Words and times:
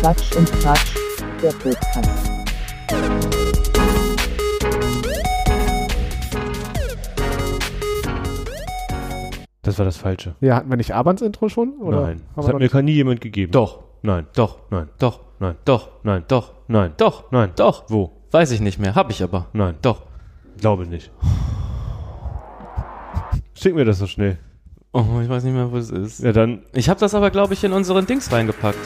Quatsch 0.00 0.36
und 0.36 0.48
Tratsch, 0.60 0.94
der 1.42 1.50
Podcast. 1.52 2.30
Das 9.62 9.78
war 9.78 9.84
das 9.84 9.96
Falsche. 9.96 10.34
Ja, 10.40 10.56
hatten 10.56 10.68
wir 10.68 10.76
nicht 10.76 10.94
Abans 10.94 11.22
Intro 11.22 11.48
schon? 11.48 11.78
Oder 11.80 12.02
Nein. 12.02 12.22
Das 12.36 12.48
hat 12.48 12.58
mir 12.58 12.68
gar 12.68 12.82
nie 12.82 12.92
jemand 12.92 13.20
gegeben. 13.20 13.52
Doch, 13.52 13.80
Nein. 14.02 14.26
doch, 14.34 14.58
Nein. 14.70 14.88
doch, 14.98 15.20
Nein. 15.40 15.56
doch, 15.64 15.88
Nein. 16.04 16.24
doch, 16.28 16.52
Nein. 16.68 16.92
doch, 16.96 17.32
Nein. 17.32 17.50
doch. 17.56 17.84
Wo? 17.88 18.12
Weiß 18.30 18.50
ich 18.52 18.60
nicht 18.60 18.78
mehr, 18.78 18.94
hab 18.94 19.10
ich 19.10 19.22
aber. 19.22 19.46
Nein. 19.52 19.76
Doch. 19.82 20.02
Glaube 20.58 20.86
nicht. 20.86 21.10
Schick 23.54 23.74
mir 23.74 23.84
das 23.84 23.98
so 23.98 24.06
schnell. 24.06 24.38
Oh, 24.92 25.04
ich 25.22 25.28
weiß 25.28 25.42
nicht 25.44 25.54
mehr, 25.54 25.72
wo 25.72 25.76
es 25.78 25.90
ist. 25.90 26.20
Ja, 26.20 26.32
dann 26.32 26.62
Ich 26.72 26.88
habe 26.88 27.00
das 27.00 27.14
aber, 27.14 27.30
glaube 27.30 27.54
ich, 27.54 27.64
in 27.64 27.72
unseren 27.72 28.06
Dings 28.06 28.30
reingepackt. 28.30 28.78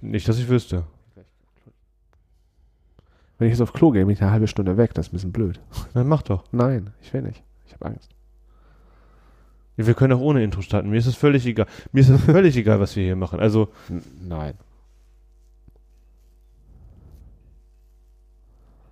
nicht, 0.00 0.28
dass 0.28 0.38
ich 0.38 0.48
wüsste. 0.48 0.84
Wenn 3.38 3.48
ich 3.48 3.52
jetzt 3.52 3.60
auf 3.60 3.72
Klo 3.72 3.90
gehe, 3.90 4.04
bin 4.06 4.14
ich 4.14 4.22
eine 4.22 4.30
halbe 4.32 4.48
Stunde 4.48 4.76
weg. 4.76 4.94
Das 4.94 5.06
ist 5.06 5.12
ein 5.12 5.16
bisschen 5.16 5.32
blöd. 5.32 5.60
Dann 5.94 6.08
mach 6.08 6.22
doch. 6.22 6.44
Nein, 6.52 6.92
ich 7.02 7.12
will 7.12 7.22
nicht. 7.22 7.42
Ich 7.66 7.74
habe 7.74 7.86
Angst. 7.86 8.10
Wir 9.76 9.94
können 9.94 10.14
auch 10.14 10.20
ohne 10.20 10.42
Intro 10.42 10.62
starten. 10.62 10.88
Mir 10.88 10.96
ist 10.98 11.06
es 11.06 11.16
völlig 11.16 11.44
egal. 11.46 11.66
Mir 11.92 12.00
ist 12.00 12.08
es 12.08 12.20
völlig 12.24 12.56
egal, 12.56 12.80
was 12.80 12.96
wir 12.96 13.04
hier 13.04 13.16
machen. 13.16 13.40
Also, 13.40 13.68
N 13.90 14.02
nein. 14.26 14.54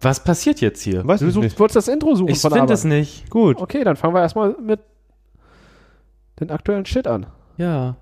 Was 0.01 0.23
passiert 0.23 0.61
jetzt 0.61 0.83
hier? 0.83 1.07
weiß 1.07 1.21
Du 1.21 1.29
ich 1.29 1.33
suchst, 1.35 1.45
nicht. 1.45 1.59
wolltest 1.59 1.77
das 1.77 1.89
Intro 1.89 2.15
suchen 2.15 2.29
Ich 2.31 2.41
finde 2.41 2.73
es 2.75 2.85
nicht. 2.85 3.31
Gut. 3.31 3.57
Okay, 3.59 3.85
dann 3.85 3.97
fangen 3.97 4.15
wir 4.15 4.21
erstmal 4.21 4.55
mit 4.61 4.81
den 6.41 6.51
aktuellen 6.51 6.85
Shit 6.85 7.07
an. 7.07 7.27
Ja. 7.57 7.97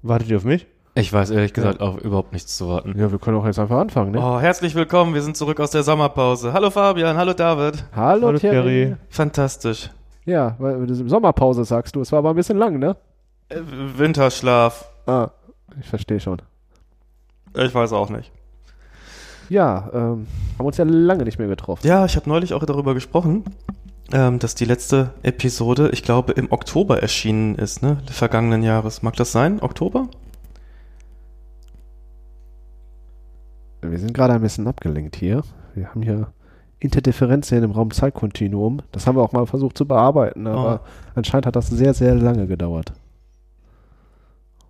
Wartet 0.00 0.30
ihr 0.30 0.38
auf 0.38 0.44
mich? 0.44 0.66
Ich 0.98 1.12
weiß 1.12 1.30
ehrlich 1.30 1.52
gesagt 1.52 1.80
auch 1.80 1.96
überhaupt 1.96 2.32
nichts 2.32 2.56
zu 2.56 2.68
warten. 2.68 2.98
Ja, 2.98 3.12
wir 3.12 3.20
können 3.20 3.36
auch 3.36 3.46
jetzt 3.46 3.60
einfach 3.60 3.78
anfangen, 3.78 4.10
ne? 4.10 4.20
Oh, 4.20 4.40
herzlich 4.40 4.74
willkommen, 4.74 5.14
wir 5.14 5.22
sind 5.22 5.36
zurück 5.36 5.60
aus 5.60 5.70
der 5.70 5.84
Sommerpause. 5.84 6.52
Hallo 6.52 6.70
Fabian, 6.70 7.16
hallo 7.16 7.34
David. 7.34 7.84
Hallo, 7.94 8.26
Hallo, 8.26 8.38
Thierry. 8.40 8.96
Fantastisch. 9.08 9.90
Ja, 10.24 10.56
weil 10.58 10.88
das 10.88 10.98
ist 10.98 11.08
Sommerpause 11.08 11.64
sagst 11.64 11.94
du. 11.94 12.00
Es 12.00 12.10
war 12.10 12.18
aber 12.18 12.30
ein 12.30 12.34
bisschen 12.34 12.58
lang, 12.58 12.80
ne? 12.80 12.96
Äh, 13.48 13.60
Winterschlaf. 13.96 14.88
Ah, 15.06 15.28
ich 15.80 15.86
verstehe 15.88 16.18
schon. 16.18 16.42
Ich 17.54 17.72
weiß 17.72 17.92
auch 17.92 18.10
nicht. 18.10 18.32
Ja, 19.50 19.90
ähm, 19.94 20.26
haben 20.58 20.66
uns 20.66 20.78
ja 20.78 20.84
lange 20.84 21.22
nicht 21.22 21.38
mehr 21.38 21.46
getroffen. 21.46 21.86
Ja, 21.86 22.06
ich 22.06 22.16
habe 22.16 22.28
neulich 22.28 22.54
auch 22.54 22.64
darüber 22.66 22.94
gesprochen, 22.94 23.44
ähm, 24.12 24.40
dass 24.40 24.56
die 24.56 24.64
letzte 24.64 25.10
Episode, 25.22 25.90
ich 25.92 26.02
glaube, 26.02 26.32
im 26.32 26.50
Oktober 26.50 27.00
erschienen 27.00 27.54
ist, 27.54 27.84
ne? 27.84 27.98
Des 28.08 28.18
vergangenen 28.18 28.64
Jahres. 28.64 29.02
Mag 29.02 29.14
das 29.14 29.30
sein? 29.30 29.62
Oktober? 29.62 30.08
Wir 33.82 33.98
sind 33.98 34.14
gerade 34.14 34.34
ein 34.34 34.40
bisschen 34.42 34.66
abgelenkt 34.66 35.16
hier. 35.16 35.42
Wir 35.74 35.88
haben 35.88 36.02
hier 36.02 36.32
Interdifferenzien 36.80 37.62
im 37.64 37.70
Raum 37.72 37.90
Zeitkontinuum. 37.90 38.82
Das 38.92 39.06
haben 39.06 39.16
wir 39.16 39.22
auch 39.22 39.32
mal 39.32 39.46
versucht 39.46 39.76
zu 39.78 39.86
bearbeiten, 39.86 40.46
aber 40.46 40.80
anscheinend 41.14 41.46
hat 41.46 41.56
das 41.56 41.68
sehr, 41.68 41.94
sehr 41.94 42.14
lange 42.14 42.46
gedauert. 42.46 42.92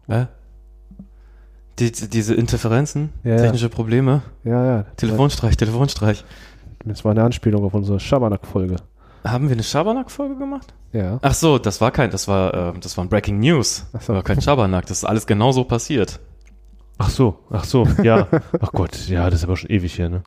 Äh? 0.08 0.26
Die, 1.78 1.92
die, 1.92 2.08
diese 2.08 2.34
Interferenzen, 2.34 3.10
Ja, 3.24 3.32
ja. 3.36 3.42
technische 3.42 3.68
Probleme, 3.68 4.22
Ja, 4.44 4.64
ja. 4.64 4.82
Telefonstreich, 4.96 5.56
Telefonstreich. 5.56 6.24
Das 6.84 7.04
war 7.04 7.12
eine 7.12 7.22
Anspielung 7.22 7.64
auf 7.64 7.74
unsere 7.74 8.00
Schabernack-Folge. 8.00 8.76
Haben 9.24 9.48
wir 9.48 9.52
eine 9.54 9.62
Schabernack-Folge 9.62 10.36
gemacht? 10.36 10.72
Ja. 10.92 11.18
Ach 11.22 11.34
so, 11.34 11.58
das 11.58 11.80
war 11.80 11.90
kein, 11.90 12.10
das 12.10 12.26
war, 12.26 12.74
äh, 12.74 12.78
das 12.80 12.96
war 12.96 13.04
ein 13.04 13.08
Breaking 13.08 13.38
News. 13.40 13.84
Ach 13.88 13.92
Das 13.92 14.06
so. 14.06 14.14
war 14.14 14.22
kein 14.22 14.40
Schabernack, 14.40 14.86
das 14.86 14.98
ist 14.98 15.04
alles 15.04 15.26
genau 15.26 15.52
so 15.52 15.64
passiert. 15.64 16.18
Ach 16.98 17.10
so, 17.10 17.38
ach 17.50 17.64
so, 17.64 17.86
ja. 18.02 18.26
Ach 18.60 18.72
Gott, 18.72 19.08
ja, 19.08 19.30
das 19.30 19.40
ist 19.40 19.44
aber 19.44 19.56
schon 19.56 19.70
ewig 19.70 19.98
her, 19.98 20.08
ne? 20.08 20.22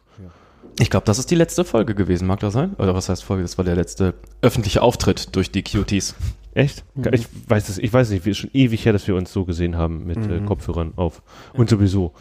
Ich 0.79 0.89
glaube, 0.89 1.05
das 1.05 1.19
ist 1.19 1.29
die 1.29 1.35
letzte 1.35 1.65
Folge 1.65 1.93
gewesen, 1.95 2.25
mag 2.27 2.39
das 2.39 2.53
sein? 2.53 2.73
Oder 2.77 2.95
was 2.95 3.09
heißt 3.09 3.23
Folge? 3.23 3.43
Das 3.43 3.57
war 3.57 3.65
der 3.65 3.75
letzte 3.75 4.13
öffentliche 4.41 4.81
Auftritt 4.81 5.35
durch 5.35 5.51
die 5.51 5.63
Cuties. 5.63 6.15
Echt? 6.53 6.83
Ich 7.11 7.27
weiß 7.47 7.69
es, 7.69 7.77
ich 7.77 7.91
weiß 7.91 8.09
nicht, 8.09 8.21
es 8.21 8.27
ist 8.27 8.37
schon 8.37 8.49
ewig 8.53 8.85
her, 8.85 8.93
dass 8.93 9.05
wir 9.07 9.15
uns 9.15 9.31
so 9.33 9.43
gesehen 9.45 9.75
haben 9.75 10.05
mit 10.05 10.17
äh, 10.17 10.39
Mhm. 10.39 10.45
Kopfhörern 10.45 10.93
auf. 10.95 11.21
Und 11.53 11.69
sowieso 11.69 12.13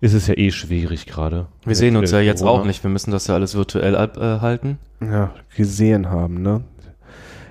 ist 0.00 0.14
es 0.14 0.28
ja 0.28 0.34
eh 0.38 0.52
schwierig 0.52 1.06
gerade. 1.06 1.48
Wir 1.64 1.74
sehen 1.74 1.96
uns 1.96 2.10
Mit, 2.10 2.12
ja 2.12 2.18
äh, 2.20 2.26
jetzt 2.26 2.42
Corona. 2.42 2.62
auch 2.62 2.64
nicht, 2.66 2.82
wir 2.84 2.90
müssen 2.90 3.10
das 3.10 3.26
ja 3.26 3.34
alles 3.34 3.56
virtuell 3.56 3.96
abhalten. 3.96 4.78
Ja, 5.00 5.32
gesehen 5.56 6.08
haben, 6.08 6.40
ne? 6.40 6.62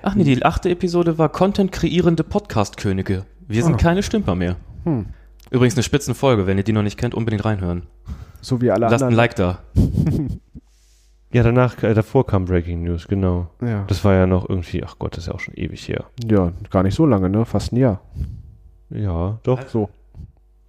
Ach 0.02 0.14
nee, 0.14 0.24
die 0.24 0.42
achte 0.44 0.70
Episode 0.70 1.18
war 1.18 1.28
Content 1.28 1.72
kreierende 1.72 2.24
Podcast-Könige. 2.24 3.26
Wir 3.46 3.62
sind 3.64 3.74
Ah. 3.74 3.78
keine 3.78 4.02
Stümper 4.02 4.34
mehr. 4.34 4.56
Hm. 4.84 5.06
Übrigens 5.50 5.74
eine 5.74 5.82
Spitzenfolge, 5.82 6.46
wenn 6.46 6.58
ihr 6.58 6.64
die 6.64 6.72
noch 6.72 6.82
nicht 6.82 6.98
kennt, 6.98 7.14
unbedingt 7.14 7.44
reinhören. 7.44 7.84
So 8.40 8.60
wie 8.60 8.70
alle 8.70 8.86
Lasst 8.88 9.02
ein 9.02 9.08
anderen. 9.08 9.16
Like 9.16 9.34
da. 9.36 9.58
Ja, 11.30 11.42
danach, 11.42 11.82
äh, 11.82 11.92
davor 11.92 12.26
kam 12.26 12.46
Breaking 12.46 12.84
News, 12.84 13.06
genau. 13.06 13.50
Ja. 13.60 13.84
Das 13.86 14.02
war 14.02 14.14
ja 14.14 14.26
noch 14.26 14.48
irgendwie, 14.48 14.82
ach 14.82 14.96
Gott, 14.98 15.12
das 15.12 15.24
ist 15.24 15.26
ja 15.28 15.34
auch 15.34 15.40
schon 15.40 15.54
ewig 15.54 15.86
her. 15.86 16.06
ja, 16.24 16.52
gar 16.70 16.82
nicht 16.82 16.94
so 16.94 17.04
lange, 17.04 17.28
ne? 17.28 17.44
Fast 17.44 17.72
ein 17.72 17.76
Jahr. 17.76 18.00
Ja, 18.88 19.38
doch. 19.42 19.68
So. 19.68 19.90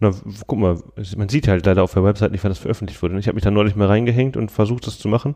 Na, 0.01 0.11
guck 0.47 0.59
mal, 0.59 0.77
man 1.15 1.29
sieht 1.29 1.47
halt 1.47 1.65
leider 1.65 1.83
auf 1.83 1.93
der 1.93 2.03
Website 2.03 2.31
nicht, 2.33 2.43
wann 2.43 2.51
das 2.51 2.59
veröffentlicht 2.59 3.01
wurde. 3.01 3.17
Ich 3.19 3.27
habe 3.27 3.35
mich 3.35 3.43
da 3.43 3.51
neulich 3.51 3.77
mal 3.77 3.87
reingehängt 3.87 4.35
und 4.35 4.51
versucht, 4.51 4.85
das 4.85 4.99
zu 4.99 5.07
machen. 5.07 5.35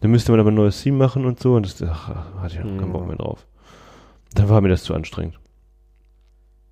Dann 0.00 0.12
müsste 0.12 0.30
man 0.30 0.40
aber 0.40 0.52
ein 0.52 0.54
neues 0.54 0.80
Theme 0.80 0.98
machen 0.98 1.24
und 1.26 1.40
so. 1.40 1.54
Und 1.54 1.66
das 1.66 1.82
ach, 1.82 2.10
hatte 2.40 2.54
ich 2.54 2.60
auch 2.60 2.78
keinen 2.78 2.92
Bock 2.92 3.08
mehr 3.08 3.16
drauf. 3.16 3.46
Dann 4.34 4.48
war 4.48 4.60
mir 4.60 4.68
das 4.68 4.84
zu 4.84 4.94
anstrengend. 4.94 5.38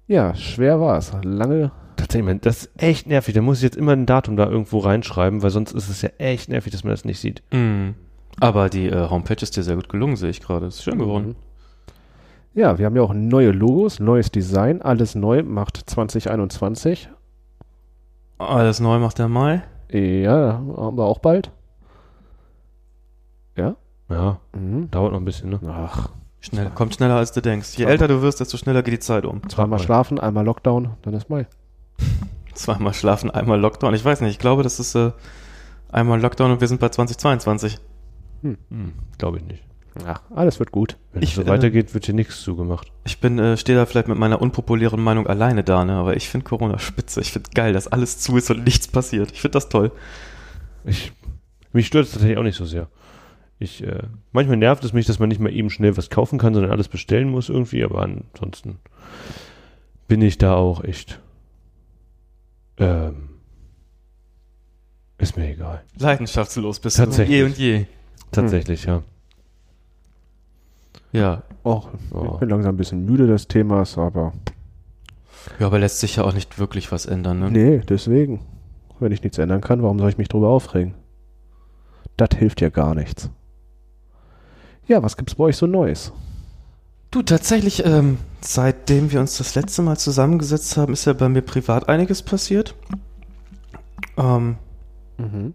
Ja, 0.06 0.34
schwer 0.36 0.80
war 0.80 0.98
es. 0.98 1.12
Lange. 1.24 1.72
Tatsächlich, 1.96 2.40
das 2.40 2.64
ist 2.64 2.70
echt 2.82 3.06
nervig. 3.06 3.34
Da 3.34 3.40
muss 3.42 3.58
ich 3.58 3.62
jetzt 3.64 3.76
immer 3.76 3.92
ein 3.92 4.06
Datum 4.06 4.36
da 4.36 4.48
irgendwo 4.48 4.78
reinschreiben, 4.78 5.42
weil 5.42 5.50
sonst 5.50 5.72
ist 5.72 5.88
es 5.88 6.02
ja 6.02 6.10
echt 6.18 6.48
nervig, 6.48 6.72
dass 6.72 6.84
man 6.84 6.92
das 6.92 7.04
nicht 7.04 7.20
sieht. 7.20 7.42
Mhm. 7.52 7.94
Aber 8.40 8.68
die 8.68 8.86
äh, 8.88 9.10
Homepage 9.10 9.42
ist 9.42 9.56
dir 9.56 9.62
sehr 9.62 9.76
gut 9.76 9.88
gelungen, 9.88 10.16
sehe 10.16 10.30
ich 10.30 10.40
gerade. 10.40 10.66
Ist 10.66 10.82
schön 10.82 10.98
geworden. 10.98 11.36
Ja, 12.54 12.78
wir 12.78 12.86
haben 12.86 12.96
ja 12.96 13.02
auch 13.02 13.14
neue 13.14 13.50
Logos, 13.50 13.98
neues 14.00 14.30
Design, 14.30 14.82
alles 14.82 15.14
neu, 15.14 15.42
macht 15.42 15.76
2021. 15.88 17.08
Alles 18.38 18.80
neu 18.80 18.98
macht 18.98 19.18
der 19.18 19.28
Mai. 19.28 19.62
Ja, 19.90 20.54
haben 20.76 20.96
wir 20.96 21.04
auch 21.04 21.18
bald. 21.18 21.50
Ja? 23.56 23.76
Ja, 24.08 24.38
Mhm. 24.54 24.90
dauert 24.90 25.12
noch 25.12 25.20
ein 25.20 25.24
bisschen, 25.24 25.50
ne? 25.50 25.60
Ach, 25.66 26.10
Schnell, 26.40 26.70
kommt 26.74 26.94
schneller 26.94 27.14
als 27.16 27.30
du 27.32 27.40
denkst. 27.40 27.78
Je 27.78 27.84
älter 27.84 28.08
du 28.08 28.20
wirst, 28.20 28.40
desto 28.40 28.56
schneller 28.56 28.82
geht 28.82 28.94
die 28.94 28.98
Zeit 28.98 29.24
um. 29.24 29.48
zweimal 29.48 29.78
schlafen, 29.78 30.18
einmal 30.18 30.44
Lockdown, 30.44 30.90
dann 31.02 31.14
ist 31.14 31.30
Mai. 31.30 31.46
Zweimal 32.54 32.94
schlafen, 32.94 33.30
einmal 33.30 33.58
Lockdown. 33.60 33.94
Ich 33.94 34.04
weiß 34.04 34.20
nicht, 34.20 34.32
ich 34.32 34.38
glaube, 34.38 34.62
das 34.62 34.78
ist 34.78 34.94
äh, 34.94 35.12
einmal 35.90 36.20
Lockdown 36.20 36.52
und 36.52 36.60
wir 36.60 36.68
sind 36.68 36.80
bei 36.80 36.88
2022. 36.88 37.78
Hm, 38.42 38.58
Glaube 39.18 39.38
ich 39.38 39.44
nicht. 39.44 39.62
Ach, 40.06 40.22
alles 40.34 40.58
wird 40.58 40.72
gut. 40.72 40.96
Wenn 41.12 41.22
Ich, 41.22 41.30
es 41.30 41.36
so 41.36 41.42
äh, 41.42 41.46
weitergeht, 41.46 41.92
wird 41.92 42.06
hier 42.06 42.14
nichts 42.14 42.40
zugemacht. 42.42 42.90
Ich 43.04 43.20
bin, 43.20 43.38
äh, 43.38 43.56
stehe 43.56 43.76
da 43.76 43.84
vielleicht 43.84 44.08
mit 44.08 44.18
meiner 44.18 44.40
unpopulären 44.40 45.02
Meinung 45.02 45.26
alleine 45.26 45.64
da, 45.64 45.84
ne? 45.84 45.94
Aber 45.94 46.16
ich 46.16 46.28
finde 46.28 46.44
Corona 46.44 46.78
spitze. 46.78 47.20
Ich 47.20 47.32
finde 47.32 47.50
geil, 47.54 47.72
dass 47.72 47.88
alles 47.88 48.18
zu 48.18 48.36
ist 48.36 48.50
und 48.50 48.64
nichts 48.64 48.88
passiert. 48.88 49.32
Ich 49.32 49.40
finde 49.40 49.52
das 49.54 49.68
toll. 49.68 49.92
Ich, 50.84 51.12
mich 51.72 51.86
stört 51.86 52.06
es 52.06 52.12
tatsächlich 52.12 52.38
auch 52.38 52.42
nicht 52.42 52.56
so 52.56 52.64
sehr. 52.64 52.88
Ich, 53.58 53.84
äh, 53.86 54.02
manchmal 54.32 54.56
nervt 54.56 54.82
es 54.82 54.92
mich, 54.92 55.06
dass 55.06 55.18
man 55.18 55.28
nicht 55.28 55.40
mal 55.40 55.52
eben 55.52 55.70
schnell 55.70 55.96
was 55.96 56.10
kaufen 56.10 56.38
kann, 56.38 56.54
sondern 56.54 56.72
alles 56.72 56.88
bestellen 56.88 57.28
muss 57.28 57.48
irgendwie, 57.48 57.84
aber 57.84 58.02
ansonsten 58.02 58.78
bin 60.08 60.22
ich 60.22 60.38
da 60.38 60.54
auch 60.54 60.82
echt. 60.82 61.20
Ähm, 62.78 63.28
ist 65.18 65.36
mir 65.36 65.50
egal. 65.50 65.82
Leidenschaftslos 65.98 66.80
bist 66.80 66.96
Tatsächlich. 66.96 67.28
du. 67.28 67.32
Je 67.34 67.42
und 67.44 67.58
je. 67.58 67.86
Tatsächlich, 68.32 68.84
ja. 68.84 69.02
Ja. 71.12 71.42
Och, 71.64 71.88
ich 72.32 72.38
bin 72.40 72.48
langsam 72.48 72.74
ein 72.74 72.78
bisschen 72.78 73.04
müde 73.04 73.26
des 73.26 73.46
Themas, 73.46 73.98
aber 73.98 74.32
Ja, 75.58 75.66
aber 75.66 75.78
lässt 75.78 76.00
sich 76.00 76.16
ja 76.16 76.24
auch 76.24 76.32
nicht 76.32 76.58
wirklich 76.58 76.90
was 76.90 77.06
ändern, 77.06 77.38
ne? 77.40 77.50
nee, 77.50 77.78
deswegen. 77.88 78.40
Wenn 78.98 79.12
ich 79.12 79.22
nichts 79.22 79.38
ändern 79.38 79.60
kann, 79.60 79.82
warum 79.82 79.98
soll 79.98 80.08
ich 80.10 80.18
mich 80.18 80.28
drüber 80.28 80.48
aufregen? 80.48 80.94
Das 82.16 82.30
hilft 82.36 82.60
ja 82.60 82.68
gar 82.68 82.94
nichts. 82.94 83.30
Ja, 84.86 85.02
was 85.02 85.16
gibt's 85.16 85.34
bei 85.34 85.44
euch 85.44 85.56
so 85.56 85.66
Neues? 85.66 86.12
Du, 87.12 87.22
tatsächlich, 87.22 87.84
ähm, 87.84 88.18
seitdem 88.40 89.12
wir 89.12 89.20
uns 89.20 89.36
das 89.36 89.54
letzte 89.54 89.82
Mal 89.82 89.98
zusammengesetzt 89.98 90.76
haben, 90.78 90.94
ist 90.94 91.04
ja 91.04 91.12
bei 91.12 91.28
mir 91.28 91.42
privat 91.42 91.88
einiges 91.88 92.22
passiert. 92.22 92.74
Ähm, 94.16 94.56
Mhm. 95.18 95.54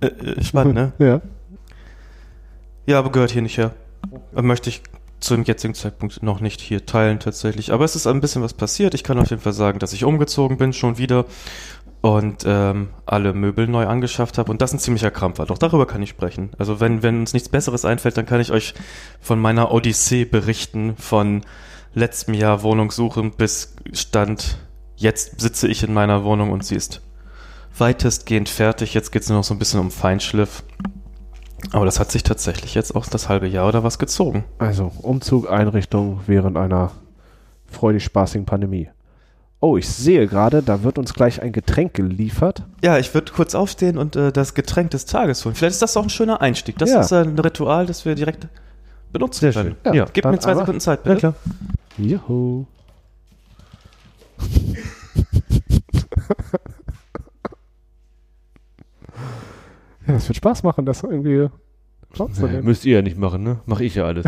äh, 0.00 0.06
äh, 0.06 0.42
spannend, 0.44 0.74
ne? 0.74 0.92
Ja. 0.98 1.20
Ja, 2.86 2.98
aber 3.00 3.10
gehört 3.12 3.32
hier 3.32 3.42
nicht 3.42 3.58
her. 3.58 3.74
Äh, 4.34 4.42
Möchte 4.42 4.70
ich 4.70 4.82
zu 5.20 5.34
dem 5.34 5.42
jetzigen 5.42 5.74
Zeitpunkt 5.74 6.22
noch 6.22 6.40
nicht 6.40 6.60
hier 6.60 6.86
teilen 6.86 7.18
tatsächlich. 7.18 7.72
Aber 7.72 7.84
es 7.84 7.96
ist 7.96 8.06
ein 8.06 8.20
bisschen 8.20 8.42
was 8.42 8.54
passiert. 8.54 8.94
Ich 8.94 9.02
kann 9.02 9.18
auf 9.18 9.30
jeden 9.30 9.42
Fall 9.42 9.52
sagen, 9.52 9.80
dass 9.80 9.92
ich 9.92 10.04
umgezogen 10.04 10.56
bin 10.56 10.72
schon 10.72 10.96
wieder 10.98 11.24
und 12.00 12.44
ähm, 12.46 12.90
alle 13.06 13.32
Möbel 13.32 13.66
neu 13.66 13.86
angeschafft 13.86 14.38
habe 14.38 14.50
und 14.50 14.62
das 14.62 14.72
ein 14.72 14.78
ziemlicher 14.78 15.10
Krampf 15.10 15.38
war. 15.38 15.46
Doch 15.46 15.58
darüber 15.58 15.86
kann 15.86 16.02
ich 16.02 16.10
sprechen. 16.10 16.50
Also 16.58 16.80
wenn, 16.80 17.02
wenn 17.02 17.20
uns 17.20 17.32
nichts 17.32 17.48
Besseres 17.48 17.84
einfällt, 17.84 18.16
dann 18.16 18.26
kann 18.26 18.40
ich 18.40 18.52
euch 18.52 18.74
von 19.20 19.40
meiner 19.40 19.72
Odyssee 19.72 20.24
berichten, 20.24 20.96
von 20.96 21.42
letztem 21.94 22.34
Jahr 22.34 22.62
Wohnungssuchen 22.62 23.32
bis 23.32 23.74
Stand, 23.92 24.58
jetzt 24.96 25.40
sitze 25.40 25.68
ich 25.68 25.82
in 25.82 25.92
meiner 25.92 26.24
Wohnung 26.24 26.52
und 26.52 26.64
sie 26.64 26.76
ist 26.76 27.02
weitestgehend 27.76 28.48
fertig. 28.48 28.94
Jetzt 28.94 29.10
geht 29.10 29.22
es 29.22 29.28
nur 29.28 29.38
noch 29.38 29.44
so 29.44 29.54
ein 29.54 29.58
bisschen 29.58 29.80
um 29.80 29.90
Feinschliff. 29.90 30.62
Aber 31.72 31.84
das 31.84 31.98
hat 31.98 32.12
sich 32.12 32.22
tatsächlich 32.22 32.74
jetzt 32.74 32.94
auch 32.94 33.06
das 33.06 33.28
halbe 33.28 33.48
Jahr 33.48 33.66
oder 33.68 33.82
was 33.82 33.98
gezogen. 33.98 34.44
Also 34.58 34.92
Umzug, 35.02 35.50
Einrichtung 35.50 36.20
während 36.26 36.56
einer 36.56 36.92
freudig 37.66 38.04
spaßigen 38.04 38.46
Pandemie. 38.46 38.88
Oh, 39.60 39.76
ich 39.76 39.88
sehe 39.88 40.28
gerade, 40.28 40.62
da 40.62 40.84
wird 40.84 40.98
uns 40.98 41.14
gleich 41.14 41.42
ein 41.42 41.50
Getränk 41.52 41.94
geliefert. 41.94 42.62
Ja, 42.82 42.96
ich 42.98 43.12
würde 43.12 43.32
kurz 43.32 43.56
aufstehen 43.56 43.98
und 43.98 44.14
äh, 44.14 44.30
das 44.30 44.54
Getränk 44.54 44.90
des 44.92 45.04
Tages 45.04 45.44
holen. 45.44 45.56
Vielleicht 45.56 45.72
ist 45.74 45.82
das 45.82 45.96
auch 45.96 46.04
ein 46.04 46.10
schöner 46.10 46.40
Einstieg. 46.40 46.78
Das 46.78 46.90
Ja. 46.90 47.00
ist 47.00 47.10
äh, 47.10 47.22
ein 47.22 47.36
Ritual, 47.38 47.86
das 47.86 48.04
wir 48.04 48.14
direkt 48.14 48.46
benutzen 49.12 49.40
Sehr 49.40 49.52
können. 49.52 49.76
schön. 49.84 49.94
Ja, 49.94 50.06
Gib 50.12 50.22
dann 50.22 50.32
mir 50.32 50.38
zwei 50.38 50.52
aber- 50.52 50.60
Sekunden 50.60 50.80
Zeit, 50.80 51.00
Ja, 51.04 51.14
bitte. 51.14 51.18
klar. 51.20 51.34
Juhu. 51.98 52.66
ja, 60.06 60.14
das 60.14 60.28
wird 60.28 60.36
Spaß 60.36 60.62
machen, 60.62 60.86
das 60.86 61.02
irgendwie 61.02 61.48
aufzunehmen. 62.18 62.64
müsst 62.64 62.84
ihr 62.84 62.96
ja 62.96 63.02
nicht 63.02 63.18
machen, 63.18 63.42
ne? 63.42 63.60
Mach 63.66 63.80
ich 63.80 63.94
ja 63.96 64.04
alles. 64.04 64.24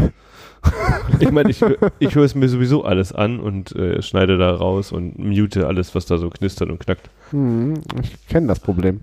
ich 1.21 1.31
meine, 1.31 1.51
ich, 1.51 1.63
ich 1.99 2.15
höre 2.15 2.25
es 2.25 2.35
mir 2.35 2.49
sowieso 2.49 2.85
alles 2.85 3.13
an 3.13 3.41
und 3.41 3.75
äh, 3.77 4.03
schneide 4.03 4.37
da 4.39 4.55
raus 4.55 4.93
und 4.93 5.19
mute 5.19 5.67
alles, 5.67 5.95
was 5.95 6.07
da 6.07 6.19
so 6.19 6.31
knistert 6.31 6.71
und 6.71 6.79
knackt. 6.81 7.11
Hm, 7.31 7.75
ich 8.03 8.27
kenne 8.29 8.49
das 8.49 8.61
Problem. 8.61 9.01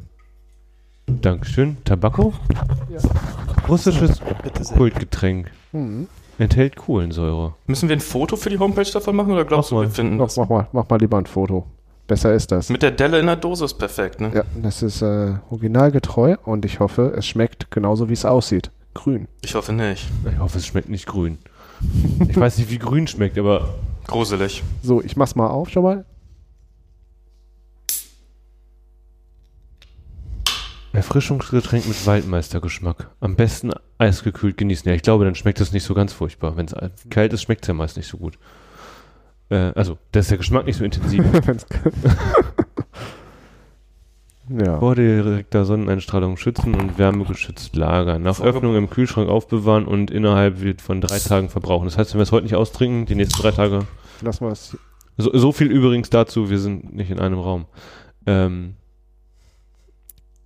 Dankeschön. 1.07 1.77
Tabako? 1.85 2.33
Ja. 2.89 2.99
Russisches. 3.67 4.19
Kultgetränk. 4.75 5.51
Hm. 5.71 6.07
Enthält 6.37 6.75
Kohlensäure. 6.75 7.55
Müssen 7.65 7.89
wir 7.89 7.95
ein 7.95 8.01
Foto 8.01 8.35
für 8.35 8.49
die 8.49 8.59
Homepage 8.59 8.89
davon 8.91 9.15
machen 9.15 9.31
oder 9.31 9.45
glaubst 9.45 9.71
Mach 9.71 9.77
du, 9.79 9.83
wir 9.83 9.87
mal. 9.87 9.93
finden 9.93 10.17
Mach, 10.17 10.25
das? 10.25 10.37
mach, 10.37 10.49
mal, 10.49 10.67
mach 10.71 10.87
mal 10.89 10.99
lieber 10.99 11.17
ein 11.17 11.25
Foto. 11.25 11.65
Besser 12.05 12.33
ist 12.33 12.51
das. 12.51 12.69
Mit 12.69 12.83
der 12.83 12.91
Delle 12.91 13.19
in 13.19 13.25
der 13.25 13.35
Dose 13.35 13.65
ist 13.65 13.73
perfekt, 13.73 14.21
ne? 14.21 14.31
Ja, 14.33 14.43
das 14.61 14.81
ist 14.81 15.01
äh, 15.01 15.33
originalgetreu 15.49 16.35
und 16.45 16.63
ich 16.63 16.79
hoffe, 16.79 17.13
es 17.17 17.25
schmeckt 17.25 17.69
genauso, 17.71 18.07
wie 18.07 18.13
es 18.13 18.23
aussieht. 18.23 18.71
Grün. 18.97 19.27
Ich 19.41 19.53
hoffe 19.53 19.73
nicht. 19.73 20.07
Ich 20.27 20.39
hoffe, 20.39 20.57
es 20.57 20.65
schmeckt 20.65 20.89
nicht 20.89 21.05
grün. 21.05 21.37
Ich 22.27 22.35
weiß 22.35 22.57
nicht, 22.57 22.71
wie 22.71 22.79
grün 22.79 23.05
schmeckt, 23.05 23.37
aber 23.37 23.75
Gruselig. 24.07 24.63
So, 24.81 25.03
ich 25.03 25.15
mach's 25.15 25.35
mal 25.35 25.47
auf 25.47 25.69
schon 25.69 25.83
mal. 25.83 26.05
Erfrischungsgetränk 30.93 31.87
mit 31.87 32.07
Waldmeistergeschmack. 32.07 33.11
Am 33.19 33.35
besten 33.35 33.71
eisgekühlt 33.99 34.57
genießen. 34.57 34.89
Ja, 34.89 34.95
ich 34.95 35.03
glaube, 35.03 35.25
dann 35.25 35.35
schmeckt 35.35 35.61
es 35.61 35.71
nicht 35.71 35.83
so 35.83 35.93
ganz 35.93 36.11
furchtbar. 36.11 36.57
Wenn 36.57 36.65
es 36.65 36.73
kalt 37.11 37.33
ist, 37.33 37.43
schmeckt 37.43 37.65
es 37.65 37.67
ja 37.67 37.75
meist 37.75 37.97
nicht 37.97 38.07
so 38.07 38.17
gut. 38.17 38.39
Äh, 39.49 39.73
also, 39.75 39.99
da 40.11 40.21
ist 40.21 40.31
der 40.31 40.39
Geschmack 40.39 40.65
nicht 40.65 40.77
so 40.77 40.83
intensiv. 40.83 41.23
Ja. 44.49 44.79
Vor 44.79 44.95
direkter 44.95 45.65
Sonneneinstrahlung 45.65 46.37
schützen 46.37 46.73
und 46.75 46.97
wärmegeschützt 46.97 47.75
lagern. 47.75 48.21
Nach 48.23 48.39
Öffnung 48.39 48.75
im 48.75 48.89
Kühlschrank 48.89 49.29
aufbewahren 49.29 49.85
und 49.85 50.09
innerhalb 50.09 50.61
wird 50.61 50.81
von 50.81 51.01
drei 51.01 51.19
Tagen 51.19 51.49
verbrauchen. 51.49 51.85
Das 51.85 51.97
heißt, 51.97 52.13
wenn 52.13 52.19
wir 52.19 52.23
es 52.23 52.31
heute 52.31 52.43
nicht 52.45 52.55
austrinken, 52.55 53.05
die 53.05 53.15
nächsten 53.15 53.41
drei 53.41 53.51
Tage. 53.51 53.85
Lassen 54.21 54.45
wir 54.45 54.51
es. 54.51 54.77
So, 55.17 55.31
so 55.37 55.51
viel 55.51 55.67
übrigens 55.67 56.09
dazu, 56.09 56.49
wir 56.49 56.59
sind 56.59 56.95
nicht 56.95 57.11
in 57.11 57.19
einem 57.19 57.39
Raum. 57.39 57.65
Ähm, 58.25 58.75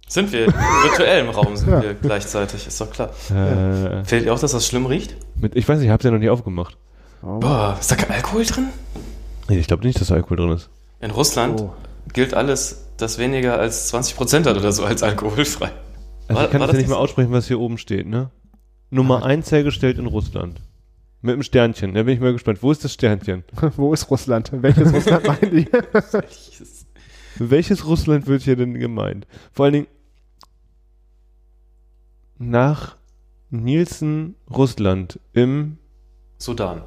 Sind 0.07 0.31
wir 0.31 0.47
virtuell 0.47 1.23
im 1.25 1.29
Raum, 1.29 1.55
sind 1.55 1.69
Ja. 1.69 1.81
wir 1.83 1.93
gleichzeitig, 1.93 2.65
ist 2.67 2.81
doch 2.81 2.89
klar. 2.89 3.09
äh, 3.29 4.03
Fällt 4.03 4.25
dir 4.25 4.33
auch, 4.33 4.39
dass 4.39 4.51
das 4.51 4.65
schlimm 4.65 4.85
riecht? 4.87 5.15
mit, 5.35 5.55
ich 5.55 5.67
weiß 5.67 5.77
nicht, 5.77 5.85
ich 5.87 5.91
habe 5.91 5.99
es 6.01 6.05
ja 6.05 6.11
noch 6.11 6.19
nicht 6.19 6.29
aufgemacht. 6.29 6.77
Oh. 7.23 7.39
Boah, 7.39 7.77
ist 7.79 7.91
da 7.91 7.95
kein 7.95 8.11
Alkohol 8.11 8.45
drin? 8.45 8.67
Nee, 9.47 9.59
ich 9.59 9.67
glaube 9.67 9.85
nicht, 9.85 9.99
dass 10.01 10.07
da 10.07 10.15
Alkohol 10.15 10.37
drin 10.37 10.51
ist. 10.51 10.69
In 11.01 11.11
Russland 11.11 11.59
Oh. 11.61 11.73
Gilt 12.13 12.33
alles, 12.33 12.87
das 12.97 13.17
weniger 13.17 13.57
als 13.59 13.93
20% 13.93 14.45
hat 14.45 14.57
oder 14.57 14.71
so, 14.71 14.83
als 14.83 15.03
alkoholfrei. 15.03 15.71
Also 16.27 16.35
War- 16.39 16.45
ich 16.45 16.51
kann 16.51 16.61
das 16.61 16.71
ja 16.71 16.77
nicht 16.77 16.87
mal 16.89 16.95
nicht- 16.95 17.03
aussprechen, 17.03 17.31
was 17.31 17.47
hier 17.47 17.59
oben 17.59 17.77
steht, 17.77 18.07
ne? 18.07 18.29
Nummer 18.89 19.23
1 19.23 19.51
hergestellt 19.51 19.97
in 19.97 20.05
Russland. 20.05 20.61
Mit 21.21 21.33
einem 21.33 21.43
Sternchen. 21.43 21.93
Da 21.93 22.03
bin 22.03 22.15
ich 22.15 22.19
mal 22.19 22.33
gespannt. 22.33 22.63
Wo 22.63 22.71
ist 22.71 22.83
das 22.83 22.93
Sternchen? 22.93 23.43
Wo 23.77 23.93
ist 23.93 24.09
Russland? 24.09 24.49
Welches 24.53 24.91
Russland 24.91 25.27
meinen 25.27 25.51
die? 25.55 25.67
Welches 27.37 27.85
Russland 27.85 28.27
wird 28.27 28.41
hier 28.41 28.55
denn 28.55 28.73
gemeint? 28.73 29.27
Vor 29.53 29.65
allen 29.65 29.73
Dingen 29.73 29.87
nach 32.37 32.97
Nielsen 33.49 34.35
Russland 34.49 35.19
im 35.33 35.77
Sudan. 36.37 36.81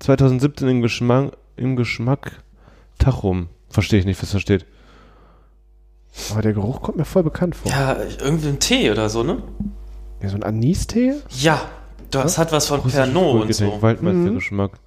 2017 0.00 0.68
im 0.68 0.82
Geschmack, 0.82 1.36
im 1.56 1.76
Geschmack 1.76 2.42
Tachum. 2.98 3.48
Verstehe 3.68 3.98
ich 4.00 4.06
nicht, 4.06 4.20
was 4.22 4.30
da 4.30 4.38
steht. 4.40 4.66
Aber 6.30 6.40
der 6.42 6.52
Geruch 6.54 6.80
kommt 6.82 6.96
mir 6.96 7.04
voll 7.04 7.22
bekannt 7.22 7.56
vor. 7.56 7.70
Ja, 7.70 7.96
irgendwie 8.20 8.48
ein 8.48 8.58
Tee 8.58 8.90
oder 8.90 9.08
so, 9.10 9.22
ne? 9.22 9.42
Ja, 10.22 10.28
so 10.30 10.36
ein 10.36 10.42
Anistee? 10.42 11.14
Ja, 11.30 11.60
das 12.10 12.38
hat 12.38 12.52
was 12.52 12.66
von 12.68 12.82
Pernod 12.82 13.42
und 13.42 13.54
so. 13.54 13.82
Waldmeistergeschmack. 13.82 14.78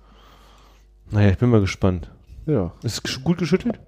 Naja, 1.12 1.30
ich 1.30 1.38
bin 1.38 1.50
mal 1.50 1.62
gespannt. 1.62 2.10
Ja. 2.46 2.72
Ist 2.84 3.02
es 3.08 3.24
gut 3.24 3.38
geschüttelt? 3.38 3.80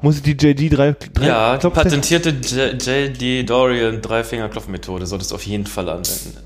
Muss 0.00 0.16
ich 0.16 0.22
die 0.22 0.32
JD 0.32 0.76
3, 0.76 0.92
3 1.12 1.26
Ja, 1.26 1.56
die 1.56 1.68
patentierte 1.70 2.30
J- 2.30 2.80
JD 2.80 3.48
Dorian 3.48 4.00
Drei-Finger-Klopfmethode 4.00 5.06
solltest 5.06 5.30
du 5.32 5.34
auf 5.36 5.44
jeden 5.46 5.66
Fall 5.66 5.88
anwenden. 5.88 6.36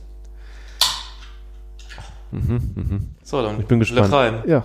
Mhm, 2.31 2.73
mhm. 2.75 3.09
So, 3.23 3.43
dann 3.43 3.61
Ich 3.61 3.67
bin 3.67 3.79
gespannt. 3.79 4.13
L'Chaim. 4.13 4.47
Ja. 4.49 4.65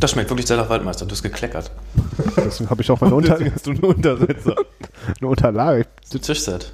Das 0.00 0.12
schmeckt 0.12 0.30
wirklich 0.30 0.46
sehr 0.46 0.56
nach 0.56 0.68
Waldmeister. 0.68 1.06
Du 1.06 1.12
hast 1.12 1.22
gekleckert. 1.22 1.70
Deswegen 2.36 2.70
habe 2.70 2.82
ich 2.82 2.90
auch 2.90 3.00
meine 3.00 3.14
Unter 3.14 3.38
du 3.38 3.44
einen 3.70 3.80
Untersetzer. 3.80 4.56
eine 5.20 5.28
Unterlage. 5.28 5.86
Das 6.10 6.20
Tischset. 6.20 6.72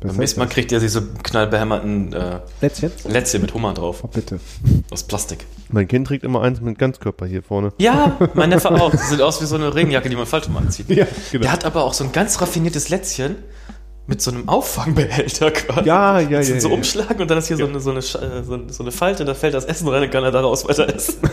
Beim 0.00 0.16
nächsten 0.16 0.40
Mal 0.40 0.46
kriegt 0.46 0.72
ihr 0.72 0.80
diese 0.80 1.00
knallbehämmerten 1.22 2.12
äh, 2.12 2.40
Lätzchen? 2.60 2.90
Lätzchen 3.06 3.40
mit 3.40 3.54
Hummer 3.54 3.72
drauf. 3.72 4.00
Oh, 4.02 4.08
bitte. 4.08 4.40
Aus 4.90 5.04
Plastik. 5.04 5.46
mein 5.70 5.86
Kind 5.86 6.08
trägt 6.08 6.24
immer 6.24 6.42
eins 6.42 6.60
mit 6.60 6.76
Ganzkörper 6.76 7.24
hier 7.26 7.42
vorne. 7.44 7.72
Ja, 7.78 8.16
mein 8.34 8.48
Neffe 8.48 8.72
auch. 8.72 8.92
Sieht 8.94 9.20
aus 9.20 9.40
wie 9.40 9.46
so 9.46 9.54
eine 9.54 9.72
Regenjacke, 9.74 10.08
die 10.08 10.16
man 10.16 10.26
falsch 10.26 10.48
rum 10.48 10.56
anzieht. 10.56 10.88
Ja, 10.88 11.06
genau. 11.30 11.42
Der 11.42 11.52
hat 11.52 11.64
aber 11.64 11.84
auch 11.84 11.94
so 11.94 12.02
ein 12.02 12.10
ganz 12.10 12.40
raffiniertes 12.40 12.88
Lätzchen 12.88 13.36
mit 14.06 14.20
so 14.20 14.30
einem 14.30 14.48
Auffangbehälter 14.48 15.50
quasi. 15.50 15.88
Ja, 15.88 16.18
ja, 16.20 16.40
ja. 16.40 16.42
so, 16.42 16.58
so 16.58 16.68
ja. 16.68 16.74
umschlagen 16.74 17.20
und 17.20 17.30
dann 17.30 17.38
ist 17.38 17.48
hier 17.48 17.56
so, 17.56 17.66
eine, 17.66 17.80
so, 17.80 17.90
eine, 17.90 18.00
äh, 18.00 18.42
so, 18.42 18.68
so 18.68 18.82
eine 18.82 18.92
Falte, 18.92 19.24
da 19.24 19.34
fällt 19.34 19.54
das 19.54 19.64
Essen 19.64 19.88
rein 19.88 20.02
und 20.02 20.10
kann 20.10 20.24
er 20.24 20.32
daraus 20.32 20.66
weiter 20.68 20.92
essen. 20.92 21.20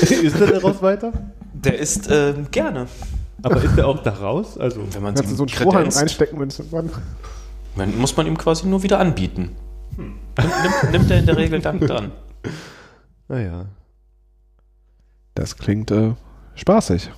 ist 0.00 0.40
er 0.40 0.46
daraus 0.46 0.82
weiter? 0.82 1.12
Der 1.52 1.78
isst 1.78 2.08
ähm, 2.10 2.48
gerne. 2.50 2.86
Aber 3.42 3.62
ist 3.62 3.76
er 3.76 3.88
auch 3.88 4.02
da 4.02 4.10
raus? 4.12 4.58
Also, 4.58 4.82
Wenn 4.92 5.02
man 5.02 5.14
Kannst 5.14 5.32
du 5.32 5.36
so 5.36 5.42
einen 5.44 5.48
Strohhalm 5.48 5.88
reinstecken, 5.88 6.38
wenn 6.38 6.48
es 6.48 6.58
irgendwann. 6.58 6.90
Man, 7.74 7.98
muss 7.98 8.16
man 8.16 8.26
ihm 8.26 8.36
quasi 8.36 8.66
nur 8.66 8.82
wieder 8.82 8.98
anbieten. 9.00 9.56
Nimmt, 9.96 10.18
nimmt, 10.36 10.92
nimmt 10.92 11.10
er 11.10 11.18
in 11.18 11.26
der 11.26 11.36
Regel 11.36 11.60
dankend 11.60 11.90
an. 11.90 12.12
naja. 13.28 13.66
Das 15.34 15.56
klingt 15.56 15.90
äh, 15.90 16.12
spaßig. 16.54 17.10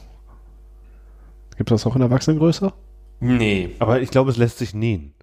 Gibt 1.56 1.70
es 1.70 1.82
das 1.82 1.90
auch 1.90 1.96
in 1.96 2.02
Erwachsenengröße? 2.02 2.72
Nee. 3.20 3.74
Aber 3.78 4.00
ich 4.00 4.10
glaube, 4.10 4.30
es 4.30 4.36
lässt 4.36 4.58
sich 4.58 4.74
nähen. 4.74 5.14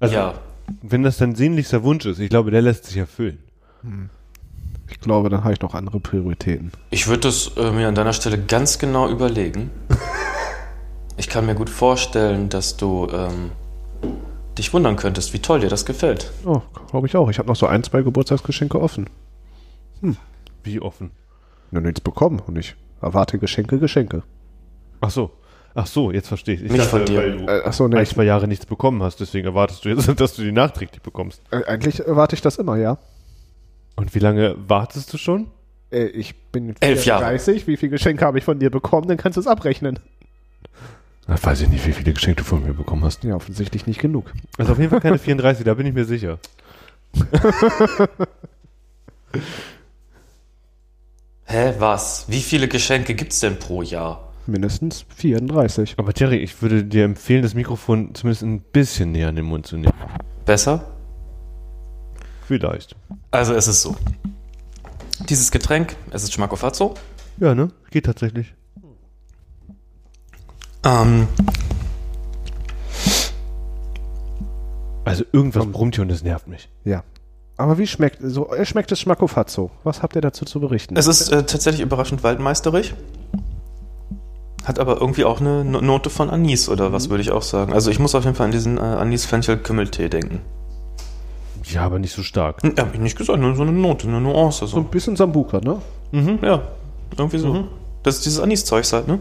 Also, 0.00 0.14
ja. 0.14 0.34
wenn 0.82 1.02
das 1.02 1.18
dein 1.18 1.34
sehnlichster 1.34 1.82
Wunsch 1.82 2.04
ist, 2.06 2.18
ich 2.18 2.28
glaube, 2.28 2.50
der 2.50 2.62
lässt 2.62 2.84
sich 2.84 2.96
erfüllen. 2.96 3.38
Ich 4.90 5.00
glaube, 5.00 5.28
dann 5.28 5.44
habe 5.44 5.52
ich 5.52 5.60
noch 5.60 5.74
andere 5.74 6.00
Prioritäten. 6.00 6.72
Ich 6.90 7.06
würde 7.06 7.20
das 7.20 7.56
äh, 7.56 7.70
mir 7.70 7.88
an 7.88 7.94
deiner 7.94 8.12
Stelle 8.12 8.38
ganz 8.38 8.78
genau 8.78 9.08
überlegen. 9.08 9.70
Ich 11.16 11.28
kann 11.28 11.46
mir 11.46 11.54
gut 11.54 11.70
vorstellen, 11.70 12.48
dass 12.48 12.76
du 12.76 13.06
ähm, 13.12 13.52
dich 14.58 14.72
wundern 14.72 14.96
könntest, 14.96 15.32
wie 15.32 15.38
toll 15.38 15.60
dir 15.60 15.68
das 15.68 15.86
gefällt. 15.86 16.32
Oh, 16.44 16.60
glaube 16.90 17.06
ich 17.06 17.16
auch. 17.16 17.30
Ich 17.30 17.38
habe 17.38 17.48
noch 17.48 17.56
so 17.56 17.66
ein, 17.66 17.84
zwei 17.84 18.02
Geburtstagsgeschenke 18.02 18.80
offen. 18.80 19.08
Wie 20.64 20.80
offen. 20.80 21.12
Nur 21.70 21.82
nichts 21.82 22.00
bekommen 22.00 22.40
und 22.40 22.58
ich 22.58 22.74
erwarte 23.00 23.38
Geschenke, 23.38 23.78
Geschenke. 23.78 24.22
Ach 25.00 25.10
so. 25.10 25.30
Ach 25.74 25.86
so, 25.86 26.12
jetzt 26.12 26.28
verstehe 26.28 26.54
ich. 26.54 26.62
ich 26.62 26.70
Nicht 26.70 26.84
von 26.84 27.04
dir. 27.04 27.18
Weil 27.18 27.36
du 27.38 27.46
Äh, 27.46 27.64
achso, 27.64 27.88
nee. 27.88 27.96
ein, 27.96 28.06
zwei 28.06 28.24
Jahre 28.24 28.46
nichts 28.46 28.64
bekommen 28.66 29.02
hast, 29.02 29.18
deswegen 29.18 29.46
erwartest 29.46 29.84
du 29.84 29.88
jetzt, 29.88 30.08
dass 30.20 30.34
du 30.34 30.42
die 30.42 30.52
nachträglich 30.52 31.02
bekommst. 31.02 31.42
Äh, 31.50 31.64
eigentlich 31.64 32.00
erwarte 32.00 32.36
ich 32.36 32.42
das 32.42 32.56
immer, 32.56 32.76
ja. 32.76 32.98
Und 33.96 34.14
wie 34.14 34.20
lange 34.20 34.54
wartest 34.68 35.12
du 35.12 35.18
schon? 35.18 35.48
Äh, 35.90 36.06
ich 36.06 36.36
bin 36.52 36.74
Elf 36.80 37.04
Jahre. 37.04 37.24
34. 37.24 37.66
Wie 37.66 37.76
viele 37.76 37.90
Geschenke 37.90 38.24
habe 38.24 38.38
ich 38.38 38.44
von 38.44 38.58
dir 38.58 38.70
bekommen? 38.70 39.08
Dann 39.08 39.16
kannst 39.16 39.36
du 39.36 39.40
es 39.40 39.46
abrechnen. 39.46 39.98
Da 41.26 41.42
weiß 41.42 41.62
ich 41.62 41.68
nicht, 41.68 41.86
wie 41.86 41.92
viele 41.92 42.12
Geschenke 42.12 42.42
du 42.42 42.44
von 42.46 42.62
mir 42.62 42.74
bekommen 42.74 43.02
hast. 43.04 43.24
Ja, 43.24 43.34
offensichtlich 43.34 43.86
nicht 43.86 44.00
genug. 44.00 44.32
Also 44.58 44.72
auf 44.72 44.78
jeden 44.78 44.90
Fall 44.90 45.00
keine 45.00 45.18
34, 45.18 45.64
da 45.64 45.72
bin 45.74 45.86
ich 45.86 45.94
mir 45.94 46.04
sicher. 46.04 46.38
Hä, 51.46 51.74
was? 51.78 52.26
Wie 52.28 52.40
viele 52.40 52.68
Geschenke 52.68 53.14
gibt's 53.14 53.40
denn 53.40 53.58
pro 53.58 53.82
Jahr? 53.82 54.33
Mindestens 54.46 55.06
34. 55.16 55.94
Aber 55.96 56.12
Jerry, 56.14 56.36
ich 56.36 56.60
würde 56.60 56.84
dir 56.84 57.04
empfehlen, 57.04 57.42
das 57.42 57.54
Mikrofon 57.54 58.14
zumindest 58.14 58.42
ein 58.42 58.60
bisschen 58.60 59.12
näher 59.12 59.28
an 59.28 59.36
den 59.36 59.46
Mund 59.46 59.66
zu 59.66 59.76
nehmen. 59.76 59.92
Besser? 60.44 60.84
Vielleicht. 62.46 62.94
Also 63.30 63.54
es 63.54 63.68
ist 63.68 63.82
so. 63.82 63.96
Dieses 65.28 65.50
Getränk, 65.50 65.96
es 66.10 66.24
ist 66.24 66.32
Schmackofazzo. 66.32 66.94
Ja, 67.38 67.54
ne? 67.54 67.70
Geht 67.90 68.06
tatsächlich. 68.06 68.54
Ähm, 70.84 71.26
Also 75.04 75.24
irgendwas 75.32 75.66
brummt 75.66 75.94
hier 75.94 76.02
und 76.02 76.08
das 76.08 76.22
nervt 76.22 76.48
mich. 76.48 76.68
Ja. 76.84 77.04
Aber 77.56 77.78
wie 77.78 77.86
schmeckt, 77.86 78.18
so, 78.20 78.52
äh, 78.52 78.66
schmeckt 78.66 78.90
es 78.90 79.00
Schmackofazzo? 79.00 79.70
Was 79.84 80.02
habt 80.02 80.16
ihr 80.16 80.22
dazu 80.22 80.44
zu 80.44 80.58
berichten? 80.60 80.96
es 80.96 81.06
ist 81.06 81.28
äh, 81.30 81.44
tatsächlich 81.44 81.82
überraschend 81.82 82.22
waldmeisterig. 82.24 82.94
Hat 84.64 84.78
aber 84.78 85.00
irgendwie 85.00 85.24
auch 85.24 85.40
eine 85.40 85.64
No- 85.64 85.80
Note 85.80 86.08
von 86.10 86.30
Anis 86.30 86.68
oder 86.68 86.92
was 86.92 87.10
würde 87.10 87.22
ich 87.22 87.30
auch 87.30 87.42
sagen. 87.42 87.72
Also 87.72 87.90
ich 87.90 87.98
muss 87.98 88.14
auf 88.14 88.24
jeden 88.24 88.36
Fall 88.36 88.46
an 88.46 88.52
diesen 88.52 88.78
äh, 88.78 88.80
Anis-Fenchel-Kümmeltee 88.80 90.08
denken. 90.08 90.40
Ja, 91.64 91.82
aber 91.82 91.98
nicht 91.98 92.14
so 92.14 92.22
stark. 92.22 92.62
Hm, 92.62 92.74
Hab 92.78 92.94
ich 92.94 93.00
nicht 93.00 93.16
gesagt, 93.16 93.38
nur 93.38 93.54
so 93.54 93.62
eine 93.62 93.72
Note, 93.72 94.06
eine 94.08 94.20
Nuance. 94.20 94.60
so 94.60 94.66
So. 94.66 94.76
ein 94.78 94.84
bisschen 94.86 95.16
Sambuka, 95.16 95.60
ne? 95.60 95.80
Mhm, 96.12 96.38
ja, 96.42 96.62
irgendwie 97.16 97.38
so. 97.38 97.68
Das 98.02 98.16
ist 98.16 98.26
dieses 98.26 98.40
Anis-Zeugs 98.40 98.92
halt, 98.92 99.08
ne? 99.08 99.18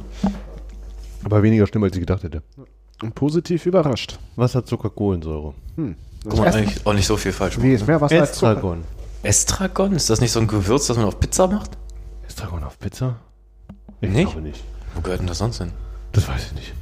Aber 1.23 1.41
weniger 1.43 1.65
schlimm, 1.67 1.83
als 1.83 1.93
ich 1.95 2.01
gedacht 2.01 2.23
hätte. 2.23 2.41
Und 3.01 3.15
positiv 3.15 3.65
überrascht. 3.65 4.19
Wasserzucker, 4.35 4.89
Kohlensäure. 4.89 5.53
Guck 6.23 6.37
mal, 6.37 6.53
eigentlich 6.53 6.85
auch 6.85 6.93
nicht 6.93 7.07
so 7.07 7.17
viel 7.17 7.31
falsch. 7.31 7.61
Wie 7.61 7.73
ist 7.73 7.87
mehr 7.87 7.99
Wasser 7.99 8.19
als 8.21 8.33
Zucker? 8.33 8.51
Estragon. 8.51 8.83
Estragon? 9.23 9.91
Ist 9.93 10.09
das 10.09 10.19
nicht 10.21 10.31
so 10.31 10.39
ein 10.39 10.47
Gewürz, 10.47 10.87
das 10.87 10.97
man 10.97 11.05
auf 11.05 11.19
Pizza 11.19 11.47
macht? 11.47 11.71
Estragon 12.27 12.63
auf 12.63 12.77
Pizza? 12.79 13.15
Ich 14.01 14.09
Nicht? 14.09 14.31
glaube 14.31 14.47
nicht. 14.47 14.61
Wo 14.95 15.01
gehört 15.01 15.19
denn 15.19 15.27
das 15.27 15.39
sonst 15.39 15.57
hin? 15.57 15.71
Das 16.11 16.27
weiß 16.27 16.47
ich 16.47 16.53
nicht. 16.53 16.73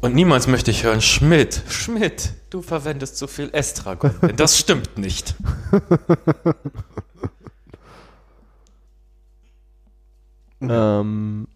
Und 0.00 0.14
niemals 0.14 0.46
möchte 0.46 0.70
ich 0.70 0.84
hören, 0.84 1.02
Schmidt, 1.02 1.62
Schmidt, 1.68 2.32
du 2.48 2.62
verwendest 2.62 3.18
zu 3.18 3.26
viel 3.26 3.50
Estragon. 3.52 4.14
Denn 4.22 4.36
das 4.36 4.58
stimmt 4.58 4.96
nicht. 4.98 5.34
Ähm, 10.62 11.48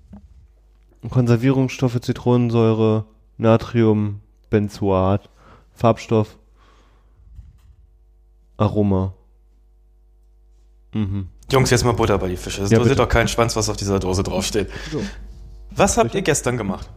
Konservierungsstoffe, 1.11 2.00
Zitronensäure, 2.00 3.04
Natrium, 3.37 4.20
Benzoat, 4.49 5.28
Farbstoff, 5.75 6.38
Aroma. 8.56 9.12
Mhm. 10.94 11.28
Jungs, 11.50 11.70
jetzt 11.70 11.84
mal 11.84 11.92
Butter 11.92 12.16
bei 12.18 12.28
die 12.28 12.37
Fische. 12.37 12.62
Das 12.62 12.70
Ja, 12.70 12.78
interessiert 12.78 13.00
doch 13.00 13.08
keinen 13.08 13.28
Schwanz, 13.28 13.54
was 13.56 13.68
auf 13.68 13.76
dieser 13.76 13.99
Dose 13.99 14.23
draufsteht. 14.23 14.70
So. 14.90 15.02
Was 15.76 15.97
habt 15.99 16.14
ihr 16.14 16.23
gestern 16.23 16.57
gemacht? 16.57 16.90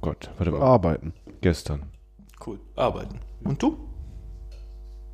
Gott, 0.00 0.30
warte 0.36 0.52
mal. 0.52 0.60
Arbeiten. 0.62 1.12
Gestern. 1.40 1.84
Cool, 2.44 2.60
arbeiten. 2.76 3.20
Und 3.44 3.62
du? 3.62 3.78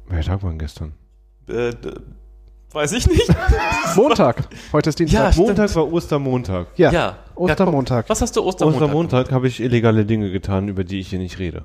Welcher 0.07 0.33
Tag 0.33 0.43
war 0.43 0.51
denn 0.51 0.59
gestern? 0.59 0.93
Äh, 1.49 1.71
d- 1.71 1.95
weiß 2.73 2.93
ich 2.93 3.07
nicht. 3.09 3.29
Montag. 3.97 4.49
Heute 4.73 4.91
ist 4.91 4.99
Dienstag. 4.99 5.19
Ja, 5.21 5.33
stimmt. 5.33 5.49
Montag 5.49 5.75
war 5.77 5.91
Ostermontag. 5.93 6.67
Ja. 6.77 6.91
Ja. 6.93 7.19
Ostermontag. 7.35 8.09
Was 8.11 8.21
hast 8.21 8.37
du 8.37 8.43
Ostermontag? 8.43 8.83
Ostermontag 8.83 9.33
habe 9.33 9.49
ich 9.49 9.61
illegale 9.61 10.05
Dinge 10.05 10.31
getan, 10.31 10.69
über 10.69 10.85
die 10.85 11.01
ich 11.01 11.09
hier 11.09 11.19
nicht 11.19 11.39
rede. 11.39 11.65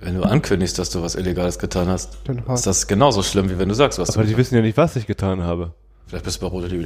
Wenn 0.00 0.16
du 0.16 0.22
ankündigst, 0.24 0.78
dass 0.78 0.90
du 0.90 1.02
was 1.02 1.14
Illegales 1.14 1.58
getan 1.58 1.88
hast, 1.88 2.18
Dann 2.24 2.38
ist 2.52 2.66
das 2.66 2.86
genauso 2.86 3.22
schlimm, 3.22 3.48
wie 3.48 3.58
wenn 3.58 3.68
du 3.68 3.74
sagst, 3.74 3.98
was 3.98 4.10
Aber 4.10 4.22
du 4.24 4.28
die 4.28 4.36
wissen 4.36 4.54
ja 4.56 4.60
nicht, 4.60 4.76
was 4.76 4.96
ich 4.96 5.06
getan 5.06 5.42
habe. 5.42 5.72
Vielleicht 6.06 6.24
bist 6.24 6.36
du 6.40 6.46
bei 6.46 6.50
Rote 6.52 6.66
Liebe. 6.68 6.84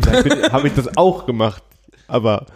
Vielleicht 0.00 0.52
habe 0.52 0.68
ich 0.68 0.74
das 0.74 0.96
auch 0.96 1.26
gemacht. 1.26 1.62
Aber 2.06 2.46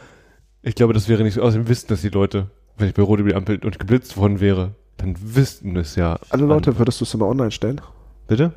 ich 0.62 0.75
glaube, 0.75 0.92
das 0.92 1.09
wäre 1.09 1.23
nicht 1.23 1.35
so. 1.35 1.42
Außerdem 1.42 1.68
wissen 1.68 1.87
das 1.88 2.00
die 2.02 2.09
Leute. 2.09 2.47
Wenn 2.76 2.88
ich 2.88 2.94
bei 2.94 3.02
Rot 3.02 3.21
über 3.21 3.28
die 3.30 3.35
Ampel 3.37 3.59
und 3.64 3.78
geblitzt 3.78 4.16
worden 4.16 4.40
wäre, 4.40 4.73
dann 4.97 5.14
wüssten 5.21 5.76
es 5.76 5.94
ja. 5.97 6.18
Alle 6.30 6.44
Leute, 6.44 6.78
würdest 6.78 7.00
du 7.00 7.04
es 7.04 7.14
immer 7.14 7.26
online 7.26 7.50
stellen? 7.50 7.80
Bitte? 8.26 8.52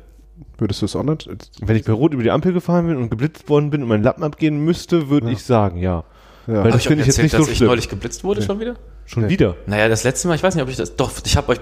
Würdest 0.56 0.82
du 0.82 0.86
es 0.86 0.94
online? 0.96 1.18
Wenn 1.60 1.76
ich 1.76 1.84
bei 1.84 1.92
Rot 1.92 2.12
über 2.14 2.22
die 2.22 2.30
Ampel 2.30 2.52
gefahren 2.52 2.86
bin 2.88 2.96
und 2.96 3.10
geblitzt 3.10 3.48
worden 3.48 3.70
bin 3.70 3.82
und 3.82 3.88
mein 3.88 4.02
Lappen 4.02 4.22
abgehen 4.24 4.58
müsste, 4.64 5.08
würde 5.08 5.26
Ja. 5.28 5.32
ich 5.32 5.42
sagen, 5.44 5.78
ja. 5.78 6.04
Ja. 6.46 6.64
Weil 6.64 6.72
das 6.72 6.82
ich 6.82 6.88
finde 6.88 7.02
ich 7.02 7.06
jetzt 7.08 7.18
erzählt, 7.18 7.24
nicht 7.24 7.32
so 7.32 7.38
dass 7.38 7.48
ich 7.50 7.56
schlimm. 7.58 7.68
neulich 7.68 7.88
geblitzt 7.88 8.24
wurde 8.24 8.42
schon 8.42 8.58
wieder? 8.60 8.74
Schon 9.04 9.24
Nee. 9.24 9.28
wieder. 9.30 9.56
Naja, 9.66 9.88
das 9.88 10.04
letzte 10.04 10.28
Mal, 10.28 10.34
ich 10.34 10.42
weiß 10.42 10.54
nicht, 10.54 10.62
ob 10.62 10.68
ich 10.70 10.76
das. 10.76 10.96
Doch, 10.96 11.10
ich 11.24 11.36
habe 11.36 11.52
euch 11.52 11.58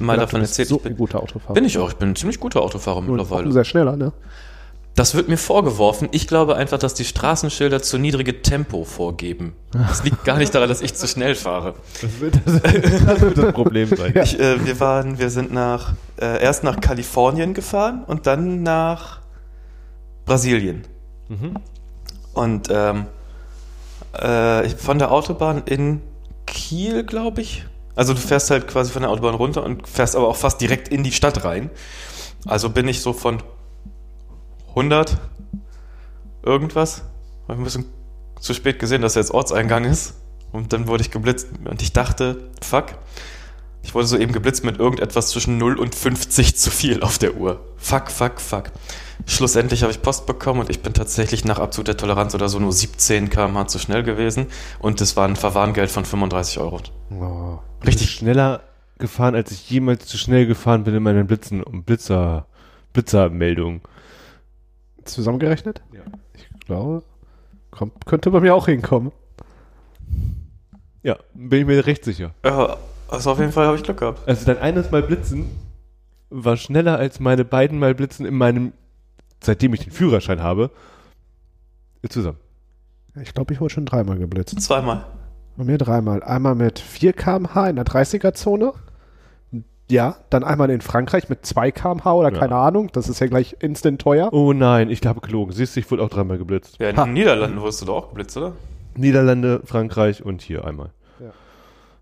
mal 0.00 0.14
gedacht, 0.14 0.28
davon 0.28 0.40
du 0.40 0.42
bist 0.44 0.52
erzählt. 0.52 0.68
So 0.68 0.76
ich 0.76 0.82
bin, 0.82 0.92
ein 0.92 0.96
guter 0.96 1.22
Autofahrer. 1.22 1.54
bin 1.54 1.64
ich 1.64 1.76
auch. 1.78 1.88
Ich 1.90 1.96
bin 1.96 2.10
ein 2.10 2.16
ziemlich 2.16 2.40
guter 2.40 2.62
Autofahrer 2.62 3.02
Nur 3.02 3.16
mittlerweile. 3.16 3.52
Sehr 3.52 3.64
schneller, 3.64 3.96
ne? 3.96 4.12
Das 4.94 5.14
wird 5.14 5.28
mir 5.28 5.38
vorgeworfen. 5.38 6.08
Ich 6.12 6.26
glaube 6.28 6.54
einfach, 6.56 6.78
dass 6.78 6.92
die 6.92 7.06
Straßenschilder 7.06 7.80
zu 7.80 7.96
niedrige 7.96 8.42
Tempo 8.42 8.84
vorgeben. 8.84 9.54
Das 9.72 10.04
liegt 10.04 10.22
gar 10.24 10.36
nicht 10.36 10.54
daran, 10.54 10.68
dass 10.68 10.82
ich 10.82 10.94
zu 10.94 11.08
schnell 11.08 11.34
fahre. 11.34 11.74
Das 12.02 12.20
wird 12.20 12.34
das, 12.44 12.60
das, 13.06 13.20
wird 13.22 13.38
das 13.38 13.52
Problem 13.54 13.88
sein. 13.96 14.12
Ich, 14.22 14.38
äh, 14.38 14.62
wir 14.66 14.78
waren, 14.80 15.18
wir 15.18 15.30
sind 15.30 15.50
nach 15.50 15.94
äh, 16.20 16.42
erst 16.42 16.62
nach 16.62 16.78
Kalifornien 16.80 17.54
gefahren 17.54 18.04
und 18.06 18.26
dann 18.26 18.62
nach 18.62 19.20
Brasilien. 20.26 20.84
Mhm. 21.28 21.56
Und 22.34 22.68
ähm, 22.70 23.06
äh, 24.20 24.66
ich- 24.66 24.74
von 24.76 24.98
der 24.98 25.10
Autobahn 25.10 25.62
in 25.64 26.02
Kiel, 26.46 27.04
glaube 27.04 27.40
ich. 27.40 27.64
Also 27.94 28.12
du 28.14 28.20
fährst 28.20 28.50
halt 28.50 28.68
quasi 28.68 28.92
von 28.92 29.02
der 29.02 29.10
Autobahn 29.10 29.34
runter 29.34 29.62
und 29.64 29.86
fährst 29.88 30.16
aber 30.16 30.28
auch 30.28 30.36
fast 30.36 30.60
direkt 30.60 30.88
in 30.88 31.02
die 31.02 31.12
Stadt 31.12 31.44
rein. 31.44 31.70
Also 32.46 32.68
bin 32.70 32.88
ich 32.88 33.00
so 33.00 33.12
von 33.14 33.42
100 34.72 35.16
irgendwas. 36.42 37.04
Hab 37.48 37.58
ein 37.58 37.64
bisschen 37.64 37.86
zu 38.40 38.54
spät 38.54 38.78
gesehen, 38.78 39.02
dass 39.02 39.14
jetzt 39.14 39.32
Ortseingang 39.32 39.84
ist. 39.84 40.14
Und 40.52 40.72
dann 40.72 40.86
wurde 40.86 41.02
ich 41.02 41.10
geblitzt 41.10 41.48
und 41.64 41.80
ich 41.80 41.92
dachte, 41.92 42.50
fuck. 42.60 42.86
Ich 43.84 43.94
wurde 43.94 44.06
so 44.06 44.16
eben 44.16 44.32
geblitzt 44.32 44.64
mit 44.64 44.78
irgendetwas 44.78 45.30
zwischen 45.30 45.58
0 45.58 45.76
und 45.78 45.94
50 45.94 46.56
zu 46.56 46.70
viel 46.70 47.02
auf 47.02 47.18
der 47.18 47.36
Uhr. 47.36 47.60
Fuck, 47.76 48.10
fuck, 48.10 48.40
fuck. 48.40 48.70
Schlussendlich 49.26 49.82
habe 49.82 49.92
ich 49.92 50.02
Post 50.02 50.26
bekommen 50.26 50.60
und 50.60 50.70
ich 50.70 50.82
bin 50.82 50.94
tatsächlich 50.94 51.44
nach 51.44 51.58
Abzug 51.58 51.86
der 51.86 51.96
Toleranz 51.96 52.34
oder 52.34 52.48
so 52.48 52.58
nur 52.58 52.72
17 52.72 53.28
km/h 53.28 53.66
zu 53.66 53.78
schnell 53.78 54.02
gewesen. 54.02 54.46
Und 54.78 55.00
das 55.00 55.16
war 55.16 55.26
ein 55.26 55.36
Verwarngeld 55.36 55.90
von 55.90 56.04
35 56.04 56.58
Euro. 56.58 56.80
Oh. 57.10 57.58
Richtig 57.84 58.10
schneller 58.10 58.62
gefahren, 58.98 59.34
als 59.34 59.50
ich 59.50 59.68
jemals 59.68 60.06
zu 60.06 60.16
schnell 60.16 60.46
gefahren 60.46 60.84
bin 60.84 60.94
in 60.94 61.02
meinen 61.02 61.26
Blitzen 61.26 61.62
und 61.62 61.84
Blitzer, 61.84 62.46
Blitzermeldungen. 62.92 63.80
Zusammengerechnet? 65.04 65.82
Ja. 65.92 66.00
Ich 66.34 66.48
glaube, 66.66 67.02
kommt, 67.70 68.06
könnte 68.06 68.30
bei 68.30 68.40
mir 68.40 68.54
auch 68.54 68.66
hinkommen. 68.66 69.12
Ja, 71.02 71.16
bin 71.34 71.60
ich 71.60 71.66
mir 71.66 71.86
recht 71.86 72.04
sicher. 72.04 72.32
Ja, 72.44 72.76
also 73.08 73.32
auf 73.32 73.38
jeden 73.38 73.52
Fall 73.52 73.66
habe 73.66 73.76
ich 73.76 73.82
Glück 73.82 73.98
gehabt. 73.98 74.26
Also 74.26 74.46
dein 74.46 74.58
eines 74.58 74.90
Mal 74.90 75.02
Blitzen 75.02 75.50
war 76.30 76.56
schneller 76.56 76.96
als 76.96 77.20
meine 77.20 77.44
beiden 77.44 77.78
Mal 77.78 77.94
Blitzen 77.94 78.24
in 78.24 78.36
meinem, 78.36 78.72
seitdem 79.42 79.74
ich 79.74 79.80
den 79.80 79.92
Führerschein 79.92 80.42
habe, 80.42 80.70
zusammen. 82.08 82.38
Ich 83.20 83.34
glaube, 83.34 83.52
ich 83.52 83.60
wurde 83.60 83.74
schon 83.74 83.86
dreimal 83.86 84.18
geblitzt. 84.18 84.60
Zweimal. 84.60 85.04
Bei 85.56 85.64
mir 85.64 85.78
dreimal. 85.78 86.22
Einmal 86.22 86.54
mit 86.54 86.78
4 86.78 87.12
km/h 87.12 87.68
in 87.68 87.76
der 87.76 87.84
30er-Zone. 87.84 88.72
Ja, 89.92 90.16
dann 90.30 90.42
einmal 90.42 90.70
in 90.70 90.80
Frankreich 90.80 91.28
mit 91.28 91.44
2 91.44 91.70
km/h 91.70 92.12
oder 92.14 92.32
Ja. 92.32 92.38
keine 92.38 92.54
Ahnung. 92.56 92.88
Das 92.94 93.10
ist 93.10 93.20
ja 93.20 93.26
gleich 93.26 93.56
instant 93.60 94.00
teuer. 94.00 94.32
Oh 94.32 94.54
nein, 94.54 94.88
ich 94.88 95.04
habe 95.04 95.20
gelogen. 95.20 95.52
Siehst 95.52 95.76
du, 95.76 95.80
ich 95.80 95.90
wurde 95.90 96.02
auch 96.02 96.08
dreimal 96.08 96.38
geblitzt. 96.38 96.78
Ja, 96.80 96.88
in 96.88 96.96
Ha. 96.96 97.04
den 97.04 97.12
Niederlanden 97.12 97.60
wurdest 97.60 97.82
du 97.82 97.86
doch 97.86 97.96
auch 97.96 98.08
geblitzt, 98.08 98.36
oder? 98.38 98.52
Niederlande, 98.96 99.60
Frankreich 99.66 100.24
und 100.24 100.40
hier 100.40 100.64
einmal. 100.66 100.92
Ja. 101.20 101.30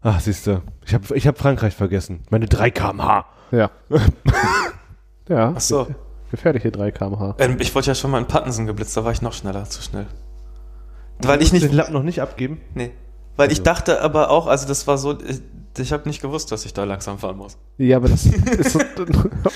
Ach, 0.03 0.21
siehst 0.21 0.47
du, 0.47 0.63
ich 0.87 0.95
habe 0.95 1.17
ich 1.17 1.27
hab 1.27 1.37
Frankreich 1.39 1.75
vergessen. 1.75 2.21
Meine 2.31 2.47
3 2.47 2.71
kmh. 2.71 3.25
Ja. 3.51 3.71
ja, 5.29 5.55
Ach 5.57 5.61
so. 5.61 5.89
gefährliche 6.31 6.71
3 6.71 6.93
km/h. 6.93 7.35
Ähm, 7.39 7.57
ich 7.59 7.75
wurde 7.75 7.89
ja 7.89 7.95
schon 7.97 8.13
mal 8.13 8.19
in 8.19 8.27
Pattensen 8.27 8.67
geblitzt, 8.69 8.97
da 8.97 9.05
war 9.05 9.11
ich 9.13 9.21
noch 9.23 9.33
schneller, 9.33 9.65
zu 9.65 9.83
schnell. 9.83 10.07
Weil 11.23 11.43
ich 11.43 11.51
den 11.51 11.61
nicht. 11.61 11.73
Lappen 11.73 11.93
noch 11.93 12.03
nicht 12.05 12.23
abgeben. 12.23 12.61
Nee. 12.75 12.93
Weil 13.41 13.51
ich 13.53 13.61
Also. 13.61 13.63
dachte 13.65 14.01
aber 14.03 14.29
auch, 14.29 14.47
also 14.47 14.69
das 14.69 14.87
war 14.87 14.99
so, 14.99 15.19
ich, 15.19 15.41
ich 15.79 15.93
habe 15.95 16.07
nicht 16.07 16.21
gewusst, 16.21 16.53
dass 16.53 16.67
ich 16.67 16.75
da 16.75 16.85
langsam 16.85 17.19
fahren 17.19 17.39
muss. 17.39 17.57
Ja, 17.79 17.97
aber 17.97 18.11
das 18.11 18.27
ist 18.59 18.77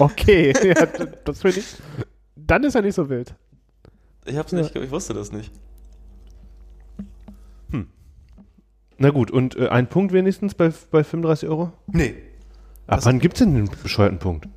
okay. 0.01 0.55
Ja, 0.67 0.87
das 1.25 1.43
finde 1.43 1.59
ich. 1.61 1.67
Dann 2.35 2.65
ist 2.65 2.75
er 2.75 2.81
nicht 2.81 2.95
so 2.95 3.11
wild. 3.11 3.35
Ich 4.25 4.37
hab's 4.39 4.53
Ja. 4.53 4.61
nicht, 4.63 4.75
ich 4.75 4.91
wusste 4.91 5.13
das 5.13 5.33
nicht. 5.33 5.53
Na 8.97 9.11
gut, 9.11 9.31
und 9.33 9.57
äh, 9.57 9.69
ein 9.69 9.89
Punkt 9.89 10.13
wenigstens 10.13 10.55
bei, 10.55 10.73
bei 10.93 11.03
35 11.03 11.49
Euro? 11.49 11.73
Nee. 11.89 12.15
Ab 12.87 13.01
wann 13.03 13.19
gibt's 13.19 13.41
denn 13.41 13.53
den 13.55 13.69
bescheuerten 13.83 14.21
Punkt? 14.21 14.49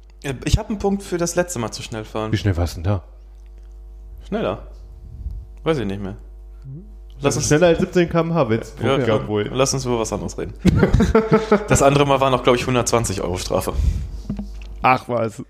Ich 0.46 0.58
habe 0.60 0.70
einen 0.70 0.78
Punkt 0.78 1.02
für 1.04 1.18
das 1.18 1.36
letzte 1.36 1.58
Mal 1.60 1.72
zu 1.72 1.82
schnell 1.82 2.06
fahren. 2.06 2.32
Wie 2.32 2.38
schnell 2.38 2.56
warst 2.56 2.78
du 2.78 2.82
denn 2.82 2.92
da? 2.92 3.04
Schneller. 4.28 4.68
Weiß 5.64 5.80
ich 5.80 5.86
nicht 5.88 6.02
mehr. 6.02 6.18
Lass 7.22 7.36
uns, 7.36 7.48
schneller 7.48 7.68
als 7.68 7.80
17 7.80 8.10
km/h, 8.10 8.50
wenn 8.50 8.60
es 8.60 8.76
ja, 8.82 8.98
ja, 9.00 9.18
komm, 9.18 9.46
lass 9.52 9.74
uns 9.74 9.86
über 9.86 10.00
was 10.00 10.14
anderes 10.14 10.38
reden. 10.38 10.54
das 11.68 11.82
andere 11.82 12.06
Mal 12.06 12.22
war 12.22 12.30
noch, 12.30 12.44
glaube 12.44 12.58
ich, 12.58 12.64
120 12.64 13.22
Euro 13.22 13.38
Strafe. 13.38 13.74
Ach 14.84 15.10
was. 15.10 15.44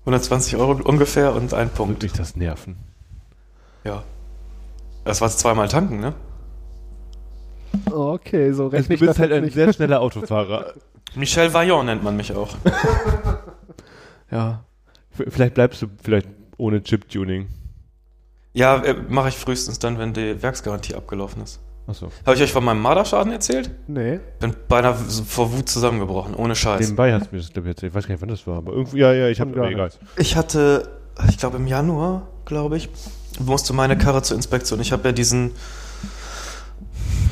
120 0.00 0.56
Euro 0.56 0.80
ungefähr 0.82 1.34
und 1.34 1.52
ein 1.52 1.68
Punkt. 1.68 1.96
Wirklich 1.96 2.12
das 2.12 2.36
Nerven. 2.36 2.76
Ja. 3.84 4.02
Das 5.04 5.20
war 5.20 5.28
zweimal 5.28 5.68
tanken, 5.68 6.00
ne? 6.00 6.14
Okay, 7.90 8.52
so 8.52 8.64
Also, 8.64 8.76
rechne 8.76 8.88
du 8.88 8.94
ich 8.94 9.00
bist 9.00 9.10
das 9.10 9.18
halt 9.18 9.32
ein 9.32 9.44
nicht. 9.44 9.54
sehr 9.54 9.72
schneller 9.72 10.00
Autofahrer. 10.00 10.72
Michel 11.14 11.52
Vaillant 11.52 11.86
nennt 11.86 12.02
man 12.02 12.16
mich 12.16 12.32
auch. 12.34 12.56
ja. 14.30 14.64
Vielleicht 15.10 15.54
bleibst 15.54 15.82
du 15.82 15.88
vielleicht 16.02 16.28
ohne 16.56 16.82
Chip-Tuning. 16.82 17.48
Ja, 18.52 18.76
äh, 18.82 18.94
mache 19.08 19.28
ich 19.28 19.36
frühestens 19.36 19.78
dann, 19.78 19.98
wenn 19.98 20.12
die 20.12 20.42
Werksgarantie 20.42 20.94
abgelaufen 20.94 21.42
ist. 21.42 21.60
Achso. 21.86 22.10
Habe 22.24 22.36
ich 22.36 22.42
euch 22.42 22.52
von 22.52 22.64
meinem 22.64 22.80
Marderschaden 22.80 23.32
erzählt? 23.32 23.70
Nee. 23.88 24.20
Bin 24.38 24.54
beinahe 24.68 24.94
vor 24.94 25.52
Wut 25.52 25.68
zusammengebrochen, 25.68 26.34
ohne 26.34 26.54
Scheiß. 26.54 26.80
Nebenbei 26.80 27.12
hast 27.12 27.30
du 27.30 27.34
mir 27.34 27.42
das, 27.42 27.52
glaube 27.52 27.68
ich, 27.68 27.74
erzählt. 27.74 27.90
Ich 27.90 27.96
weiß 27.96 28.06
gar 28.06 28.14
nicht, 28.14 28.22
wann 28.22 28.28
das 28.28 28.46
war, 28.46 28.58
aber 28.58 28.72
irgendwie, 28.72 28.98
ja, 28.98 29.12
ja, 29.12 29.28
ich 29.28 29.40
habe 29.40 29.52
gar 29.52 29.68
egal. 29.68 29.90
Ich 30.16 30.36
hatte, 30.36 30.88
ich 31.28 31.38
glaube 31.38 31.56
im 31.56 31.66
Januar, 31.66 32.28
glaube 32.44 32.76
ich, 32.76 32.88
musste 33.40 33.72
meine 33.72 33.96
Karre 33.98 34.22
zur 34.22 34.36
Inspektion. 34.36 34.80
Ich 34.80 34.92
habe 34.92 35.08
ja 35.08 35.12
diesen, 35.12 35.52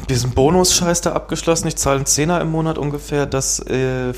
diesen 0.09 0.31
Bonus-Scheiß 0.31 1.03
da 1.03 1.13
abgeschlossen. 1.13 1.69
Ich 1.69 1.77
zahle 1.77 1.97
einen 1.97 2.07
Zehner 2.07 2.41
im 2.41 2.51
Monat 2.51 2.79
ungefähr. 2.79 3.27
Das 3.27 3.61
äh, 3.61 4.13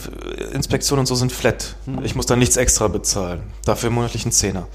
Inspektionen 0.53 1.01
und 1.01 1.07
so 1.07 1.15
sind 1.15 1.33
flat. 1.33 1.77
Ich 2.03 2.15
muss 2.15 2.27
da 2.27 2.37
nichts 2.37 2.57
extra 2.57 2.89
bezahlen. 2.89 3.43
Dafür 3.65 3.91
monatlich 3.91 4.25
einen 4.25 4.33
Zehner. 4.33 4.69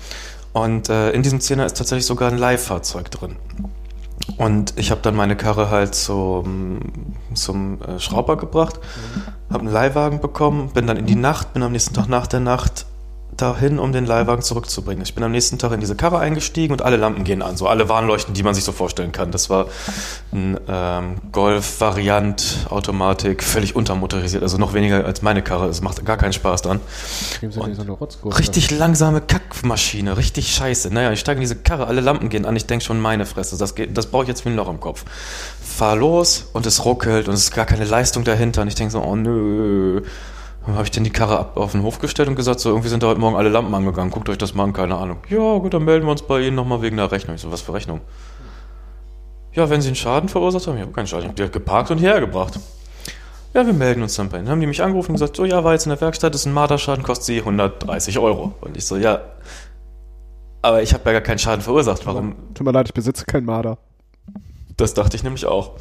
Und 0.56 0.88
äh, 0.88 1.12
in 1.12 1.22
diesem 1.22 1.42
Zehner 1.42 1.66
ist 1.66 1.76
tatsächlich 1.76 2.06
sogar 2.06 2.32
ein 2.32 2.38
Leihfahrzeug 2.38 3.12
drin. 3.12 3.36
Und 4.38 4.74
ich 4.78 4.90
habe 4.90 5.02
dann 5.02 5.14
meine 5.14 5.36
Karre 5.36 5.70
halt 5.70 5.96
zum, 5.96 6.80
zum 7.34 7.82
äh, 7.82 8.00
Schrauber 8.00 8.38
gebracht, 8.38 8.80
habe 9.50 9.66
einen 9.66 9.74
Leihwagen 9.74 10.22
bekommen, 10.22 10.70
bin 10.70 10.88
dann 10.88 10.96
in 10.96 11.08
die 11.08 11.18
Nacht, 11.18 11.52
bin 11.52 11.62
am 11.62 11.74
nächsten 11.74 11.94
Tag 11.94 12.08
nach 12.08 12.26
der 12.26 12.40
Nacht 12.40 12.86
dahin, 13.38 13.80
um 13.80 13.92
den 13.92 14.06
Leihwagen 14.06 14.42
zurückzubringen. 14.42 15.04
Ich 15.04 15.14
bin 15.14 15.24
am 15.24 15.32
nächsten 15.32 15.58
Tag 15.58 15.72
in 15.72 15.80
diese 15.80 15.96
Karre 15.96 16.20
eingestiegen 16.20 16.74
und 16.74 16.82
alle 16.82 16.98
Lampen 16.98 17.24
gehen 17.24 17.42
an, 17.42 17.58
so 17.58 17.68
alle 17.68 17.90
Warnleuchten, 17.90 18.34
die 18.34 18.44
man 18.44 18.54
sich 18.54 18.64
so 18.64 18.72
vorstellen 18.72 19.12
kann. 19.12 19.32
Das 19.32 19.50
war 19.50 19.68
ein 20.32 20.60
ähm, 20.68 21.16
Golf-Variant, 21.32 22.68
Automatik, 22.70 23.44
völlig 23.44 23.76
untermotorisiert, 23.76 24.44
also 24.44 24.58
noch 24.58 24.74
weniger 24.74 25.06
als 25.06 25.22
meine 25.22 25.42
Karre. 25.42 25.68
Es 25.68 25.82
macht 25.82 26.04
gar 26.06 26.18
keinen 26.18 26.34
Spaß 26.34 26.62
nicht 27.68 28.24
so. 28.24 28.30
Richtig 28.30 28.72
langsame 28.72 29.22
Kackmaschine, 29.22 30.18
richtig 30.18 30.54
scheiße. 30.54 30.94
Naja, 30.94 31.12
ich 31.12 31.20
steige 31.20 31.38
in 31.38 31.42
diese 31.42 31.56
Karre, 31.56 31.88
alle 31.88 32.02
Lampen 32.02 32.30
gehen 32.30 32.46
an, 32.46 32.56
ich 32.56 32.66
denke 32.66 32.86
schon, 32.86 33.00
meine 33.00 33.26
Fresse, 33.26 33.58
das, 33.58 33.76
geht, 33.76 33.98
das 33.98 34.08
brauche 34.08 34.24
ich 34.24 34.30
jetzt 34.30 34.46
wie 34.46 34.50
ein 34.50 34.56
Loch 34.56 34.70
im 34.70 34.80
Kopf. 34.80 35.06
Fahr 35.62 35.96
los 35.96 36.50
und 36.54 36.66
es 36.66 36.86
ruckelt 36.86 37.28
und 37.28 37.34
es 37.34 37.42
ist 37.42 37.56
gar 37.56 37.66
keine 37.66 37.86
Leistung 37.86 38.24
dahinter 38.24 38.62
und 38.62 38.68
ich 38.68 38.76
denke 38.76 38.92
so, 38.92 39.02
oh 39.02 39.16
nö. 39.16 40.02
Dann 40.66 40.76
habe 40.76 40.84
ich 40.84 40.92
dann 40.92 41.04
die 41.04 41.12
Karre 41.12 41.38
ab, 41.38 41.58
auf 41.58 41.74
den 41.74 41.84
Hof 41.84 42.00
gestellt 42.00 42.28
und 42.28 42.36
gesagt, 42.36 42.60
so 42.60 42.70
irgendwie 42.70 42.90
sind 42.90 43.04
da 43.04 43.08
heute 43.08 43.20
Morgen 43.20 43.36
alle 43.36 43.50
Lampen 43.50 43.74
angegangen, 43.76 44.10
guckt 44.10 44.30
euch 44.30 44.38
das 44.38 44.56
mal 44.56 44.64
an, 44.64 44.74
keine 44.74 44.96
Ahnung. 44.96 45.18
Ja, 45.30 45.58
gut, 45.58 45.74
dann 45.74 45.86
melden 45.86 46.06
wir 46.06 46.12
uns 46.12 46.24
bei 46.24 46.42
Ihnen 46.42 46.56
nochmal 46.56 46.82
wegen 46.82 46.98
der 46.98 47.12
Rechnung. 47.12 47.36
Ich 47.36 47.42
so, 47.42 47.52
was 47.52 47.62
für 47.62 47.74
Rechnung? 47.74 48.02
Ja, 49.54 49.70
wenn 49.70 49.82
Sie 49.82 49.90
einen 49.90 49.96
Schaden 49.96 50.28
verursacht 50.28 50.66
haben, 50.68 50.76
ich 50.76 50.82
habe 50.82 50.92
keinen 50.92 51.08
Schaden, 51.08 51.24
ich 51.24 51.28
habe 51.28 51.36
die 51.36 51.44
halt 51.44 51.54
geparkt 51.54 51.92
und 51.92 52.00
hierher 52.00 52.20
gebracht. 52.20 52.60
Ja, 53.54 53.66
wir 53.66 53.74
melden 53.74 54.02
uns 54.02 54.16
dann 54.16 54.30
bei 54.30 54.38
Ihnen. 54.38 54.48
Dann 54.48 54.54
haben 54.54 54.60
die 54.60 54.68
mich 54.68 54.82
angerufen 54.82 55.12
und 55.12 55.16
gesagt, 55.16 55.36
so, 55.38 55.46
ja, 55.46 55.64
war 55.64 55.74
jetzt 55.74 55.86
in 55.86 55.92
der 55.92 56.02
Werkstatt, 56.02 56.34
ist 56.34 56.46
ein 56.46 56.54
Marderschaden, 56.54 57.04
kostet 57.04 57.26
Sie 57.26 57.40
130 57.40 58.18
Euro. 58.20 58.54
Und 58.62 58.76
ich 58.76 58.86
so, 58.86 58.98
ja, 58.98 59.22
aber 60.62 60.82
ich 60.82 60.94
habe 60.94 61.04
ja 61.06 61.12
gar 61.14 61.22
keinen 61.22 61.38
Schaden 61.38 61.62
verursacht. 61.62 62.08
Warum? 62.08 62.36
Tut 62.56 62.66
mir 62.66 62.72
leid, 62.74 62.88
ich 62.88 62.94
besitze 62.94 63.24
keinen 63.24 63.46
Marder. 63.46 63.78
Das 64.78 64.96
dachte 64.96 65.16
ich 65.16 65.24
nämlich 65.24 65.46
auch. 65.46 65.74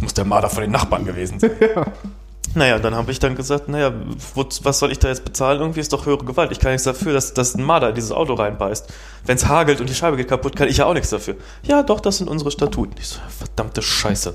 Muss 0.00 0.14
der 0.14 0.24
Marder 0.24 0.50
von 0.50 0.62
den 0.62 0.72
Nachbarn 0.72 1.06
gewesen 1.06 1.38
sein. 1.38 1.52
Naja, 2.54 2.78
dann 2.78 2.94
habe 2.94 3.10
ich 3.10 3.18
dann 3.18 3.34
gesagt, 3.34 3.68
naja, 3.68 3.92
wo, 4.34 4.44
was 4.62 4.78
soll 4.78 4.92
ich 4.92 5.00
da 5.00 5.08
jetzt 5.08 5.24
bezahlen? 5.24 5.60
Irgendwie 5.60 5.80
ist 5.80 5.92
doch 5.92 6.06
höhere 6.06 6.24
Gewalt. 6.24 6.52
Ich 6.52 6.60
kann 6.60 6.70
nichts 6.70 6.84
dafür, 6.84 7.12
dass, 7.12 7.34
dass 7.34 7.56
ein 7.56 7.64
Marder 7.64 7.88
in 7.88 7.94
dieses 7.96 8.12
Auto 8.12 8.34
reinbeißt. 8.34 8.92
Wenn 9.26 9.36
es 9.36 9.48
hagelt 9.48 9.80
und 9.80 9.88
die 9.88 9.94
Scheibe 9.94 10.16
geht 10.16 10.28
kaputt, 10.28 10.54
kann 10.54 10.68
ich 10.68 10.76
ja 10.76 10.86
auch 10.86 10.94
nichts 10.94 11.10
dafür. 11.10 11.34
Ja, 11.64 11.82
doch, 11.82 12.00
das 12.00 12.18
sind 12.18 12.28
unsere 12.28 12.50
Statuten. 12.52 12.94
Ich 12.98 13.08
so, 13.08 13.20
verdammte 13.38 13.82
Scheiße. 13.82 14.34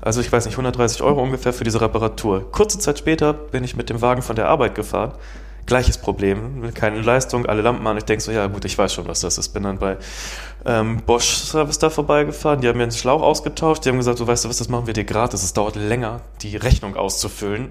Also 0.00 0.20
ich 0.20 0.30
weiß 0.30 0.46
nicht, 0.46 0.54
130 0.54 1.02
Euro 1.02 1.22
ungefähr 1.22 1.52
für 1.52 1.64
diese 1.64 1.80
Reparatur. 1.80 2.50
Kurze 2.50 2.78
Zeit 2.78 2.98
später 2.98 3.32
bin 3.32 3.62
ich 3.62 3.76
mit 3.76 3.88
dem 3.88 4.00
Wagen 4.00 4.22
von 4.22 4.36
der 4.36 4.48
Arbeit 4.48 4.74
gefahren. 4.74 5.12
Gleiches 5.68 5.98
Problem, 5.98 6.72
keine 6.72 7.02
Leistung, 7.02 7.44
alle 7.44 7.60
Lampen 7.60 7.86
an. 7.86 7.98
Ich 7.98 8.04
denke 8.04 8.22
so, 8.22 8.32
ja 8.32 8.46
gut, 8.46 8.64
ich 8.64 8.76
weiß 8.76 8.92
schon, 8.92 9.06
was 9.06 9.20
das 9.20 9.36
ist. 9.36 9.50
Bin 9.50 9.64
dann 9.64 9.78
bei 9.78 9.98
ähm, 10.64 11.02
Bosch 11.04 11.28
Service 11.28 11.78
da 11.78 11.90
vorbeigefahren. 11.90 12.62
Die 12.62 12.68
haben 12.68 12.78
mir 12.78 12.84
einen 12.84 12.92
Schlauch 12.92 13.20
ausgetauscht. 13.20 13.84
Die 13.84 13.90
haben 13.90 13.98
gesagt, 13.98 14.18
du 14.18 14.26
weißt 14.26 14.46
du 14.46 14.48
was, 14.48 14.56
das 14.56 14.70
machen 14.70 14.86
wir 14.86 14.94
dir 14.94 15.04
gratis. 15.04 15.44
Es 15.44 15.52
dauert 15.52 15.76
länger, 15.76 16.22
die 16.40 16.56
Rechnung 16.56 16.96
auszufüllen, 16.96 17.68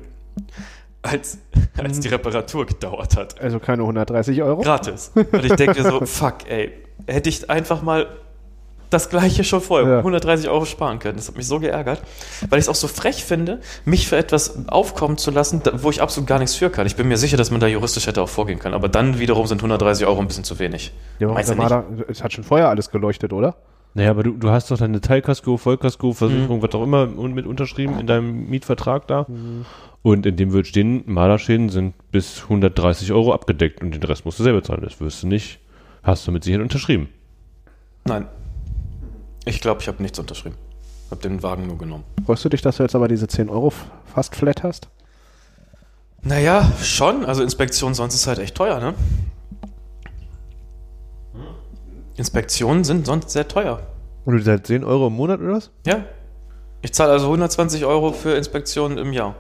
als, 1.01 1.39
als 1.75 1.99
die 1.99 2.07
Reparatur 2.10 2.67
gedauert 2.67 3.17
hat. 3.17 3.41
Also 3.41 3.60
keine 3.60 3.81
130 3.81 4.43
Euro. 4.43 4.62
Gratis. 4.62 5.12
Und 5.15 5.43
ich 5.43 5.53
denke 5.53 5.81
mir 5.81 5.89
so, 5.89 5.99
fuck, 6.05 6.47
ey, 6.47 6.71
hätte 7.07 7.29
ich 7.29 7.49
einfach 7.49 7.81
mal 7.81 8.07
das 8.89 9.10
gleiche 9.10 9.43
schon 9.43 9.62
vorher, 9.62 9.89
Ja. 9.89 9.97
130 10.00 10.50
Euro 10.50 10.65
sparen 10.65 11.00
können. 11.00 11.17
Das 11.17 11.28
hat 11.28 11.36
mich 11.36 11.45
so 11.47 11.60
geärgert, 11.60 12.02
weil 12.50 12.60
ich 12.60 12.65
es 12.65 12.69
auch 12.69 12.76
so 12.76 12.88
frech 12.88 13.23
finde, 13.23 13.60
mich 13.86 14.08
für 14.08 14.15
etwas 14.17 14.67
aufkommen 14.67 15.17
zu 15.17 15.32
lassen, 15.32 15.62
da- 15.63 15.84
wo 15.84 15.89
ich 15.89 16.02
absolut 16.02 16.28
gar 16.28 16.39
nichts 16.39 16.56
für 16.56 16.69
kann. 16.69 16.88
Ich 16.88 16.95
bin 16.95 17.08
mir 17.08 17.17
sicher, 17.17 17.38
dass 17.38 17.52
man 17.52 17.60
da 17.60 17.67
juristisch 17.67 18.08
hätte 18.08 18.21
auch 18.21 18.30
vorgehen 18.30 18.60
können, 18.60 18.76
aber 18.76 18.88
dann 18.89 19.19
wiederum 19.19 19.45
sind 19.47 19.62
130 19.62 20.06
Euro 20.08 20.19
ein 20.21 20.28
bisschen 20.28 20.43
zu 20.43 20.58
wenig. 20.60 20.93
Ja, 21.19 21.28
Meinst 21.30 21.50
der 21.50 21.56
du 21.56 21.62
nicht? 21.62 21.69
Marder, 21.71 21.88
es 22.10 22.23
hat 22.23 22.32
schon 22.34 22.43
vorher 22.43 22.69
alles 22.69 22.89
geleuchtet, 22.89 23.34
oder? 23.34 23.56
Naja, 23.93 24.12
aber 24.12 24.21
du, 24.23 24.32
du 24.34 24.50
hast 24.52 24.69
doch 24.69 24.78
deine 24.78 25.02
Teilkasko, 25.02 25.58
Vollkasko, 25.58 26.13
Versicherung, 26.13 26.62
was 26.62 26.71
auch 26.76 26.84
immer 26.84 27.08
mit 27.08 27.47
unterschrieben 27.47 28.00
in 28.00 28.06
deinem 28.06 28.47
Mietvertrag 28.47 29.08
da. 29.08 29.26
Und 30.04 30.26
in 30.28 30.36
dem 30.36 30.54
wird 30.54 30.67
stehen, 30.67 31.04
Marderschäden 31.08 31.69
sind 31.69 31.95
bis 32.12 32.43
130 32.43 33.12
Euro 33.12 33.34
abgedeckt 33.34 33.82
und 33.82 33.91
den 33.95 34.04
Rest 34.04 34.23
musst 34.23 34.38
du 34.39 34.43
selber 34.43 34.62
zahlen. 34.62 34.82
Das 34.84 35.00
wirst 35.02 35.23
du 35.23 35.28
nicht, 35.28 35.60
hast 36.04 36.28
du 36.28 36.32
mit 36.32 36.43
Sicherheit 36.43 36.62
unterschrieben. 36.63 37.10
Nein. 38.06 38.28
Ich 39.47 39.62
glaube, 39.62 39.81
ich 39.81 39.88
habe 39.88 40.03
nichts 40.03 40.19
unterschrieben. 40.19 40.57
Habe 41.10 41.21
den 41.21 41.41
Wagen 41.41 41.67
nur 41.67 41.77
genommen. 41.77 42.03
Freust 42.25 42.43
du 42.43 42.49
dich, 42.49 42.62
dass 42.62 42.77
du 42.77 42.83
jetzt 42.83 42.95
aber 42.95 43.07
diese 43.07 43.29
10 43.29 43.49
Euro 43.49 43.71
fast 44.13 44.36
flat 44.36 44.62
hast? 44.62 44.89
Naja, 46.21 46.69
schon. 46.81 47.23
Also 47.23 47.43
Inspektion 47.43 47.93
sonst 47.93 48.15
ist 48.15 48.27
halt 48.27 48.39
echt 48.39 48.55
teuer, 48.55 48.81
ne? 48.81 48.93
Inspektionen 52.17 52.83
sind 52.83 53.05
sonst 53.05 53.29
sehr 53.29 53.47
teuer. 53.47 53.79
Und 54.25 54.36
du 54.36 54.43
zahlst 54.43 54.65
10 54.65 54.83
Euro 54.83 55.07
im 55.07 55.13
Monat 55.13 55.39
oder 55.39 55.53
was? 55.53 55.71
Ja. 55.86 56.03
Ich 56.81 56.93
zahle 56.93 57.13
also 57.13 57.27
120 57.27 57.86
Euro 57.86 58.12
für 58.12 58.33
Inspektionen 58.33 58.97
im 58.97 59.13
Jahr. 59.13 59.36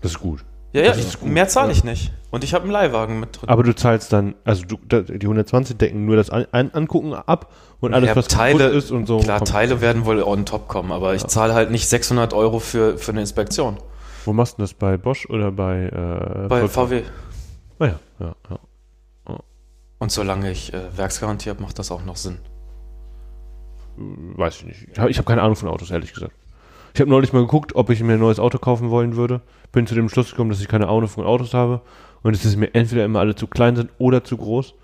Das 0.00 0.12
ist 0.12 0.20
gut. 0.20 0.44
Ja, 0.74 0.82
ja, 0.82 0.94
ich, 0.96 1.22
mehr 1.22 1.46
zahle 1.46 1.68
ja. 1.68 1.72
ich 1.76 1.84
nicht. 1.84 2.12
Und 2.32 2.42
ich 2.42 2.52
habe 2.52 2.64
einen 2.64 2.72
Leihwagen 2.72 3.20
mit 3.20 3.40
drin. 3.40 3.48
Aber 3.48 3.62
du 3.62 3.72
zahlst 3.76 4.12
dann, 4.12 4.34
also 4.42 4.64
du, 4.66 4.76
die 4.76 5.24
120 5.24 5.76
decken 5.76 6.04
nur 6.04 6.16
das 6.16 6.30
An 6.30 6.46
An 6.50 6.70
Angucken 6.72 7.14
ab 7.14 7.52
und 7.78 7.94
alles, 7.94 8.08
Ja, 8.08 8.16
was 8.16 8.26
Teile- 8.26 8.66
ist 8.70 8.90
und 8.90 9.06
so. 9.06 9.20
Klar, 9.20 9.38
kommt- 9.38 9.50
Teile 9.50 9.80
werden 9.80 10.04
wohl 10.04 10.20
on 10.20 10.44
top 10.44 10.66
kommen, 10.66 10.90
aber 10.90 11.14
ich 11.14 11.24
zahle 11.28 11.54
halt 11.54 11.70
nicht 11.70 11.88
600 11.88 12.34
Euro 12.34 12.58
für, 12.58 12.98
für 12.98 13.12
eine 13.12 13.20
Inspektion. 13.20 13.76
Wo 14.24 14.32
machst 14.32 14.58
du 14.58 14.62
das? 14.62 14.74
Bei 14.74 14.96
Bosch 14.96 15.26
oder 15.30 15.52
bei, 15.52 15.84
äh, 15.84 16.48
Bei? 16.48 16.66
VW. 16.66 17.02
Ah, 17.78 17.86
ja, 17.86 17.98
ja, 18.18 18.34
ja. 18.50 19.38
Und 19.98 20.10
solange 20.10 20.50
ich 20.50 20.74
äh, 20.74 20.96
Werksgarantie 20.96 21.50
habe, 21.50 21.62
macht 21.62 21.78
das 21.78 21.92
auch 21.92 22.04
noch 22.04 22.16
Sinn. 22.16 22.38
Weiß 23.96 24.56
ich 24.56 24.64
nicht. 24.64 24.88
Ich 24.92 24.98
habe 24.98 25.12
hab 25.12 25.26
keine 25.26 25.42
Ahnung 25.42 25.54
von 25.54 25.68
Autos, 25.68 25.92
ehrlich 25.92 26.12
gesagt. 26.12 26.32
Ich 26.94 27.00
habe 27.00 27.10
neulich 27.10 27.32
mal 27.32 27.40
geguckt, 27.40 27.74
ob 27.74 27.90
ich 27.90 28.00
mir 28.04 28.12
ein 28.14 28.20
neues 28.20 28.38
Auto 28.38 28.58
kaufen 28.58 28.88
wollen 28.88 29.16
würde. 29.16 29.40
Bin 29.72 29.84
zu 29.86 29.96
dem 29.96 30.08
Schluss 30.08 30.30
gekommen, 30.30 30.50
dass 30.50 30.60
ich 30.60 30.68
keine 30.68 30.86
Ahnung 30.88 31.08
von 31.08 31.26
Autos 31.26 31.52
habe. 31.52 31.80
Und 32.22 32.34
es 32.34 32.44
ist 32.44 32.56
mir 32.56 32.72
entweder 32.72 33.04
immer 33.04 33.18
alle 33.18 33.34
zu 33.34 33.48
klein 33.48 33.74
sind 33.74 33.90
oder 33.98 34.22
zu 34.22 34.36
groß. 34.36 34.74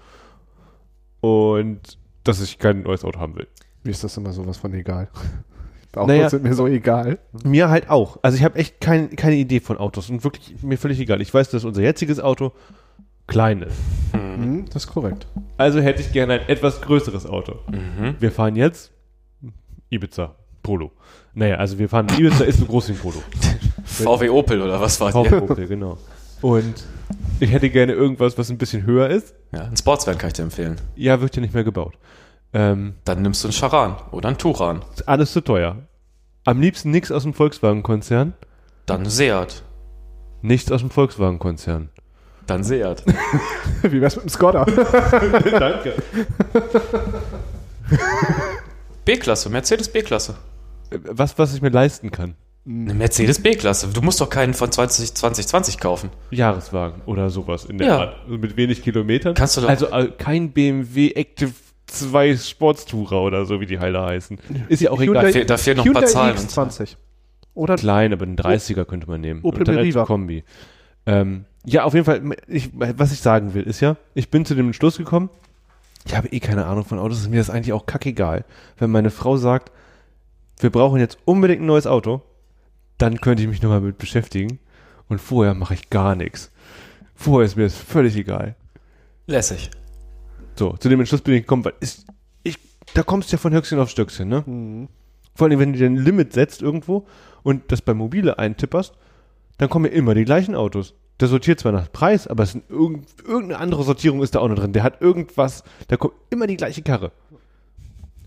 Und 1.20 1.98
dass 2.24 2.42
ich 2.42 2.58
kein 2.58 2.82
neues 2.82 3.04
Auto 3.04 3.20
haben 3.20 3.36
will. 3.36 3.46
Mir 3.84 3.92
ist 3.92 4.02
das 4.02 4.16
immer 4.16 4.32
sowas 4.32 4.56
von 4.58 4.74
egal. 4.74 5.08
Autos 5.94 6.08
Naja. 6.08 6.28
sind 6.30 6.42
mir 6.42 6.54
so 6.54 6.66
egal. 6.66 7.18
Mir 7.44 7.68
halt 7.68 7.88
auch. 7.88 8.18
Also 8.22 8.36
ich 8.36 8.44
habe 8.44 8.58
echt 8.58 8.80
kein, 8.80 9.14
keine 9.16 9.36
Idee 9.36 9.60
von 9.60 9.76
Autos 9.78 10.10
und 10.10 10.22
wirklich 10.24 10.62
mir 10.62 10.78
völlig 10.78 10.98
egal. 11.00 11.20
Ich 11.20 11.32
weiß, 11.32 11.50
dass 11.50 11.64
unser 11.64 11.82
jetziges 11.82 12.18
Auto 12.20 12.52
klein 13.28 13.62
ist. 13.62 13.76
Mhm, 14.12 14.66
das 14.66 14.84
ist 14.84 14.92
korrekt. 14.92 15.26
Also 15.56 15.80
hätte 15.80 16.00
ich 16.00 16.12
gerne 16.12 16.34
ein 16.34 16.48
etwas 16.48 16.80
größeres 16.80 17.26
Auto. 17.26 17.56
Mhm. 17.70 18.16
Wir 18.18 18.30
fahren 18.32 18.54
jetzt 18.56 18.92
Ibiza 19.90 20.34
Polo. 20.62 20.92
Naja, 21.34 21.56
also 21.56 21.78
wir 21.78 21.88
fahren 21.88 22.08
Ibiza 22.08 22.44
ist 22.44 22.60
ein 22.60 22.66
Polo. 22.66 23.22
VW 23.84 24.28
Opel 24.30 24.62
oder 24.62 24.80
was 24.80 25.00
war 25.00 25.12
VW? 25.12 25.36
Opel, 25.36 25.66
genau. 25.66 25.98
Und 26.40 26.74
ich 27.38 27.50
hätte 27.52 27.70
gerne 27.70 27.92
irgendwas, 27.92 28.36
was 28.38 28.50
ein 28.50 28.58
bisschen 28.58 28.84
höher 28.84 29.08
ist. 29.08 29.34
Ja, 29.52 29.64
ein 29.64 29.76
Sportsvan 29.76 30.18
kann 30.18 30.28
ich 30.28 30.34
dir 30.34 30.42
empfehlen. 30.42 30.76
Ja, 30.96 31.20
wird 31.20 31.36
ja 31.36 31.42
nicht 31.42 31.54
mehr 31.54 31.64
gebaut. 31.64 31.94
Ähm, 32.52 32.94
Dann 33.04 33.22
nimmst 33.22 33.44
du 33.44 33.48
einen 33.48 33.52
Charan 33.52 33.96
oder 34.10 34.28
einen 34.28 34.38
Turan. 34.38 34.82
ist 34.92 35.08
alles 35.08 35.32
zu 35.32 35.40
teuer. 35.40 35.76
Am 36.44 36.60
liebsten 36.60 36.90
nichts 36.90 37.12
aus 37.12 37.22
dem 37.22 37.34
Volkswagen-Konzern. 37.34 38.32
Dann 38.86 39.04
Seat. 39.06 39.62
Nichts 40.42 40.72
aus 40.72 40.80
dem 40.80 40.90
Volkswagen-Konzern. 40.90 41.90
Dann 42.46 42.64
Seat. 42.64 43.04
Wie 43.82 44.00
wär's 44.00 44.16
mit 44.16 44.24
dem 44.24 44.30
Skoda? 44.30 44.64
Danke. 45.58 45.94
B-Klasse, 49.04 49.50
Mercedes 49.50 49.88
B-Klasse. 49.92 50.34
Was, 50.90 51.38
was 51.38 51.55
ich 51.55 51.62
mir 51.62 51.70
leisten 51.70 52.11
kann. 52.11 52.35
Eine 52.66 52.94
Mercedes 52.94 53.40
B-Klasse. 53.42 53.88
Du 53.88 54.03
musst 54.03 54.20
doch 54.20 54.29
keinen 54.29 54.53
von 54.55 54.70
20, 54.70 55.14
2020 55.14 55.79
kaufen. 55.79 56.11
Jahreswagen 56.31 57.00
oder 57.07 57.31
sowas 57.31 57.64
in 57.64 57.79
der 57.79 57.87
Ja. 57.87 57.98
Art. 58.00 58.16
Also 58.24 58.37
mit 58.38 58.57
wenig 58.57 58.83
Kilometern. 58.83 59.35
Kannst 59.35 59.57
du 59.57 59.62
doch- 59.62 59.68
Also 59.68 59.87
äh, 59.90 60.09
kein 60.18 60.50
BMW 60.53 61.12
Active 61.12 61.53
2 61.87 62.37
Sportstourer 62.37 63.22
oder 63.22 63.46
so, 63.46 63.61
wie 63.61 63.66
die 63.66 63.79
halt 63.79 63.96
heißen. 63.96 64.38
Ist 64.68 64.81
ja 64.83 64.90
auch 64.90 65.00
Hyundai- 65.00 65.11
egal. 65.11 65.24
Da, 65.24 65.33
fehl, 65.33 65.44
da 65.46 65.57
fehlen 65.57 65.76
noch 65.79 65.87
ein 65.87 65.92
paar 65.92 66.07
Zahlen. 66.07 66.37
X20. 66.37 66.96
Oder 67.55 67.76
Klein, 67.76 68.12
aber 68.12 68.24
einen 68.24 68.37
30er 68.37 68.85
könnte 68.85 69.09
man 69.09 69.20
nehmen. 69.20 69.40
Opel 69.42 69.64
Meriva. 69.66 70.05
Kombi. 70.05 70.44
Ähm, 71.07 71.46
ja, 71.64 71.85
auf 71.85 71.94
jeden 71.94 72.05
Fall, 72.05 72.22
ich, 72.46 72.70
was 72.74 73.11
ich 73.12 73.20
sagen 73.20 73.55
will, 73.55 73.62
ist 73.64 73.81
ja, 73.81 73.96
ich 74.14 74.31
bin 74.31 74.44
zu 74.44 74.55
dem 74.55 74.66
Entschluss 74.66 74.98
gekommen, 74.98 75.31
ich 76.07 76.16
habe 76.16 76.29
eh 76.29 76.40
keine 76.40 76.66
Ahnung 76.66 76.85
von 76.85 76.98
Autos, 76.98 77.18
ist 77.20 77.29
mir 77.31 77.38
das 77.38 77.50
eigentlich 77.50 77.72
auch 77.72 77.87
kackegal. 77.87 78.44
Wenn 78.79 78.90
meine 78.90 79.11
Frau 79.11 79.37
sagt, 79.37 79.72
wir 80.62 80.70
brauchen 80.70 81.00
jetzt 81.00 81.18
unbedingt 81.24 81.62
ein 81.62 81.66
neues 81.66 81.86
Auto, 81.86 82.22
dann 82.98 83.20
könnte 83.20 83.42
ich 83.42 83.48
mich 83.48 83.62
nochmal 83.62 83.80
mit 83.80 83.98
beschäftigen. 83.98 84.58
Und 85.08 85.20
vorher 85.20 85.54
mache 85.54 85.74
ich 85.74 85.90
gar 85.90 86.14
nichts. 86.14 86.52
Vorher 87.14 87.46
ist 87.46 87.56
mir 87.56 87.64
das 87.64 87.76
völlig 87.76 88.16
egal. 88.16 88.54
Lässig. 89.26 89.70
So, 90.56 90.76
zu 90.78 90.88
dem 90.88 91.00
Entschluss 91.00 91.20
bin 91.20 91.34
ich 91.34 91.42
gekommen, 91.42 91.64
weil 91.64 91.74
ist, 91.80 92.06
ich, 92.42 92.58
da 92.94 93.02
kommst 93.02 93.30
du 93.30 93.36
ja 93.36 93.38
von 93.38 93.52
Höchstchen 93.52 93.78
auf 93.78 93.90
Stöckchen, 93.90 94.28
ne? 94.28 94.44
Mhm. 94.46 94.88
Vor 95.34 95.48
allem, 95.48 95.58
wenn 95.58 95.72
du 95.72 95.78
dir 95.78 95.86
ein 95.86 95.96
Limit 95.96 96.32
setzt 96.32 96.60
irgendwo 96.60 97.06
und 97.42 97.72
das 97.72 97.82
bei 97.82 97.94
Mobile 97.94 98.38
eintipperst, 98.38 98.94
dann 99.58 99.68
kommen 99.68 99.86
ja 99.86 99.92
immer 99.92 100.14
die 100.14 100.24
gleichen 100.24 100.54
Autos. 100.54 100.94
Der 101.20 101.28
sortiert 101.28 101.60
zwar 101.60 101.72
nach 101.72 101.92
Preis, 101.92 102.26
aber 102.26 102.44
es 102.44 102.52
sind 102.52 102.68
irgend, 102.70 103.06
irgendeine 103.24 103.58
andere 103.58 103.84
Sortierung 103.84 104.22
ist 104.22 104.34
da 104.34 104.40
auch 104.40 104.48
noch 104.48 104.56
drin. 104.56 104.72
Der 104.72 104.82
hat 104.82 105.00
irgendwas, 105.00 105.64
da 105.88 105.96
kommt 105.96 106.14
immer 106.30 106.46
die 106.46 106.56
gleiche 106.56 106.82
Karre. 106.82 107.12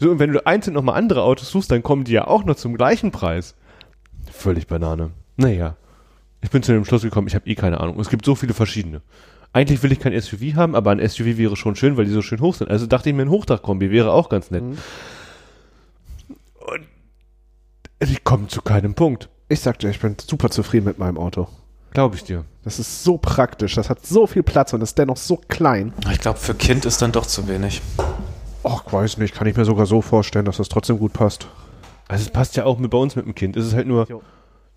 So, 0.04 0.12
und 0.12 0.20
wenn 0.20 0.34
du 0.34 0.46
einzeln 0.46 0.74
nochmal 0.74 0.98
andere 0.98 1.24
Autos 1.24 1.50
suchst, 1.50 1.72
dann 1.72 1.82
kommen 1.82 2.04
die 2.04 2.12
ja 2.12 2.28
auch 2.28 2.44
noch 2.44 2.56
zum 2.56 2.76
gleichen 2.76 3.12
Preis. 3.12 3.56
Völlig 4.30 4.68
Banane. 4.68 5.12
Naja. 5.38 5.78
Ich 6.42 6.50
bin 6.50 6.62
zu 6.62 6.74
dem 6.74 6.84
Schluss 6.84 7.04
gekommen, 7.04 7.28
ich 7.28 7.36
habe 7.36 7.48
eh 7.48 7.56
keine 7.56 7.80
Ahnung. 7.80 7.98
Es 8.02 8.10
gibt 8.10 8.26
so 8.26 8.36
viele 8.36 8.54
verschiedene. 8.54 9.02
Eigentlich 9.54 9.82
will 9.82 9.94
ich 9.94 10.02
kein 10.02 10.20
SUV 10.20 10.56
haben, 10.56 10.76
aber 10.76 10.92
ein 10.92 11.00
SUV 11.00 11.38
wäre 11.38 11.56
schon 11.56 11.78
schön, 11.78 11.96
weil 11.96 12.04
die 12.04 12.12
so 12.12 12.22
schön 12.22 12.42
hoch 12.42 12.54
sind. 12.54 12.70
Also 12.70 12.86
dachte 12.86 13.10
ich 13.10 13.16
mir, 13.16 13.22
ein 13.22 13.30
Hochdachkombi 13.30 13.92
wäre 13.92 14.12
auch 14.12 14.28
ganz 14.28 14.52
nett. 14.52 14.64
Mhm. 14.64 14.78
Und 16.60 16.88
ich 18.00 18.26
komme 18.26 18.48
zu 18.48 18.62
keinem 18.62 18.96
Punkt. 18.96 19.30
Ich 19.48 19.62
sag 19.62 19.80
dir, 19.80 19.90
ich 19.90 20.02
bin 20.02 20.18
super 20.20 20.50
zufrieden 20.50 20.86
mit 20.86 21.00
meinem 21.00 21.18
Auto. 21.18 21.48
Glaube 21.92 22.18
ich 22.18 22.26
dir. 22.26 22.44
Das 22.66 22.78
ist 22.78 23.06
so 23.06 23.18
praktisch, 23.18 23.76
das 23.76 23.90
hat 23.90 24.06
so 24.06 24.28
viel 24.28 24.44
Platz 24.44 24.74
und 24.74 24.82
ist 24.82 24.98
dennoch 24.98 25.16
so 25.16 25.38
klein. 25.48 25.94
Ich 26.12 26.20
glaube, 26.20 26.40
für 26.40 26.56
Kind 26.56 26.84
ist 26.84 27.02
dann 27.02 27.14
doch 27.14 27.26
zu 27.26 27.48
wenig. 27.48 27.82
Ach, 28.64 28.92
weiß 28.92 29.18
nicht, 29.18 29.34
kann 29.36 29.48
ich 29.48 29.56
mir 29.58 29.66
sogar 29.66 29.86
so 29.86 30.02
vorstellen, 30.02 30.46
dass 30.46 30.58
das 30.58 30.70
trotzdem 30.70 30.98
gut 31.00 31.14
passt. 31.14 31.48
Also 32.08 32.24
es 32.26 32.30
passt 32.32 32.56
ja 32.56 32.66
auch 32.66 32.78
mit 32.80 32.92
bei 32.92 32.98
uns 32.98 33.16
mit 33.16 33.26
dem 33.26 33.36
Kind. 33.36 33.56
Es 33.58 33.66
ist 33.66 33.74
halt 33.74 33.88
nur, 33.88 34.08
Jo. 34.10 34.22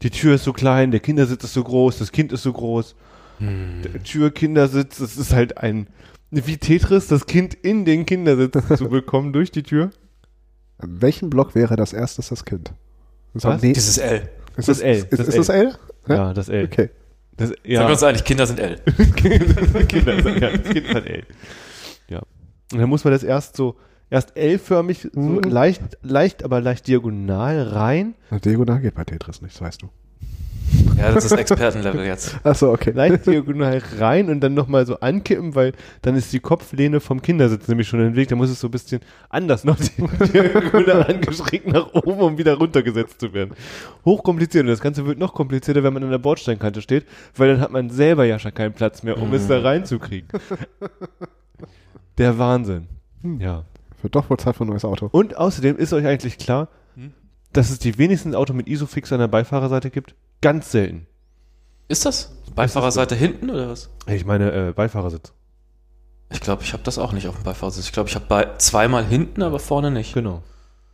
die 0.03 0.11
Tür 0.11 0.35
ist 0.37 0.45
so 0.45 0.53
klein, 0.53 0.91
der 0.91 1.01
Kindersitz 1.01 1.45
ist 1.45 1.55
so 1.55 1.63
groß, 1.65 1.99
das 1.99 2.13
Kind 2.13 2.33
ist 2.33 2.43
so 2.43 2.53
groß. 2.53 2.95
Der 3.39 4.03
Tür, 4.03 4.31
Kindersitz, 4.33 4.97
das 4.99 5.19
ist 5.19 5.35
halt 5.35 5.59
ein, 5.59 5.89
wie 6.31 6.57
Tetris, 6.57 7.07
das 7.09 7.27
Kind 7.27 7.53
in 7.53 7.85
den 7.85 8.07
Kindersitz 8.07 8.57
zu 8.79 8.89
bekommen 8.89 9.33
durch 9.35 9.51
die 9.51 9.63
Tür. 9.63 9.91
An 10.79 11.03
welchem 11.03 11.29
Block 11.29 11.55
wäre 11.55 11.77
das 11.77 11.93
erstes 11.93 12.29
das 12.31 12.45
Kind? 12.47 12.73
Das 13.35 13.45
Was? 13.45 13.61
Nee, 13.63 13.75
Dieses 13.75 13.99
L. 13.99 14.29
ist 14.57 14.69
das 14.69 14.79
es- 14.79 14.83
L, 14.83 14.97
Ist, 14.97 15.13
das 15.13 15.29
ist 15.29 15.39
das 15.39 15.49
L? 15.51 15.75
Ja, 16.09 16.33
das 16.33 16.49
L. 16.49 16.65
Okay. 16.65 16.89
Das, 17.37 17.49
Sagen 17.51 17.61
ja, 17.65 17.81
wir 17.87 17.91
uns 17.91 18.03
einig, 18.03 18.25
Kinder 18.25 18.47
sind 18.47 18.59
L. 18.59 18.79
Kinder, 19.17 20.39
ja, 20.39 20.57
das 20.57 20.63
Kind 20.73 20.87
ist 20.87 20.95
halt 20.95 21.07
L. 21.07 21.25
Und 22.73 22.81
dann 22.81 22.89
muss 22.89 23.05
man 23.05 23.13
das 23.13 23.23
erst 23.23 23.57
so, 23.57 23.77
erst 24.11 24.37
L-förmig, 24.37 25.09
so 25.13 25.21
Mhm. 25.21 25.41
leicht, 25.43 25.83
leicht, 26.03 26.45
aber 26.45 26.61
leicht 26.61 26.87
diagonal 26.89 27.63
rein. 27.63 28.15
Na, 28.31 28.39
Diagonal 28.39 28.81
geht 28.81 28.95
bei 28.95 29.05
Tetris 29.05 29.41
nicht, 29.43 29.55
das 29.55 29.61
weißt 29.63 29.83
du. 29.83 29.89
Ja, 30.99 31.13
das 31.13 31.27
ist 31.27 31.33
Expertenlevel 31.33 32.05
jetzt. 32.07 32.37
Achso, 32.43 32.73
okay. 32.73 32.91
leicht 32.91 33.25
diagonal 33.27 33.81
rein 33.99 34.29
und 34.31 34.41
dann 34.41 34.55
nochmal 34.55 34.85
so 34.85 34.99
ankippen, 34.99 35.55
weil 35.55 35.73
dann 36.03 36.17
ist 36.17 36.33
die 36.33 36.41
Kopflehne 36.41 36.99
vom 36.99 37.23
Kindersitz 37.23 37.69
nämlich 37.69 37.87
schon 37.87 38.01
im 38.01 38.17
Weg. 38.17 38.29
Da 38.29 38.35
muss 38.35 38.51
es 38.51 38.59
so 38.59 38.67
ein 38.67 38.73
bisschen 38.73 39.01
anders 39.29 39.63
noch 39.65 39.77
diagonal 40.33 41.05
angeschrägt 41.05 41.69
nach 41.69 41.95
oben, 41.95 42.19
um 42.21 42.39
wieder 42.39 42.55
runtergesetzt 42.55 43.21
zu 43.21 43.33
werden. 43.33 43.55
Hochkompliziert. 44.05 44.63
Und 44.65 44.71
das 44.71 44.81
Ganze 44.81 45.07
wird 45.07 45.19
noch 45.21 45.35
komplizierter, 45.35 45.85
wenn 45.85 45.93
man 45.93 46.03
an 46.03 46.11
der 46.11 46.19
Bordsteinkante 46.19 46.83
steht, 46.83 47.05
weil 47.37 47.49
dann 47.53 47.61
hat 47.61 47.71
man 47.71 47.91
selber 47.91 48.25
ja 48.25 48.41
schon 48.41 48.53
keinen 48.55 48.73
Platz 48.73 49.05
mehr, 49.05 49.19
um 49.23 49.33
es 49.35 49.47
da 49.47 49.61
reinzukriegen. 49.61 50.29
Der 52.19 52.39
Wahnsinn. 52.39 52.89
Ja. 53.39 53.65
Wird 54.03 54.15
doch 54.15 54.29
wohl 54.31 54.37
Zeit 54.39 54.57
für 54.57 54.65
ein 54.65 54.69
neues 54.69 54.85
Auto. 54.85 55.09
Und 55.11 55.37
außerdem 55.37 55.77
ist 55.77 55.93
euch 55.93 56.07
eigentlich 56.07 56.39
klar, 56.39 56.69
Hm? 56.95 57.13
dass 57.53 57.71
es 57.71 57.79
die 57.79 57.99
wenigsten 57.99 58.35
Auto 58.35 58.53
mit 58.53 58.69
Isofix 58.69 59.13
an 59.13 59.19
der 59.21 59.29
Beifahrerseite 59.29 59.91
gibt? 59.91 60.15
Ganz 60.41 60.71
selten. 60.71 61.07
Ist 61.89 62.05
das? 62.05 62.33
Beifahrerseite 62.55 63.15
hinten 63.15 63.51
oder 63.51 63.69
was? 63.69 63.91
Ich 64.07 64.25
meine, 64.25 64.69
äh, 64.69 64.73
Beifahrersitz. 64.73 65.33
Ich 66.33 66.41
glaube, 66.41 66.63
ich 66.63 66.73
habe 66.73 66.83
das 66.83 66.99
auch 66.99 67.13
nicht 67.13 67.29
auf 67.29 67.37
dem 67.37 67.45
Beifahrersitz. 67.45 67.87
Ich 67.87 67.93
glaube, 67.93 68.09
ich 68.09 68.15
habe 68.15 68.27
bei 68.29 68.57
zweimal 68.59 69.05
hinten, 69.05 69.43
aber 69.43 69.59
vorne 69.61 69.91
nicht. 69.91 70.13
Genau. 70.15 70.43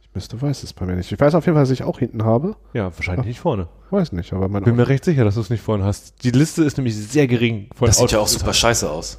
Ich 0.03 0.11
müsste, 0.15 0.41
weiß 0.43 0.63
es 0.63 0.73
bei 0.75 0.85
mir 0.85 0.95
nicht. 0.97 1.11
Ich 1.11 1.19
weiß 1.19 1.35
auf 1.35 1.47
jeden 1.47 1.55
Fall, 1.57 1.63
dass 1.63 1.71
ich 1.71 1.85
auch 1.85 1.99
hinten 1.99 2.25
habe. 2.25 2.57
Ja, 2.75 2.95
wahrscheinlich 2.97 3.27
nicht 3.27 3.41
vorne. 3.41 3.69
Weiß 3.91 4.13
nicht, 4.13 4.33
aber 4.35 4.49
mein 4.49 4.63
Bin 4.65 4.77
mir 4.77 4.89
recht 4.89 5.05
sicher, 5.05 5.25
dass 5.25 5.37
du 5.37 5.41
es 5.41 5.49
nicht 5.51 5.63
vorne 5.63 5.85
hast. 5.85 6.23
Die 6.25 6.31
Liste 6.31 6.63
ist 6.65 6.77
nämlich 6.77 6.95
sehr 6.97 7.27
gering. 7.27 7.69
Von 7.75 7.87
Das 7.87 7.97
sieht 7.99 8.11
ja 8.13 8.19
auch 8.19 8.23
Autos. 8.23 8.35
super 8.39 8.53
scheiße 8.53 8.91
aus. 8.91 9.19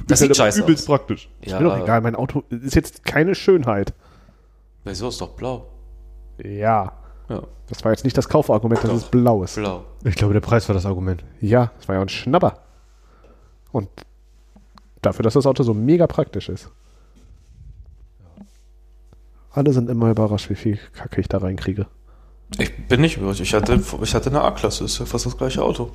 Ist 0.00 0.10
Das 0.10 0.20
halt 0.20 0.30
aber 0.30 0.34
scheiße 0.36 0.60
übelst 0.62 0.82
aus. 0.82 0.86
praktisch. 0.86 1.28
ist 1.40 1.52
mir 1.52 1.64
doch 1.64 1.78
egal, 1.78 2.00
mein 2.00 2.16
Auto 2.16 2.42
ist 2.50 2.74
jetzt 2.74 3.04
keine 3.04 3.34
Schönheit. 3.34 3.92
Wieso 4.84 5.08
ist 5.08 5.20
doch 5.20 5.30
blau? 5.30 5.66
Ja. 6.42 6.92
Ja, 7.28 7.42
Das 7.68 7.84
war 7.84 7.92
jetzt 7.92 8.02
nicht 8.04 8.16
das 8.18 8.28
Kaufargument, 8.28 8.82
dass 8.82 8.90
es 8.92 9.04
blau 9.04 9.44
ist. 9.44 9.54
blau. 9.54 9.84
Ich 10.02 10.16
glaube, 10.16 10.32
der 10.32 10.40
Preis 10.40 10.68
war 10.68 10.74
das 10.74 10.84
Argument. 10.86 11.22
Ja, 11.40 11.70
das 11.78 11.86
war 11.86 11.94
ja 11.96 12.00
ein 12.02 12.08
Schnapper. 12.08 12.58
Und 13.70 13.88
dafür, 15.02 15.22
dass 15.22 15.34
das 15.34 15.46
Auto 15.46 15.62
so 15.62 15.72
mega 15.74 16.06
praktisch 16.08 16.48
ist. 16.48 16.70
Alle 19.52 19.72
sind 19.72 19.88
immer 19.90 20.10
überrascht, 20.10 20.50
wie 20.50 20.54
viel 20.56 20.78
Kacke 20.94 21.20
ich 21.20 21.28
da 21.28 21.38
reinkriege. 21.38 21.86
Ich 22.58 22.88
bin 22.88 23.00
nicht 23.00 23.16
überrascht. 23.16 23.40
Ich 23.40 23.54
hatte, 23.54 23.80
ich 24.02 24.14
hatte 24.14 24.30
eine 24.30 24.42
A-Klasse. 24.42 24.84
Ist 24.84 24.98
ja 24.98 25.06
fast 25.06 25.26
das 25.26 25.36
gleiche 25.38 25.62
Auto. 25.62 25.90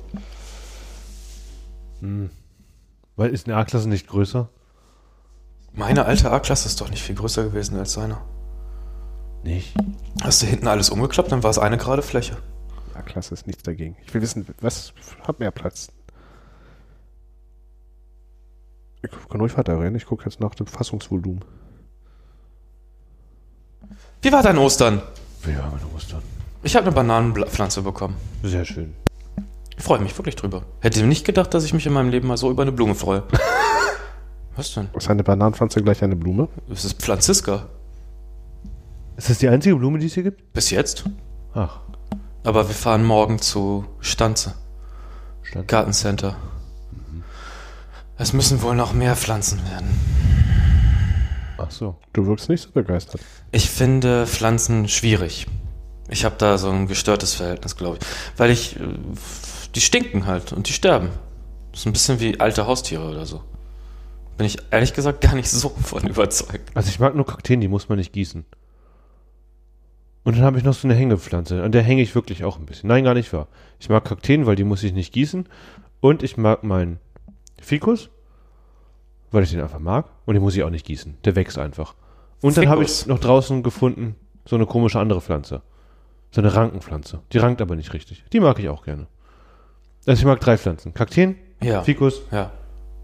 Weil 3.16 3.30
ist 3.30 3.46
eine 3.46 3.56
A-Klasse 3.56 3.88
nicht 3.88 4.06
größer? 4.06 4.48
Meine 5.72 6.04
alte 6.04 6.30
A-Klasse 6.30 6.68
ist 6.68 6.80
doch 6.80 6.90
nicht 6.90 7.02
viel 7.02 7.14
größer 7.14 7.44
gewesen 7.44 7.78
als 7.78 7.92
seine. 7.94 8.18
Nicht. 9.42 9.74
Hast 10.22 10.42
du 10.42 10.46
hinten 10.46 10.66
alles 10.66 10.90
umgeklappt, 10.90 11.32
dann 11.32 11.42
war 11.42 11.50
es 11.50 11.58
eine 11.58 11.78
gerade 11.78 12.02
Fläche. 12.02 12.36
Ja, 12.94 13.02
klasse 13.02 13.34
ist 13.34 13.46
nichts 13.46 13.62
dagegen. 13.62 13.96
Ich 14.06 14.14
will 14.14 14.22
wissen, 14.22 14.46
was 14.60 14.92
hat 15.26 15.38
mehr 15.38 15.50
Platz? 15.50 15.88
Ich 19.02 19.10
kann 19.28 19.40
ruhig 19.40 19.56
weiterreden. 19.56 19.94
Ich 19.94 20.06
gucke 20.06 20.24
jetzt 20.24 20.40
nach 20.40 20.54
dem 20.54 20.66
Fassungsvolumen. 20.66 21.44
Wie 24.22 24.32
war 24.32 24.42
dein 24.42 24.58
Ostern? 24.58 25.02
Ja, 25.46 25.70
meine 25.70 25.94
Ostern. 25.94 26.22
Ich 26.62 26.74
habe 26.74 26.86
eine 26.86 26.94
Bananenpflanze 26.94 27.82
bekommen. 27.82 28.16
Sehr 28.42 28.64
schön. 28.64 28.94
Ich 29.76 29.84
freue 29.84 29.98
mich 30.00 30.16
wirklich 30.18 30.36
drüber. 30.36 30.62
Hätte 30.80 31.04
nicht 31.04 31.24
gedacht, 31.26 31.52
dass 31.54 31.64
ich 31.64 31.74
mich 31.74 31.86
in 31.86 31.92
meinem 31.92 32.08
Leben 32.10 32.28
mal 32.28 32.36
so 32.36 32.50
über 32.50 32.62
eine 32.62 32.72
Blume 32.72 32.94
freue. 32.94 33.22
Was 34.56 34.72
denn? 34.72 34.88
Ist 34.96 35.10
eine 35.10 35.22
Bananenpflanze 35.22 35.82
gleich 35.82 36.02
eine 36.02 36.16
Blume? 36.16 36.48
Es 36.72 36.84
ist 36.84 37.00
Pflanziska. 37.02 37.66
Ist 39.16 39.28
das 39.30 39.38
die 39.38 39.48
einzige 39.48 39.76
Blume, 39.76 39.98
die 39.98 40.06
es 40.06 40.14
hier 40.14 40.22
gibt? 40.22 40.52
Bis 40.52 40.70
jetzt. 40.70 41.04
Ach, 41.54 41.80
Aber 42.44 42.66
wir 42.68 42.74
fahren 42.74 43.04
morgen 43.04 43.38
zu 43.38 43.84
Stanze. 44.00 44.54
stand. 45.42 45.68
Gartencenter. 45.68 46.36
Es 48.18 48.32
müssen 48.32 48.62
wohl 48.62 48.74
noch 48.74 48.94
mehr 48.94 49.14
Pflanzen 49.14 49.60
werden. 49.70 49.88
Ach 51.58 51.70
so. 51.70 51.96
Du 52.14 52.26
wirkst 52.26 52.48
nicht 52.48 52.62
so 52.62 52.70
begeistert. 52.70 53.20
Ich 53.52 53.68
finde 53.70 54.26
Pflanzen 54.26 54.88
schwierig. 54.88 55.46
Ich 56.08 56.24
habe 56.24 56.36
da 56.38 56.56
so 56.56 56.70
ein 56.70 56.86
gestörtes 56.86 57.34
Verhältnis, 57.34 57.76
glaube 57.76 57.98
ich. 58.00 58.06
Weil 58.38 58.50
ich. 58.50 58.76
Die 59.76 59.82
stinken 59.82 60.24
halt 60.24 60.54
und 60.54 60.68
die 60.68 60.72
sterben. 60.72 61.10
Das 61.70 61.80
ist 61.80 61.86
ein 61.86 61.92
bisschen 61.92 62.18
wie 62.18 62.40
alte 62.40 62.66
Haustiere 62.66 63.10
oder 63.10 63.26
so. 63.26 63.42
Bin 64.38 64.46
ich 64.46 64.56
ehrlich 64.70 64.94
gesagt 64.94 65.20
gar 65.20 65.34
nicht 65.34 65.50
so 65.50 65.68
von 65.68 66.08
überzeugt. 66.08 66.70
Also 66.74 66.88
ich 66.88 66.98
mag 66.98 67.14
nur 67.14 67.26
Kakteen, 67.26 67.60
die 67.60 67.68
muss 67.68 67.90
man 67.90 67.98
nicht 67.98 68.14
gießen. 68.14 68.46
Und 70.24 70.36
dann 70.36 70.44
habe 70.44 70.56
ich 70.56 70.64
noch 70.64 70.72
so 70.72 70.88
eine 70.88 70.94
Hängepflanze. 70.94 71.62
An 71.62 71.72
der 71.72 71.82
hänge 71.82 72.00
ich 72.00 72.14
wirklich 72.14 72.42
auch 72.42 72.58
ein 72.58 72.64
bisschen. 72.64 72.88
Nein, 72.88 73.04
gar 73.04 73.12
nicht 73.12 73.30
wahr. 73.34 73.48
Ich 73.78 73.90
mag 73.90 74.06
Kakteen, 74.06 74.46
weil 74.46 74.56
die 74.56 74.64
muss 74.64 74.82
ich 74.82 74.94
nicht 74.94 75.12
gießen. 75.12 75.46
Und 76.00 76.22
ich 76.22 76.38
mag 76.38 76.64
meinen 76.64 76.98
Fikus, 77.60 78.08
weil 79.30 79.42
ich 79.42 79.50
den 79.50 79.60
einfach 79.60 79.78
mag. 79.78 80.06
Und 80.24 80.34
den 80.34 80.42
muss 80.42 80.56
ich 80.56 80.62
auch 80.62 80.70
nicht 80.70 80.86
gießen. 80.86 81.18
Der 81.26 81.36
wächst 81.36 81.58
einfach. 81.58 81.94
Und 82.40 82.56
dann 82.56 82.70
habe 82.70 82.82
ich 82.82 83.04
noch 83.06 83.18
draußen 83.18 83.62
gefunden 83.62 84.16
so 84.46 84.56
eine 84.56 84.64
komische 84.64 85.00
andere 85.00 85.20
Pflanze. 85.20 85.60
So 86.30 86.40
eine 86.40 86.54
Rankenpflanze. 86.54 87.20
Die 87.32 87.38
rankt 87.38 87.60
aber 87.60 87.76
nicht 87.76 87.92
richtig. 87.92 88.24
Die 88.32 88.40
mag 88.40 88.58
ich 88.58 88.70
auch 88.70 88.82
gerne. 88.82 89.06
Also 90.06 90.20
ich 90.20 90.24
mag 90.26 90.40
drei 90.40 90.56
Pflanzen. 90.56 90.94
Kakteen, 90.94 91.36
Ja. 91.62 91.82
Fikus 91.82 92.22
Ja. 92.30 92.52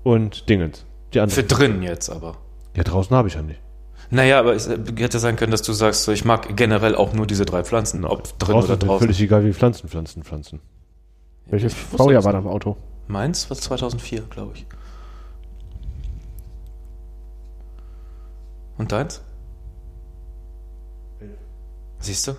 und 0.04 0.48
Dingens. 0.48 0.86
Die 1.12 1.18
Für 1.18 1.22
anderen. 1.24 1.48
drin 1.48 1.82
jetzt 1.82 2.08
aber. 2.10 2.36
Ja, 2.76 2.84
draußen 2.84 3.14
habe 3.16 3.28
ich 3.28 3.34
ja 3.34 3.42
nicht. 3.42 3.60
Naja, 4.10 4.38
aber 4.38 4.54
es 4.54 4.68
hätte 4.68 5.18
sein 5.18 5.36
können, 5.36 5.52
dass 5.52 5.62
du 5.62 5.72
sagst, 5.72 6.04
so, 6.04 6.12
ich 6.12 6.24
mag 6.24 6.54
generell 6.56 6.94
auch 6.94 7.12
nur 7.14 7.26
diese 7.26 7.44
drei 7.46 7.64
Pflanzen, 7.64 8.04
ob 8.04 8.24
drin 8.38 8.54
Draußen 8.54 8.70
oder 8.70 8.76
draußen. 8.78 8.98
völlig 9.06 9.20
egal, 9.20 9.44
wie 9.44 9.52
Pflanzen, 9.52 9.88
Pflanzen, 9.88 10.22
Pflanzen. 10.22 10.60
Welches 11.46 11.74
Baujahr 11.74 12.22
war 12.24 12.32
da 12.32 12.38
im 12.38 12.46
Auto? 12.46 12.76
Meins 13.08 13.48
war 13.50 13.56
2004, 13.56 14.22
glaube 14.30 14.52
ich. 14.54 14.66
Und 18.78 18.92
deins? 18.92 19.22
Siehst 21.98 22.26
du? 22.28 22.32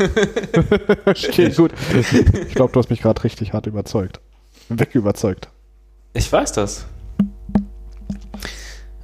Okay, 1.06 1.50
gut. 1.50 1.72
Ich 1.92 2.54
glaube, 2.54 2.72
du 2.72 2.78
hast 2.78 2.90
mich 2.90 3.02
gerade 3.02 3.22
richtig 3.24 3.52
hart 3.52 3.66
überzeugt. 3.66 4.20
Weg 4.68 4.94
überzeugt. 4.94 5.48
Ich 6.12 6.30
weiß 6.30 6.52
das. 6.52 6.86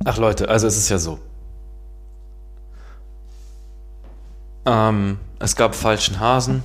Ach 0.04 0.16
Leute, 0.18 0.48
also 0.48 0.66
es 0.66 0.76
ist 0.76 0.88
ja 0.88 0.98
so. 0.98 1.18
Ähm, 4.64 5.18
es 5.38 5.54
gab 5.56 5.74
falschen 5.74 6.18
Hasen, 6.20 6.62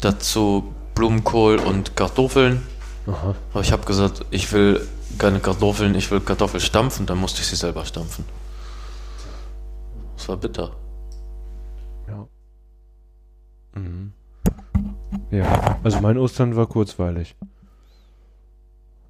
dazu 0.00 0.74
Blumenkohl 0.94 1.58
und 1.58 1.96
Kartoffeln. 1.96 2.62
Aha. 3.06 3.34
Aber 3.52 3.60
ich 3.60 3.72
habe 3.72 3.84
gesagt, 3.86 4.24
ich 4.30 4.52
will 4.52 4.86
keine 5.18 5.40
Kartoffeln, 5.40 5.94
ich 5.94 6.10
will 6.10 6.20
Kartoffel 6.20 6.60
stampfen, 6.60 7.06
dann 7.06 7.18
musste 7.18 7.40
ich 7.40 7.46
sie 7.46 7.56
selber 7.56 7.84
stampfen. 7.84 8.24
Das 10.16 10.28
war 10.28 10.36
bitter. 10.36 10.72
Ja. 13.76 13.80
Mhm. 13.82 14.12
Ja, 15.30 15.78
also 15.82 16.00
mein 16.00 16.18
Ostern 16.18 16.56
war 16.56 16.66
kurzweilig. 16.66 17.36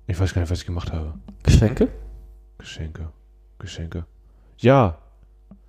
Ich 0.07 0.19
weiß 0.19 0.35
gar 0.35 0.43
nicht, 0.43 0.51
was 0.51 0.61
ich 0.61 0.67
gemacht 0.67 0.93
habe. 0.93 1.15
Geschenke? 1.43 1.89
Geschenke. 2.59 3.09
Geschenke. 3.59 4.07
Ja. 4.59 4.99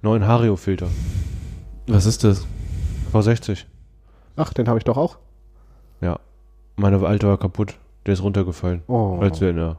Neuen 0.02 0.26
Hario-Filter. 0.26 0.88
Was 1.88 2.06
ist 2.06 2.24
das? 2.24 2.46
V60. 3.12 3.66
Ach, 4.36 4.54
den 4.54 4.68
habe 4.68 4.78
ich 4.78 4.84
doch 4.84 4.98
auch. 4.98 5.18
Ja. 6.02 6.20
Meine 6.76 7.06
alte 7.06 7.28
war 7.28 7.38
kaputt. 7.38 7.78
Der 8.06 8.14
ist 8.14 8.24
runtergefallen. 8.24 8.84
Oh. 8.88 9.18
Als 9.20 9.42
wir 9.42 9.50
in 9.50 9.58
der, 9.58 9.78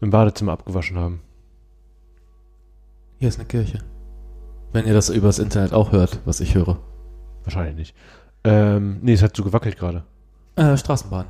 im 0.00 0.10
Badezimmer 0.10 0.52
abgewaschen 0.52 0.98
haben. 0.98 1.20
Hier 3.18 3.28
ist 3.28 3.38
eine 3.38 3.46
Kirche. 3.46 3.78
Wenn 4.72 4.86
ihr 4.86 4.94
das 4.94 5.10
übers 5.10 5.38
Internet 5.38 5.72
auch 5.72 5.92
hört, 5.92 6.20
was 6.24 6.40
ich 6.40 6.54
höre. 6.54 6.78
Wahrscheinlich 7.46 7.76
nicht. 7.76 7.94
Ähm, 8.44 8.98
nee, 9.00 9.14
es 9.14 9.22
hat 9.22 9.34
so 9.34 9.42
gewackelt 9.42 9.78
gerade. 9.78 10.04
Äh, 10.56 10.76
Straßenbahn. 10.76 11.26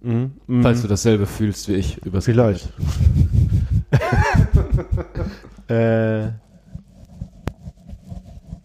Mhm. 0.00 0.32
Mhm. 0.46 0.62
Falls 0.62 0.82
du 0.82 0.88
dasselbe 0.88 1.26
fühlst 1.26 1.68
wie 1.68 1.74
ich 1.74 1.98
übers 2.04 2.24
Vielleicht. 2.24 2.72
äh. 5.68 6.28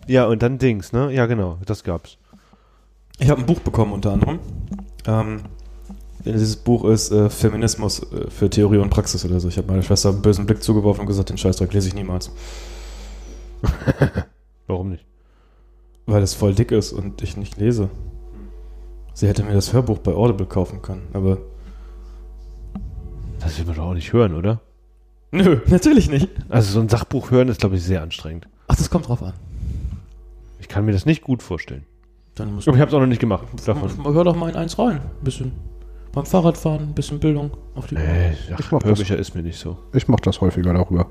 Ja, 0.06 0.26
und 0.26 0.44
dann 0.44 0.58
Dings, 0.58 0.92
ne? 0.92 1.12
Ja, 1.12 1.26
genau, 1.26 1.58
das 1.66 1.84
gab's. 1.84 2.18
Ich 3.20 3.30
habe 3.30 3.42
ein 3.42 3.46
Buch 3.46 3.60
bekommen 3.60 3.94
unter 3.94 4.12
anderem. 4.12 4.40
Ähm, 5.06 5.44
dieses 6.26 6.58
Buch 6.58 6.84
ist 6.86 7.12
äh, 7.12 7.30
Feminismus 7.30 8.04
äh, 8.12 8.30
für 8.30 8.50
Theorie 8.50 8.78
und 8.78 8.90
Praxis 8.90 9.24
oder 9.24 9.40
so. 9.40 9.48
Ich 9.48 9.58
habe 9.58 9.68
meiner 9.68 9.82
Schwester 9.82 10.10
einen 10.10 10.22
bösen 10.22 10.46
Blick 10.46 10.62
zugeworfen 10.62 11.02
und 11.02 11.08
gesagt, 11.08 11.30
den 11.30 11.38
Scheißdreck 11.38 11.74
lese 11.74 11.88
ich 11.88 11.96
niemals. 11.96 12.32
Warum 14.68 14.90
nicht? 14.90 15.06
Weil 16.06 16.22
es 16.22 16.34
voll 16.34 16.54
dick 16.54 16.72
ist 16.72 16.92
und 16.94 17.22
ich 17.22 17.38
nicht 17.38 17.58
lese. 17.58 17.90
Sie 19.14 19.28
hätte 19.28 19.44
mir 19.44 19.54
das 19.54 19.74
Hörbuch 19.74 20.00
bei 20.00 20.14
Audible 20.14 20.46
kaufen 20.46 20.82
können, 20.82 21.08
aber. 21.14 21.38
Das 23.40 23.58
will 23.60 23.66
man 23.66 23.76
doch 23.76 23.84
auch 23.84 23.94
nicht 23.94 24.12
hören, 24.14 24.36
oder? 24.36 24.62
Nö, 25.32 25.60
natürlich 25.68 26.10
nicht. 26.10 26.30
Also 26.50 26.74
so 26.74 26.80
ein 26.80 26.90
Sachbuch 26.90 27.32
hören 27.32 27.48
ist, 27.48 27.60
glaube 27.60 27.76
ich, 27.76 27.84
sehr 27.84 28.02
anstrengend. 28.02 28.48
Ach, 28.68 28.76
das 28.76 28.90
kommt 28.90 29.08
drauf 29.08 29.22
an. 29.24 29.34
Ich 30.60 30.68
kann 30.68 30.86
mir 30.86 30.92
das 30.94 31.06
nicht 31.06 31.22
gut 31.22 31.44
vorstellen. 31.44 31.86
Dann 32.36 32.50
Aber 32.50 32.60
ich 32.60 32.68
habe 32.68 32.86
es 32.86 32.94
auch 32.94 33.00
noch 33.00 33.08
nicht 33.08 33.20
gemacht. 33.20 33.46
Davon. 33.66 33.92
Hör 34.14 34.24
doch 34.24 34.36
mal 34.36 34.50
in 34.50 34.56
eins 34.56 34.80
rein. 34.80 34.98
Ein 34.98 35.24
bisschen 35.24 35.52
beim 36.14 36.26
Fahrradfahren, 36.26 36.82
ein 36.90 36.94
bisschen 36.94 37.20
Bildung 37.20 37.52
auf 37.76 37.88
die 37.88 37.96
Nee, 37.96 38.32
Ich 38.34 38.54
ach, 38.54 38.58
das. 38.58 38.84
Hörbücher 38.84 39.18
ist 39.18 39.36
mir 39.36 39.42
nicht 39.44 39.58
so. 39.60 39.78
Ich 39.94 40.08
mache 40.08 40.22
das 40.22 40.42
häufiger 40.42 40.74
darüber. 40.74 41.08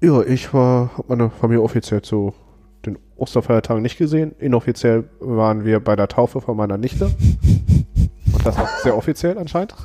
Ja, 0.00 0.22
ich 0.22 0.52
war, 0.54 0.90
habe 0.96 1.04
meine 1.08 1.30
Familie 1.30 1.62
offiziell 1.62 2.02
zu 2.02 2.34
Osterfeiertagen 3.18 3.82
nicht 3.82 3.98
gesehen. 3.98 4.34
Inoffiziell 4.38 5.04
waren 5.20 5.64
wir 5.64 5.80
bei 5.80 5.96
der 5.96 6.08
Taufe 6.08 6.40
von 6.40 6.56
meiner 6.56 6.78
Nichte. 6.78 7.06
Und 7.06 8.46
das 8.46 8.58
auch 8.58 8.68
sehr 8.82 8.96
offiziell 8.96 9.38
anscheinend. 9.38 9.74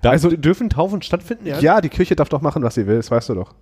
Da 0.00 0.10
also 0.10 0.30
dürfen 0.30 0.70
Taufen 0.70 1.02
stattfinden, 1.02 1.46
Ja, 1.46 1.80
die 1.80 1.88
Kirche 1.88 2.16
darf 2.16 2.28
doch 2.28 2.40
machen, 2.40 2.62
was 2.62 2.74
sie 2.74 2.86
will, 2.86 2.96
das 2.96 3.10
weißt 3.10 3.28
du 3.30 3.34
doch. 3.34 3.54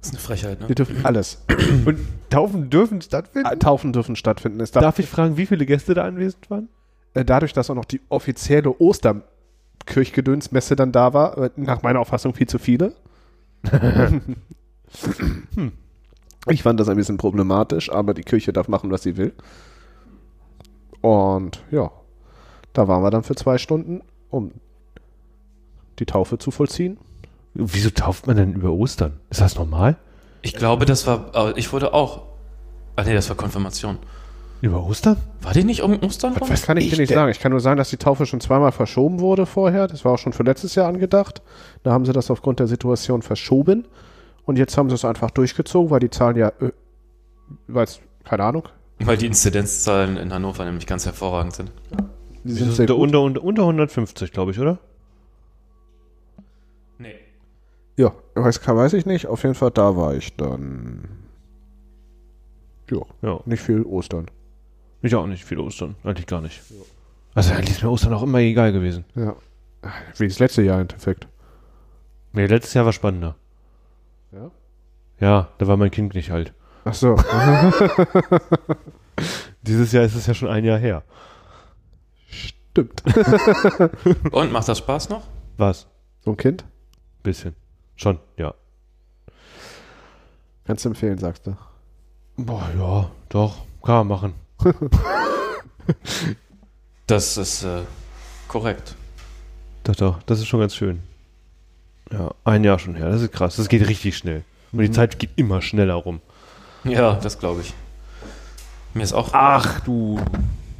Das 0.00 0.10
ist 0.10 0.14
eine 0.16 0.20
Frechheit, 0.20 0.60
ne? 0.60 0.66
Die 0.66 0.74
dürfen 0.74 0.96
alles. 1.04 1.44
Und 1.84 1.98
Taufen 2.30 2.70
dürfen 2.70 3.00
stattfinden? 3.02 3.48
Äh, 3.48 3.56
Taufen 3.58 3.92
dürfen 3.92 4.16
stattfinden. 4.16 4.60
Es 4.60 4.72
darf, 4.72 4.82
Darf 4.82 4.98
ich 4.98 5.06
fragen, 5.06 5.36
wie 5.36 5.46
viele 5.46 5.66
Gäste 5.66 5.94
da 5.94 6.04
anwesend 6.04 6.50
waren? 6.50 6.68
äh, 7.14 7.24
dadurch, 7.24 7.52
dass 7.52 7.70
auch 7.70 7.74
noch 7.74 7.84
die 7.84 8.00
offizielle 8.08 8.74
Osterkirchgedönsmesse 8.80 10.76
dann 10.76 10.92
da 10.92 11.12
war, 11.12 11.38
äh, 11.38 11.50
nach 11.56 11.82
meiner 11.82 12.00
Auffassung 12.00 12.34
viel 12.34 12.48
zu 12.48 12.58
viele. 12.58 12.94
Ich 16.48 16.62
fand 16.62 16.80
das 16.80 16.88
ein 16.88 16.96
bisschen 16.96 17.18
problematisch, 17.18 17.90
aber 17.90 18.14
die 18.14 18.22
Kirche 18.22 18.52
darf 18.52 18.68
machen, 18.68 18.90
was 18.90 19.02
sie 19.02 19.16
will. 19.16 19.32
Und 21.00 21.62
ja, 21.70 21.90
da 22.72 22.88
waren 22.88 23.02
wir 23.02 23.10
dann 23.10 23.22
für 23.22 23.34
zwei 23.34 23.58
Stunden, 23.58 24.02
um 24.30 24.52
die 25.98 26.06
Taufe 26.06 26.38
zu 26.38 26.50
vollziehen. 26.50 26.98
Wieso 27.54 27.90
tauft 27.90 28.26
man 28.26 28.36
denn 28.36 28.54
über 28.54 28.70
Ostern? 28.70 29.20
Ist 29.30 29.40
das 29.40 29.56
normal? 29.56 29.96
Ich 30.40 30.54
glaube, 30.54 30.86
das 30.86 31.06
war. 31.06 31.34
aber 31.34 31.56
Ich 31.56 31.72
wurde 31.72 31.92
auch. 31.92 32.22
Ah, 32.96 33.04
nee, 33.04 33.14
das 33.14 33.28
war 33.28 33.36
Konfirmation. 33.36 33.98
Über 34.62 34.82
Ostern? 34.84 35.16
War 35.42 35.52
die 35.52 35.64
nicht 35.64 35.82
um 35.82 36.00
Ostern 36.02 36.36
rum? 36.36 36.48
Das 36.48 36.62
kann 36.62 36.76
ich 36.76 36.88
dir 36.90 36.96
nicht 36.98 37.12
sagen. 37.12 37.30
Ich 37.30 37.40
kann 37.40 37.50
nur 37.50 37.60
sagen, 37.60 37.76
dass 37.78 37.90
die 37.90 37.96
Taufe 37.96 38.26
schon 38.26 38.40
zweimal 38.40 38.72
verschoben 38.72 39.20
wurde 39.20 39.44
vorher. 39.44 39.88
Das 39.88 40.04
war 40.04 40.12
auch 40.12 40.18
schon 40.18 40.32
für 40.32 40.44
letztes 40.44 40.74
Jahr 40.76 40.88
angedacht. 40.88 41.42
Da 41.82 41.92
haben 41.92 42.04
sie 42.06 42.12
das 42.12 42.30
aufgrund 42.30 42.60
der 42.60 42.68
Situation 42.68 43.22
verschoben. 43.22 43.86
Und 44.44 44.58
jetzt 44.58 44.76
haben 44.76 44.88
sie 44.88 44.94
es 44.96 45.04
einfach 45.04 45.30
durchgezogen, 45.30 45.90
weil 45.90 46.00
die 46.00 46.10
Zahlen 46.10 46.36
ja, 46.36 46.48
äh, 46.60 46.72
weil 47.68 47.84
es, 47.84 48.00
keine 48.24 48.44
Ahnung, 48.44 48.68
Weil 48.98 49.16
die 49.16 49.26
Inzidenzzahlen 49.26 50.16
in 50.16 50.32
Hannover 50.32 50.64
nämlich 50.64 50.86
ganz 50.86 51.06
hervorragend 51.06 51.54
sind. 51.54 51.72
die 52.44 52.52
sind 52.52 52.72
sehr 52.72 52.86
da 52.86 52.94
gut. 52.94 53.02
unter, 53.02 53.20
unter, 53.22 53.42
unter 53.42 53.62
150, 53.62 54.32
glaube 54.32 54.50
ich, 54.52 54.58
oder? 54.58 54.78
Nee. 56.98 57.14
Ja, 57.96 58.12
weiß, 58.34 58.66
weiß 58.66 58.92
ich 58.94 59.06
nicht. 59.06 59.26
Auf 59.26 59.42
jeden 59.42 59.54
Fall, 59.54 59.70
da 59.70 59.96
war 59.96 60.14
ich 60.14 60.34
dann. 60.36 61.08
Ja, 62.90 62.98
Ja. 63.22 63.40
nicht 63.46 63.62
viel 63.62 63.82
Ostern. 63.82 64.26
Ich 65.02 65.14
auch 65.14 65.26
nicht 65.26 65.44
viel 65.44 65.58
Ostern. 65.58 65.96
Eigentlich 66.04 66.26
gar 66.26 66.40
nicht. 66.40 66.60
Also 67.34 67.52
eigentlich 67.54 67.70
ist 67.76 67.82
mir 67.82 67.90
Ostern 67.90 68.12
auch 68.12 68.22
immer 68.22 68.38
egal 68.38 68.72
gewesen. 68.72 69.04
Ja. 69.14 69.34
Wie 70.16 70.28
das 70.28 70.38
letzte 70.38 70.62
Jahr 70.62 70.76
im 70.76 70.82
Endeffekt. 70.82 71.26
Nee, 72.32 72.46
letztes 72.46 72.74
Jahr 72.74 72.84
war 72.84 72.92
spannender. 72.92 73.34
Ja? 74.32 74.50
Ja, 75.20 75.48
da 75.58 75.66
war 75.66 75.76
mein 75.76 75.90
Kind 75.90 76.14
nicht 76.14 76.30
alt. 76.30 76.54
Ach 76.84 76.94
so. 76.94 77.16
Dieses 79.62 79.92
Jahr 79.92 80.04
ist 80.04 80.14
es 80.14 80.26
ja 80.26 80.34
schon 80.34 80.48
ein 80.48 80.64
Jahr 80.64 80.78
her. 80.78 81.02
Stimmt. 82.26 83.02
Und 84.32 84.50
macht 84.50 84.68
das 84.68 84.78
Spaß 84.78 85.10
noch? 85.10 85.28
Was? 85.58 85.86
So 86.20 86.30
ein 86.30 86.36
Kind? 86.36 86.64
Bisschen. 87.22 87.54
Schon, 87.94 88.18
ja. 88.36 88.54
Kannst 90.64 90.84
du 90.84 90.88
empfehlen, 90.88 91.18
sagst 91.18 91.46
du. 91.46 91.56
Boah, 92.36 92.68
ja, 92.76 93.10
doch. 93.28 93.64
Kann 93.84 94.06
man 94.06 94.08
machen. 94.08 94.34
Das 97.06 97.36
ist 97.36 97.64
äh, 97.64 97.82
korrekt. 98.48 98.96
Doch, 99.84 99.96
doch. 99.96 100.22
Das 100.22 100.38
ist 100.38 100.46
schon 100.46 100.60
ganz 100.60 100.74
schön. 100.74 101.02
Ja, 102.12 102.30
ein 102.44 102.62
Jahr 102.64 102.78
schon 102.78 102.94
her. 102.94 103.10
Das 103.10 103.22
ist 103.22 103.32
krass. 103.32 103.56
Das 103.56 103.68
geht 103.68 103.86
richtig 103.88 104.16
schnell. 104.16 104.44
Und 104.72 104.80
die 104.80 104.90
Zeit 104.90 105.18
geht 105.18 105.30
immer 105.36 105.62
schneller 105.62 105.94
rum. 105.94 106.20
Ja, 106.84 107.14
das 107.14 107.38
glaube 107.38 107.60
ich. 107.62 107.72
Mir 108.94 109.02
ist 109.02 109.12
auch. 109.12 109.30
Ach 109.32 109.80
du. 109.80 110.20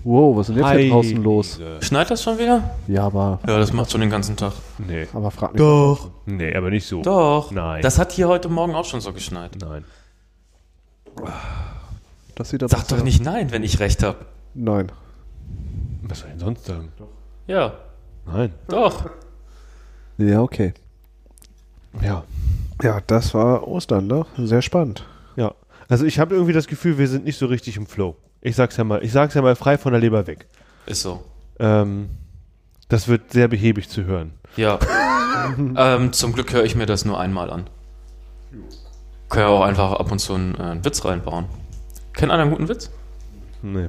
Wow, 0.04 0.36
was 0.36 0.48
ist 0.48 0.56
denn 0.56 0.64
jetzt 0.64 0.76
hier 0.80 0.90
draußen 0.90 1.22
los? 1.22 1.60
Schneit 1.80 2.10
das 2.10 2.22
schon 2.24 2.36
wieder? 2.38 2.70
Ja, 2.88 3.04
aber, 3.04 3.38
Ja, 3.46 3.58
das 3.58 3.72
macht 3.72 3.90
schon 3.92 4.00
den 4.00 4.10
ganzen 4.10 4.36
Tag. 4.36 4.52
Nee. 4.78 5.06
aber 5.12 5.30
frag 5.30 5.52
nicht. 5.52 5.60
Doch. 5.60 6.10
Nee, 6.26 6.54
aber 6.56 6.70
nicht 6.70 6.86
so. 6.86 7.02
Doch. 7.02 7.52
Nein. 7.52 7.82
Das 7.82 7.98
hat 8.00 8.10
hier 8.12 8.26
heute 8.28 8.48
Morgen 8.48 8.74
auch 8.74 8.84
schon 8.84 9.00
so 9.00 9.12
geschneit. 9.12 9.52
Nein. 9.60 9.84
Das 12.34 12.50
sieht 12.50 12.62
aber 12.62 12.70
Sag 12.76 12.88
doch 12.88 13.02
nicht 13.04 13.22
nein, 13.22 13.52
wenn 13.52 13.62
ich 13.62 13.78
recht 13.78 14.02
habe. 14.02 14.18
Nein. 14.54 14.90
Was 16.02 16.20
soll 16.20 16.28
ich 16.28 16.32
denn 16.34 16.40
sonst 16.46 16.64
sagen? 16.64 16.90
Ja, 17.46 17.74
Nein. 18.26 18.52
doch. 18.68 19.08
Ja, 20.18 20.40
okay. 20.42 20.74
Ja. 22.00 22.24
Ja, 22.82 23.00
das 23.06 23.34
war 23.34 23.66
Ostern, 23.68 24.06
ne? 24.06 24.26
Sehr 24.38 24.62
spannend. 24.62 25.04
Ja. 25.36 25.54
Also 25.88 26.04
ich 26.04 26.18
habe 26.18 26.34
irgendwie 26.34 26.52
das 26.52 26.66
Gefühl, 26.66 26.98
wir 26.98 27.08
sind 27.08 27.24
nicht 27.24 27.38
so 27.38 27.46
richtig 27.46 27.76
im 27.76 27.86
Flow. 27.86 28.16
Ich 28.40 28.56
sag's 28.56 28.76
ja 28.76 28.84
mal, 28.84 29.04
ich 29.04 29.12
sag's 29.12 29.34
ja 29.34 29.42
mal 29.42 29.54
frei 29.54 29.78
von 29.78 29.92
der 29.92 30.00
Leber 30.00 30.26
weg. 30.26 30.46
Ist 30.86 31.02
so. 31.02 31.22
Ähm, 31.58 32.10
das 32.88 33.08
wird 33.08 33.32
sehr 33.32 33.48
behäbig 33.48 33.88
zu 33.88 34.04
hören. 34.04 34.32
Ja. 34.56 34.78
ähm, 35.76 36.12
zum 36.12 36.32
Glück 36.32 36.52
höre 36.52 36.64
ich 36.64 36.74
mir 36.74 36.86
das 36.86 37.04
nur 37.04 37.20
einmal 37.20 37.50
an. 37.50 37.68
Kann 39.28 39.42
ja 39.42 39.48
auch 39.48 39.62
einfach 39.62 39.92
ab 39.92 40.10
und 40.10 40.18
zu 40.18 40.34
einen, 40.34 40.54
äh, 40.56 40.62
einen 40.62 40.84
Witz 40.84 41.04
reinbauen. 41.04 41.46
Kennt 42.12 42.32
einer 42.32 42.42
einen 42.42 42.50
guten 42.50 42.68
Witz? 42.68 42.90
Nee. 43.62 43.88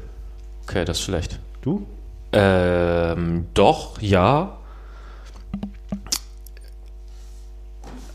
Okay, 0.63 0.85
das 0.85 0.99
ist 0.99 1.03
schlecht. 1.03 1.39
Du? 1.61 1.85
Ähm, 2.31 3.47
doch, 3.53 4.01
ja. 4.01 4.57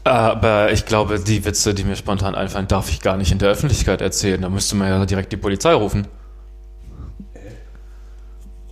Aber 0.09 0.73
ich 0.73 0.87
glaube, 0.87 1.21
die 1.21 1.44
Witze, 1.44 1.75
die 1.75 1.85
mir 1.85 1.94
spontan 1.94 2.35
einfallen, 2.35 2.66
darf 2.66 2.88
ich 2.88 3.03
gar 3.03 3.18
nicht 3.18 3.31
in 3.31 3.38
der 3.38 3.51
Öffentlichkeit 3.51 4.01
erzählen. 4.01 4.40
Da 4.40 4.49
müsste 4.49 4.75
man 4.75 4.88
ja 4.88 5.05
direkt 5.05 5.33
die 5.33 5.37
Polizei 5.37 5.75
rufen. 5.75 6.07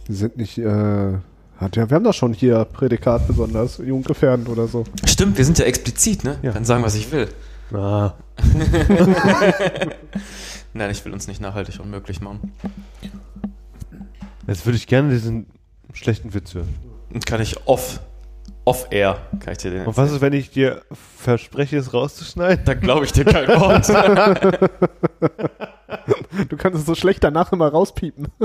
Die 0.08 0.14
sind 0.14 0.38
nicht, 0.38 0.56
äh, 0.56 1.12
hat 1.58 1.76
ja, 1.76 1.90
wir 1.90 1.94
haben 1.94 2.04
doch 2.04 2.14
schon 2.14 2.32
hier 2.32 2.64
Prädikat 2.64 3.26
besonders, 3.26 3.76
jugendgefährdend 3.76 4.48
oder 4.48 4.66
so. 4.66 4.84
Stimmt, 5.04 5.36
wir 5.36 5.44
sind 5.44 5.58
ja 5.58 5.66
explizit, 5.66 6.24
ne? 6.24 6.38
Ja. 6.40 6.52
Kann 6.52 6.64
sagen, 6.64 6.82
was 6.82 6.94
ich 6.94 7.12
will. 7.12 7.28
Ah. 7.74 8.14
Nein, 10.72 10.90
ich 10.90 11.04
will 11.04 11.12
uns 11.12 11.26
nicht 11.26 11.42
nachhaltig 11.42 11.80
unmöglich 11.80 12.22
machen. 12.22 12.52
Jetzt 14.46 14.64
würde 14.64 14.76
ich 14.78 14.86
gerne 14.86 15.10
diesen 15.10 15.48
schlechten 15.92 16.32
Witz 16.32 16.54
hören. 16.54 16.74
Und 17.12 17.26
kann 17.26 17.42
ich 17.42 17.66
off, 17.66 18.00
off 18.66 18.86
air, 18.90 19.18
kann 19.40 19.52
ich 19.52 19.58
dir 19.58 19.70
den 19.70 19.86
Und 19.86 19.96
was 19.96 20.12
ist, 20.12 20.20
wenn 20.20 20.34
ich 20.34 20.50
dir 20.50 20.82
verspreche, 20.92 21.78
es 21.78 21.94
rauszuschneiden? 21.94 22.64
Da 22.66 22.74
glaube 22.74 23.06
ich 23.06 23.12
dir 23.12 23.24
kein 23.24 23.48
Wort. 23.48 23.88
Du 26.48 26.56
kannst 26.56 26.80
es 26.80 26.86
so 26.86 26.94
schlecht 26.94 27.22
danach 27.24 27.52
immer 27.52 27.68
rauspiepen. 27.68 28.28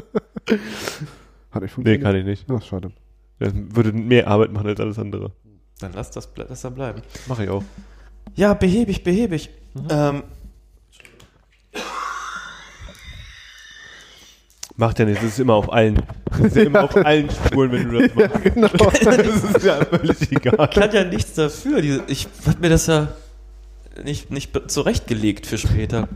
Hat 1.51 1.61
nicht 1.61 1.61
Nee, 1.61 1.67
funktioniert. 1.67 2.01
kann 2.03 2.15
ich 2.15 2.25
nicht. 2.25 2.45
Ach, 2.49 2.61
schade. 2.63 2.91
Das 3.39 3.51
würde 3.53 3.91
mehr 3.91 4.27
Arbeit 4.27 4.51
machen 4.51 4.67
als 4.67 4.79
alles 4.79 4.97
andere. 4.99 5.31
Dann 5.79 5.91
lass 5.93 6.11
das, 6.11 6.29
lass 6.35 6.61
da 6.61 6.69
bleiben. 6.69 7.01
Mache 7.27 7.43
ich 7.45 7.49
auch. 7.49 7.63
Ja, 8.35 8.53
behäbig, 8.53 9.03
behäbig. 9.03 9.49
Ähm, 9.89 10.23
Macht 14.81 14.97
ja 14.97 15.05
nichts, 15.05 15.23
es 15.23 15.33
ist 15.33 15.39
immer 15.39 15.53
auf 15.53 15.71
allen. 15.71 16.01
Es 16.31 16.39
ist 16.39 16.55
ja 16.55 16.63
immer 16.63 16.85
auf 16.85 16.95
allen 16.95 17.29
Spuren, 17.29 17.71
wenn 17.71 17.91
du 17.91 17.99
das 18.01 18.15
machst. 18.15 18.43
Genau. 18.43 18.67
Das 19.05 19.55
ist 19.55 19.63
ja 19.63 19.85
völlig 19.85 20.31
egal. 20.31 20.67
kann 20.69 20.91
ja 20.91 21.03
nichts 21.03 21.35
dafür. 21.35 21.83
Ich 22.07 22.27
hab 22.47 22.59
mir 22.59 22.69
das 22.69 22.87
ja 22.87 23.09
nicht, 24.03 24.31
nicht 24.31 24.59
zurechtgelegt 24.71 25.45
für 25.45 25.59
später. 25.59 26.07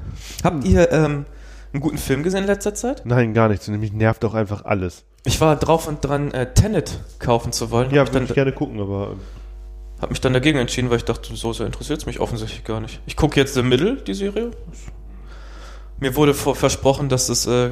Habt 0.43 0.65
ihr 0.65 0.91
ähm, 0.91 1.25
einen 1.73 1.81
guten 1.81 1.99
Film 1.99 2.23
gesehen 2.23 2.39
in 2.39 2.47
letzter 2.47 2.73
Zeit? 2.73 3.03
Nein, 3.05 3.35
gar 3.35 3.49
nichts. 3.49 3.67
Nämlich 3.67 3.93
nervt 3.93 4.25
auch 4.25 4.33
einfach 4.33 4.65
alles. 4.65 5.03
Ich 5.25 5.39
war 5.39 5.55
drauf 5.57 5.87
und 5.87 6.03
dran, 6.03 6.31
äh, 6.31 6.51
Tenet 6.51 7.01
kaufen 7.19 7.51
zu 7.51 7.69
wollen. 7.69 7.91
Ja, 7.91 8.11
würde 8.11 8.25
ich 8.25 8.33
gerne 8.33 8.51
gucken, 8.51 8.79
aber 8.79 9.15
hab 10.01 10.09
mich 10.09 10.21
dann 10.21 10.33
dagegen 10.33 10.57
entschieden, 10.57 10.89
weil 10.89 10.97
ich 10.97 11.05
dachte, 11.05 11.35
so 11.35 11.53
sehr 11.53 11.67
interessiert 11.67 11.99
es 11.99 12.07
mich 12.07 12.19
offensichtlich 12.19 12.63
gar 12.63 12.81
nicht. 12.81 12.99
Ich 13.05 13.15
gucke 13.15 13.39
jetzt 13.39 13.53
The 13.53 13.61
Middle, 13.61 13.97
die 13.97 14.15
Serie. 14.15 14.49
Mir 15.99 16.15
wurde 16.15 16.33
vor, 16.33 16.55
versprochen, 16.55 17.09
dass 17.09 17.29
es, 17.29 17.45
äh, 17.45 17.69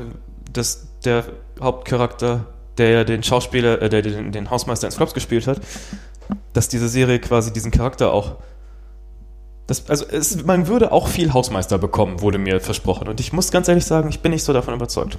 dass 0.53 0.87
der 1.03 1.25
Hauptcharakter, 1.59 2.45
der 2.77 2.89
ja 2.89 3.03
den 3.03 3.23
Schauspieler, 3.23 3.81
äh, 3.81 3.89
der 3.89 4.01
den, 4.01 4.31
den 4.31 4.49
Hausmeister 4.49 4.87
ins 4.87 4.95
Flops 4.95 5.13
gespielt 5.13 5.47
hat, 5.47 5.59
dass 6.53 6.69
diese 6.69 6.87
Serie 6.87 7.19
quasi 7.19 7.51
diesen 7.51 7.71
Charakter 7.71 8.13
auch. 8.13 8.37
Das, 9.67 9.89
also 9.89 10.05
es, 10.05 10.43
man 10.43 10.67
würde 10.67 10.91
auch 10.91 11.07
viel 11.07 11.33
Hausmeister 11.33 11.77
bekommen, 11.77 12.21
wurde 12.21 12.37
mir 12.37 12.59
versprochen. 12.59 13.07
Und 13.07 13.19
ich 13.19 13.33
muss 13.33 13.51
ganz 13.51 13.67
ehrlich 13.67 13.85
sagen, 13.85 14.09
ich 14.09 14.19
bin 14.19 14.31
nicht 14.31 14.43
so 14.43 14.53
davon 14.53 14.73
überzeugt. 14.73 15.17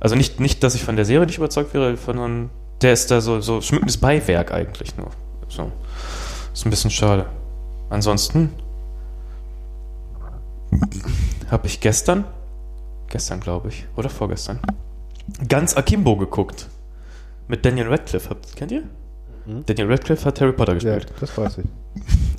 Also 0.00 0.16
nicht, 0.16 0.40
nicht, 0.40 0.62
dass 0.62 0.74
ich 0.74 0.84
von 0.84 0.96
der 0.96 1.04
Serie 1.04 1.26
nicht 1.26 1.38
überzeugt 1.38 1.74
wäre, 1.74 1.96
sondern 1.96 2.50
der 2.82 2.92
ist 2.92 3.10
da 3.10 3.20
so, 3.20 3.40
so 3.40 3.60
schmückendes 3.60 3.98
Beiwerk 3.98 4.52
eigentlich 4.52 4.96
nur. 4.96 5.08
So. 5.48 5.70
Ist 6.52 6.66
ein 6.66 6.70
bisschen 6.70 6.90
schade. 6.90 7.26
Ansonsten 7.90 8.50
habe 11.50 11.66
ich 11.66 11.80
gestern, 11.80 12.24
gestern 13.08 13.40
glaube 13.40 13.68
ich, 13.68 13.86
oder 13.96 14.10
vorgestern, 14.10 14.60
ganz 15.48 15.76
Akimbo 15.76 16.16
geguckt. 16.16 16.68
Mit 17.46 17.64
Daniel 17.64 17.88
Radcliffe. 17.88 18.30
Habt, 18.30 18.56
kennt 18.56 18.72
ihr? 18.72 18.84
Daniel 19.66 19.90
Radcliffe 19.90 20.24
hat 20.24 20.40
Harry 20.40 20.52
Potter 20.52 20.72
Ja, 20.78 20.96
gespielt. 20.96 21.12
das 21.20 21.36
weiß 21.36 21.58
ich. 21.58 21.66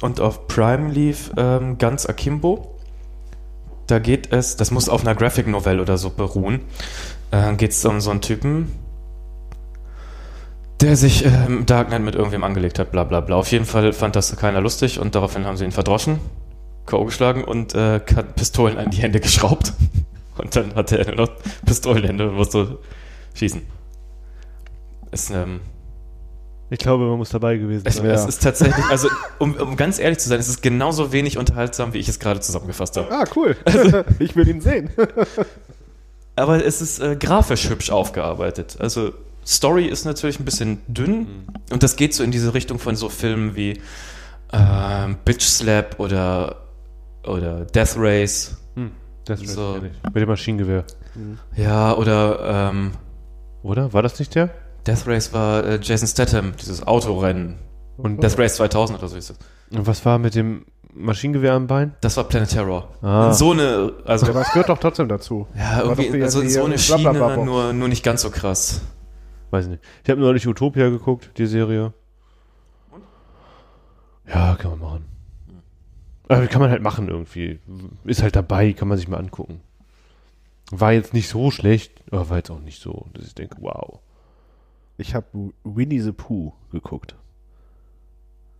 Und 0.02 0.20
auf 0.20 0.48
Prime 0.48 0.90
lief 0.92 1.32
ähm, 1.38 1.78
ganz 1.78 2.08
Akimbo. 2.08 2.76
Da 3.86 4.00
geht 4.00 4.34
es, 4.34 4.56
das 4.58 4.72
muss 4.72 4.90
auf 4.90 5.02
einer 5.02 5.14
Graphic 5.14 5.46
Novel 5.48 5.80
oder 5.80 6.00
so 6.00 6.10
beruhen, 6.10 6.62
äh, 7.30 7.54
geht 7.54 7.70
es 7.72 7.86
um 7.86 8.02
so 8.02 8.10
einen 8.10 8.22
Typen, 8.22 8.72
der 10.82 10.96
sich 10.98 11.24
im 11.24 11.68
Darknet 11.68 12.02
mit 12.02 12.16
irgendwem 12.16 12.44
angelegt 12.44 12.80
hat, 12.80 12.92
bla 12.92 13.04
bla 13.04 13.22
bla. 13.22 13.36
Auf 13.36 13.52
jeden 13.52 13.66
Fall 13.66 13.94
fand 13.94 14.16
das 14.16 14.36
keiner 14.36 14.60
lustig 14.60 15.00
und 15.00 15.14
daraufhin 15.14 15.46
haben 15.46 15.56
sie 15.58 15.66
ihn 15.66 15.72
verdroschen, 15.72 16.20
K.O. 16.88 17.06
geschlagen 17.06 17.44
und 17.44 17.76
äh, 17.76 18.00
Pistolen 18.00 18.78
an 18.80 18.90
die 18.90 18.98
Hände 19.04 19.20
geschraubt. 19.20 19.74
Und 20.38 20.56
dann 20.56 20.76
hatte 20.76 20.98
er 20.98 21.06
nur 21.08 21.28
noch 21.28 21.36
Pistolenhände 21.66 22.30
und 22.30 22.36
musste 22.36 22.80
schießen. 23.36 23.62
Ist, 25.12 25.32
ähm, 25.32 25.62
ich 26.70 26.80
glaube, 26.80 27.06
man 27.06 27.18
muss 27.18 27.30
dabei 27.30 27.58
gewesen 27.58 27.84
es, 27.86 27.98
sein. 27.98 28.06
es 28.08 28.26
ist 28.26 28.42
tatsächlich, 28.42 28.84
also 28.86 29.08
um, 29.38 29.54
um 29.56 29.78
ganz 29.78 30.00
ehrlich 30.00 30.18
zu 30.18 30.30
sein, 30.30 30.40
es 30.40 30.48
ist 30.48 30.62
genauso 30.62 31.12
wenig 31.12 31.38
unterhaltsam, 31.38 31.94
wie 31.94 32.00
ich 32.00 32.10
es 32.10 32.20
gerade 32.20 32.40
zusammengefasst 32.40 32.98
habe. 32.98 33.12
Ah, 33.12 33.26
cool. 33.36 33.56
ich 34.20 34.36
will 34.36 34.48
ihn 34.48 34.62
sehen. 34.62 34.90
Aber 36.36 36.66
es 36.66 36.82
ist 36.82 37.00
äh, 37.00 37.16
grafisch 37.16 37.70
hübsch 37.70 37.92
aufgearbeitet. 37.92 38.78
Also 38.80 39.14
Story 39.46 39.86
ist 39.86 40.06
natürlich 40.06 40.40
ein 40.40 40.46
bisschen 40.46 40.82
dünn 40.88 41.46
und 41.72 41.84
das 41.84 41.96
geht 41.96 42.14
so 42.14 42.24
in 42.24 42.32
diese 42.32 42.54
Richtung 42.54 42.80
von 42.80 42.96
so 42.96 43.10
Filmen 43.10 43.56
wie 43.56 43.80
ähm, 44.52 45.18
Bitch 45.24 45.44
Slap 45.44 46.00
oder, 46.00 46.64
oder 47.24 47.66
Death 47.66 47.94
Race. 47.96 48.58
Das 49.26 49.42
weiß 49.42 49.54
so. 49.54 49.76
ich 49.78 49.84
nicht. 49.84 50.04
Mit 50.04 50.16
dem 50.16 50.30
Maschinengewehr. 50.30 50.84
Ja, 51.56 51.96
oder 51.96 52.70
ähm, 52.72 52.92
Oder? 53.64 53.94
War 53.94 54.04
das 54.04 54.20
nicht 54.20 54.36
der? 54.36 54.52
Death 54.86 55.08
Race 55.08 55.34
war 55.34 55.64
äh, 55.66 55.80
Jason 55.82 56.08
Statham, 56.08 56.54
dieses 56.62 56.86
Autorennen. 56.86 57.56
Und, 57.98 58.22
Death 58.22 58.38
Race 58.38 58.56
2000 58.56 59.00
oder 59.00 59.08
so 59.08 59.18
ist 59.18 59.32
das. 59.32 59.38
und 59.72 59.88
was 59.88 60.06
war 60.06 60.20
mit 60.20 60.36
dem 60.36 60.66
Maschinengewehr 60.94 61.54
am 61.54 61.66
Bein? 61.66 61.96
Das 62.02 62.16
war 62.18 62.26
Planet 62.26 62.50
Terror. 62.50 62.90
Ah. 63.02 63.34
So 63.34 63.52
eine, 63.52 63.94
also 64.06 64.28
Aber 64.28 64.42
es 64.42 64.50
gehört 64.50 64.70
doch 64.70 64.78
trotzdem 64.78 65.08
dazu. 65.08 65.48
Ja, 65.58 65.82
irgendwie, 65.82 66.22
also 66.22 66.48
so 66.48 66.64
eine 66.66 66.78
Schiene, 66.78 67.14
Box. 67.14 67.38
nur, 67.44 67.74
nur 67.74 67.88
nicht 67.88 68.04
ganz 68.04 68.22
so 68.22 68.30
krass. 68.30 68.82
Weiß 69.50 69.66
ich 69.66 69.72
nicht. 69.72 69.84
Ich 70.04 70.10
habe 70.10 70.22
neulich 70.22 70.48
Utopia 70.48 70.90
geguckt, 70.90 71.32
die 71.38 71.48
Serie. 71.48 71.94
Ja, 74.28 74.56
kann 74.56 74.72
man 74.72 74.80
machen. 74.80 75.06
Aber 76.28 76.48
kann 76.48 76.62
man 76.62 76.70
halt 76.72 76.82
machen 76.82 77.08
irgendwie. 77.08 77.60
Ist 78.04 78.24
halt 78.24 78.36
dabei, 78.36 78.74
kann 78.74 78.88
man 78.88 78.98
sich 78.98 79.08
mal 79.08 79.18
angucken. 79.18 79.62
War 80.72 80.94
jetzt 80.94 81.14
nicht 81.14 81.30
so 81.30 81.52
schlecht, 81.52 81.92
aber 82.12 82.30
war 82.30 82.38
jetzt 82.38 82.50
auch 82.50 82.60
nicht 82.60 82.82
so, 82.82 83.06
dass 83.14 83.26
ich 83.28 83.36
denke, 83.36 83.58
wow. 83.60 84.00
Ich 84.98 85.14
habe 85.14 85.26
Winnie 85.64 86.00
the 86.00 86.12
Pooh 86.12 86.54
geguckt. 86.72 87.16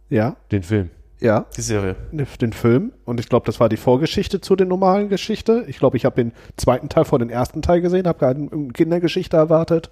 Ja, 0.10 0.36
Den 0.52 0.62
Film. 0.64 0.92
ja, 1.20 1.46
Die 1.58 1.62
Serie. 1.62 1.96
den 2.12 2.54
Film. 2.54 2.92
Und 3.06 3.20
ich 3.20 3.28
glaube, 3.30 3.46
das 3.48 3.60
war 3.60 3.70
die 3.70 3.78
Vorgeschichte 3.78 4.40
zu 4.42 4.56
der 4.56 4.68
normalen 4.68 5.10
Geschichte. 5.10 5.66
Ich 5.68 5.80
glaube, 5.80 5.98
ich 5.98 6.06
habe 6.06 6.24
den 6.24 6.32
zweiten 6.58 6.90
Teil 6.90 7.06
vor 7.06 7.18
den 7.20 7.30
ersten 7.32 7.62
Teil 7.64 7.82
gesehen, 7.82 8.06
habe 8.08 8.20
gerade 8.20 8.40
eine 8.52 8.68
Kindergeschichte 8.72 9.36
erwartet. 9.38 9.90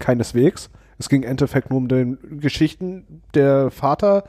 Keineswegs. 0.00 0.70
Es 0.98 1.08
ging 1.08 1.22
im 1.22 1.28
Endeffekt 1.30 1.70
nur 1.70 1.78
um 1.78 1.86
den 1.88 2.18
Geschichten. 2.40 3.22
Der 3.34 3.70
Vater 3.70 4.24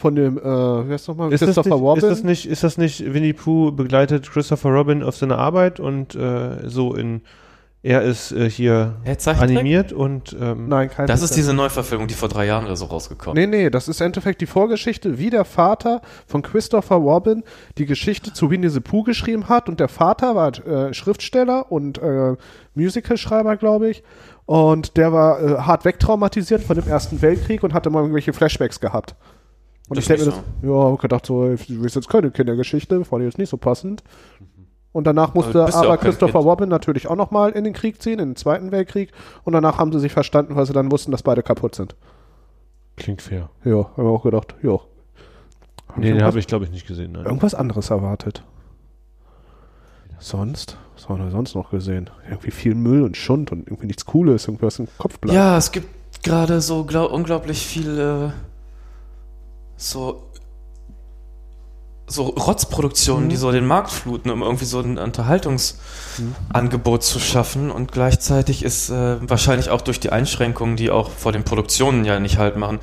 von 0.00 0.14
dem, 0.14 0.38
äh, 0.38 0.42
wie 0.42 0.92
heißt 0.92 1.08
nochmal, 1.08 1.32
Ist 1.32 1.42
das, 1.42 1.48
Christopher 1.48 1.70
nicht, 1.76 1.82
Robin. 1.82 2.04
ist 2.04 2.10
das 2.10 2.24
nicht, 2.24 2.46
ist 2.46 2.64
das 2.64 2.78
nicht, 2.78 3.12
Winnie 3.12 3.34
Pooh 3.34 3.70
begleitet 3.70 4.30
Christopher 4.30 4.70
Robin 4.70 5.02
auf 5.02 5.16
seiner 5.16 5.38
Arbeit 5.38 5.78
und 5.78 6.14
äh, 6.14 6.68
so 6.68 6.94
in, 6.94 7.20
er 7.82 8.02
ist 8.02 8.32
äh, 8.32 8.50
hier 8.50 8.96
animiert 9.26 9.92
und 9.92 10.36
ähm, 10.38 10.68
Nein, 10.68 10.90
kein 10.90 11.06
Das 11.06 11.22
ist 11.22 11.34
diese 11.34 11.54
Neuverfilmung, 11.54 12.08
die 12.08 12.14
vor 12.14 12.28
drei 12.28 12.46
Jahren 12.46 12.66
oder 12.66 12.76
so 12.76 12.86
rausgekommen 12.86 13.34
Nee, 13.34 13.46
nee, 13.46 13.70
das 13.70 13.88
ist 13.88 14.00
im 14.00 14.08
Endeffekt 14.08 14.40
die 14.42 14.46
Vorgeschichte, 14.46 15.18
wie 15.18 15.30
der 15.30 15.46
Vater 15.46 16.02
von 16.26 16.42
Christopher 16.42 16.96
Robin 16.96 17.42
die 17.78 17.86
Geschichte 17.86 18.32
zu 18.34 18.50
Winnie 18.50 18.68
the 18.68 18.80
Pooh 18.80 19.02
geschrieben 19.02 19.48
hat. 19.48 19.68
Und 19.70 19.80
der 19.80 19.88
Vater 19.88 20.34
war 20.34 20.66
äh, 20.66 20.92
Schriftsteller 20.92 21.72
und 21.72 21.96
äh, 21.98 22.36
Musicalschreiber, 22.74 23.56
glaube 23.56 23.90
ich. 23.90 24.02
Und 24.44 24.96
der 24.96 25.12
war 25.12 25.40
äh, 25.40 25.56
hart 25.60 25.84
wegtraumatisiert 25.84 26.62
von 26.62 26.76
dem 26.76 26.86
Ersten 26.86 27.22
Weltkrieg 27.22 27.62
und 27.62 27.72
hatte 27.72 27.88
mal 27.88 28.00
irgendwelche 28.00 28.32
Flashbacks 28.32 28.80
gehabt. 28.80 29.14
Und 29.90 29.96
Das 29.96 30.04
ich 30.04 30.08
denke 30.08 30.26
mir 30.26 30.30
ist 30.30 30.40
das, 30.62 30.70
ja, 30.70 30.94
gedacht 30.94 31.26
so, 31.26 31.48
das 31.50 31.68
ist 31.68 31.96
jetzt 31.96 32.08
keine 32.08 32.30
Kindergeschichte, 32.30 33.04
fand 33.04 33.22
ich 33.22 33.26
jetzt 33.26 33.38
nicht 33.38 33.48
so 33.48 33.56
passend. 33.56 34.04
Und 34.92 35.04
danach 35.04 35.34
musste 35.34 35.64
aber 35.64 35.96
kein 35.96 36.06
Christopher. 36.06 36.38
Robin 36.38 36.68
natürlich 36.68 37.08
auch 37.08 37.16
nochmal 37.16 37.50
in 37.50 37.64
den 37.64 37.72
Krieg 37.72 38.00
ziehen, 38.00 38.20
in 38.20 38.30
den 38.30 38.36
Zweiten 38.36 38.70
Weltkrieg. 38.70 39.10
Und 39.42 39.52
danach 39.52 39.78
haben 39.78 39.92
sie 39.92 39.98
sich 39.98 40.12
verstanden, 40.12 40.54
weil 40.54 40.64
sie 40.64 40.72
dann 40.72 40.92
wussten, 40.92 41.10
dass 41.10 41.24
beide 41.24 41.42
kaputt 41.42 41.74
sind. 41.74 41.96
klingt 42.96 43.20
fair. 43.20 43.50
Ja, 43.64 43.90
haben 43.96 44.04
wir 44.04 44.10
auch 44.10 44.22
gedacht, 44.22 44.54
ja. 44.62 44.78
Hab 45.88 45.98
Nee, 45.98 46.12
den 46.12 46.22
habe 46.22 46.38
ich 46.38 46.46
glaube 46.46 46.64
ich 46.66 46.70
nicht 46.70 46.86
gesehen. 46.86 47.12
Nein. 47.12 47.24
irgendwas 47.24 47.56
anderes 47.56 47.90
erwartet. 47.90 48.44
Sonst? 50.20 50.76
Was 50.94 51.08
haben 51.08 51.18
wir 51.18 51.30
sonst 51.32 51.56
noch 51.56 51.70
gesehen? 51.70 52.10
Irgendwie 52.28 52.52
viel 52.52 52.76
Müll 52.76 53.02
und 53.02 53.16
Schund 53.16 53.50
und 53.50 53.66
irgendwie 53.66 53.86
nichts 53.86 54.06
Cooles, 54.06 54.46
irgendwas 54.46 54.78
im 54.78 54.86
Kopf 54.98 55.18
bleibt. 55.18 55.34
Ja, 55.34 55.56
es 55.56 55.72
gibt 55.72 55.88
gerade 56.22 56.60
so 56.60 56.84
glaub, 56.84 57.10
unglaublich 57.10 57.66
viel 57.66 57.98
äh, 57.98 58.30
so 59.80 60.26
so 62.06 62.24
Rotzproduktionen, 62.24 63.28
die 63.28 63.36
so 63.36 63.52
den 63.52 63.66
Markt 63.66 63.92
fluten, 63.92 64.30
um 64.30 64.42
irgendwie 64.42 64.64
so 64.64 64.80
ein 64.80 64.98
Unterhaltungsangebot 64.98 67.04
zu 67.04 67.20
schaffen 67.20 67.70
und 67.70 67.92
gleichzeitig 67.92 68.64
ist 68.64 68.90
äh, 68.90 69.18
wahrscheinlich 69.20 69.70
auch 69.70 69.80
durch 69.80 70.00
die 70.00 70.10
Einschränkungen, 70.10 70.74
die 70.74 70.90
auch 70.90 71.08
vor 71.08 71.30
den 71.30 71.44
Produktionen 71.44 72.04
ja 72.04 72.18
nicht 72.18 72.38
halt 72.38 72.56
machen, 72.56 72.80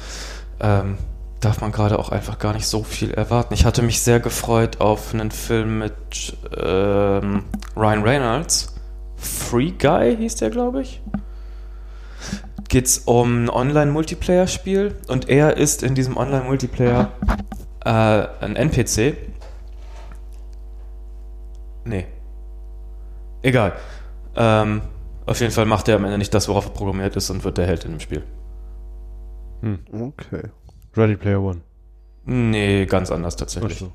ähm, 0.61 0.97
darf 1.41 1.59
man 1.59 1.73
gerade 1.73 1.99
auch 1.99 2.07
einfach 2.09 2.39
gar 2.39 2.53
nicht 2.53 2.67
so 2.67 2.83
viel 2.83 3.11
erwarten. 3.11 3.53
Ich 3.53 3.65
hatte 3.65 3.81
mich 3.81 4.01
sehr 4.01 4.21
gefreut 4.21 4.79
auf 4.79 5.13
einen 5.13 5.31
Film 5.31 5.79
mit 5.79 6.37
ähm, 6.55 7.43
Ryan 7.75 8.03
Reynolds. 8.03 8.75
Free 9.17 9.71
Guy 9.71 10.15
hieß 10.15 10.35
der, 10.35 10.51
glaube 10.51 10.83
ich. 10.83 11.01
Geht's 12.69 12.99
um 12.99 13.45
ein 13.45 13.49
Online-Multiplayer-Spiel 13.49 14.95
und 15.07 15.29
er 15.29 15.57
ist 15.57 15.83
in 15.83 15.95
diesem 15.95 16.17
Online-Multiplayer 16.17 17.11
äh, 17.85 17.89
ein 17.89 18.55
NPC. 18.55 19.15
Nee. 21.85 22.05
Egal. 23.41 23.73
Ähm, 24.35 24.81
auf 25.25 25.39
jeden 25.39 25.51
Fall 25.53 25.65
macht 25.65 25.87
er 25.87 25.95
am 25.95 26.05
Ende 26.05 26.17
nicht 26.17 26.33
das, 26.33 26.47
worauf 26.49 26.65
er 26.65 26.71
programmiert 26.71 27.15
ist 27.15 27.29
und 27.29 27.43
wird 27.43 27.57
der 27.57 27.67
Held 27.67 27.85
in 27.85 27.91
dem 27.91 27.99
Spiel. 27.99 28.23
Okay. 29.91 30.43
Ready 30.95 31.15
Player 31.15 31.41
One. 31.41 31.61
Nee, 32.25 32.85
ganz 32.85 33.11
anders 33.11 33.35
tatsächlich. 33.37 33.73
Ach 33.75 33.79
so. 33.79 33.85
Ja, 33.85 33.91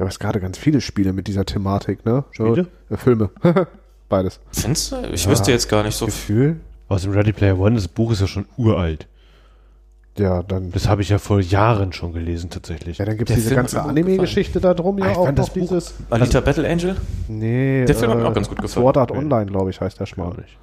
aber 0.00 0.08
es 0.08 0.18
gerade 0.18 0.40
ganz 0.40 0.58
viele 0.58 0.80
Spiele 0.82 1.12
mit 1.14 1.26
dieser 1.26 1.46
Thematik, 1.46 2.04
ne? 2.04 2.24
Spiele? 2.32 2.68
Äh, 2.90 2.96
Filme. 2.98 3.30
Beides. 4.08 4.40
Findest 4.52 4.92
du? 4.92 4.96
Ich 5.12 5.24
Ja. 5.24 5.30
wüsste 5.30 5.50
jetzt 5.50 5.68
gar 5.68 5.82
nicht 5.82 5.96
so 5.96 6.06
Gefühl? 6.06 6.60
Aus 6.88 7.02
dem 7.02 7.12
Ready 7.12 7.32
Player 7.32 7.58
One, 7.58 7.74
das 7.76 7.88
Buch 7.88 8.12
ist 8.12 8.20
ja 8.20 8.26
schon 8.26 8.46
uralt. 8.56 9.06
Ja, 10.18 10.42
dann. 10.42 10.72
Das 10.72 10.88
habe 10.88 11.02
ich 11.02 11.10
ja 11.10 11.18
vor 11.18 11.40
Jahren 11.40 11.92
schon 11.92 12.12
gelesen, 12.14 12.48
tatsächlich. 12.48 12.98
Ja, 12.98 13.04
dann 13.04 13.18
gibt 13.18 13.28
es 13.28 13.36
diese 13.36 13.48
Film 13.48 13.56
ganze 13.58 13.82
Anime-Geschichte 13.82 14.60
da 14.60 14.72
drum, 14.72 14.98
ja 14.98 15.04
Ah, 15.06 15.10
ich 15.10 15.16
auch 15.18 15.24
fand 15.26 15.36
noch 15.38 15.44
das 15.44 15.52
Buch- 15.54 15.60
dieses. 15.62 15.94
Alita 16.08 16.40
Battle 16.40 16.66
Angel? 16.68 16.96
Nee, 17.28 17.84
Der 17.84 17.94
Film 17.94 18.10
hat 18.12 18.18
mir 18.18 18.24
äh, 18.24 18.28
auch 18.28 18.34
ganz 18.34 18.48
gut 18.48 18.62
gefallen. 18.62 18.82
Sword 18.84 18.96
Art. 18.96 19.10
Online, 19.10 19.46
glaube 19.46 19.70
ich, 19.70 19.80
heißt 19.80 20.00
der 20.00 20.06
Schmarrn. 20.06 20.36
nicht. 20.36 20.56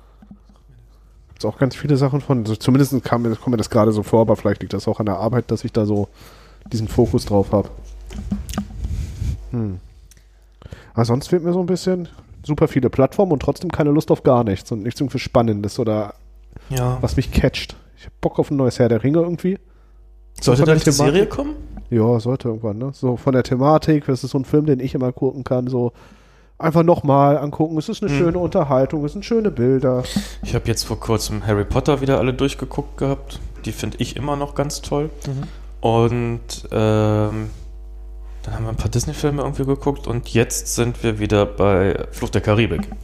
Gibt's 1.30 1.46
auch 1.46 1.58
ganz 1.60 1.76
viele 1.76 1.98
Sachen 1.98 2.22
von. 2.22 2.46
So, 2.48 2.56
zumindest 2.56 3.04
kam 3.04 3.22
mir, 3.24 3.36
kommt 3.36 3.50
mir 3.52 3.58
das 3.58 3.70
gerade 3.70 3.92
so 3.92 4.02
vor, 4.02 4.22
aber 4.22 4.36
vielleicht 4.36 4.62
liegt 4.62 4.74
das 4.74 4.88
auch 4.88 5.00
an 5.00 5.06
der 5.06 5.18
Arbeit, 5.18 5.52
dass 5.52 5.64
ich 5.64 5.72
da 5.72 5.86
so 5.86 6.08
diesen 6.72 6.88
Fokus 6.88 7.26
drauf 7.26 7.52
habe. 7.52 7.70
Hm. 9.52 9.80
Aber 10.96 11.06
sonst 11.06 11.28
fehlt 11.28 11.44
mir 11.44 11.54
so 11.54 11.60
ein 11.60 11.66
bisschen 11.68 12.08
super 12.44 12.68
viele 12.68 12.90
Plattformen 12.90 13.32
und 13.32 13.42
trotzdem 13.42 13.72
keine 13.72 13.92
Lust 13.92 14.12
auf 14.12 14.24
gar 14.24 14.44
nichts 14.44 14.72
und 14.72 14.84
nichts 14.84 15.00
irgendwie 15.02 15.20
Spannendes 15.20 15.80
oder 15.80 16.14
Ja. 16.70 16.98
was 17.02 17.16
mich 17.16 17.32
catcht. 17.32 17.76
Ich 17.98 18.06
hab 18.06 18.20
Bock 18.22 18.40
auf 18.40 18.52
ein 18.52 18.58
neues 18.58 18.80
Herr 18.80 18.90
der 18.90 19.04
Ringe 19.04 19.20
irgendwie. 19.20 19.58
Sollte 20.42 20.64
da 20.66 20.74
nicht 20.74 20.86
die 20.86 20.92
Thematik- 20.92 21.14
Serie 21.14 21.26
kommen? 21.28 21.56
Ja, 21.90 22.20
sollte 22.20 22.48
irgendwann, 22.50 22.78
ne? 22.80 22.90
So 22.94 23.18
von 23.18 23.34
der 23.34 23.44
Thematik, 23.44 24.06
das 24.08 24.24
ist 24.24 24.32
so 24.32 24.40
ein 24.40 24.46
Film, 24.46 24.66
den 24.66 24.80
ich 24.80 24.96
immer 24.96 25.12
gucken 25.12 25.44
kann, 25.44 25.68
so 25.68 25.94
einfach 26.58 26.84
nochmal 26.84 27.38
angucken. 27.38 27.78
Es 27.78 27.88
ist 27.88 28.02
eine 28.04 28.12
Hm. 28.12 28.18
schöne 28.18 28.40
Unterhaltung, 28.40 29.06
es 29.06 29.14
sind 29.14 29.24
schöne 29.26 29.52
Bilder. 29.52 30.04
Ich 30.42 30.56
habe 30.56 30.68
jetzt 30.68 30.84
vor 30.84 31.00
kurzem 31.00 31.46
Harry 31.46 31.66
Potter 31.66 32.02
wieder 32.02 32.18
alle 32.20 32.34
durchgeguckt 32.34 32.98
gehabt. 32.98 33.40
Die 33.66 33.72
finde 33.72 33.98
ich 34.00 34.16
immer 34.16 34.36
noch 34.36 34.56
ganz 34.56 34.82
toll. 34.82 35.10
Und 35.82 36.40
ähm, 36.72 37.50
dann 38.44 38.54
haben 38.56 38.64
wir 38.66 38.70
ein 38.70 38.76
paar 38.76 38.90
Disney-Filme 38.92 39.42
irgendwie 39.42 39.66
geguckt 39.66 40.08
und 40.08 40.30
jetzt 40.34 40.76
sind 40.76 41.02
wir 41.04 41.20
wieder 41.20 41.46
bei 41.46 42.06
Flucht 42.12 42.36
der 42.36 42.42
Karibik. 42.42 42.88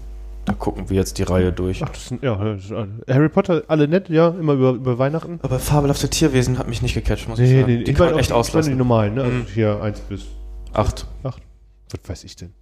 Da 0.46 0.54
gucken 0.56 0.90
wir 0.90 0.96
jetzt 0.98 1.20
die 1.20 1.24
Reihe 1.24 1.52
durch. 1.52 1.84
Ach, 1.84 1.90
das 1.90 2.08
sind, 2.08 2.24
ja, 2.24 2.36
sind 2.58 2.76
alle- 2.76 2.90
Harry 3.08 3.30
Potter, 3.30 3.62
alle 3.68 3.88
nett, 3.88 4.10
ja, 4.10 4.30
immer 4.30 4.54
über, 4.54 4.72
über 4.72 4.98
Weihnachten. 4.98 5.38
Aber 5.44 5.60
fabelhafte 5.60 6.10
Tierwesen 6.10 6.58
hat 6.58 6.68
mich 6.68 6.82
nicht 6.82 6.96
gecatcht, 6.96 7.30
muss 7.30 7.38
ich 7.38 7.50
Nee, 7.52 7.60
sagen. 7.62 7.72
nee, 7.72 7.84
die 7.84 7.92
ich 7.92 7.98
kann 7.98 8.08
man 8.10 8.18
echt 8.18 8.30
ich 8.30 8.30
meine 8.32 8.44
die 8.44 8.50
auslassen. 8.50 8.78
normalen, 8.78 9.14
ne? 9.14 9.24
Also 9.24 9.36
Mhm. 9.36 9.46
hier 9.54 9.80
1 9.84 10.00
bis 10.00 10.26
Acht. 10.74 11.06
8. 11.22 11.42
Was 11.92 12.10
weiß 12.10 12.24
ich 12.24 12.36
denn? 12.36 12.54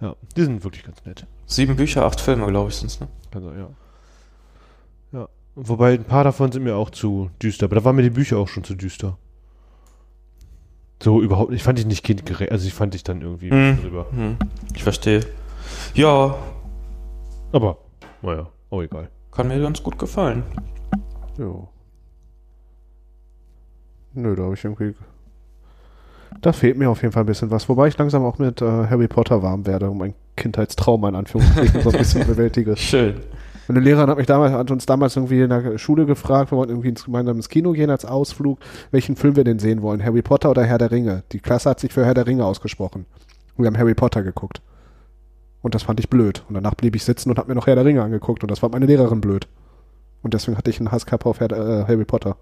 Ja, 0.00 0.14
die 0.36 0.42
sind 0.42 0.64
wirklich 0.64 0.84
ganz 0.84 1.04
nett. 1.04 1.26
Sieben 1.44 1.76
Bücher, 1.76 2.06
acht 2.06 2.20
Filme, 2.20 2.46
glaube 2.46 2.70
ich, 2.70 2.76
sind's, 2.76 2.98
ne? 2.98 3.08
Also, 3.34 3.50
ja. 3.52 3.68
Ja. 5.12 5.28
Wobei 5.56 5.94
ein 5.94 6.04
paar 6.04 6.24
davon 6.24 6.50
sind 6.50 6.62
mir 6.62 6.76
auch 6.76 6.88
zu 6.90 7.30
düster, 7.42 7.66
aber 7.66 7.74
da 7.76 7.84
waren 7.84 7.96
mir 7.96 8.02
die 8.02 8.10
Bücher 8.10 8.38
auch 8.38 8.48
schon 8.48 8.64
zu 8.64 8.74
düster. 8.74 9.18
So 11.02 11.20
überhaupt 11.20 11.50
nicht. 11.50 11.58
Ich 11.60 11.64
fand 11.64 11.78
die 11.78 11.84
nicht 11.84 12.04
kindgerecht. 12.04 12.50
Also 12.50 12.66
ich 12.66 12.74
fand 12.74 12.94
ich 12.94 13.04
dann 13.04 13.20
irgendwie 13.20 13.50
Mhm. 13.50 13.78
drüber. 13.80 14.06
Hm, 14.10 14.36
ich 14.74 14.82
verstehe. 14.82 15.20
Ja, 15.94 16.34
Aber, 17.52 17.78
naja, 18.22 18.48
auch 18.70 18.82
egal. 18.82 19.08
kann 19.30 19.48
mir 19.48 19.60
ganz 19.60 19.82
gut 19.82 19.98
gefallen. 19.98 20.42
Ja. 21.38 21.52
Nö, 24.14 24.34
da 24.36 24.44
habe 24.44 24.54
ich 24.54 24.64
irgendwie. 24.64 24.94
Da 26.40 26.52
fehlt 26.52 26.76
mir 26.76 26.90
auf 26.90 27.02
jeden 27.02 27.12
Fall 27.12 27.22
ein 27.22 27.26
bisschen 27.26 27.50
was. 27.50 27.68
Wobei 27.68 27.88
ich 27.88 27.96
langsam 27.98 28.24
auch 28.24 28.38
mit 28.38 28.60
äh, 28.60 28.64
Harry 28.66 29.08
Potter 29.08 29.42
warm 29.42 29.66
werde 29.66 29.90
und 29.90 29.98
mein 29.98 30.14
Kindheitstrauma 30.36 31.08
in 31.08 31.14
Anführungsstrichen 31.16 31.80
so 31.82 31.90
ein 31.90 31.98
bisschen 31.98 32.26
bewältige. 32.26 32.76
Schön. 32.76 33.20
Meine 33.68 33.80
Lehrerin 33.80 34.10
hat 34.10 34.18
mich 34.18 34.26
damals, 34.26 34.52
hat 34.52 34.70
uns 34.70 34.86
damals 34.86 35.16
irgendwie 35.16 35.40
in 35.40 35.50
der 35.50 35.78
Schule 35.78 36.06
gefragt, 36.06 36.52
wir 36.52 36.58
wollten 36.58 36.72
irgendwie 36.72 36.90
ins, 36.90 37.04
gemeinsam 37.04 37.36
ins 37.36 37.48
Kino 37.48 37.72
gehen 37.72 37.90
als 37.90 38.04
Ausflug, 38.04 38.58
welchen 38.90 39.16
Film 39.16 39.36
wir 39.36 39.44
denn 39.44 39.58
sehen 39.58 39.82
wollen, 39.82 40.04
Harry 40.04 40.22
Potter 40.22 40.50
oder 40.50 40.64
Herr 40.64 40.78
der 40.78 40.90
Ringe. 40.90 41.22
Die 41.32 41.40
Klasse 41.40 41.70
hat 41.70 41.80
sich 41.80 41.92
für 41.92 42.04
Herr 42.04 42.14
der 42.14 42.26
Ringe 42.26 42.44
ausgesprochen. 42.44 43.06
Und 43.56 43.64
wir 43.64 43.66
haben 43.66 43.78
Harry 43.78 43.94
Potter 43.94 44.22
geguckt. 44.22 44.60
Und 45.62 45.74
das 45.74 45.84
fand 45.84 45.98
ich 45.98 46.10
blöd. 46.10 46.44
Und 46.48 46.54
danach 46.54 46.74
blieb 46.74 46.94
ich 46.94 47.04
sitzen 47.04 47.30
und 47.30 47.38
habe 47.38 47.48
mir 47.48 47.54
noch 47.54 47.66
Herr 47.66 47.76
der 47.76 47.84
Ringe 47.84 48.02
angeguckt 48.02 48.42
und 48.42 48.50
das 48.50 48.58
fand 48.58 48.74
meine 48.74 48.86
Lehrerin 48.86 49.20
blöd. 49.20 49.48
Und 50.22 50.34
deswegen 50.34 50.58
hatte 50.58 50.70
ich 50.70 50.78
einen 50.78 50.92
Hasskappe 50.92 51.26
auf 51.26 51.40
Herr, 51.40 51.52
äh, 51.52 51.84
Harry 51.86 52.04
Potter. 52.04 52.36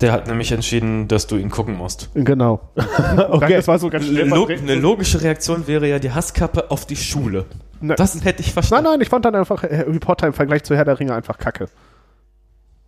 Der 0.00 0.12
hat 0.12 0.26
nämlich 0.26 0.52
entschieden, 0.52 1.08
dass 1.08 1.26
du 1.26 1.36
ihn 1.36 1.48
gucken 1.48 1.76
musst. 1.76 2.10
Genau. 2.14 2.60
okay. 3.30 3.54
Das 3.54 3.66
war 3.66 3.78
so 3.78 3.88
ganz 3.88 4.04
schnell. 4.04 4.28
Log 4.28 4.50
eine 4.50 4.74
logische 4.74 5.22
Reaktion 5.22 5.66
wäre 5.66 5.88
ja 5.88 5.98
die 5.98 6.10
Hasskappe 6.10 6.70
auf 6.70 6.84
die 6.84 6.96
Schule. 6.96 7.46
Ne- 7.80 7.94
Das 7.96 8.14
hätte 8.24 8.40
ich 8.40 8.46
Nein, 8.48 8.52
verstanden. 8.54 8.90
nein, 8.90 9.00
ich 9.00 9.08
fand 9.08 9.24
dann 9.24 9.34
einfach 9.34 9.62
Harry 9.62 9.98
Potter 9.98 10.26
im 10.26 10.32
Vergleich 10.32 10.62
zu 10.64 10.74
Herr 10.76 10.84
der 10.84 10.98
Ringe 10.98 11.14
einfach 11.14 11.38
kacke. 11.38 11.68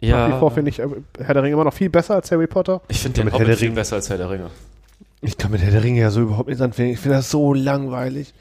Nach 0.00 0.28
wie 0.34 0.38
vor 0.38 0.50
finde 0.52 0.70
ich 0.70 0.78
äh, 0.78 0.86
Herr 1.20 1.34
der 1.34 1.42
Ringe 1.42 1.54
immer 1.54 1.64
noch 1.64 1.74
viel 1.74 1.90
besser 1.90 2.14
als 2.14 2.30
Harry 2.30 2.46
Potter. 2.46 2.80
ich 2.88 3.00
finde 3.00 3.16
den 3.20 3.24
mit 3.26 3.34
Herr 3.34 3.40
Hobbit 3.40 3.48
der 3.48 3.56
viel 3.56 3.68
Ringe- 3.68 3.74
besser 3.74 3.96
als 3.96 4.08
Herr 4.10 4.18
der 4.18 4.30
Ringe. 4.30 4.50
Ich 5.20 5.36
kann 5.36 5.50
mit 5.50 5.60
Herr 5.60 5.72
der 5.72 5.82
Ringe 5.82 6.00
ja 6.00 6.10
so 6.10 6.20
überhaupt 6.20 6.48
nichts 6.48 6.62
anfangen. 6.62 6.90
Ich 6.90 7.00
finde 7.00 7.16
das 7.16 7.30
so 7.30 7.52
langweilig. 7.52 8.32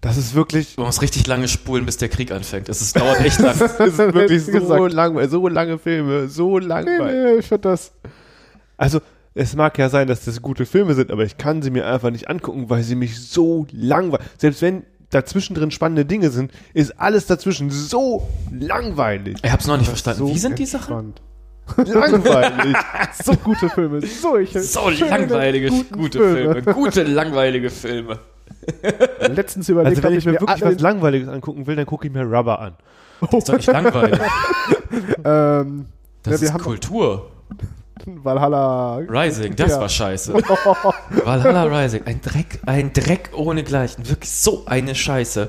Das 0.00 0.16
ist 0.16 0.34
wirklich, 0.34 0.76
Du 0.76 0.82
musst 0.82 1.00
richtig 1.02 1.26
lange 1.26 1.48
spulen, 1.48 1.84
bis 1.86 1.96
der 1.98 2.08
Krieg 2.08 2.30
anfängt. 2.32 2.68
Es 2.68 2.80
ist, 2.82 2.96
dauert 2.98 3.20
echt 3.20 3.38
lang. 3.40 3.58
das 3.58 3.78
ist 3.80 3.98
wirklich 3.98 4.44
so 4.44 4.52
gesagt. 4.52 4.92
langweilig. 4.92 5.30
So 5.30 5.48
lange 5.48 5.78
Filme, 5.78 6.28
so 6.28 6.58
Nee, 6.58 6.66
langweilig. 6.66 7.24
nee, 7.34 7.38
ich 7.40 7.46
finde 7.46 7.68
das. 7.70 7.92
Also, 8.76 9.00
es 9.34 9.54
mag 9.56 9.76
ja 9.78 9.88
sein, 9.88 10.06
dass 10.08 10.24
das 10.24 10.40
gute 10.42 10.64
Filme 10.66 10.94
sind, 10.94 11.10
aber 11.10 11.24
ich 11.24 11.36
kann 11.38 11.60
sie 11.62 11.70
mir 11.70 11.86
einfach 11.86 12.10
nicht 12.10 12.28
angucken, 12.28 12.68
weil 12.70 12.82
sie 12.82 12.94
mich 12.96 13.18
so 13.28 13.66
langweilig. 13.72 14.26
Selbst 14.38 14.60
wenn 14.62 14.84
dazwischen 15.14 15.54
drin 15.54 15.70
spannende 15.70 16.04
Dinge 16.04 16.30
sind, 16.30 16.52
ist 16.74 16.98
alles 17.00 17.26
dazwischen 17.26 17.70
so 17.70 18.28
langweilig. 18.52 19.36
Ich 19.42 19.52
hab's 19.52 19.66
noch 19.66 19.76
nicht 19.76 19.88
verstanden. 19.88 20.18
So 20.20 20.28
Wie 20.34 20.38
sind 20.38 20.58
die 20.58 20.66
Sachen? 20.66 21.14
Langweilig. 21.76 22.76
So 23.22 23.32
gute 23.36 23.70
Filme. 23.70 24.00
Solche. 24.06 24.60
So 24.62 24.90
schöne, 24.90 25.10
langweilige, 25.10 25.70
gute 25.92 26.18
Filme. 26.18 26.62
Gute, 26.62 27.02
langweilige 27.04 27.70
Filme. 27.70 28.18
Letztens 29.20 29.68
überlegt, 29.68 29.96
Also 29.96 30.02
wenn 30.02 30.12
ob 30.12 30.18
ich 30.18 30.26
mir 30.26 30.40
wirklich 30.40 30.62
was 30.62 30.80
Langweiliges 30.80 31.28
angucken 31.28 31.66
will, 31.66 31.76
dann 31.76 31.86
gucke 31.86 32.06
ich 32.06 32.12
mir 32.12 32.22
Rubber 32.24 32.58
an. 32.60 32.74
Das 33.20 33.32
ist 33.32 33.48
doch 33.48 33.56
nicht 33.56 33.66
langweilig. 33.72 34.20
ähm, 35.24 35.86
Das 36.22 36.34
Ja, 36.34 36.40
wir 36.40 36.46
ist 36.48 36.52
haben- 36.52 36.62
Kultur. 36.62 37.30
Valhalla. 38.06 38.98
Rising, 39.08 39.56
das 39.56 39.70
Ja. 39.72 39.80
war 39.80 39.88
scheiße. 39.88 40.34
Valhalla 41.24 41.64
Rising, 41.64 42.02
ein 42.04 42.20
Dreck, 42.20 42.60
ein 42.66 42.92
Dreck 42.92 43.30
ohnegleichen. 43.34 44.08
Wirklich 44.08 44.30
so 44.30 44.62
eine 44.66 44.94
Scheiße. 44.94 45.48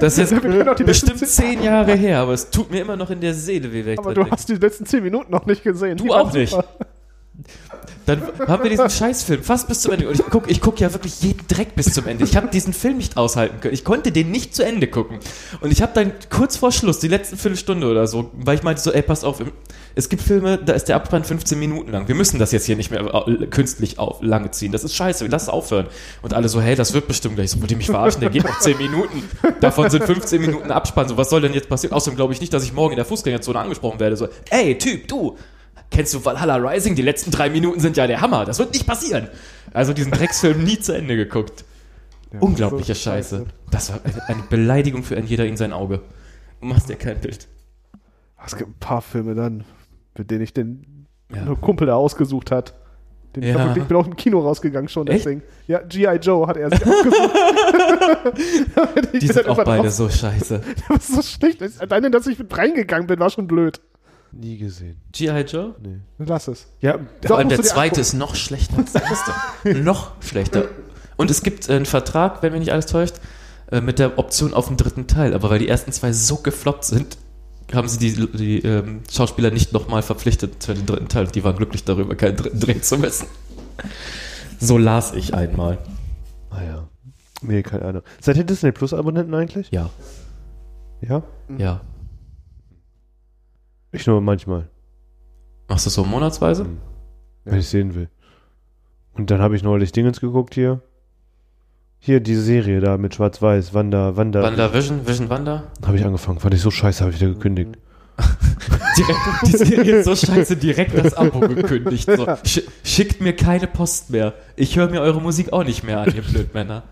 Das 0.00 0.18
ist 0.18 0.30
jetzt 0.32 0.76
bestimmt 0.84 1.18
zehn 1.26 1.62
Jahre 1.62 1.94
her, 1.94 2.20
aber 2.20 2.32
es 2.32 2.50
tut 2.50 2.70
mir 2.70 2.80
immer 2.82 2.96
noch 2.96 3.10
in 3.10 3.20
der 3.20 3.34
Seele 3.34 3.72
weh, 3.72 3.96
Aber 3.96 4.14
du 4.14 4.28
hast 4.30 4.48
die 4.48 4.54
letzten 4.54 4.86
zehn 4.86 5.02
Minuten 5.02 5.30
noch 5.32 5.46
nicht 5.46 5.62
gesehen. 5.62 5.96
Du 5.96 6.04
Die 6.04 6.10
auch 6.10 6.32
nicht. 6.32 6.50
super. 6.50 6.64
Dann 8.06 8.22
haben 8.46 8.62
wir 8.62 8.70
diesen 8.70 8.88
Scheißfilm 8.88 9.42
fast 9.42 9.68
bis 9.68 9.82
zum 9.82 9.92
Ende. 9.92 10.08
Und 10.08 10.18
ich 10.18 10.26
gucke 10.26 10.50
ich 10.50 10.60
guck 10.60 10.80
ja 10.80 10.92
wirklich 10.92 11.20
jeden 11.22 11.46
Dreck 11.48 11.74
bis 11.74 11.92
zum 11.92 12.06
Ende. 12.06 12.24
Ich 12.24 12.36
habe 12.36 12.48
diesen 12.48 12.72
Film 12.72 12.96
nicht 12.98 13.16
aushalten 13.16 13.60
können. 13.60 13.74
Ich 13.74 13.84
konnte 13.84 14.12
den 14.12 14.30
nicht 14.30 14.54
zu 14.54 14.64
Ende 14.64 14.86
gucken. 14.86 15.18
Und 15.60 15.72
ich 15.72 15.82
habe 15.82 15.92
dann 15.94 16.12
kurz 16.30 16.56
vor 16.56 16.70
Schluss, 16.70 17.00
die 17.00 17.08
letzten 17.08 17.36
Viertelstunde 17.36 17.90
oder 17.90 18.06
so, 18.06 18.30
weil 18.34 18.56
ich 18.56 18.62
meinte 18.62 18.80
so, 18.80 18.92
ey, 18.92 19.02
pass 19.02 19.24
auf, 19.24 19.42
es 19.96 20.08
gibt 20.08 20.22
Filme, 20.22 20.58
da 20.58 20.74
ist 20.74 20.84
der 20.84 20.96
Abspann 20.96 21.24
15 21.24 21.58
Minuten 21.58 21.90
lang. 21.90 22.06
Wir 22.06 22.14
müssen 22.14 22.38
das 22.38 22.52
jetzt 22.52 22.66
hier 22.66 22.76
nicht 22.76 22.90
mehr 22.90 23.00
äh, 23.26 23.46
künstlich 23.46 23.98
auf, 23.98 24.22
lange 24.22 24.50
ziehen. 24.52 24.70
Das 24.70 24.84
ist 24.84 24.94
scheiße, 24.94 25.26
lass 25.26 25.44
es 25.44 25.48
aufhören. 25.48 25.86
Und 26.22 26.32
alle 26.34 26.48
so, 26.48 26.60
hey, 26.60 26.76
das 26.76 26.92
wird 26.92 27.08
bestimmt 27.08 27.34
gleich. 27.36 27.50
So, 27.50 27.60
wollt 27.60 27.70
ihr 27.70 27.76
mich 27.76 27.86
verarschen? 27.86 28.20
Der 28.20 28.30
geht 28.30 28.44
noch 28.44 28.58
10 28.60 28.76
Minuten. 28.78 29.22
Davon 29.60 29.90
sind 29.90 30.04
15 30.04 30.40
Minuten 30.40 30.70
Abspann. 30.70 31.08
So, 31.08 31.16
was 31.16 31.30
soll 31.30 31.40
denn 31.40 31.54
jetzt 31.54 31.68
passieren? 31.68 31.94
Außerdem 31.94 32.16
glaube 32.16 32.32
ich 32.34 32.40
nicht, 32.40 32.52
dass 32.52 32.62
ich 32.62 32.72
morgen 32.72 32.92
in 32.92 32.96
der 32.96 33.04
Fußgängerzone 33.04 33.58
angesprochen 33.58 33.98
werde. 33.98 34.16
So, 34.16 34.28
ey, 34.50 34.78
Typ, 34.78 35.08
du, 35.08 35.36
Kennst 35.90 36.12
du 36.14 36.24
Valhalla 36.24 36.56
Rising? 36.56 36.94
Die 36.94 37.02
letzten 37.02 37.30
drei 37.30 37.48
Minuten 37.48 37.80
sind 37.80 37.96
ja 37.96 38.06
der 38.06 38.20
Hammer. 38.20 38.44
Das 38.44 38.58
wird 38.58 38.72
nicht 38.72 38.86
passieren. 38.86 39.28
Also 39.72 39.92
diesen 39.92 40.12
Drecksfilm 40.12 40.64
nie 40.64 40.78
zu 40.78 40.92
Ende 40.92 41.16
geguckt. 41.16 41.64
Ja, 42.32 42.40
Unglaubliche 42.40 42.94
so 42.94 43.00
Scheiße. 43.00 43.46
Das 43.70 43.90
war 43.92 44.00
eine, 44.26 44.42
Beleidigung 44.50 45.02
für 45.04 45.16
ein 45.16 45.26
jeder 45.26 45.46
in 45.46 45.56
sein 45.56 45.72
Auge. 45.72 46.00
Du 46.60 46.66
machst 46.66 46.88
dir 46.88 46.96
kein 46.96 47.20
Bild. 47.20 47.46
Es 48.44 48.56
gibt 48.56 48.70
ein 48.70 48.78
paar 48.80 49.00
Filme 49.02 49.34
dann, 49.34 49.64
mit 50.18 50.30
denen 50.30 50.42
ich 50.42 50.52
den 50.52 51.06
Ja. 51.34 51.54
Kumpel 51.60 51.86
da 51.86 51.94
ausgesucht 51.94 52.50
hat. 52.50 52.74
Ja. 53.38 53.74
ich 53.76 53.84
bin 53.84 53.96
auch 53.98 54.06
im 54.06 54.16
Kino 54.16 54.40
rausgegangen 54.40 54.88
schon, 54.88 55.06
Echt? 55.08 55.20
deswegen. 55.26 55.42
Ja, 55.66 55.80
G.I. 55.80 56.16
Joe 56.22 56.46
hat 56.46 56.56
er 56.56 56.70
sich 56.70 56.86
ausgesucht. 56.86 57.30
Die 59.20 59.26
sind 59.32 59.46
auch 59.48 59.56
beide 59.62 59.84
raus- 59.84 59.96
so 59.96 60.08
scheiße. 60.08 60.60
Das 60.88 61.08
ist 61.08 61.14
so 61.14 61.22
schlecht. 61.22 61.62
Alleine, 61.80 62.10
dass 62.10 62.26
ich 62.26 62.38
mit 62.38 62.56
reingegangen 62.56 63.06
bin, 63.06 63.18
war 63.20 63.30
schon 63.30 63.46
blöd. 63.46 63.80
Nie 64.38 64.58
gesehen. 64.58 64.96
G.I. 65.12 65.40
Joe? 65.42 65.74
Nee. 65.82 66.00
Lass 66.18 66.48
es. 66.48 66.66
Ja, 66.80 66.98
Vor 67.26 67.38
allem 67.38 67.48
der 67.48 67.62
zweite 67.62 67.78
angucken. 67.96 68.00
ist 68.00 68.12
noch 68.14 68.34
schlechter 68.34 68.78
als 68.78 68.92
der 68.92 69.02
erste. 69.02 69.32
noch 69.82 70.12
schlechter. 70.22 70.64
Und 71.16 71.30
es 71.30 71.42
gibt 71.42 71.70
einen 71.70 71.86
Vertrag, 71.86 72.42
wenn 72.42 72.52
mich 72.52 72.60
nicht 72.60 72.72
alles 72.72 72.86
täuscht, 72.86 73.14
äh, 73.70 73.80
mit 73.80 73.98
der 73.98 74.18
Option 74.18 74.52
auf 74.52 74.68
den 74.68 74.76
dritten 74.76 75.06
Teil. 75.06 75.32
Aber 75.34 75.48
weil 75.50 75.58
die 75.58 75.68
ersten 75.68 75.90
zwei 75.92 76.12
so 76.12 76.36
gefloppt 76.36 76.84
sind, 76.84 77.16
haben 77.72 77.88
sie 77.88 77.98
die, 77.98 78.12
die 78.36 78.58
ähm, 78.60 79.00
Schauspieler 79.10 79.50
nicht 79.50 79.72
nochmal 79.72 80.02
verpflichtet 80.02 80.62
für 80.62 80.74
den 80.74 80.84
dritten 80.86 81.08
Teil. 81.08 81.26
Die 81.28 81.42
waren 81.42 81.56
glücklich 81.56 81.84
darüber, 81.84 82.14
keinen 82.14 82.36
dritten 82.36 82.60
drehen 82.60 82.82
zu 82.82 82.98
müssen. 82.98 83.26
So 84.60 84.76
las 84.78 85.12
ich 85.14 85.34
einmal. 85.34 85.78
ah 86.50 86.62
ja. 86.62 86.88
Nee, 87.42 87.62
keine 87.62 87.84
Ahnung. 87.84 88.02
Seid 88.20 88.36
ihr 88.36 88.44
Disney 88.44 88.72
Plus 88.72 88.92
Abonnenten 88.94 89.34
eigentlich? 89.34 89.70
Ja, 89.70 89.90
Ja? 91.00 91.22
ja. 91.58 91.80
Ich 93.96 94.06
nur 94.06 94.20
manchmal, 94.20 94.68
Machst 95.68 95.86
du 95.86 95.88
das 95.88 95.94
so 95.94 96.04
monatsweise? 96.04 96.64
Hm. 96.64 96.78
wenn 97.44 97.58
ich 97.58 97.68
sehen 97.68 97.94
will. 97.94 98.08
Und 99.14 99.30
dann 99.30 99.40
habe 99.40 99.56
ich 99.56 99.62
neulich 99.62 99.92
Dingens 99.92 100.20
geguckt 100.20 100.54
hier. 100.54 100.82
Hier, 101.98 102.20
die 102.20 102.34
Serie 102.34 102.80
da 102.80 102.98
mit 102.98 103.14
Schwarz-Weiß, 103.14 103.72
Wanda, 103.72 104.16
Wanda. 104.16 104.42
Wanda 104.42 104.72
Vision, 104.72 105.06
Vision 105.06 105.30
Wanda? 105.30 105.64
Habe 105.84 105.96
ich 105.96 106.04
angefangen, 106.04 106.38
fand 106.38 106.54
ich 106.54 106.60
so 106.60 106.70
scheiße, 106.70 107.02
habe 107.02 107.12
ich 107.12 107.20
wieder 107.20 107.32
gekündigt. 107.32 107.78
Direkt, 108.98 109.18
die 109.46 109.56
Serie 109.56 109.96
ist 109.96 110.04
so 110.04 110.14
scheiße, 110.14 110.56
direkt 110.56 110.96
das 110.96 111.14
Abo 111.14 111.40
gekündigt. 111.40 112.08
So, 112.10 112.26
sch 112.44 112.62
schickt 112.82 113.20
mir 113.20 113.34
keine 113.34 113.66
Post 113.66 114.10
mehr. 114.10 114.32
Ich 114.56 114.76
höre 114.76 114.88
mir 114.88 115.00
eure 115.00 115.20
Musik 115.20 115.52
auch 115.52 115.64
nicht 115.64 115.84
mehr 115.84 116.00
an, 116.00 116.14
ihr 116.14 116.22
Blödmänner. 116.22 116.82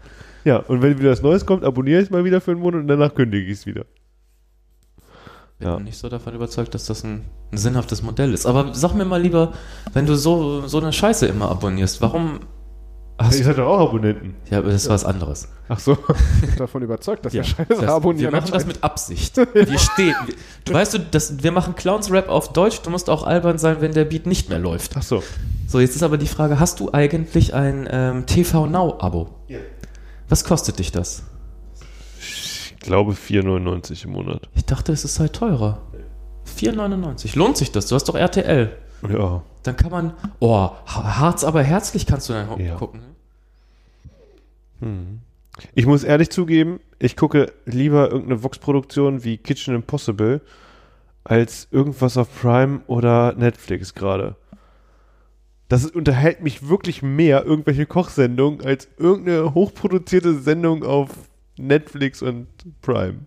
Ja, 0.44 0.58
und 0.58 0.82
wenn 0.82 0.98
wieder 0.98 1.10
was 1.12 1.22
Neues 1.22 1.46
kommt, 1.46 1.64
abonniere 1.64 2.00
ich 2.00 2.06
es 2.06 2.10
mal 2.10 2.24
wieder 2.24 2.42
für 2.42 2.50
einen 2.50 2.60
Monat 2.60 2.80
und 2.82 2.88
danach 2.88 3.14
kündige 3.14 3.46
ich 3.46 3.58
es 3.58 3.66
wieder. 3.66 3.86
Bin 5.58 5.68
Ja. 5.68 5.78
nicht 5.78 5.96
so 5.98 6.08
davon 6.08 6.34
überzeugt, 6.34 6.74
dass 6.74 6.86
das 6.86 7.04
ein, 7.04 7.24
ein 7.52 7.58
sinnhaftes 7.58 8.02
Modell 8.02 8.32
ist. 8.34 8.44
Aber 8.46 8.74
sag 8.74 8.94
mir 8.94 9.04
mal 9.04 9.20
lieber, 9.22 9.52
wenn 9.92 10.06
du 10.06 10.16
so, 10.16 10.66
so 10.66 10.78
eine 10.78 10.92
Scheiße 10.92 11.26
immer 11.26 11.48
abonnierst, 11.50 12.00
warum 12.00 12.40
hast 13.18 13.34
Ihr 13.34 13.38
du. 13.40 13.44
seid 13.44 13.58
doch 13.58 13.66
auch 13.68 13.88
Abonnenten. 13.88 14.34
Ja, 14.50 14.58
aber 14.58 14.72
das 14.72 14.82
ist 14.82 14.88
was 14.88 15.04
anderes. 15.04 15.48
Ach 15.68 15.78
so. 15.78 15.92
Ich 16.42 16.48
bin 16.50 16.56
davon 16.58 16.82
überzeugt, 16.82 17.24
dass 17.24 17.32
Ja, 17.32 17.42
wir 17.42 17.44
Scheiße 17.44 17.80
das, 17.82 17.88
abonnieren. 17.90 18.32
wir 18.32 18.40
machen 18.40 18.50
das 18.52 18.66
mit 18.66 18.82
Absicht. 18.82 19.36
Wir 19.54 19.78
stehen. 19.78 20.14
Du 20.64 20.72
weißt 20.72 20.94
du, 20.94 20.98
das, 20.98 21.42
wir 21.42 21.52
machen 21.52 21.76
Clowns-Rap 21.76 22.28
auf 22.28 22.52
Deutsch. 22.52 22.80
Du 22.82 22.90
musst 22.90 23.08
auch 23.08 23.24
albern 23.24 23.58
sein, 23.58 23.76
wenn 23.80 23.92
der 23.92 24.04
Beat 24.06 24.26
nicht 24.26 24.48
mehr 24.48 24.58
läuft. 24.58 24.96
Ach 24.96 25.02
so. 25.02 25.22
So, 25.68 25.78
jetzt 25.80 25.94
ist 25.94 26.02
aber 26.02 26.18
die 26.18 26.26
Frage: 26.26 26.58
Hast 26.58 26.80
du 26.80 26.92
eigentlich 26.92 27.54
ein 27.54 27.88
ähm, 27.90 28.26
TV 28.26 28.66
Now-Abo? 28.66 29.28
Ja. 29.48 29.58
Was 30.28 30.42
kostet 30.44 30.78
dich 30.80 30.90
das? 30.90 31.22
Ich 32.84 32.88
glaube 32.88 33.12
4,99 33.12 34.04
im 34.04 34.10
Monat. 34.12 34.46
Ich 34.54 34.66
dachte, 34.66 34.92
es 34.92 35.06
ist 35.06 35.18
halt 35.18 35.32
teurer. 35.32 35.80
4,99. 36.58 37.34
Lohnt 37.34 37.56
sich 37.56 37.72
das? 37.72 37.86
Du 37.86 37.94
hast 37.94 38.04
doch 38.10 38.14
RTL. 38.14 38.76
Ja. 39.10 39.42
Dann 39.62 39.74
kann 39.78 39.90
man. 39.90 40.12
Oh, 40.38 40.68
Harz 40.84 41.44
aber 41.44 41.62
herzlich 41.62 42.04
kannst 42.04 42.28
du 42.28 42.34
dann 42.34 42.60
Ja. 42.60 42.74
gucken. 42.74 43.00
Ich 45.74 45.86
muss 45.86 46.04
ehrlich 46.04 46.28
zugeben, 46.28 46.78
ich 46.98 47.16
gucke 47.16 47.54
lieber 47.64 48.10
irgendeine 48.10 48.42
Vox-Produktion 48.42 49.24
wie 49.24 49.38
Kitchen 49.38 49.74
Impossible 49.74 50.42
als 51.24 51.68
irgendwas 51.70 52.18
auf 52.18 52.28
Prime 52.38 52.82
oder 52.86 53.32
Netflix 53.32 53.94
gerade. 53.94 54.36
Das 55.70 55.86
unterhält 55.86 56.42
mich 56.42 56.68
wirklich 56.68 57.00
mehr, 57.00 57.46
irgendwelche 57.46 57.86
Kochsendungen, 57.86 58.60
als 58.62 58.88
irgendeine 58.98 59.54
hochproduzierte 59.54 60.38
Sendung 60.38 60.84
auf 60.84 61.08
Netflix 61.58 62.22
und 62.22 62.46
Prime. 62.82 63.20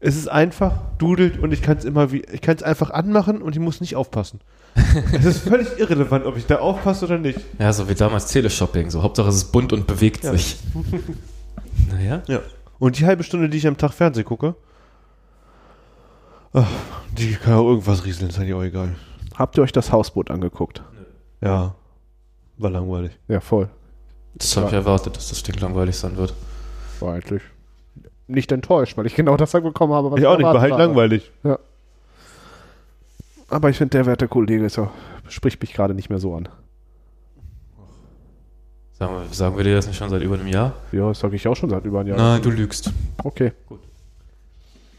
Es 0.00 0.16
ist 0.16 0.28
einfach, 0.28 0.72
dudelt 0.98 1.38
und 1.38 1.52
ich 1.52 1.62
kann 1.62 1.78
es 1.78 1.84
immer 1.84 2.12
wie, 2.12 2.22
ich 2.30 2.42
kann 2.42 2.56
es 2.56 2.62
einfach 2.62 2.90
anmachen 2.90 3.40
und 3.40 3.54
ich 3.54 3.60
muss 3.60 3.80
nicht 3.80 3.96
aufpassen. 3.96 4.40
es 5.12 5.24
ist 5.24 5.38
völlig 5.48 5.78
irrelevant, 5.78 6.26
ob 6.26 6.36
ich 6.36 6.46
da 6.46 6.58
aufpasse 6.58 7.06
oder 7.06 7.18
nicht. 7.18 7.40
Ja, 7.58 7.72
so 7.72 7.88
wie 7.88 7.94
damals 7.94 8.26
Teleshopping. 8.26 8.90
So, 8.90 9.02
Hauptsache 9.02 9.28
es 9.28 9.36
ist 9.36 9.52
bunt 9.52 9.72
und 9.72 9.86
bewegt 9.86 10.24
Ja. 10.24 10.32
sich. 10.32 10.58
naja. 11.90 12.22
Ja. 12.26 12.40
Und 12.78 12.98
die 12.98 13.06
halbe 13.06 13.22
Stunde, 13.22 13.48
die 13.48 13.56
ich 13.56 13.66
am 13.66 13.76
Tag 13.76 13.92
Fernsehen 13.92 14.24
gucke, 14.26 14.56
ach, 16.52 16.68
die 17.16 17.34
kann 17.36 17.54
auch 17.54 17.68
irgendwas 17.68 18.04
rieseln, 18.04 18.30
ist 18.30 18.38
eigentlich 18.38 18.54
auch 18.54 18.62
egal. 18.62 18.94
Habt 19.36 19.56
ihr 19.56 19.62
euch 19.62 19.72
das 19.72 19.90
Hausboot 19.90 20.30
angeguckt? 20.30 20.82
Ja. 21.40 21.74
War 22.58 22.70
langweilig. 22.70 23.12
Ja, 23.28 23.40
voll. 23.40 23.68
Das 24.34 24.56
habe 24.56 24.66
ich 24.68 24.72
erwartet, 24.72 25.16
dass 25.16 25.28
das 25.28 25.38
stinklangweilig 25.38 25.96
sein 25.96 26.16
wird. 26.16 26.34
War 27.00 27.14
eigentlich 27.14 27.42
nicht 28.26 28.50
enttäuscht, 28.52 28.96
weil 28.96 29.06
ich 29.06 29.14
genau 29.14 29.36
das 29.36 29.52
bekommen 29.52 29.92
habe, 29.92 30.10
was 30.10 30.18
ich 30.20 30.26
auch 30.26 30.36
nicht, 30.38 30.44
war 30.46 30.60
halt 30.60 30.76
langweilig. 30.76 31.30
Aber 33.48 33.68
ich 33.70 33.76
finde, 33.76 33.90
der 33.90 34.06
werte 34.06 34.28
Kollege 34.28 34.64
ist 34.64 34.76
ja, 34.76 34.90
spricht 35.28 35.60
mich 35.60 35.72
gerade 35.74 35.94
nicht 35.94 36.08
mehr 36.10 36.18
so 36.18 36.34
an. 36.34 36.48
Sagen 38.98 39.12
wir, 39.14 39.34
sagen 39.34 39.56
wir 39.56 39.64
dir 39.64 39.74
das 39.74 39.86
nicht 39.86 39.96
schon 39.96 40.08
seit 40.08 40.22
über 40.22 40.34
einem 40.36 40.46
Jahr? 40.46 40.72
Ja, 40.92 41.08
das 41.08 41.20
sage 41.20 41.36
ich 41.36 41.46
auch 41.48 41.56
schon 41.56 41.68
seit 41.68 41.84
über 41.84 42.00
einem 42.00 42.10
Jahr. 42.10 42.18
Nein, 42.18 42.42
du 42.42 42.50
lügst. 42.50 42.92
Okay. 43.22 43.52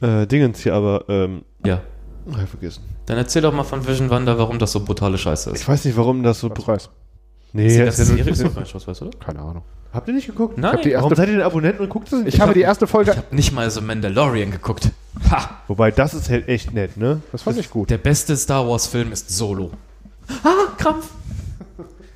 Äh, 0.02 0.28
Dingens 0.28 0.60
hier 0.60 0.74
aber, 0.74 1.06
ähm, 1.08 1.44
Ja. 1.66 1.82
hab 2.32 2.44
ich 2.44 2.50
vergessen. 2.50 2.84
Dann 3.06 3.18
erzähl 3.18 3.42
doch 3.42 3.54
mal 3.54 3.64
von 3.64 3.88
Vision 3.88 4.10
Wanda, 4.10 4.38
warum 4.38 4.60
das 4.60 4.74
so 4.74 4.84
brutale 4.84 5.18
Scheiße 5.18 5.52
ist. 5.52 5.62
Ich 5.62 5.68
weiß 5.68 5.86
nicht, 5.86 5.96
warum 5.96 6.24
das 6.24 6.40
so. 6.42 6.50
Was 6.52 6.68
weiß. 6.68 6.90
Nee, 7.56 7.68
Ist 7.68 7.78
das 7.80 7.86
das 7.86 8.00
ist 8.00 8.10
ja 8.10 8.16
Serie 8.18 8.32
ist 8.34 8.44
doch 8.44 8.60
nicht 8.60 8.70
Schwarz-Weiß, 8.70 9.02
oder? 9.04 9.18
Keine 9.18 9.40
Ahnung. 9.40 9.64
Habt 9.94 10.10
ihr 10.10 10.14
nicht 10.14 10.28
geguckt? 10.28 10.58
Nein, 10.58 10.80
die 10.84 10.94
Warum 10.94 11.04
erste, 11.12 11.16
seid 11.16 11.30
ihr 11.30 11.36
denn 11.38 11.44
Abonnenten 11.46 11.84
und 11.84 11.90
guckt 11.90 12.12
das 12.12 12.20
nicht? 12.22 12.34
ich 12.34 12.42
habe 12.42 12.54
die 12.54 12.60
erste 12.62 12.86
Folge. 12.86 13.12
ich 13.12 13.18
habe 13.18 13.34
nicht 13.34 13.54
mal 13.54 13.72
so 13.72 13.82
Mandalorian 13.82 14.52
geguckt. 14.52 14.90
Ha! 15.32 15.52
Wobei, 15.70 15.92
das 15.92 16.14
ist 16.14 16.30
halt 16.30 16.50
echt 16.50 16.74
nett, 16.74 16.98
ne? 16.98 17.22
Das 17.32 17.44
fand 17.44 17.58
ich 17.58 17.70
gut. 17.70 17.90
Der 17.90 17.98
beste 17.98 18.36
Star 18.36 18.68
Wars-Film 18.68 19.14
ist 19.14 19.30
Solo. 19.30 19.72
Ah, 20.44 20.50
Krampf. 20.78 21.08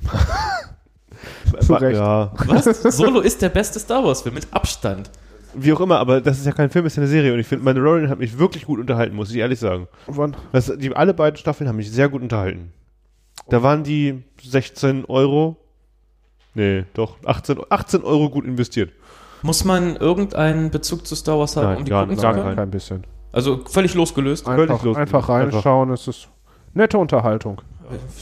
Zu 1.60 1.72
Recht. 1.74 1.96
Ja, 1.96 2.32
Was? 2.46 2.64
Solo 2.96 3.20
ist 3.20 3.40
der 3.40 3.48
beste 3.48 3.78
Star 3.80 4.04
Wars-Film 4.04 4.34
mit 4.34 4.46
Abstand. 4.50 5.10
wie 5.54 5.72
auch 5.72 5.80
immer, 5.80 5.98
aber 5.98 6.20
das 6.20 6.38
ist 6.38 6.44
ja 6.46 6.52
kein 6.52 6.68
Film, 6.70 6.84
das 6.84 6.92
ist 6.92 6.96
ja 6.98 7.02
eine 7.02 7.10
Serie 7.10 7.32
und 7.32 7.38
ich 7.40 7.46
finde, 7.46 7.64
Mandalorian 7.64 8.08
hat 8.10 8.18
mich 8.18 8.38
wirklich 8.38 8.66
gut 8.66 8.78
unterhalten, 8.78 9.16
muss 9.16 9.30
ich 9.30 9.36
ehrlich 9.36 9.58
sagen. 9.58 9.88
Wann? 10.06 10.36
Das, 10.52 10.70
die, 10.76 10.94
alle 10.94 11.14
beiden 11.14 11.36
Staffeln 11.38 11.66
haben 11.66 11.76
mich 11.76 11.90
sehr 11.90 12.08
gut 12.08 12.20
unterhalten. 12.22 12.72
Da 13.48 13.62
waren 13.62 13.82
die 13.84 14.22
16 14.42 15.04
Euro. 15.06 15.56
Nee, 16.54 16.84
doch, 16.94 17.16
18, 17.24 17.58
18 17.68 18.02
Euro 18.02 18.28
gut 18.30 18.44
investiert. 18.44 18.90
Muss 19.42 19.64
man 19.64 19.96
irgendeinen 19.96 20.70
Bezug 20.70 21.06
zu 21.06 21.14
Star 21.14 21.38
Wars 21.38 21.56
haben, 21.56 21.64
Nein, 21.66 21.76
um 21.78 21.84
die 21.84 21.90
gar 21.90 22.00
gucken 22.02 22.10
nicht. 22.10 22.20
zu 22.20 22.22
Gar 22.26 22.32
können? 22.34 22.44
keinen. 22.46 22.56
Kein 22.56 22.70
bisschen. 22.70 23.04
Also 23.32 23.64
völlig 23.66 23.94
losgelöst. 23.94 24.44
Völlig 24.44 24.70
Einfach, 24.70 24.84
los- 24.84 24.96
einfach 24.96 25.28
einfach. 25.28 25.54
reinschauen, 25.54 25.90
es 25.92 26.08
ist 26.08 26.28
nette 26.74 26.98
Unterhaltung. 26.98 27.62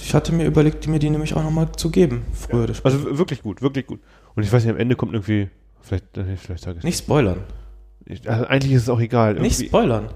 Ich 0.01 0.15
hatte 0.15 0.33
mir 0.33 0.47
überlegt, 0.47 0.87
mir 0.87 0.99
die 0.99 1.11
nämlich 1.11 1.35
auch 1.35 1.43
nochmal 1.43 1.71
zu 1.73 1.91
geben. 1.91 2.25
Früher 2.33 2.69
später. 2.75 2.87
Also 2.87 3.19
wirklich 3.19 3.43
gut, 3.43 3.61
wirklich 3.61 3.87
gut. 3.87 4.01
Und 4.35 4.43
ich 4.43 4.53
weiß 4.53 4.65
nicht, 4.65 4.73
am 4.73 4.79
Ende 4.79 4.97
kommt 4.97 5.13
irgendwie, 5.13 5.49
vielleicht, 5.81 6.17
äh, 6.17 6.37
vielleicht 6.37 6.65
sage 6.65 6.79
ich 6.79 6.85
Nicht 6.85 6.99
spoilern. 6.99 7.39
nicht. 8.07 8.27
Also 8.29 8.47
eigentlich 8.47 8.73
ist 8.73 8.83
es 8.83 8.89
auch 8.89 9.01
egal. 9.01 9.35
Nicht 9.35 9.59
irgendwie. 9.59 9.67
spoilern. 9.69 10.09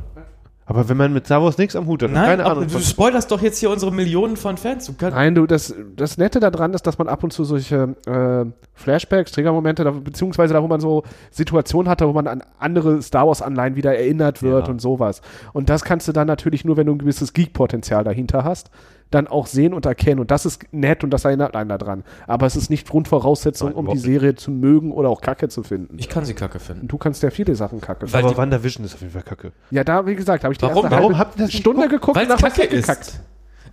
Aber 0.65 0.89
wenn 0.89 0.97
man 0.97 1.13
mit 1.13 1.27
Star 1.27 1.43
Wars 1.43 1.59
nichts 1.59 1.75
am 1.75 1.87
Hut 1.87 2.03
hat, 2.05 2.13
Nein, 2.13 2.25
keine 2.25 2.45
aber 2.45 2.59
Ahnung. 2.61 2.69
du 2.69 2.79
spoilerst 2.79 3.31
doch 3.31 3.43
jetzt 3.43 3.59
hier 3.59 3.69
unsere 3.71 3.91
Millionen 3.93 4.37
von 4.37 4.57
Fans. 4.57 4.87
Du 4.87 4.95
Nein, 5.01 5.35
du, 5.35 5.47
das, 5.47 5.75
das 5.97 6.19
Nette 6.19 6.39
daran 6.39 6.73
ist, 6.73 6.87
dass 6.87 6.99
man 6.99 7.09
ab 7.09 7.25
und 7.25 7.33
zu 7.33 7.43
solche 7.45 7.97
äh, 8.07 8.45
Flashbacks, 8.75 9.33
Triggermomente, 9.33 9.83
da, 9.83 9.91
beziehungsweise 9.91 10.55
da, 10.55 10.63
wo 10.63 10.69
man 10.69 10.81
so 10.81 11.03
Situationen 11.33 11.91
hatte, 11.91 12.07
wo 12.07 12.13
man 12.13 12.29
an 12.29 12.43
andere 12.59 13.03
Star 13.03 13.27
Wars-Anleihen 13.27 13.75
wieder 13.75 13.97
erinnert 13.97 14.43
wird 14.43 14.67
Ja. 14.69 14.73
und 14.73 14.81
sowas. 14.81 15.21
Und 15.53 15.69
das 15.69 15.83
kannst 15.85 16.07
du 16.07 16.13
dann 16.13 16.29
natürlich 16.29 16.65
nur, 16.65 16.77
wenn 16.77 16.87
du 16.87 16.93
ein 16.93 16.99
gewisses 16.99 17.33
Geek-Potenzial 17.33 18.05
dahinter 18.05 18.45
hast, 18.45 18.71
dann 19.15 19.29
auch 19.29 19.47
sehen 19.47 19.75
und 19.75 19.87
erkennen. 19.87 20.21
Und 20.21 20.31
das 20.31 20.45
ist 20.47 20.65
nett 20.73 21.05
und 21.05 21.11
das 21.11 21.25
erinnert 21.25 21.55
einen 21.55 21.69
daran. 21.69 22.05
Aber 22.27 22.47
es 22.47 22.57
ist 22.57 22.71
nicht 22.71 22.89
Grundvoraussetzung, 22.89 23.69
Nein, 23.71 23.77
um 23.77 23.89
die. 23.89 23.99
Serie 23.99 24.35
zu 24.35 24.51
mögen 24.51 24.91
oder 24.93 25.09
auch 25.09 25.21
Kacke 25.21 25.49
zu 25.49 25.63
finden. 25.63 25.97
ich 25.99 26.09
kann 26.09 26.25
sie 26.25 26.35
kacke 26.35 26.59
finden. 26.59 26.89
Du 26.89 26.99
kannst 26.99 27.23
ja 27.23 27.31
viele 27.31 27.55
Sachen 27.55 27.81
kacke 27.81 28.01
finden. 28.07 28.13
Weil 28.15 28.23
aber 28.25 28.31
die- 28.33 28.37
WandaVision 28.39 28.85
ist 28.85 28.95
auf 28.95 29.01
jeden 29.01 29.13
Fall 29.13 29.23
kacke. 29.23 29.53
Ja, 29.71 29.85
da, 29.85 30.07
wie 30.07 30.15
gesagt, 30.17 30.45
habe 30.45 30.53
ich 30.53 30.59
die 30.59 30.63
Warum? 30.65 30.85
erste 30.85 30.91
Warum 30.91 31.05
halbe 31.13 31.19
habt 31.19 31.39
ihr 31.39 31.45
das 31.47 31.53
Stunde 31.55 31.89
geguckt 31.89 32.17
Weil 32.17 32.27
und 32.27 32.35
es 32.35 32.41
kacke 32.41 32.63
ist. 32.65 33.21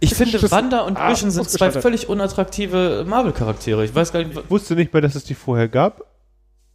Ich 0.01 0.15
finde, 0.15 0.41
Wanda 0.51 0.81
und 0.81 0.97
Ah, 0.97 1.11
Vision 1.11 1.29
sind 1.29 1.49
zwei 1.49 1.71
völlig 1.71 2.07
unattraktive 2.07 3.05
Marvel-Charaktere. 3.07 3.83
Ich 3.83 3.93
weiß 3.93 4.13
gar 4.13 4.23
nicht, 4.23 4.37
Ich 4.37 4.49
wusste 4.49 4.75
nicht 4.75 4.93
mal, 4.93 5.01
dass 5.01 5.15
es 5.15 5.25
die 5.25 5.33
vorher 5.33 5.67
gab. 5.67 6.05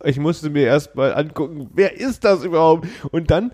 Ich 0.02 0.18
musste 0.18 0.50
mir 0.50 0.66
erst 0.66 0.94
mal 0.96 1.14
angucken, 1.14 1.70
wer 1.72 1.98
ist 1.98 2.24
das 2.24 2.44
überhaupt? 2.44 2.86
Und 3.10 3.30
dann, 3.30 3.52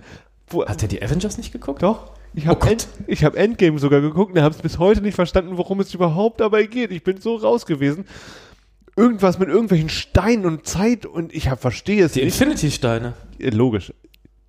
wo, 0.48 0.66
hat 0.66 0.82
er 0.82 0.88
die 0.88 1.00
Avengers 1.00 1.38
nicht 1.38 1.52
geguckt? 1.52 1.82
doch, 1.84 2.10
ich 2.34 2.44
Oh 2.44 2.48
habe 2.50 2.60
Gott. 2.60 2.70
End, 2.70 2.88
ich 3.06 3.24
hab 3.24 3.36
Endgame 3.36 3.78
sogar 3.78 4.00
geguckt 4.00 4.34
und 4.36 4.42
habe 4.42 4.54
es 4.54 4.60
bis 4.62 4.78
heute 4.78 5.00
nicht 5.02 5.14
verstanden, 5.14 5.56
worum 5.56 5.80
es 5.80 5.92
überhaupt 5.94 6.40
dabei 6.40 6.64
geht. 6.66 6.90
Ich 6.90 7.02
bin 7.02 7.20
so 7.20 7.36
raus 7.36 7.66
gewesen. 7.66 8.04
Irgendwas 8.96 9.38
mit 9.38 9.48
irgendwelchen 9.48 9.88
Steinen 9.88 10.44
und 10.46 10.66
Zeit 10.66 11.06
und 11.06 11.34
ich 11.34 11.48
hab, 11.48 11.60
verstehe 11.60 12.04
es 12.04 12.12
Die 12.12 12.24
nicht. 12.24 12.38
Infinity-Steine. 12.40 13.14
Äh, 13.38 13.50
Logisch. 13.50 13.92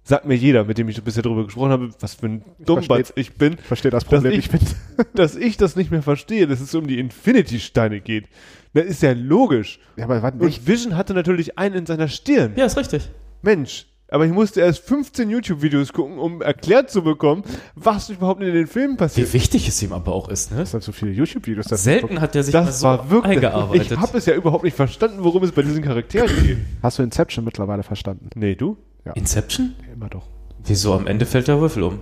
sagt 0.03 0.25
mir 0.25 0.35
jeder, 0.35 0.63
mit 0.65 0.77
dem 0.77 0.89
ich 0.89 1.01
bisher 1.03 1.23
drüber 1.23 1.45
gesprochen 1.45 1.69
habe, 1.71 1.89
was 1.99 2.15
für 2.15 2.25
ein 2.25 2.43
Dummbatz 2.59 3.13
ich 3.15 3.33
bin, 3.35 3.53
Ich 3.53 3.61
verstehe 3.65 3.91
das 3.91 4.03
Problem. 4.03 4.33
ich- 4.33 4.39
Ich 4.45 4.49
bin 4.49 4.59
dass 5.13 5.35
ich 5.35 5.57
das 5.57 5.75
nicht 5.75 5.91
mehr 5.91 6.01
verstehe, 6.01 6.47
dass 6.47 6.59
es 6.59 6.73
um 6.75 6.87
die 6.87 6.99
Infinity-Steine 6.99 8.01
geht. 8.01 8.25
Das 8.73 8.85
ist 8.85 9.03
ja 9.03 9.11
logisch. 9.13 9.79
ja, 9.95 10.05
aber 10.05 10.21
was 10.23 10.33
Und? 10.33 10.67
Vision 10.67 10.97
hatte 10.97 11.13
natürlich 11.13 11.57
einen 11.57 11.75
in 11.75 11.85
seiner 11.85 12.07
Stirn. 12.07 12.53
Ja, 12.55 12.65
ist 12.65 12.77
richtig. 12.77 13.09
Mensch. 13.43 13.85
Aber 14.11 14.25
ich 14.25 14.31
musste 14.33 14.59
erst 14.59 14.83
15 14.85 15.29
YouTube-Videos 15.29 15.93
gucken, 15.93 16.19
um 16.19 16.41
erklärt 16.41 16.91
zu 16.91 17.01
bekommen, 17.01 17.43
was 17.75 18.09
überhaupt 18.09 18.41
in 18.43 18.53
den 18.53 18.67
Filmen 18.67 18.95
Wie 18.95 18.97
passiert. 18.97 19.33
wichtig 19.33 19.67
es 19.69 19.81
ihm 19.81 19.93
aber 19.93 20.11
auch 20.13 20.27
ist, 20.27 20.51
ne? 20.51 20.57
Das 20.57 20.71
sind 20.71 20.83
so 20.83 20.91
viele 20.91 21.11
YouTube-Videos. 21.11 21.65
Selten 21.67 22.19
hat 22.19 22.35
er 22.35 22.43
sich 22.43 22.53
mal 22.53 22.65
Das 22.65 22.81
so 22.81 22.87
war 22.87 23.09
wirklich. 23.09 23.37
eingearbeitet. 23.37 23.91
Ich 23.93 23.97
habe 23.97 24.17
es 24.17 24.25
ja 24.25 24.35
überhaupt 24.35 24.65
nicht 24.65 24.75
verstanden, 24.75 25.23
worum 25.23 25.41
es 25.43 25.53
bei 25.53 25.61
diesen 25.61 25.81
Charakteren 25.81 26.27
geht. 26.45 26.57
Hast 26.83 26.99
du 26.99 27.03
Inception 27.03 27.45
mittlerweile 27.45 27.83
verstanden? 27.83 28.29
Nee, 28.35 28.55
du? 28.55 28.77
Inception? 29.15 29.75
Immer 29.93 30.09
doch. 30.09 30.27
Wieso? 30.65 30.93
Am 30.93 31.07
Ende 31.07 31.25
fällt 31.25 31.47
der 31.47 31.59
Würfel 31.61 31.81
um. 31.83 31.99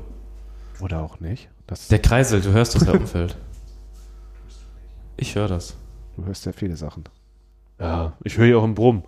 Oder 0.82 1.02
auch 1.02 1.20
nicht. 1.20 1.48
Das, 1.68 1.90
Der 1.90 2.00
Kreisel, 2.00 2.42
du 2.42 2.52
hörst, 2.52 2.74
dass 2.76 2.84
er 2.88 2.96
umfällt. 3.00 3.38
Ich 5.16 5.36
höre 5.36 5.48
das. 5.48 5.76
du 6.18 6.26
hörst 6.26 6.42
sehr 6.44 6.54
viele 6.54 6.76
Sachen. 6.76 7.04
Ja, 7.80 8.14
ich 8.24 8.38
höre 8.38 8.48
ja 8.48 8.58
auch 8.58 8.64
einen 8.64 8.74
Brumm. 8.76 9.04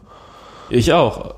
Ich 0.70 0.94
auch. 0.94 1.36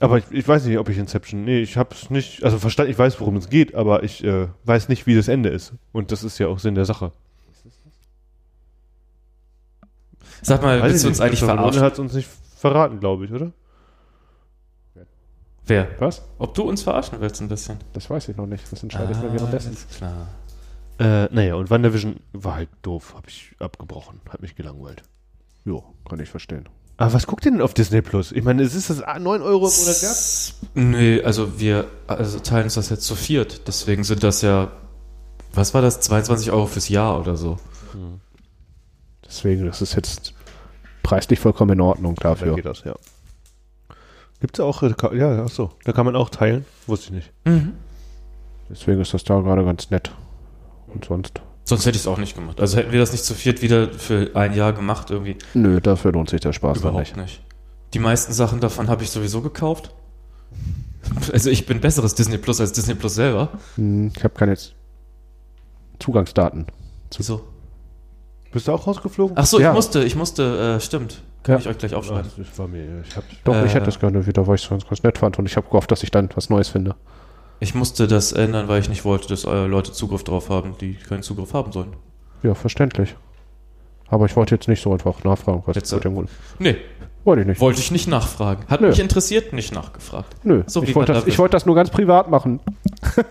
Aber 0.00 0.18
ich, 0.18 0.24
ich 0.30 0.46
weiß 0.46 0.64
nicht, 0.66 0.78
ob 0.78 0.88
ich 0.88 0.98
Inception. 0.98 1.44
Nee, 1.44 1.60
ich 1.60 1.76
habe 1.76 1.94
es 1.94 2.10
nicht. 2.10 2.44
Also 2.44 2.58
verstanden, 2.58 2.92
ich 2.92 2.98
weiß, 2.98 3.20
worum 3.20 3.36
es 3.36 3.48
geht, 3.48 3.74
aber 3.74 4.02
ich 4.02 4.22
äh, 4.24 4.48
weiß 4.64 4.88
nicht, 4.88 5.06
wie 5.06 5.14
das 5.14 5.28
Ende 5.28 5.48
ist. 5.48 5.72
Und 5.92 6.12
das 6.12 6.24
ist 6.24 6.38
ja 6.38 6.48
auch 6.48 6.58
Sinn 6.58 6.74
der 6.74 6.84
Sache. 6.84 7.12
Sag 10.42 10.62
mal, 10.62 10.82
willst 10.82 11.04
du 11.04 11.08
uns 11.08 11.20
eigentlich 11.20 11.40
verarschen? 11.40 11.82
hat 11.82 11.98
uns 11.98 12.12
nicht 12.12 12.28
verraten, 12.56 13.00
glaube 13.00 13.24
ich, 13.24 13.32
oder? 13.32 13.52
Wer? 15.66 15.88
Was? 15.98 16.22
Ob 16.38 16.54
du 16.54 16.62
uns 16.62 16.82
verarschen 16.82 17.20
willst 17.20 17.42
ein 17.42 17.48
bisschen? 17.48 17.78
Das 17.92 18.08
weiß 18.08 18.28
ich 18.28 18.36
noch 18.36 18.46
nicht. 18.46 18.70
Das 18.72 18.82
entscheide 18.82 19.12
ich 19.12 19.18
mir 19.18 19.32
währenddessen. 19.32 19.72
ist 19.72 19.90
klar. 19.90 20.28
Äh, 20.98 21.26
naja, 21.32 21.54
und 21.56 21.70
WandaVision 21.70 22.16
war 22.32 22.54
halt 22.54 22.70
doof. 22.82 23.14
Habe 23.14 23.28
ich 23.28 23.54
abgebrochen. 23.58 24.20
Hat 24.30 24.40
mich 24.40 24.56
gelangweilt. 24.56 25.02
Jo, 25.64 25.84
kann 26.08 26.20
ich 26.20 26.28
verstehen. 26.30 26.68
Aber 26.98 27.12
was 27.12 27.26
guckt 27.28 27.44
ihr 27.46 27.52
denn 27.52 27.62
auf 27.62 27.74
Disney 27.74 28.02
Plus? 28.02 28.32
Ich 28.32 28.42
meine, 28.42 28.62
es 28.62 28.74
ist 28.74 28.90
das 28.90 28.98
9 28.98 29.40
Euro 29.40 29.68
im 29.68 29.72
Monat 29.72 30.02
wert? 30.02 30.54
Nee, 30.74 31.22
also 31.22 31.58
wir 31.60 31.86
also 32.08 32.40
teilen 32.40 32.64
uns 32.64 32.74
das 32.74 32.90
jetzt 32.90 33.04
zu 33.04 33.14
viert. 33.14 33.68
Deswegen 33.68 34.02
sind 34.02 34.24
das 34.24 34.42
ja, 34.42 34.72
was 35.52 35.74
war 35.74 35.80
das, 35.80 36.00
22 36.00 36.50
Euro 36.50 36.66
fürs 36.66 36.88
Jahr 36.88 37.20
oder 37.20 37.36
so. 37.36 37.56
Deswegen, 39.24 39.64
das 39.66 39.80
ist 39.80 39.94
jetzt 39.94 40.34
preislich 41.04 41.38
vollkommen 41.38 41.72
in 41.72 41.80
Ordnung 41.80 42.16
Da 42.16 42.30
dafür. 42.30 42.56
geht 42.56 42.66
das, 42.66 42.82
ja. 42.84 42.96
Gibt's 44.40 44.58
auch, 44.58 44.82
äh, 44.82 44.94
ja, 45.16 45.44
ach 45.44 45.50
so, 45.50 45.70
da 45.84 45.92
kann 45.92 46.04
man 46.04 46.16
auch 46.16 46.30
teilen. 46.30 46.64
Wusste 46.86 47.06
ich 47.06 47.12
nicht. 47.12 47.32
Mhm. 47.44 47.74
Deswegen 48.70 49.00
ist 49.00 49.14
das 49.14 49.22
da 49.24 49.40
gerade 49.40 49.64
ganz 49.64 49.90
nett. 49.90 50.10
Und 50.88 51.04
sonst? 51.04 51.40
Sonst 51.68 51.84
hätte 51.84 51.96
ich 51.96 52.02
es 52.02 52.06
auch 52.06 52.16
nicht 52.16 52.34
gemacht. 52.34 52.60
Also 52.62 52.78
hätten 52.78 52.92
wir 52.92 52.98
das 52.98 53.12
nicht 53.12 53.24
zu 53.24 53.34
viert 53.34 53.60
wieder 53.60 53.90
für 53.92 54.30
ein 54.34 54.54
Jahr 54.54 54.72
gemacht, 54.72 55.10
irgendwie. 55.10 55.36
Nö, 55.52 55.82
dafür 55.82 56.12
lohnt 56.12 56.30
sich 56.30 56.40
der 56.40 56.54
Spaß 56.54 56.78
Überhaupt 56.78 56.98
nicht. 56.98 57.16
nicht. 57.18 57.42
Die 57.92 57.98
meisten 57.98 58.32
Sachen 58.32 58.60
davon 58.60 58.88
habe 58.88 59.02
ich 59.02 59.10
sowieso 59.10 59.42
gekauft. 59.42 59.94
Also 61.30 61.50
ich 61.50 61.66
bin 61.66 61.80
besseres 61.80 62.14
Disney 62.14 62.38
Plus 62.38 62.58
als 62.60 62.72
Disney 62.72 62.94
Plus 62.94 63.14
selber. 63.16 63.50
Hm, 63.76 64.10
ich 64.16 64.24
habe 64.24 64.32
keine 64.34 64.56
Zugangsdaten. 65.98 66.66
Wieso? 67.16 67.42
Bist 68.52 68.66
du 68.68 68.72
auch 68.72 68.86
rausgeflogen? 68.86 69.36
Ach 69.38 69.44
so, 69.46 69.60
Ja. 69.60 69.70
ich 69.70 69.74
musste, 69.74 70.04
ich 70.04 70.16
musste, 70.16 70.76
äh, 70.76 70.80
stimmt. 70.80 71.22
Kann 71.42 71.56
Ja. 71.56 71.58
ich 71.60 71.68
euch 71.68 71.78
gleich 71.78 71.94
aufschreiben. 71.94 72.30
das 72.36 72.58
war 72.58 72.66
mir, 72.68 73.02
ich 73.06 73.14
hab, 73.16 73.24
Doch, 73.44 73.54
ich 73.56 73.70
Äh. 73.72 73.74
hätte 73.74 73.86
das 73.86 73.98
gerne 74.00 74.26
wieder, 74.26 74.46
weil 74.46 74.54
ich 74.56 74.62
es 74.64 74.68
ganz, 74.70 74.86
ganz 74.86 75.02
nett 75.02 75.18
fand. 75.18 75.38
Und 75.38 75.46
ich 75.46 75.56
habe 75.56 75.66
gehofft, 75.66 75.90
dass 75.90 76.02
ich 76.02 76.10
dann 76.10 76.28
was 76.34 76.48
Neues 76.50 76.68
finde. 76.68 76.94
Ich 77.60 77.74
musste 77.74 78.06
das 78.06 78.32
ändern, 78.32 78.68
weil 78.68 78.80
ich 78.80 78.88
nicht 78.88 79.04
wollte, 79.04 79.28
dass 79.28 79.44
äh, 79.44 79.66
Leute 79.66 79.92
Zugriff 79.92 80.22
drauf 80.24 80.48
haben, 80.48 80.76
die 80.80 80.94
keinen 80.94 81.22
Zugriff 81.22 81.54
haben 81.54 81.72
sollen. 81.72 81.92
Ja, 82.42 82.54
verständlich. 82.54 83.16
Aber 84.08 84.26
ich 84.26 84.36
wollte 84.36 84.54
jetzt 84.54 84.68
nicht 84.68 84.80
so 84.82 84.92
einfach 84.92 85.24
nachfragen, 85.24 85.62
was 85.66 85.74
Jetzt, 85.76 85.92
mit 85.92 86.04
dem 86.04 86.28
Nee, 86.58 86.76
Wollte 87.24 87.42
ich 87.42 87.48
nicht. 87.48 87.60
wollte 87.60 87.80
ich 87.80 87.90
nicht 87.90 88.06
nachfragen. 88.08 88.64
Hat 88.68 88.80
Nö. 88.80 88.88
mich 88.88 89.00
interessiert, 89.00 89.52
nicht 89.52 89.74
nachgefragt. 89.74 90.34
Nö, 90.44 90.62
So 90.66 90.82
ich, 90.82 90.94
wollte 90.94 91.12
das, 91.12 91.22
David. 91.22 91.32
ich 91.34 91.38
wollte 91.38 91.52
das 91.52 91.66
nur 91.66 91.74
ganz 91.74 91.90
privat 91.90 92.30
machen. 92.30 92.60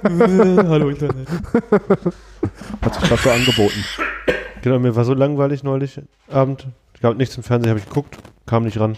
Hallo 0.03 0.89
Internet. 0.89 1.28
Hat 2.82 2.93
sich 2.99 3.09
das 3.09 3.23
so 3.23 3.32
angeboten. 3.32 3.84
genau, 4.61 4.78
mir 4.78 4.95
war 4.95 5.05
so 5.05 5.13
langweilig 5.13 5.63
neulich 5.63 5.99
Abend. 6.30 6.67
Ich 6.93 7.01
gab 7.01 7.15
nichts 7.17 7.36
im 7.38 7.43
Fernsehen, 7.43 7.69
habe 7.69 7.80
ich 7.80 7.86
geguckt, 7.88 8.17
kam 8.45 8.63
nicht 8.65 8.80
ran. 8.80 8.97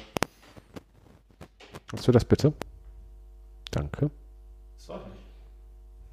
Hast 1.94 2.08
du 2.08 2.12
das 2.12 2.26
bitte? 2.26 2.52
Danke. 3.72 4.10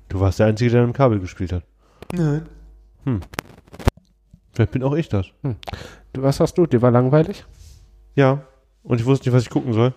Du 0.08 0.20
warst 0.20 0.38
der 0.38 0.46
Einzige, 0.46 0.70
der 0.70 0.84
im 0.84 0.92
Kabel 0.92 1.18
gespielt 1.20 1.52
hat. 1.52 1.62
Nein. 2.12 2.46
Vielleicht 4.52 4.72
bin 4.72 4.82
auch 4.82 4.94
ich 4.94 5.08
das. 5.08 5.26
Du, 6.12 6.22
was 6.22 6.40
hast 6.40 6.54
du? 6.58 6.66
Dir 6.66 6.82
war 6.82 6.90
langweilig? 6.90 7.44
Ja. 8.14 8.42
Und 8.82 9.00
ich 9.00 9.06
wusste 9.06 9.28
nicht, 9.28 9.36
was 9.36 9.42
ich 9.42 9.50
gucken 9.50 9.72
soll. 9.72 9.92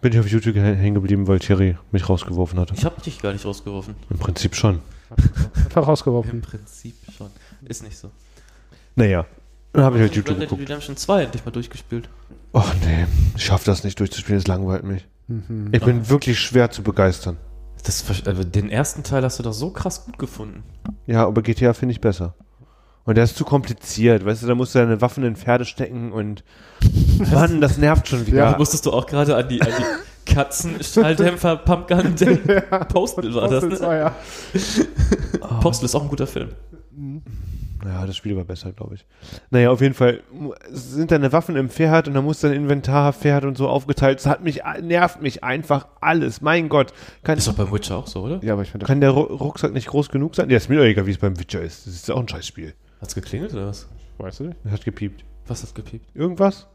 Bin 0.00 0.12
ich 0.12 0.18
auf 0.18 0.28
YouTube 0.28 0.56
hä- 0.56 0.74
hängen 0.76 0.94
geblieben, 0.94 1.26
weil 1.28 1.38
Thierry 1.38 1.76
mich 1.92 2.08
rausgeworfen 2.08 2.58
hatte. 2.58 2.74
Ich 2.74 2.84
habe 2.84 3.00
dich 3.02 3.20
gar 3.20 3.32
nicht 3.32 3.44
rausgeworfen. 3.44 3.94
Im 4.08 4.18
Prinzip 4.18 4.54
schon. 4.54 4.80
Einfach 5.56 5.86
rausgeworfen. 5.86 6.30
Im 6.30 6.40
Prinzip 6.40 6.94
schon. 7.16 7.30
Ist 7.66 7.82
nicht 7.82 7.98
so. 7.98 8.10
Naja. 8.96 9.26
Dann 9.72 9.84
habe 9.84 9.96
ich 9.96 10.00
halt 10.02 10.10
Red 10.12 10.16
YouTube 10.16 10.38
Dead 10.38 10.48
geguckt. 10.48 10.62
Redemption 10.62 10.96
2 10.96 11.24
endlich 11.24 11.44
mal 11.44 11.50
durchgespielt. 11.50 12.08
Och 12.54 12.72
nee, 12.84 13.06
ich 13.36 13.44
schaff 13.44 13.62
das 13.64 13.84
nicht 13.84 14.00
durchzuspielen, 14.00 14.38
es 14.40 14.46
langweilt 14.48 14.82
mich. 14.84 15.06
Mhm. 15.28 15.68
Ich 15.72 15.84
bin 15.84 16.08
wirklich 16.08 16.40
schwer 16.40 16.70
zu 16.70 16.82
begeistern. 16.82 17.36
Das, 17.82 18.04
also 18.26 18.44
den 18.44 18.70
ersten 18.70 19.02
Teil 19.02 19.22
hast 19.22 19.38
du 19.38 19.42
doch 19.42 19.52
so 19.52 19.70
krass 19.70 20.04
gut 20.04 20.18
gefunden. 20.18 20.62
Ja, 21.06 21.26
aber 21.26 21.42
GTA 21.42 21.72
finde 21.72 21.92
ich 21.92 22.00
besser. 22.00 22.34
Und 23.04 23.16
der 23.16 23.24
ist 23.24 23.36
zu 23.36 23.44
kompliziert, 23.44 24.24
weißt 24.24 24.42
du, 24.42 24.46
da 24.46 24.54
musst 24.54 24.74
du 24.74 24.78
deine 24.78 25.00
Waffen 25.00 25.24
in 25.24 25.34
Pferde 25.34 25.64
stecken 25.64 26.12
und 26.12 26.44
Mann, 27.32 27.60
das 27.60 27.78
nervt 27.78 28.08
schon 28.08 28.26
wieder. 28.26 28.52
Da 28.52 28.58
musstest 28.58 28.86
du 28.86 28.92
auch 28.92 29.06
gerade 29.06 29.36
an 29.36 29.48
die, 29.48 29.60
an 29.62 29.68
die 29.68 30.32
Katzenschalldämpfer 30.32 31.56
Pumpgun 31.64 32.14
denken. 32.14 32.62
Postal 32.88 33.34
war 33.34 33.48
das, 33.48 33.64
ne? 33.64 33.80
war 33.80 33.96
ja. 33.96 34.14
Postal 35.60 35.86
ist 35.86 35.94
auch 35.94 36.02
ein 36.02 36.08
guter 36.08 36.26
Film. 36.26 36.50
Ja, 37.84 38.04
das 38.06 38.16
Spiel 38.16 38.36
war 38.36 38.44
besser, 38.44 38.72
glaube 38.72 38.94
ich. 38.96 39.06
Naja, 39.50 39.70
auf 39.70 39.80
jeden 39.80 39.94
Fall 39.94 40.20
sind 40.70 41.10
deine 41.10 41.32
Waffen 41.32 41.56
im 41.56 41.68
Pferd 41.70 42.08
und 42.08 42.14
da 42.14 42.22
muss 42.22 42.40
dein 42.40 42.52
Inventar 42.52 43.12
Pferd 43.12 43.44
und 43.44 43.56
so 43.56 43.68
aufgeteilt. 43.68 44.18
Das 44.18 44.26
hat 44.26 44.42
mich, 44.42 44.60
nervt 44.82 45.22
mich 45.22 45.42
einfach 45.44 45.86
alles. 46.00 46.40
Mein 46.40 46.68
Gott. 46.68 46.92
Kann, 47.22 47.38
Ist 47.38 47.48
doch 47.48 47.54
beim 47.54 47.72
Witcher 47.72 47.96
auch 47.96 48.06
so, 48.06 48.22
oder? 48.22 48.40
Ja, 48.44 48.52
aber 48.54 48.62
ich 48.62 48.70
finde 48.70 48.84
das. 48.84 48.88
kann 48.88 49.00
der 49.00 49.10
Ru- 49.12 49.32
Rucksack 49.32 49.72
nicht 49.72 49.86
groß 49.88 50.08
genug 50.10 50.34
sein? 50.34 50.50
Ja, 50.50 50.56
ist 50.56 50.68
mir 50.68 50.76
doch 50.76 50.84
egal, 50.84 51.06
wie 51.06 51.10
es 51.12 51.18
beim 51.18 51.38
Witcher 51.38 51.62
ist. 51.62 51.86
Das 51.86 51.94
ist 51.94 52.10
auch 52.10 52.20
ein 52.20 52.28
Scheißspiel. 52.28 52.74
Hat's 53.00 53.14
geklingelt 53.14 53.52
oder 53.54 53.68
was? 53.68 53.88
Weißt 54.18 54.40
du 54.40 54.44
nicht? 54.44 54.58
Hat 54.70 54.84
gepiept. 54.84 55.24
Was 55.46 55.62
hat 55.62 55.74
gepiept? 55.74 56.14
Irgendwas? 56.14 56.66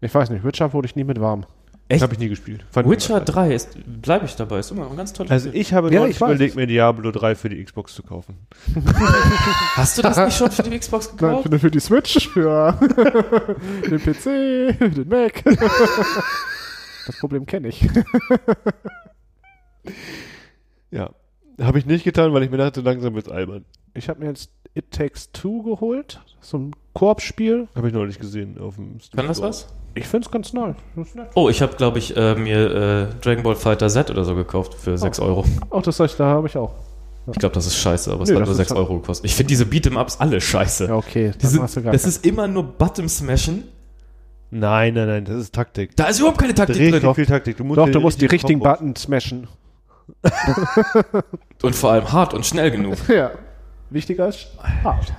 Ich 0.00 0.14
weiß 0.14 0.30
nicht. 0.30 0.44
Witcher 0.44 0.72
wurde 0.72 0.86
ich 0.86 0.96
nie 0.96 1.04
mit 1.04 1.20
warm. 1.20 1.46
Echt? 1.88 2.02
Habe 2.02 2.14
ich 2.14 2.18
nie 2.18 2.28
gespielt. 2.30 2.64
Fand 2.70 2.88
Witcher 2.88 3.18
ich 3.18 3.24
3 3.24 3.54
ist, 3.54 3.76
bleibe 4.00 4.24
ich 4.24 4.34
dabei, 4.36 4.58
ist 4.60 4.70
immer 4.70 4.90
ein 4.90 4.96
ganz 4.96 5.12
tolles 5.12 5.30
Also 5.30 5.48
Spiel. 5.50 5.60
ich 5.60 5.74
habe 5.74 5.92
Ja, 5.92 6.00
neulich 6.00 6.16
überlegt, 6.16 6.56
mir 6.56 6.66
Diablo 6.66 7.10
3 7.10 7.34
für 7.34 7.50
die 7.50 7.62
Xbox 7.62 7.94
zu 7.94 8.02
kaufen. 8.02 8.38
Hast 9.74 9.98
du 9.98 10.02
das 10.02 10.16
nicht 10.16 10.36
schon 10.36 10.50
für 10.50 10.62
die 10.62 10.78
Xbox 10.78 11.08
Nein, 11.08 11.16
gekauft? 11.18 11.48
für, 11.50 11.58
für 11.58 11.70
die 11.70 11.80
Switch, 11.80 12.28
für 12.28 12.78
den 13.90 13.98
PC, 14.00 14.78
den 14.94 15.08
Mac. 15.08 15.44
Das 15.44 17.18
Problem 17.20 17.44
kenne 17.44 17.68
ich. 17.68 17.86
Ja. 20.90 21.10
Habe 21.60 21.78
ich 21.78 21.86
nicht 21.86 22.04
getan, 22.04 22.32
weil 22.32 22.42
ich 22.42 22.50
mir 22.50 22.56
dachte, 22.56 22.80
langsam 22.80 23.14
wird's 23.14 23.28
albern. 23.28 23.64
Ich 23.92 24.08
habe 24.08 24.20
mir 24.20 24.26
jetzt 24.26 24.50
It 24.74 24.90
Takes 24.90 25.30
Two 25.32 25.62
geholt. 25.62 26.20
So 26.40 26.56
ein 26.58 26.70
Koop-Spiel. 26.94 27.68
Habe 27.76 27.88
ich 27.88 27.94
neulich 27.94 28.18
gesehen 28.18 28.58
auf 28.58 28.76
dem 28.76 28.98
Steam 29.00 29.18
Kann 29.18 29.28
das 29.28 29.40
was? 29.40 29.68
Ich 29.96 30.06
finde 30.08 30.26
es 30.26 30.30
ganz 30.32 30.52
neu. 30.52 30.72
Oh, 31.34 31.48
ich 31.48 31.62
habe, 31.62 31.76
glaube 31.76 31.98
ich, 31.98 32.16
äh, 32.16 32.34
mir 32.34 33.08
äh, 33.10 33.14
Dragon 33.22 33.42
Ball 33.44 33.54
Fighter 33.56 33.88
Z 33.88 34.10
oder 34.10 34.24
so 34.24 34.34
gekauft 34.34 34.74
für 34.74 34.98
6 34.98 35.20
Euro. 35.20 35.44
Auch 35.70 35.82
das 35.82 36.00
ich, 36.00 36.16
da 36.16 36.24
habe 36.26 36.48
ich 36.48 36.56
auch. 36.56 36.72
Ich 37.32 37.38
glaube, 37.38 37.54
das 37.54 37.66
ist 37.66 37.76
scheiße, 37.76 38.12
aber 38.12 38.24
es 38.24 38.28
Nö, 38.28 38.34
hat 38.36 38.42
nur 38.42 38.50
ist 38.50 38.56
6 38.58 38.70
halt- 38.70 38.78
Euro 38.80 39.00
gekostet. 39.00 39.24
Ich 39.26 39.34
finde 39.34 39.48
diese 39.48 39.64
Beat'em-Ups 39.64 40.18
alle 40.20 40.40
scheiße. 40.40 40.86
Ja, 40.88 40.96
okay. 40.96 41.32
Die 41.40 41.46
sind, 41.46 41.62
hast 41.62 41.76
du 41.76 41.82
gar 41.82 41.92
das 41.92 42.02
keinen- 42.02 42.08
ist 42.10 42.26
immer 42.26 42.46
nur 42.48 42.64
Button-Smashen. 42.64 43.64
Nein, 44.50 44.94
nein, 44.94 45.06
nein, 45.08 45.24
das 45.24 45.36
ist 45.36 45.54
Taktik. 45.54 45.96
Da 45.96 46.06
ist 46.06 46.18
überhaupt 46.18 46.38
keine 46.38 46.54
Taktik 46.54 46.76
Richtig 46.78 47.00
drin. 47.02 47.14
viel 47.14 47.26
Taktik. 47.26 47.56
Du 47.56 47.64
musst 47.64 47.78
Doch, 47.78 47.88
du 47.88 48.00
musst 48.00 48.20
die 48.20 48.26
richtigen 48.26 48.60
Kombos- 48.60 48.78
Buttons 48.78 49.02
smashen. 49.02 49.48
Und 51.62 51.74
vor 51.74 51.92
allem 51.92 52.12
hart 52.12 52.34
und 52.34 52.44
schnell 52.44 52.70
genug. 52.70 52.96
Ja. 53.08 53.30
Wichtiger 53.90 54.28
ist 54.28 54.48
hart. 54.82 55.12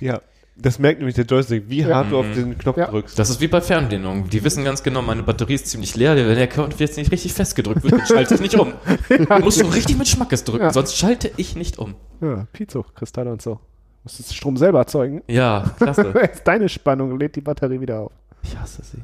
Ja. 0.00 0.20
Das 0.58 0.78
merkt 0.78 1.00
nämlich 1.00 1.14
der 1.14 1.26
Joystick, 1.26 1.64
wie 1.68 1.82
Ja. 1.82 1.96
hart 1.96 2.10
du 2.10 2.18
auf 2.18 2.26
Mhm. 2.26 2.34
den 2.34 2.58
Knopf 2.58 2.78
Ja. 2.78 2.86
drückst. 2.86 3.18
Das 3.18 3.28
ist 3.28 3.40
wie 3.42 3.48
bei 3.48 3.60
Fernbedienungen. 3.60 4.30
Die 4.30 4.42
wissen 4.42 4.64
ganz 4.64 4.82
genau, 4.82 5.02
meine 5.02 5.22
Batterie 5.22 5.54
ist 5.54 5.66
ziemlich 5.66 5.94
leer. 5.96 6.16
Wenn 6.16 6.34
der 6.34 6.46
Knopf 6.46 6.80
jetzt 6.80 6.96
nicht 6.96 7.12
richtig 7.12 7.34
festgedrückt 7.34 7.82
wird, 7.84 7.92
dann 7.92 8.06
schalte 8.06 8.34
ich 8.36 8.40
nicht 8.40 8.54
um. 8.58 8.72
Du 9.08 9.38
musst 9.40 9.60
schon 9.60 9.70
richtig 9.70 9.98
mit 9.98 10.08
Schmackes 10.08 10.44
drücken, 10.44 10.64
Ja. 10.64 10.72
sonst 10.72 10.96
schalte 10.96 11.30
ich 11.36 11.56
nicht 11.56 11.78
um. 11.78 11.94
Ja, 12.22 12.46
Pizzo, 12.52 12.84
Kristalle 12.94 13.30
und 13.32 13.42
so. 13.42 13.54
Du 13.56 13.60
musst 14.04 14.18
das 14.20 14.34
Strom 14.34 14.56
selber 14.56 14.78
erzeugen. 14.78 15.22
Ja, 15.28 15.74
klasse. 15.78 16.02
Ist 16.32 16.46
Deine 16.46 16.68
Spannung 16.70 17.18
lädt 17.18 17.36
die 17.36 17.40
Batterie 17.42 17.80
wieder 17.80 18.00
auf. 18.00 18.12
Ich 18.42 18.56
hasse 18.58 18.82
sie. 18.82 18.98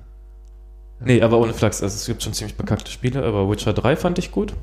Nee, 1.04 1.20
aber 1.20 1.38
ohne 1.38 1.52
Flachs. 1.52 1.82
Also 1.82 1.96
es 1.96 2.06
gibt 2.06 2.22
schon 2.22 2.32
ziemlich 2.32 2.56
bekackte 2.56 2.90
Spiele, 2.90 3.22
aber 3.24 3.50
Witcher 3.50 3.72
3 3.74 3.96
fand 3.96 4.18
ich 4.18 4.30
gut. 4.30 4.54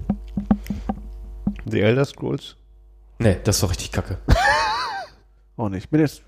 The 1.70 1.82
Elder 1.82 2.06
Scrolls. 2.06 2.56
Nee, 3.20 3.38
das 3.44 3.62
war 3.62 3.70
richtig 3.70 3.92
kacke. 3.92 4.18
Auch 5.58 5.70
nicht. 5.70 5.84
Ich 5.84 5.90
bin 5.90 6.00
jetzt 6.00 6.24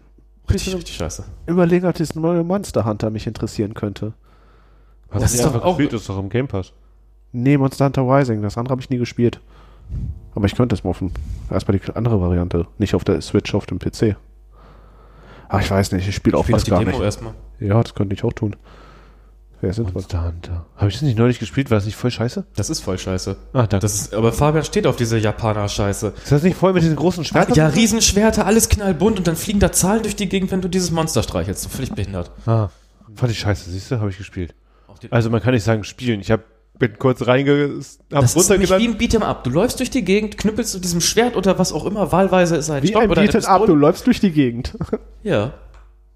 Richtig, 0.50 0.76
richtig 0.76 0.96
scheiße. 0.96 1.24
überlegen, 1.48 1.86
ob 1.88 1.96
das 1.96 2.16
neue 2.16 2.44
Monster 2.44 2.84
Hunter 2.86 3.10
mich 3.10 3.28
interessieren 3.28 3.74
könnte. 3.74 4.14
Hast 5.10 5.24
Das 5.24 5.32
du 5.34 5.38
ist 5.38 5.46
doch 5.46 5.56
auch- 5.64 5.78
gespielt, 5.78 5.94
das 5.94 6.02
ist 6.02 6.10
doch 6.10 6.20
im 6.20 6.30
Game 6.30 6.48
Pass. 6.48 6.74
Nee, 7.32 7.58
Monster 7.58 7.86
Hunter 7.86 8.02
Rising. 8.04 8.42
Das 8.42 8.58
andere 8.58 8.72
habe 8.74 8.82
ich 8.82 8.90
nie 8.90 8.98
gespielt. 8.98 9.40
Aber 10.36 10.46
ich 10.46 10.56
könnte 10.56 10.74
es 10.76 10.84
mal 10.84 10.90
auf 10.92 11.00
dem, 11.00 11.12
erstmal 11.50 11.78
die 11.78 11.96
andere 11.96 12.20
Variante. 12.22 12.66
Nicht 12.78 12.96
auf 12.96 13.04
der 13.04 13.22
Switch, 13.22 13.54
auf 13.54 13.66
dem 13.66 13.80
PC. 13.80 14.16
Ah, 15.50 15.60
ich 15.60 15.70
weiß 15.70 15.92
nicht. 15.92 16.08
Ich 16.08 16.16
spiele 16.16 16.38
auch 16.38 16.46
fast 16.46 16.70
gar 16.70 16.80
Demo 16.80 16.92
nicht. 16.92 17.02
erstmal. 17.02 17.34
Ja, 17.60 17.82
das 17.82 17.94
könnte 17.94 18.16
ich 18.16 18.24
auch 18.24 18.32
tun. 18.34 18.56
Wäre 19.62 19.74
sinnvoll. 19.74 19.94
Monster 19.94 20.26
Hunter. 20.26 20.66
Habe 20.76 20.88
ich 20.88 20.96
das 20.96 21.04
nicht 21.04 21.18
neulich 21.20 21.38
gespielt? 21.38 21.70
War 21.70 21.78
das 21.78 21.86
nicht 21.86 21.96
voll 21.96 22.10
scheiße? 22.10 22.46
Das 22.56 22.72
ist 22.72 22.80
voll 22.80 22.98
scheiße. 22.98 23.38
Ah, 23.54 23.68
danke. 23.68 23.80
Das 23.80 23.94
ist, 23.94 24.14
aber 24.14 24.34
Fabian 24.34 24.66
steht 24.66 24.88
auf 24.88 24.96
diese 24.96 25.20
Japaner-Scheiße. 25.20 26.14
ist 26.24 26.32
das 26.32 26.42
nicht 26.42 26.58
voll 26.58 26.74
mit 26.74 26.82
diesen 26.82 26.96
großen 26.96 27.24
Schwertern? 27.24 27.54
Ja, 27.54 27.68
Riesenschwerter, 27.68 28.48
alles 28.48 28.70
knallbunt 28.70 29.20
und 29.20 29.28
dann 29.28 29.36
fliegen 29.36 29.60
da 29.60 29.72
Zahlen 29.72 30.02
durch 30.02 30.16
die 30.16 30.28
Gegend, 30.28 30.52
wenn 30.52 30.62
du 30.62 30.68
dieses 30.68 30.90
Monster 30.90 31.22
streichelst. 31.22 31.62
So 31.62 31.70
völlig 31.70 31.94
behindert. 31.94 32.32
Ah, 32.48 32.70
fand 33.16 33.32
ich 33.32 33.40
scheiße, 33.40 33.70
siehst 33.70 33.92
du? 33.92 34.00
Habe 34.00 34.10
ich 34.10 34.18
gespielt. 34.18 34.56
Also 35.12 35.30
man 35.30 35.42
kann 35.42 35.54
nicht 35.54 35.64
sagen 35.64 35.84
spielen. 35.84 36.22
Ich 36.22 36.32
hab, 36.32 36.42
bin 36.80 36.98
kurz 36.98 37.28
reinge... 37.28 37.82
Hab 38.12 38.22
Das 38.22 38.36
ist 38.36 38.50
nämlich 38.50 38.72
wie 38.72 38.88
ein 38.88 38.98
Beat'em 38.98 39.22
Up. 39.22 39.44
Du 39.44 39.52
läufst 39.52 39.80
durch 39.80 39.92
die 39.92 40.04
Gegend, 40.04 40.40
knüppelst 40.40 40.74
mit 40.74 40.84
diesem 40.84 41.02
Schwert 41.02 41.36
oder 41.36 41.60
was 41.60 41.72
auch 41.72 41.86
immer. 41.86 42.12
Wahlweise 42.12 42.56
ist 42.56 42.72
ein 42.72 42.82
Wie 42.82 42.88
Stock 42.88 43.04
ein 43.04 43.12
oder 43.12 43.22
Beat'em 43.22 43.46
Up, 43.46 43.66
du 43.68 43.76
läufst 43.76 44.08
durch 44.08 44.20
die 44.20 44.32
Gegend. 44.32 44.76
Ja. 45.24 45.54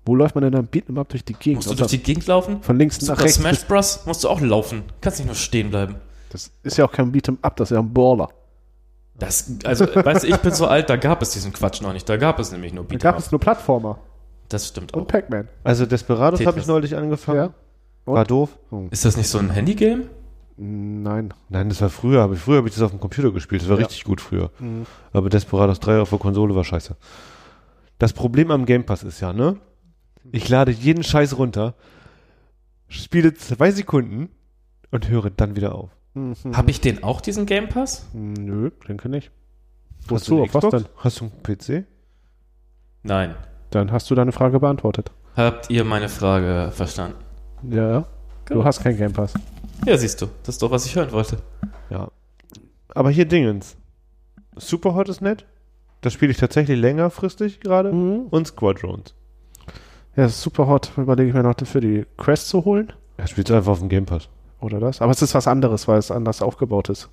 Wo 0.05 0.15
läuft 0.15 0.35
man 0.35 0.43
denn 0.43 0.53
dann 0.53 0.67
Beat'em 0.67 0.99
Up 0.99 1.09
durch 1.09 1.25
die 1.25 1.33
Gegend? 1.33 1.57
Musst 1.65 1.71
du 1.71 1.75
durch 1.75 1.89
die 1.91 1.97
Gegend 2.03 2.27
laufen? 2.27 2.61
Von 2.61 2.77
links 2.77 3.01
nach 3.01 3.15
Super 3.15 3.23
rechts. 3.23 3.37
Smash 3.37 3.65
Bros. 3.65 4.05
musst 4.05 4.23
du 4.23 4.29
auch 4.29 4.39
laufen. 4.39 4.83
Kannst 5.01 5.19
nicht 5.19 5.25
nur 5.27 5.35
stehen 5.35 5.69
bleiben. 5.71 5.95
Das 6.29 6.51
ist 6.63 6.77
ja 6.77 6.85
auch 6.85 6.91
kein 6.91 7.11
Beat'em 7.11 7.37
Up, 7.41 7.55
das 7.55 7.71
ist 7.71 7.75
ja 7.75 7.81
ein 7.81 7.91
Baller. 7.93 8.29
Das, 9.17 9.49
also, 9.63 9.85
weißt 9.95 10.23
du, 10.23 10.27
ich 10.27 10.37
bin 10.37 10.51
so 10.53 10.67
alt, 10.67 10.89
da 10.89 10.97
gab 10.97 11.21
es 11.21 11.31
diesen 11.31 11.53
Quatsch 11.53 11.81
noch 11.81 11.93
nicht. 11.93 12.07
Da 12.07 12.17
gab 12.17 12.37
es 12.39 12.51
nämlich 12.51 12.73
nur 12.73 12.83
Da 12.83 12.93
Beat'em 12.95 12.99
gab 13.01 13.17
es 13.17 13.31
nur 13.31 13.39
Plattformer 13.39 13.97
Das 14.49 14.67
stimmt 14.67 14.93
und 14.93 15.03
auch. 15.03 15.07
Pac-Man. 15.07 15.47
Also 15.63 15.85
Desperados 15.85 16.45
habe 16.45 16.59
ich 16.59 16.67
neulich 16.67 16.95
angefangen. 16.95 17.37
Ja. 17.39 17.53
Und? 18.05 18.13
War 18.15 18.25
doof. 18.25 18.49
Ist 18.91 19.05
das 19.05 19.17
nicht 19.17 19.29
so 19.29 19.39
ein 19.39 19.49
Handygame? 19.49 20.09
Nein. 20.57 21.33
Nein, 21.49 21.69
das 21.69 21.81
war 21.81 21.89
früher. 21.89 22.21
Aber 22.21 22.35
früher 22.35 22.57
habe 22.57 22.67
ich 22.67 22.73
das 22.75 22.83
auf 22.83 22.91
dem 22.91 22.99
Computer 22.99 23.31
gespielt. 23.31 23.61
Das 23.63 23.69
war 23.69 23.77
Ja. 23.79 23.85
richtig 23.85 24.03
gut 24.03 24.21
früher. 24.21 24.51
Mhm. 24.59 24.85
Aber 25.13 25.29
Desperados 25.29 25.79
3 25.79 25.99
auf 25.99 26.09
der 26.11 26.19
Konsole 26.19 26.53
war 26.55 26.63
scheiße. 26.63 26.95
Das 27.97 28.13
Problem 28.13 28.51
am 28.51 28.65
Game 28.65 28.85
Pass 28.85 29.03
ist 29.03 29.19
ja, 29.21 29.33
ne? 29.33 29.55
Ich 30.31 30.49
lade 30.49 30.71
jeden 30.71 31.03
Scheiß 31.03 31.37
runter, 31.37 31.75
spiele 32.87 33.33
zwei 33.33 33.71
Sekunden 33.71 34.29
und 34.91 35.09
höre 35.09 35.29
dann 35.29 35.55
wieder 35.55 35.75
auf. 35.75 35.91
Mhm. 36.13 36.35
Habe 36.53 36.71
ich 36.71 36.81
den 36.81 37.03
auch, 37.03 37.21
diesen 37.21 37.45
Game 37.45 37.69
Pass? 37.69 38.07
Nö, 38.13 38.71
denke 38.87 39.09
nicht. 39.09 39.31
Hast 40.03 40.11
Wozu? 40.11 40.37
du 40.37 40.43
Auf 40.43 40.53
was 40.53 40.69
denn? 40.69 40.85
Hast 40.97 41.19
du 41.19 41.25
einen 41.25 41.43
PC? 41.43 41.85
Nein. 43.03 43.35
Dann 43.71 43.91
hast 43.91 44.09
du 44.09 44.15
deine 44.15 44.31
Frage 44.31 44.59
beantwortet. 44.59 45.11
Habt 45.35 45.69
ihr 45.69 45.83
meine 45.83 46.09
Frage 46.09 46.71
verstanden? 46.71 47.17
Ja, 47.69 47.89
ja. 47.91 48.07
Du 48.45 48.63
hast 48.63 48.81
kein 48.81 48.95
Game 48.95 49.11
Pass. 49.11 49.33
Ja, 49.85 49.97
siehst 49.97 50.21
du. 50.21 50.27
Das 50.43 50.55
ist 50.55 50.61
doch, 50.61 50.71
was 50.71 50.85
ich 50.85 50.95
hören 50.95 51.11
wollte. 51.11 51.37
Ja. 51.89 52.09
Aber 52.89 53.09
hier 53.09 53.25
Dingens. 53.25 53.75
Superhot 54.55 55.09
ist 55.09 55.21
nett. 55.21 55.45
Das 56.01 56.13
spiele 56.13 56.31
ich 56.31 56.37
tatsächlich 56.37 56.79
längerfristig 56.79 57.59
gerade. 57.59 57.91
Mhm. 57.91 58.27
Und 58.29 58.47
Squadrons. 58.47 59.13
Ja, 60.15 60.23
das 60.23 60.33
ist 60.33 60.41
super 60.41 60.67
hot. 60.67 60.91
Überlege 60.97 61.29
ich 61.29 61.35
mir 61.35 61.43
noch 61.43 61.55
für 61.63 61.81
die 61.81 62.05
Quest 62.17 62.47
zu 62.47 62.63
holen. 62.65 62.93
Er 63.17 63.27
spielt 63.27 63.51
einfach 63.51 63.73
auf 63.73 63.79
dem 63.79 63.89
Game 63.89 64.05
Pass. 64.05 64.29
Oder 64.61 64.79
das. 64.79 65.01
Aber 65.01 65.11
es 65.11 65.21
ist 65.21 65.35
was 65.35 65.47
anderes, 65.47 65.87
weil 65.87 65.99
es 65.99 66.11
anders 66.11 66.41
aufgebaut 66.41 66.89
ist. 66.89 67.09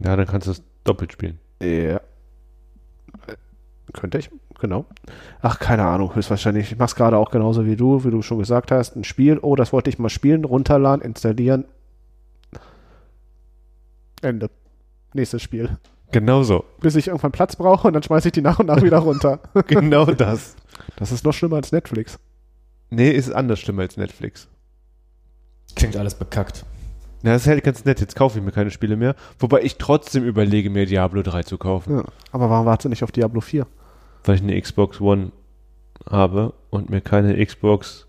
Ja, 0.00 0.16
dann 0.16 0.26
kannst 0.26 0.46
du 0.46 0.52
es 0.52 0.62
doppelt 0.84 1.12
spielen. 1.12 1.38
Ja. 1.62 2.00
Könnte 3.92 4.18
ich, 4.18 4.30
genau. 4.60 4.84
Ach, 5.42 5.58
keine 5.58 5.84
Ahnung, 5.84 6.14
höchstwahrscheinlich. 6.14 6.72
Ich 6.72 6.78
mach's 6.78 6.94
gerade 6.94 7.16
auch 7.16 7.30
genauso 7.30 7.66
wie 7.66 7.76
du, 7.76 8.04
wie 8.04 8.10
du 8.10 8.22
schon 8.22 8.38
gesagt 8.38 8.70
hast. 8.70 8.96
Ein 8.96 9.04
Spiel, 9.04 9.38
oh, 9.40 9.56
das 9.56 9.72
wollte 9.72 9.90
ich 9.90 9.98
mal 9.98 10.08
spielen, 10.08 10.44
runterladen, 10.44 11.04
installieren. 11.04 11.64
Ende. 14.22 14.50
Nächstes 15.12 15.42
Spiel. 15.42 15.78
Genau 16.12 16.42
so. 16.42 16.64
Bis 16.80 16.96
ich 16.96 17.06
irgendwann 17.08 17.32
Platz 17.32 17.56
brauche 17.56 17.86
und 17.88 17.94
dann 17.94 18.02
schmeiße 18.02 18.28
ich 18.28 18.32
die 18.32 18.42
nach 18.42 18.58
und 18.58 18.66
nach 18.66 18.82
wieder 18.82 18.98
runter. 18.98 19.38
genau 19.66 20.06
das. 20.06 20.56
Das 20.96 21.12
ist 21.12 21.24
noch 21.24 21.32
schlimmer 21.32 21.56
als 21.56 21.72
Netflix. 21.72 22.18
Nee, 22.90 23.10
ist 23.10 23.30
anders 23.32 23.60
schlimmer 23.60 23.82
als 23.82 23.96
Netflix. 23.96 24.48
Klingt 25.76 25.96
alles 25.96 26.14
bekackt. 26.14 26.64
Na, 27.22 27.32
das 27.34 27.42
ist 27.42 27.48
halt 27.48 27.62
ganz 27.62 27.84
nett. 27.84 28.00
Jetzt 28.00 28.16
kaufe 28.16 28.38
ich 28.38 28.44
mir 28.44 28.50
keine 28.50 28.70
Spiele 28.70 28.96
mehr. 28.96 29.14
Wobei 29.38 29.62
ich 29.62 29.76
trotzdem 29.76 30.24
überlege, 30.24 30.70
mir 30.70 30.86
Diablo 30.86 31.22
3 31.22 31.42
zu 31.44 31.58
kaufen. 31.58 31.98
Ja. 31.98 32.04
Aber 32.32 32.50
warum 32.50 32.66
wartest 32.66 32.86
du 32.86 32.88
nicht 32.88 33.04
auf 33.04 33.12
Diablo 33.12 33.40
4? 33.40 33.66
Weil 34.24 34.34
ich 34.36 34.42
eine 34.42 34.60
Xbox 34.60 35.00
One 35.00 35.30
habe 36.08 36.54
und 36.70 36.90
mir 36.90 37.00
keine 37.02 37.44
Xbox 37.44 38.06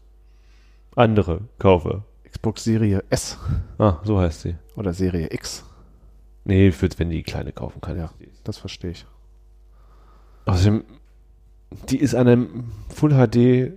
andere 0.96 1.42
kaufe. 1.60 2.04
Xbox 2.30 2.64
Serie 2.64 3.04
S 3.10 3.38
Ah, 3.78 3.98
so 4.04 4.18
heißt 4.20 4.42
sie. 4.42 4.56
oder 4.76 4.94
Serie 4.94 5.28
X. 5.32 5.64
Nee, 6.44 6.70
ich 6.70 6.82
würde, 6.82 6.98
wenn 7.00 7.10
die 7.10 7.24
kleine 7.24 7.52
kaufen 7.52 7.82
kann. 7.82 7.98
Ja. 7.98 8.10
Das 8.44 8.58
verstehe 8.58 8.92
ich. 8.92 9.06
Außerdem, 10.46 10.84
die 11.90 11.98
ist 12.00 12.16
an 12.16 12.28
einem 12.28 12.72
Full 12.90 13.12
HD 13.12 13.74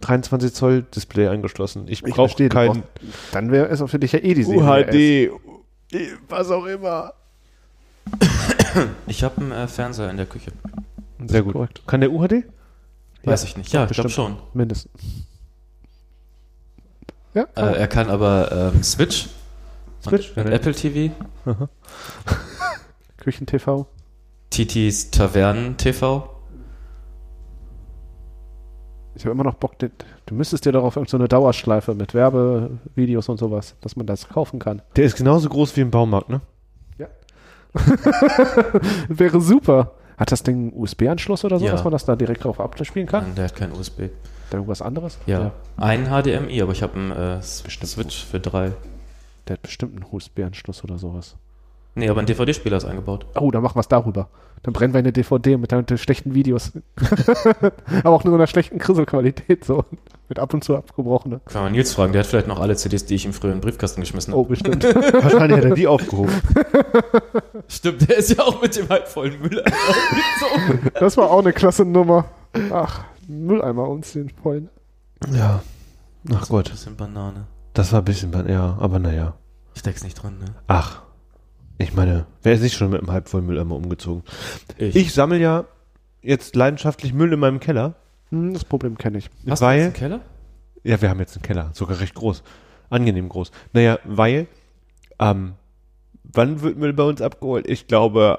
23 0.00 0.52
Zoll 0.52 0.82
Display 0.82 1.28
angeschlossen. 1.28 1.86
Ich 1.88 2.02
brauche 2.02 2.14
verstehe, 2.28 2.48
du 2.50 2.54
kein 2.54 2.68
brauchst- 2.68 2.82
Dann 3.32 3.50
wäre 3.50 3.66
es 3.68 3.80
auch 3.80 3.86
für 3.88 3.98
dich 3.98 4.12
ja 4.12 4.18
eh 4.18 4.34
die 4.34 4.42
Serie. 4.44 5.30
UHD, 5.32 6.10
was 6.28 6.50
auch 6.50 6.66
immer. 6.66 7.14
Ich 9.06 9.24
habe 9.24 9.40
einen 9.40 9.52
äh, 9.52 9.66
Fernseher 9.66 10.10
in 10.10 10.18
der 10.18 10.26
Küche. 10.26 10.52
Sehr 11.26 11.42
gut. 11.42 11.54
Korrekt. 11.54 11.82
Kann 11.86 12.02
der 12.02 12.12
UHD? 12.12 12.44
Weiß 13.24 13.42
ich 13.44 13.56
nicht. 13.56 13.72
Ja, 13.72 13.86
ich 13.86 13.92
glaube 13.92 14.10
schon. 14.10 14.36
Mindestens. 14.52 14.92
Ja, 17.34 17.46
Äh, 17.54 17.78
er 17.78 17.88
kann 17.88 18.08
aber 18.10 18.72
ähm, 18.74 18.82
Switch, 18.82 19.28
Switch? 20.08 20.36
und, 20.36 20.46
und 20.46 20.52
Apple 20.52 20.72
TV, 20.72 21.14
Küchen-TV. 23.18 23.86
Titis 24.50 25.10
Tavernen 25.10 25.76
TV. 25.76 26.30
Ich 29.14 29.24
habe 29.24 29.32
immer 29.32 29.44
noch 29.44 29.54
Bock, 29.54 29.78
den- 29.78 29.92
du 30.26 30.34
müsstest 30.34 30.66
dir 30.66 30.72
doch 30.72 30.84
auf 30.84 30.96
irgendeine 30.96 31.26
Dauerschleife 31.28 31.94
mit 31.94 32.12
Werbevideos 32.14 33.28
und 33.30 33.38
sowas, 33.38 33.74
dass 33.80 33.96
man 33.96 34.06
das 34.06 34.28
kaufen 34.28 34.58
kann. 34.58 34.82
Der 34.96 35.04
ist 35.06 35.16
genauso 35.16 35.48
groß 35.48 35.74
wie 35.76 35.80
im 35.80 35.90
Baumarkt, 35.90 36.28
ne? 36.28 36.40
Wäre 39.08 39.40
super. 39.40 39.92
Hat 40.16 40.32
das 40.32 40.42
Ding 40.42 40.72
einen 40.72 40.72
USB-Anschluss 40.82 41.44
oder 41.44 41.58
so, 41.58 41.66
Ja. 41.66 41.72
dass 41.72 41.84
man 41.84 41.92
das 41.92 42.06
da 42.06 42.16
direkt 42.16 42.44
drauf 42.44 42.58
abspielen 42.58 43.06
kann? 43.06 43.24
Nein, 43.24 43.34
der 43.34 43.44
hat 43.44 43.56
kein 43.56 43.70
USB. 43.72 44.04
Da 44.48 44.56
irgendwas 44.58 44.80
anderes? 44.80 45.18
Ja. 45.26 45.52
Ein 45.76 46.06
HDMI, 46.06 46.62
aber 46.62 46.72
ich 46.72 46.82
habe 46.82 46.94
einen 46.94 47.10
äh. 47.10 47.42
Switch 47.42 48.24
für 48.24 48.40
drei. 48.40 48.72
Der 49.48 49.54
hat 49.54 49.62
bestimmt 49.62 49.94
einen 49.94 50.06
USB-Anschluss 50.10 50.82
oder 50.84 50.98
sowas. 50.98 51.36
Nee, 51.94 52.10
aber 52.10 52.20
ein 52.20 52.26
DVD-Spieler 52.26 52.76
ist 52.76 52.84
eingebaut. 52.84 53.24
Oh, 53.40 53.50
dann 53.50 53.62
machen 53.62 53.76
wir 53.76 53.80
es 53.80 53.88
darüber. 53.88 54.28
Dann 54.62 54.74
brennen 54.74 54.92
wir 54.92 54.98
eine 54.98 55.12
DVD 55.12 55.56
mit, 55.56 55.72
mit 55.72 55.98
schlechten 56.00 56.34
Videos. 56.34 56.72
Aber 58.04 58.16
auch 58.16 58.24
nur 58.24 58.34
in 58.34 58.40
einer 58.40 58.46
schlechten 58.46 58.78
Krisselqualität, 58.78 59.64
so. 59.64 59.84
Mit 60.28 60.38
ab 60.38 60.52
und 60.52 60.62
zu 60.64 60.76
abgebrochene. 60.76 61.40
Kann 61.46 61.62
man 61.62 61.72
Nils 61.72 61.94
fragen, 61.94 62.12
der 62.12 62.20
hat 62.20 62.26
vielleicht 62.26 62.48
noch 62.48 62.60
alle 62.60 62.76
CDs, 62.76 63.06
die 63.06 63.14
ich 63.14 63.24
ihm 63.24 63.32
früher 63.32 63.52
in 63.52 63.58
den 63.58 63.62
Briefkasten 63.62 64.00
geschmissen 64.00 64.34
Oh, 64.34 64.40
habe. 64.40 64.48
bestimmt. 64.50 64.82
Wahrscheinlich 64.84 65.56
hat 65.58 65.64
er 65.64 65.74
die 65.74 65.86
aufgehoben. 65.86 66.32
Stimmt, 67.68 68.08
der 68.08 68.16
ist 68.18 68.36
ja 68.36 68.42
auch 68.44 68.60
mit 68.60 68.76
dem 68.76 68.88
halbvollen 68.88 69.40
Müll. 69.40 69.62
Das 70.98 71.16
war 71.16 71.30
auch 71.30 71.38
eine 71.40 71.52
klasse 71.52 71.84
Nummer. 71.84 72.26
Ach, 72.72 73.04
Mülleimer 73.28 73.88
umziehen 73.88 74.30
vollen. 74.42 74.68
Ja. 75.32 75.62
Ach 76.34 76.48
Gott. 76.48 76.70
bisschen 76.70 76.96
Banane. 76.96 77.46
Das 77.76 77.92
war 77.92 78.00
ein 78.00 78.04
bisschen, 78.06 78.32
ja, 78.48 78.76
aber 78.80 78.98
naja. 78.98 79.34
Steck's 79.74 80.02
nicht 80.02 80.14
drin, 80.14 80.38
ne? 80.38 80.46
Ach. 80.66 81.02
Ich 81.76 81.92
meine, 81.92 82.26
wer 82.42 82.54
ist 82.54 82.62
nicht 82.62 82.74
schon 82.74 82.88
mit 82.88 83.00
einem 83.00 83.12
halbvollen 83.12 83.44
Mülleimer 83.44 83.76
umgezogen? 83.76 84.22
Ich. 84.78 84.96
Ich 84.96 85.12
sammle 85.12 85.38
ja 85.38 85.66
jetzt 86.22 86.56
leidenschaftlich 86.56 87.12
Müll 87.12 87.34
in 87.34 87.38
meinem 87.38 87.60
Keller, 87.60 87.94
Hm, 88.30 88.54
das 88.54 88.64
Problem 88.64 88.96
kenne 88.96 89.18
ich. 89.18 89.28
Hast 89.46 89.60
du 89.60 89.66
weil 89.66 89.78
jetzt 89.78 89.84
einen 89.84 89.94
Keller? 89.94 90.20
Ja, 90.84 91.02
wir 91.02 91.10
haben 91.10 91.20
jetzt 91.20 91.36
einen 91.36 91.42
Keller, 91.42 91.70
sogar 91.74 92.00
recht 92.00 92.14
groß. 92.14 92.42
Angenehm 92.88 93.28
groß. 93.28 93.50
Naja, 93.74 93.98
weil, 94.04 94.46
ähm, 95.18 95.52
wann 96.24 96.62
wird 96.62 96.78
Müll 96.78 96.94
bei 96.94 97.02
uns 97.02 97.20
abgeholt? 97.20 97.68
Ich 97.68 97.88
glaube, 97.88 98.38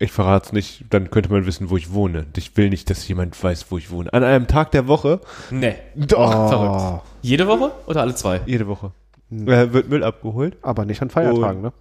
ich 0.00 0.10
verrate 0.12 0.46
es 0.46 0.52
nicht, 0.52 0.84
dann 0.90 1.10
könnte 1.10 1.30
man 1.30 1.46
wissen, 1.46 1.70
wo 1.70 1.76
ich 1.76 1.92
wohne. 1.92 2.26
Ich 2.36 2.56
will 2.56 2.70
nicht, 2.70 2.90
dass 2.90 3.06
jemand 3.06 3.40
weiß, 3.42 3.66
wo 3.70 3.78
ich 3.78 3.90
wohne. 3.90 4.12
An 4.12 4.24
einem 4.24 4.46
Tag 4.48 4.70
der 4.72 4.88
Woche, 4.88 5.20
Nee. 5.50 5.74
doch, 5.94 6.48
verrückt. 6.48 7.02
Jede 7.22 7.46
Woche 7.46 7.70
oder 7.86 8.00
alle 8.00 8.14
zwei? 8.14 8.40
jede 8.46 8.66
Woche, 8.66 8.92
äh, 9.30 9.72
wird 9.72 9.88
Müll 9.90 10.02
abgeholt. 10.02 10.56
Aber 10.62 10.84
nicht 10.84 11.00
an 11.02 11.10
Feiertagen, 11.10 11.60
ne? 11.62 11.72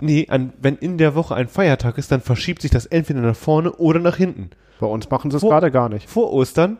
Nee, 0.00 0.26
an, 0.30 0.52
wenn 0.60 0.76
in 0.76 0.98
der 0.98 1.14
Woche 1.14 1.34
ein 1.34 1.46
Feiertag 1.48 1.98
ist, 1.98 2.10
dann 2.10 2.20
verschiebt 2.20 2.62
sich 2.62 2.70
das 2.70 2.86
entweder 2.86 3.20
nach 3.20 3.36
vorne 3.36 3.70
oder 3.72 4.00
nach 4.00 4.16
hinten. 4.16 4.50
Bei 4.80 4.86
uns 4.86 5.08
machen 5.10 5.30
sie 5.30 5.36
es 5.36 5.42
gerade 5.42 5.70
gar 5.70 5.88
nicht. 5.88 6.08
Vor 6.08 6.32
Ostern, 6.32 6.78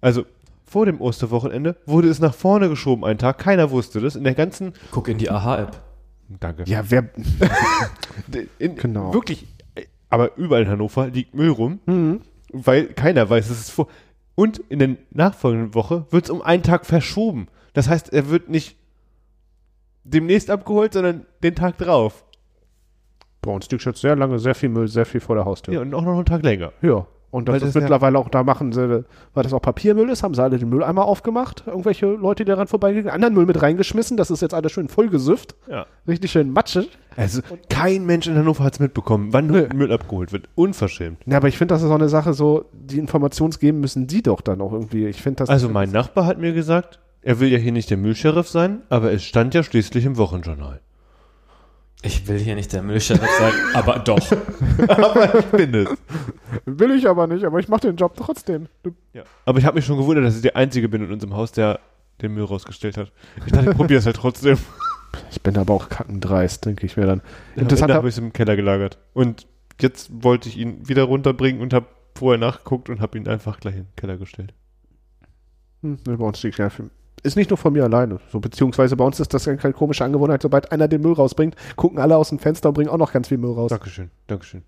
also 0.00 0.24
vor 0.64 0.86
dem 0.86 1.00
Osterwochenende 1.00 1.76
wurde 1.84 2.08
es 2.08 2.20
nach 2.20 2.32
vorne 2.34 2.68
geschoben, 2.68 3.04
einen 3.04 3.18
Tag. 3.18 3.38
Keiner 3.38 3.70
wusste 3.72 4.00
das. 4.00 4.14
In 4.14 4.22
der 4.24 4.34
ganzen. 4.34 4.72
Guck 4.92 5.08
in 5.08 5.18
die 5.18 5.28
AHA-App. 5.30 5.80
Danke. 6.38 6.62
Ja, 6.66 6.82
wer. 6.88 7.08
In, 8.58 8.76
Genau. 8.76 9.12
Wirklich. 9.12 9.46
Aber 10.10 10.36
überall 10.36 10.62
in 10.62 10.68
Hannover 10.68 11.06
liegt 11.08 11.34
Müll 11.34 11.50
rum, 11.50 11.80
Mhm. 11.86 12.20
weil 12.52 12.86
keiner 12.86 13.30
weiß, 13.30 13.48
es 13.48 13.60
ist 13.60 13.70
vor. 13.70 13.86
Und 14.34 14.58
in 14.68 14.78
der 14.80 14.96
nachfolgenden 15.10 15.74
Woche 15.74 16.06
wird 16.10 16.24
es 16.24 16.30
um 16.30 16.42
einen 16.42 16.62
Tag 16.62 16.84
verschoben. 16.86 17.46
Das 17.72 17.88
heißt, 17.88 18.12
er 18.12 18.28
wird 18.30 18.48
nicht 18.48 18.76
demnächst 20.04 20.50
abgeholt, 20.50 20.92
sondern 20.94 21.26
den 21.42 21.54
Tag 21.54 21.78
drauf. 21.78 22.24
Bei 23.42 23.50
uns 23.52 23.70
liegt 23.70 23.84
jetzt 23.84 24.00
sehr 24.00 24.16
lange 24.16 24.38
sehr 24.38 24.54
viel 24.54 24.68
Müll, 24.68 24.88
sehr 24.88 25.06
viel 25.06 25.20
vor 25.20 25.36
der 25.36 25.44
Haustür. 25.44 25.74
Ja, 25.74 25.80
und 25.80 25.94
auch 25.94 26.02
noch 26.02 26.16
einen 26.16 26.24
Tag 26.26 26.42
länger. 26.42 26.72
Ja. 26.82 27.06
Und 27.30 27.48
das 27.48 27.60
das 27.60 27.74
ja- 27.74 27.80
mittlerweile 27.80 28.18
auch, 28.18 28.28
da 28.28 28.42
machen 28.42 28.72
sie, 28.72 29.04
weil 29.34 29.42
das 29.42 29.52
auch 29.52 29.62
Papiermüll 29.62 30.08
ist, 30.10 30.22
haben 30.22 30.34
sie 30.34 30.42
alle 30.42 30.58
den 30.58 30.68
Mülleimer 30.68 31.04
aufgemacht. 31.04 31.62
Irgendwelche 31.66 32.06
Leute, 32.06 32.44
die 32.44 32.48
daran 32.50 32.66
vorbeigehen, 32.66 33.08
anderen 33.08 33.34
Müll 33.34 33.46
mit 33.46 33.62
reingeschmissen. 33.62 34.16
Das 34.16 34.30
ist 34.30 34.42
jetzt 34.42 34.52
alles 34.54 34.72
schön 34.72 34.88
vollgesüfft. 34.88 35.54
Ja. 35.68 35.86
Richtig 36.08 36.32
schön 36.32 36.52
matschig. 36.52 36.90
Also 37.16 37.40
kein 37.68 38.04
Mensch 38.04 38.26
in 38.26 38.34
Hannover 38.36 38.64
hat 38.64 38.74
es 38.74 38.80
mitbekommen, 38.80 39.32
wann 39.32 39.46
Nö. 39.46 39.68
Müll 39.74 39.92
abgeholt 39.92 40.32
wird. 40.32 40.48
Unverschämt. 40.56 41.18
Ja, 41.26 41.36
aber 41.36 41.48
ich 41.48 41.56
finde, 41.58 41.74
das 41.74 41.82
ist 41.82 41.90
auch 41.90 41.94
eine 41.94 42.08
Sache, 42.08 42.32
so, 42.34 42.64
die 42.72 42.98
Informations 42.98 43.58
geben 43.58 43.80
müssen 43.80 44.06
die 44.06 44.22
doch 44.22 44.40
dann 44.40 44.60
auch 44.60 44.72
irgendwie. 44.72 45.06
Ich 45.06 45.22
finde 45.22 45.36
das. 45.38 45.48
Also 45.50 45.68
mein 45.68 45.90
Nachbar 45.90 46.26
hat 46.26 46.38
mir 46.38 46.52
gesagt, 46.52 46.98
er 47.22 47.38
will 47.38 47.52
ja 47.52 47.58
hier 47.58 47.72
nicht 47.72 47.90
der 47.90 47.96
Müllsheriff 47.96 48.48
sein, 48.48 48.80
aber 48.88 49.12
es 49.12 49.22
stand 49.22 49.54
ja 49.54 49.62
schließlich 49.62 50.04
im 50.04 50.16
Wochenjournal. 50.16 50.80
Ich 52.02 52.26
will 52.26 52.38
hier 52.38 52.54
nicht 52.54 52.72
der 52.72 52.82
Müllsheriff 52.82 53.28
sein, 53.38 53.52
aber 53.74 53.98
doch. 53.98 54.32
aber 54.88 55.38
ich 55.38 55.44
bin 55.46 55.74
es. 55.74 55.88
Will 56.64 56.92
ich 56.92 57.06
aber 57.06 57.26
nicht, 57.26 57.44
aber 57.44 57.58
ich 57.58 57.68
mache 57.68 57.82
den 57.82 57.96
Job 57.96 58.14
trotzdem. 58.16 58.68
Ja. 59.12 59.24
Aber 59.44 59.58
ich 59.58 59.64
habe 59.66 59.76
mich 59.76 59.84
schon 59.84 59.98
gewundert, 59.98 60.24
dass 60.24 60.36
ich 60.36 60.42
der 60.42 60.56
Einzige 60.56 60.88
bin 60.88 61.04
in 61.04 61.12
unserem 61.12 61.34
Haus, 61.34 61.52
der 61.52 61.80
den 62.22 62.34
Müll 62.34 62.44
rausgestellt 62.44 62.96
hat. 62.96 63.12
Ich 63.44 63.52
dachte, 63.52 63.70
ich 63.70 63.76
probiere 63.76 63.98
es 63.98 64.06
halt 64.06 64.16
trotzdem. 64.16 64.58
Ich 65.32 65.42
bin 65.42 65.58
aber 65.58 65.74
auch 65.74 65.88
kackendreist, 65.88 66.64
denke 66.64 66.86
ich 66.86 66.96
mir 66.96 67.04
dann. 67.04 67.20
Interessant 67.56 67.92
habe 67.92 68.08
ich 68.08 68.14
es 68.14 68.18
im 68.18 68.32
Keller 68.32 68.54
gelagert. 68.54 68.96
Und 69.12 69.48
jetzt 69.80 70.08
wollte 70.22 70.48
ich 70.48 70.56
ihn 70.56 70.88
wieder 70.88 71.02
runterbringen 71.02 71.60
und 71.60 71.74
habe 71.74 71.86
vorher 72.14 72.38
nachgeguckt 72.38 72.88
und 72.88 73.00
habe 73.00 73.18
ihn 73.18 73.26
einfach 73.26 73.58
gleich 73.58 73.74
in 73.74 73.86
den 73.86 73.96
Keller 73.96 74.18
gestellt. 74.18 74.54
Hm, 75.82 75.98
bei 76.04 76.14
uns 76.14 76.40
liegt 76.44 76.58
ja 76.58 76.70
viel. 76.70 76.90
Ist 77.22 77.36
nicht 77.36 77.50
nur 77.50 77.56
von 77.58 77.72
mir 77.72 77.84
alleine. 77.84 78.18
So, 78.32 78.40
beziehungsweise 78.40 78.96
bei 78.96 79.04
uns 79.04 79.20
ist 79.20 79.34
das 79.34 79.46
eine 79.46 79.58
komische 79.72 80.04
Angewohnheit. 80.04 80.42
Sobald 80.42 80.72
einer 80.72 80.88
den 80.88 81.02
Müll 81.02 81.12
rausbringt, 81.12 81.54
gucken 81.76 81.98
alle 81.98 82.16
aus 82.16 82.30
dem 82.30 82.38
Fenster 82.38 82.68
und 82.70 82.74
bringen 82.74 82.88
auch 82.88 82.96
noch 82.96 83.12
ganz 83.12 83.28
viel 83.28 83.38
Müll 83.38 83.52
raus. 83.52 83.70
Dankeschön, 83.70 84.10
Dankeschön. 84.26 84.62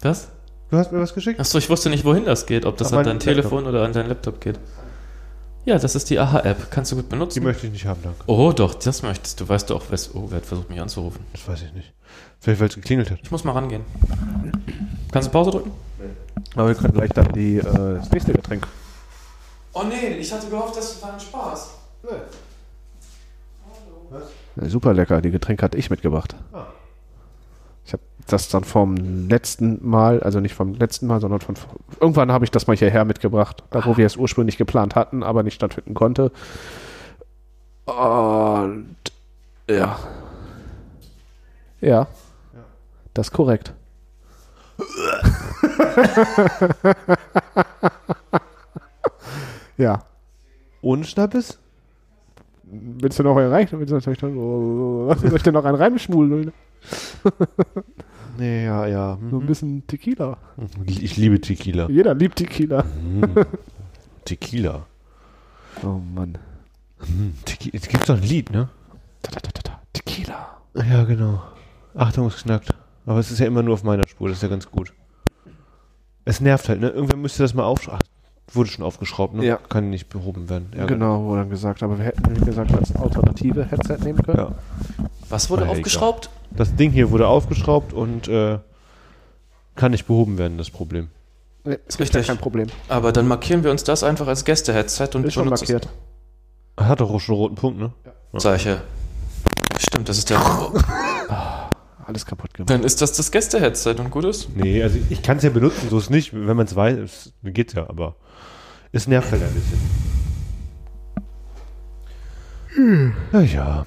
Was? 0.00 0.30
Du 0.70 0.78
hast 0.78 0.90
mir 0.90 1.00
was 1.00 1.14
geschickt? 1.14 1.38
Achso, 1.38 1.58
ich 1.58 1.68
wusste 1.68 1.90
nicht, 1.90 2.04
wohin 2.04 2.24
das 2.24 2.46
geht. 2.46 2.64
Ob 2.64 2.76
das 2.78 2.88
an 2.92 2.96
meinen 2.96 3.04
dein 3.06 3.18
Telefon 3.18 3.66
oder 3.66 3.84
an 3.84 3.92
dein 3.92 4.08
Laptop 4.08 4.40
geht. 4.40 4.58
Ja, 5.64 5.78
das 5.78 5.94
ist 5.94 6.10
die 6.10 6.18
AHA-App. 6.18 6.70
Kannst 6.70 6.90
du 6.90 6.96
gut 6.96 7.04
Die 7.04 7.10
benutzen. 7.10 7.42
möchte 7.44 7.66
ich 7.66 7.72
nicht 7.72 7.86
haben, 7.86 8.00
danke. 8.02 8.18
Oh, 8.26 8.52
doch, 8.52 8.74
das 8.74 9.02
möchtest 9.02 9.40
du. 9.40 9.48
Weißt 9.48 9.70
du 9.70 9.76
auch, 9.76 9.90
wes 9.90 10.12
oh, 10.14 10.26
wer 10.30 10.38
hat 10.38 10.46
versucht, 10.46 10.70
mich 10.70 10.80
anzurufen? 10.80 11.24
Das 11.32 11.46
weiß 11.46 11.62
ich 11.62 11.72
nicht. 11.74 11.92
Vielleicht, 12.40 12.60
weil 12.60 12.68
es 12.68 12.74
geklingelt 12.74 13.10
hat. 13.10 13.18
Ich 13.22 13.30
muss 13.30 13.44
mal 13.44 13.52
rangehen. 13.52 13.82
Kannst 15.12 15.28
du 15.28 15.32
Pause 15.32 15.52
drücken? 15.52 15.70
Aber 16.56 16.68
wir 16.68 16.74
können 16.74 16.94
gleich 16.94 17.10
dann 17.10 17.32
die, 17.32 17.58
äh, 17.58 17.62
das 17.62 18.10
nächste 18.10 18.32
Getränk. 18.32 18.66
Oh 19.74 19.84
nee, 19.84 20.16
ich 20.18 20.32
hatte 20.32 20.48
gehofft, 20.48 20.76
das 20.76 21.02
war 21.02 21.14
ein 21.14 21.20
Spaß. 21.20 21.70
Ja, 24.56 24.68
super 24.68 24.92
lecker, 24.92 25.22
die 25.22 25.30
Getränke 25.30 25.64
hatte 25.64 25.78
ich 25.78 25.88
mitgebracht. 25.88 26.36
Ah. 26.52 26.66
Ich 27.84 27.92
habe 27.92 28.02
das 28.26 28.48
dann 28.48 28.64
vom 28.64 29.28
letzten 29.28 29.88
Mal, 29.88 30.22
also 30.22 30.40
nicht 30.40 30.54
vom 30.54 30.74
letzten 30.74 31.06
Mal, 31.06 31.20
sondern 31.20 31.40
von 31.40 31.56
irgendwann 32.00 32.30
habe 32.30 32.44
ich 32.44 32.50
das 32.50 32.66
mal 32.66 32.76
hierher 32.76 33.04
mitgebracht, 33.04 33.64
da 33.70 33.84
wo 33.86 33.96
wir 33.96 34.06
es 34.06 34.16
ursprünglich 34.16 34.58
geplant 34.58 34.94
hatten, 34.94 35.22
aber 35.22 35.42
nicht 35.42 35.54
stattfinden 35.54 35.94
konnte. 35.94 36.30
Und 37.86 38.96
ja. 39.68 39.98
Ja. 41.80 42.06
Das 43.14 43.28
ist 43.28 43.32
korrekt. 43.32 43.72
ja. 49.76 50.04
Ohne 50.80 51.04
Schnappes? 51.04 51.58
Willst 52.64 53.18
du 53.18 53.22
noch 53.22 53.36
einen 53.36 53.52
rein? 53.52 53.68
Willst 53.70 53.92
du 53.92 54.00
soll 54.00 54.12
ich, 54.12 54.18
dann, 54.18 54.34
soll 54.34 55.36
ich 55.36 55.42
denn 55.42 55.54
noch 55.54 55.64
einen 55.64 55.76
reinschmulen? 55.76 56.52
Nee, 58.38 58.64
ja, 58.64 58.86
ja. 58.86 59.18
So 59.30 59.38
ein 59.38 59.46
bisschen 59.46 59.86
Tequila. 59.86 60.38
Ich 60.86 61.16
liebe 61.16 61.40
Tequila. 61.40 61.88
Jeder 61.88 62.14
liebt 62.14 62.36
Tequila. 62.36 62.82
Mm. 62.82 63.24
Tequila. 64.24 64.86
Oh 65.82 66.00
Mann. 66.14 66.38
Hm, 66.98 67.34
Tequila. 67.44 67.76
Es 67.76 67.88
gibt 67.88 68.08
doch 68.08 68.16
ein 68.16 68.22
Lied, 68.22 68.50
ne? 68.50 68.68
Tequila. 69.92 70.60
Ja, 70.74 71.04
genau. 71.04 71.42
Achtung, 71.94 72.28
es 72.28 72.42
knackt. 72.42 72.74
Aber 73.04 73.18
es 73.18 73.30
ist 73.30 73.38
ja 73.38 73.46
immer 73.46 73.62
nur 73.62 73.74
auf 73.74 73.82
meiner 73.82 74.06
Spur, 74.08 74.28
das 74.28 74.38
ist 74.38 74.42
ja 74.42 74.48
ganz 74.48 74.70
gut. 74.70 74.92
Es 76.24 76.40
nervt 76.40 76.68
halt, 76.68 76.80
ne? 76.80 76.88
Irgendwer 76.88 77.16
müsste 77.16 77.42
das 77.42 77.52
mal 77.52 77.64
aufschrauben. 77.64 78.06
Wurde 78.52 78.68
schon 78.70 78.84
aufgeschraubt, 78.84 79.34
ne? 79.34 79.44
Ja. 79.46 79.56
Kann 79.68 79.90
nicht 79.90 80.08
behoben 80.08 80.48
werden. 80.50 80.68
Ärger. 80.72 80.86
Genau, 80.94 81.24
wurde 81.24 81.40
dann 81.42 81.50
gesagt. 81.50 81.82
Aber 81.82 81.96
wir 81.98 82.04
hätten, 82.04 82.36
wie 82.40 82.44
gesagt, 82.44 82.74
als 82.74 82.94
alternative 82.96 83.64
Headset 83.64 83.98
nehmen 84.04 84.22
können. 84.22 84.38
Ja. 84.38 84.52
Was 85.30 85.48
wurde 85.48 85.62
Ah, 85.62 85.66
egal. 85.66 85.76
aufgeschraubt? 85.78 86.28
Das 86.50 86.74
Ding 86.76 86.90
hier 86.90 87.10
wurde 87.10 87.26
aufgeschraubt 87.28 87.92
und 87.94 88.28
äh, 88.28 88.58
kann 89.76 89.92
nicht 89.92 90.06
behoben 90.06 90.36
werden, 90.36 90.58
das 90.58 90.68
Problem. 90.70 91.08
Nee, 91.64 91.78
Ist 91.86 91.98
ja 91.98 92.02
richtig. 92.02 92.26
kein 92.26 92.38
Problem. 92.38 92.66
Aber 92.88 93.12
dann 93.12 93.26
markieren 93.28 93.64
wir 93.64 93.70
uns 93.70 93.84
das 93.84 94.02
einfach 94.02 94.26
als 94.26 94.44
Gäste-Headset 94.44 95.10
und 95.14 95.24
Ist 95.24 95.32
schon 95.34 95.50
es. 95.50 95.60
markiert. 95.60 95.88
Hat 96.76 97.00
doch 97.00 97.10
auch 97.10 97.20
schon 97.20 97.34
einen 97.36 97.42
roten 97.42 97.54
Punkt, 97.54 97.78
ne? 97.80 97.92
Solche. 98.34 98.82
Stimmt, 99.78 100.08
das 100.08 100.18
ist 100.18 100.28
der. 100.30 100.40
Alles 102.04 102.26
kaputt 102.26 102.52
gemacht. 102.52 102.68
Dann 102.70 102.82
ist 102.82 103.00
das 103.00 103.12
das 103.12 103.30
Gäste-Headset 103.30 103.94
und 103.98 104.10
gut 104.10 104.24
ist. 104.24 104.48
Nee, 104.56 104.82
also 104.82 104.98
ich 105.08 105.22
kann 105.22 105.36
es 105.36 105.44
ja 105.44 105.50
benutzen, 105.50 105.88
so 105.88 105.98
ist 105.98 106.10
nicht. 106.10 106.34
Wenn 106.34 106.56
man 106.56 106.66
es 106.66 106.74
weiß, 106.74 106.98
es 106.98 107.32
geht 107.44 107.74
ja, 107.74 107.88
aber 107.88 108.16
es 108.92 109.08
nervt 109.08 109.32
halt 109.32 109.42
ein 109.42 109.54
bisschen. 109.54 109.80
Ja, 113.32 113.40
ja. 113.40 113.86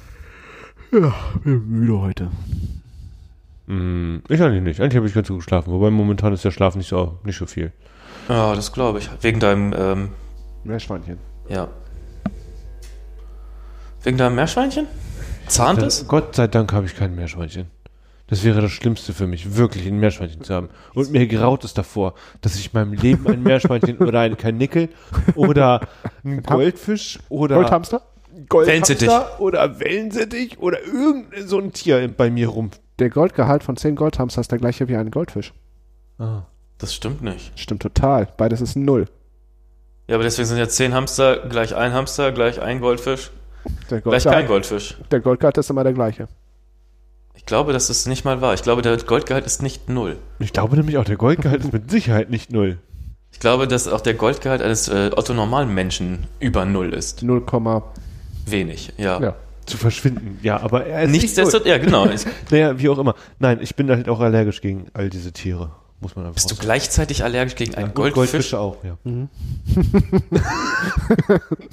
bin 1.43 1.69
müde 1.69 1.99
heute. 2.01 2.31
Hm, 3.67 4.21
ich 4.29 4.41
eigentlich 4.41 4.61
nicht. 4.61 4.79
Eigentlich 4.79 4.97
habe 4.97 5.07
ich 5.07 5.13
ganz 5.13 5.27
gut 5.27 5.37
geschlafen. 5.37 5.71
Wobei 5.71 5.89
momentan 5.89 6.33
ist 6.33 6.45
der 6.45 6.51
Schlaf 6.51 6.75
nicht 6.75 6.89
so, 6.89 7.19
nicht 7.23 7.37
so 7.37 7.45
viel. 7.45 7.71
Ja, 8.29 8.55
das 8.55 8.71
glaube 8.71 8.99
ich. 8.99 9.09
Wegen 9.21 9.39
deinem, 9.39 9.73
ähm, 9.77 10.09
Meerschweinchen. 10.63 11.17
ja. 11.49 11.67
Wegen 14.03 14.17
deinem 14.19 14.35
Meerschweinchen? 14.35 14.85
Zahnt 15.47 15.81
es? 15.81 16.07
Gott 16.07 16.35
sei 16.35 16.45
Dank 16.47 16.71
habe 16.73 16.85
ich 16.85 16.95
kein 16.95 17.15
Meerschweinchen. 17.15 17.71
Das 18.28 18.43
wäre 18.43 18.61
das 18.61 18.71
Schlimmste 18.71 19.13
für 19.13 19.28
mich, 19.28 19.55
wirklich 19.55 19.86
ein 19.86 19.99
Meerschweinchen 19.99 20.43
zu 20.43 20.53
haben. 20.53 20.69
Und 20.95 21.11
mir 21.11 21.28
graut 21.28 21.63
es 21.63 21.73
davor, 21.76 22.15
dass 22.41 22.55
ich 22.55 22.73
in 22.73 22.80
meinem 22.80 22.93
Leben 22.93 23.28
ein 23.28 23.43
Meerschweinchen 23.43 23.99
oder 23.99 24.21
ein 24.21 24.36
Karnickel 24.36 24.89
oder 25.36 25.82
ein 26.23 26.41
Goldfisch 26.41 27.19
oder 27.30 27.55
Goldhamster? 27.57 28.01
Wellensittich. 28.49 29.07
Goldhamster 29.07 29.39
oder 29.41 29.80
Wellensittich 29.80 30.57
oder 30.59 30.82
irgendein 30.84 31.47
so 31.47 31.59
ein 31.59 31.71
Tier 31.71 32.07
bei 32.07 32.32
mir 32.32 32.47
rum. 32.47 32.71
Der 32.99 33.09
Goldgehalt 33.09 33.63
von 33.63 33.78
10 33.78 33.95
Goldhamster 33.95 34.41
ist 34.41 34.51
der 34.51 34.57
gleiche 34.59 34.88
wie 34.88 34.95
ein 34.95 35.11
Goldfisch. 35.11 35.53
Ah. 36.17 36.43
Das 36.78 36.93
stimmt 36.93 37.21
nicht. 37.21 37.57
Stimmt 37.57 37.82
total. 37.84 38.28
Beides 38.38 38.59
ist 38.59 38.76
null. 38.76 39.05
Ja, 40.07 40.15
aber 40.15 40.23
deswegen 40.23 40.47
sind 40.47 40.57
ja 40.57 40.67
zehn 40.67 40.93
Hamster 40.93 41.47
gleich 41.47 41.73
ein 41.76 41.93
Hamster, 41.93 42.32
gleich 42.32 42.61
ein 42.61 42.80
Goldfisch, 42.82 43.32
Der 43.89 44.01
gleich 44.01 44.23
kein 44.26 44.45
Goldfisch. 44.45 44.97
der 45.09 45.19
Goldgehalt 45.21 45.57
ist 45.57 45.69
immer 45.69 45.84
der 45.84 45.93
gleiche. 45.93 46.28
Ich 47.36 47.45
glaube, 47.45 47.73
das 47.73 47.89
ist 47.89 48.07
nicht 48.07 48.25
mal 48.25 48.41
wahr. 48.41 48.53
Ich 48.53 48.63
glaube, 48.63 48.81
der 48.81 48.97
Goldgehalt 48.97 49.45
ist 49.45 49.61
nicht 49.61 49.89
null. 49.89 50.17
Ich 50.39 50.53
glaube 50.53 50.75
nämlich 50.75 50.97
auch, 50.97 51.03
der 51.03 51.17
Goldgehalt 51.17 51.63
ist 51.63 51.73
mit 51.73 51.91
Sicherheit 51.91 52.29
nicht 52.29 52.51
null. 52.51 52.79
Ich 53.31 53.39
glaube, 53.39 53.67
dass 53.67 53.88
auch 53.88 54.01
der 54.01 54.13
Goldgehalt 54.13 54.61
eines 54.61 54.88
äh, 54.88 55.11
otto-normalen 55.15 55.73
Menschen 55.73 56.27
über 56.39 56.65
null 56.65 56.93
ist. 56.93 57.21
0, 57.21 57.43
Wenig, 58.45 58.93
ja. 58.97 59.19
ja. 59.21 59.36
Zu 59.65 59.77
verschwinden. 59.77 60.39
Ja, 60.41 60.61
aber 60.61 60.86
er 60.86 61.03
ist 61.03 61.11
nicht 61.11 61.19
null. 61.19 61.21
Nichtsdestotrotz, 61.21 61.67
ja 61.67 61.77
genau. 61.77 62.07
Naja, 62.49 62.79
wie 62.79 62.89
auch 62.89 62.97
immer. 62.97 63.15
Nein, 63.39 63.59
ich 63.61 63.75
bin 63.75 63.89
halt 63.89 64.07
auch 64.07 64.21
allergisch 64.21 64.61
gegen 64.61 64.88
all 64.93 65.09
diese 65.09 65.33
Tiere. 65.33 65.71
Muss 65.99 66.15
man 66.15 66.25
einfach 66.25 66.36
bist 66.36 66.51
du 66.51 66.55
gleichzeitig 66.55 67.23
allergisch 67.23 67.55
gegen 67.55 67.75
einen 67.75 67.88
Und 67.88 67.95
Goldfisch? 67.95 68.15
Goldfische 68.51 68.59
auch, 68.59 68.77
ja. 68.83 68.97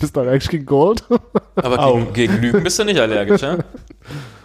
Bist 0.00 0.16
du 0.16 0.20
eigentlich 0.20 0.48
gegen 0.48 0.64
Gold? 0.66 1.04
Aber 1.56 1.92
gegen, 1.92 2.12
gegen 2.12 2.36
Lügen 2.40 2.62
bist 2.62 2.78
du 2.78 2.84
nicht 2.84 3.00
allergisch, 3.00 3.42
ja? 3.42 3.58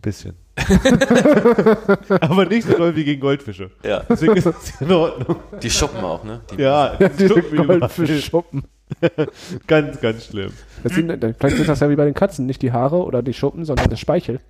Bisschen. 0.00 0.34
aber 2.20 2.46
nicht 2.46 2.66
so 2.66 2.76
doll 2.76 2.94
wie 2.94 3.04
gegen 3.04 3.20
Goldfische. 3.20 3.70
Ja. 3.82 4.02
Deswegen 4.08 4.36
ist 4.36 4.46
es 4.46 4.80
in 4.80 4.90
Ordnung. 4.92 5.36
Die 5.62 5.70
schuppen 5.70 6.00
auch, 6.00 6.24
ne? 6.24 6.40
Die, 6.50 6.62
Ja, 6.62 6.96
das 6.96 7.16
Diese 7.16 7.34
tut 7.34 7.52
mir 7.52 7.62
überall. 7.62 7.80
Goldfischschuppen. 7.80 8.64
Ganz, 9.66 10.00
ganz 10.00 10.26
schlimm. 10.26 10.50
Das 10.82 10.94
sind, 10.94 11.10
vielleicht 11.10 11.56
sind 11.56 11.68
das 11.68 11.80
ja 11.80 11.90
wie 11.90 11.96
bei 11.96 12.06
den 12.06 12.14
Katzen. 12.14 12.46
Nicht 12.46 12.62
die 12.62 12.72
Haare 12.72 13.04
oder 13.04 13.22
die 13.22 13.34
Schuppen, 13.34 13.66
sondern 13.66 13.90
der 13.90 13.96
Speichel. 13.96 14.40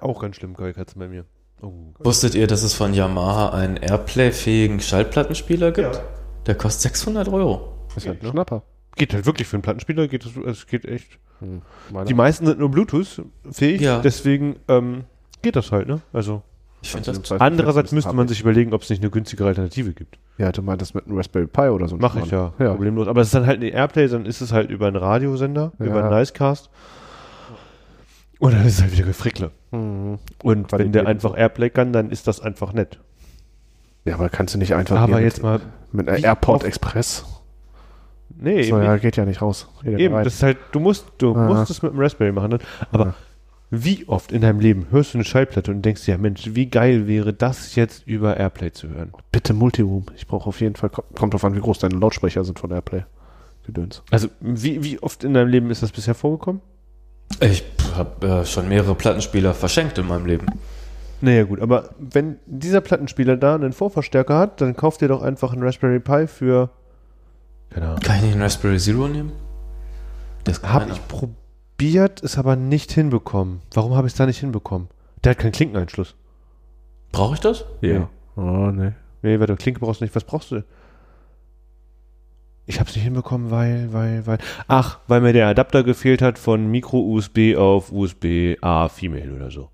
Auch 0.00 0.22
ganz 0.22 0.36
schlimm, 0.36 0.54
Goldkatzen 0.54 0.98
bei 0.98 1.08
mir. 1.08 1.26
Oh. 1.60 1.92
Wusstet 1.98 2.34
ihr, 2.34 2.46
dass 2.46 2.62
es 2.62 2.74
von 2.74 2.94
Yamaha 2.94 3.50
einen 3.50 3.76
Airplay-fähigen 3.76 4.80
Schallplattenspieler 4.80 5.70
gibt? 5.70 6.02
Der 6.46 6.54
kostet 6.54 6.82
600 6.94 7.28
Euro. 7.28 7.86
ist 7.94 8.06
ja 8.06 8.12
ein 8.12 8.18
ne? 8.22 8.30
Schnapper. 8.30 8.62
Geht 8.96 9.14
halt 9.14 9.26
wirklich 9.26 9.46
für 9.46 9.56
einen 9.56 9.62
Plattenspieler, 9.62 10.08
geht 10.08 10.24
es, 10.24 10.36
es 10.36 10.66
geht 10.66 10.84
echt. 10.84 11.18
Hm. 11.42 12.04
Die 12.06 12.14
meisten 12.14 12.46
sind 12.46 12.58
nur 12.58 12.70
Bluetooth-fähig, 12.70 13.80
Ja. 13.80 13.98
deswegen 14.00 14.56
ähm, 14.68 15.04
geht 15.42 15.56
das 15.56 15.72
halt, 15.72 15.88
ne? 15.88 16.00
Also 16.12 16.42
das 16.82 17.30
andererseits 17.38 17.92
müsste 17.92 18.12
man 18.12 18.24
ich. 18.26 18.30
sich 18.30 18.40
überlegen, 18.40 18.72
ob 18.74 18.82
es 18.82 18.90
nicht 18.90 19.02
eine 19.02 19.10
günstigere 19.10 19.46
Alternative 19.48 19.92
gibt. 19.92 20.18
Ja, 20.38 20.50
du 20.50 20.62
meintest 20.62 20.94
mit 20.96 21.06
einem 21.06 21.16
Raspberry 21.16 21.46
Pi 21.46 21.68
oder 21.68 21.86
so. 21.86 21.94
ein 21.96 22.00
Mache 22.00 22.20
ich 22.20 22.30
ja, 22.32 22.52
ja. 22.58 22.70
problemlos. 22.70 23.06
Aber 23.06 23.20
es 23.20 23.28
ist 23.28 23.34
dann 23.34 23.46
halt 23.46 23.60
eine 23.60 23.68
Airplay, 23.70 24.08
dann 24.08 24.26
ist 24.26 24.40
es 24.40 24.52
halt 24.52 24.68
über 24.70 24.86
einen 24.88 24.96
Radiosender, 24.96 25.72
Ja. 25.78 25.86
über 25.86 26.04
einen 26.04 26.18
Nicecast. 26.18 26.70
Und 28.40 28.52
dann 28.54 28.66
ist 28.66 28.74
es 28.78 28.82
halt 28.82 28.92
wieder 28.92 29.04
Gefrickle. 29.06 29.52
Mhm. 29.70 30.18
Und 30.42 30.68
Qualität 30.68 30.78
wenn 30.78 30.92
der 30.92 31.06
einfach. 31.06 31.36
Airplay 31.36 31.70
kann, 31.70 31.92
dann 31.92 32.10
ist 32.10 32.26
das 32.26 32.40
einfach 32.40 32.72
nett. 32.72 32.98
Ja, 34.04 34.14
aber 34.14 34.28
kannst 34.28 34.54
du 34.54 34.58
nicht 34.58 34.74
einfach 34.74 34.98
Aber 34.98 35.20
jetzt 35.20 35.36
mit, 35.36 35.44
mal, 35.44 35.60
mit 35.92 36.08
einer 36.08 36.18
Airport 36.18 36.64
Express? 36.64 37.24
Nee, 38.38 38.62
So, 38.62 38.76
eben, 38.76 38.84
ja, 38.84 38.96
geht 38.96 39.16
ja 39.16 39.24
nicht 39.24 39.42
raus. 39.42 39.68
Geht 39.82 39.98
eben 39.98 40.14
rein. 40.14 40.24
das 40.24 40.34
ist 40.34 40.42
halt, 40.42 40.58
du 40.72 40.80
musst, 40.80 41.06
du 41.18 41.34
Aha. 41.34 41.46
musst 41.46 41.70
es 41.70 41.82
mit 41.82 41.92
dem 41.92 41.98
Raspberry 42.00 42.32
machen. 42.32 42.50
Dann. 42.52 42.60
Aber 42.90 43.04
Ja. 43.06 43.14
wie 43.70 44.06
oft 44.08 44.32
in 44.32 44.42
deinem 44.42 44.60
Leben 44.60 44.86
hörst 44.90 45.14
du 45.14 45.18
eine 45.18 45.24
Schallplatte 45.24 45.70
und 45.70 45.82
denkst 45.82 46.04
dir, 46.04 46.12
ja 46.12 46.18
Mensch, 46.18 46.42
wie 46.54 46.66
geil 46.66 47.06
wäre 47.06 47.32
das 47.32 47.74
jetzt 47.74 48.06
über 48.06 48.36
Airplay 48.36 48.72
zu 48.72 48.88
hören? 48.88 49.12
Bitte 49.32 49.54
Multiroom. 49.54 50.06
Ich 50.16 50.26
brauche 50.26 50.48
auf 50.48 50.60
jeden 50.60 50.76
Fall, 50.76 50.90
kommt 50.90 51.14
kommt 51.16 51.34
drauf 51.34 51.44
an, 51.44 51.54
wie 51.56 51.60
groß 51.60 51.78
deine 51.80 51.96
Lautsprecher 51.96 52.44
sind 52.44 52.58
von 52.58 52.70
Airplay. 52.70 53.04
Gedöns. 53.64 54.02
Also 54.10 54.28
wie, 54.40 54.82
wie 54.82 54.98
oft 55.00 55.22
in 55.24 55.34
deinem 55.34 55.48
Leben 55.48 55.70
ist 55.70 55.82
das 55.84 55.92
bisher 55.92 56.14
vorgekommen? 56.14 56.60
Ich 57.40 57.62
habe 57.96 58.26
äh, 58.26 58.44
schon 58.44 58.68
mehrere 58.68 58.94
Plattenspieler 58.94 59.54
verschenkt 59.54 59.96
in 59.98 60.06
meinem 60.08 60.26
Leben. 60.26 60.46
Naja 61.20 61.44
gut, 61.44 61.60
aber 61.60 61.90
wenn 62.00 62.38
dieser 62.46 62.80
Plattenspieler 62.80 63.36
da 63.36 63.54
einen 63.54 63.72
Vorverstärker 63.72 64.36
hat, 64.36 64.60
dann 64.60 64.74
kauft 64.76 65.00
ihr 65.02 65.08
doch 65.08 65.22
einfach 65.22 65.52
einen 65.52 65.62
Raspberry 65.62 66.00
Pi 66.00 66.26
für, 66.26 66.70
keine 67.72 67.86
Ahnung, 67.86 68.00
Kann 68.00 68.16
ich 68.16 68.22
nicht 68.22 68.32
einen 68.32 68.42
Raspberry 68.42 68.78
Zero 68.78 69.08
nehmen? 69.08 69.32
Das 70.44 70.62
Habe 70.62 70.90
ich 70.90 71.00
probiert, 71.08 72.22
es 72.22 72.36
aber 72.36 72.56
nicht 72.56 72.92
hinbekommen. 72.92 73.60
Warum 73.74 73.94
habe 73.94 74.06
ich 74.06 74.12
es 74.12 74.16
da 74.16 74.26
nicht 74.26 74.38
hinbekommen? 74.38 74.88
Der 75.24 75.30
hat 75.30 75.38
keinen 75.38 75.52
Klinkeneinschluss. 75.52 76.14
Brauche 77.12 77.34
ich 77.34 77.40
das? 77.40 77.64
Ja. 77.80 78.08
Oh, 78.36 78.70
nee. 78.72 78.92
Nee, 79.22 79.38
weil 79.38 79.46
du 79.46 79.56
Klinke 79.56 79.80
brauchst 79.80 80.00
du 80.00 80.04
nicht. 80.04 80.14
Was 80.16 80.24
brauchst 80.24 80.50
du? 80.50 80.64
Ich 82.66 82.80
habe 82.80 82.88
es 82.88 82.96
nicht 82.96 83.04
hinbekommen, 83.04 83.50
weil, 83.50 83.92
weil, 83.92 84.26
weil. 84.26 84.38
Ach, 84.66 84.98
weil 85.06 85.20
mir 85.20 85.32
der 85.32 85.48
Adapter 85.48 85.82
gefehlt 85.82 86.22
hat 86.22 86.38
von 86.38 86.70
Micro-USB 86.70 87.56
auf 87.56 87.92
USB-A 87.92 88.88
Female 88.88 89.34
oder 89.34 89.50
so. 89.50 89.68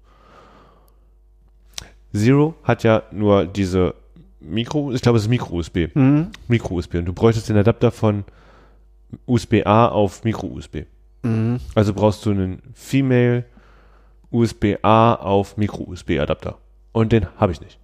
Zero 2.13 2.55
hat 2.65 2.83
ja 2.85 3.03
nur 3.13 3.47
diese 3.47 3.95
Mikro, 4.41 4.93
ich 4.93 5.03
glaube, 5.03 5.19
es 5.19 5.25
ist 5.25 5.29
Micro-USB. 5.31 5.89
Mhm. 5.95 6.29
Micro-USB. 6.49 6.95
Und 6.97 7.07
du 7.07 7.13
bräuchtest 7.13 7.49
den 7.49 7.57
Adapter 7.57 7.91
von 7.91 8.25
USB-A 9.27 9.87
auf 9.89 10.25
Micro-USB. 10.25 10.85
Mhm. 11.23 11.59
Also 11.75 11.93
brauchst 11.95 12.25
du 12.27 12.31
einen 12.31 12.63
Female 12.75 13.45
USB-A 14.31 15.15
auf 15.15 15.57
Micro-USB-Adapter. 15.57 16.59
Und 16.93 17.13
den 17.13 17.27
habe 17.37 17.53
ich 17.53 17.61
nicht. 17.61 17.79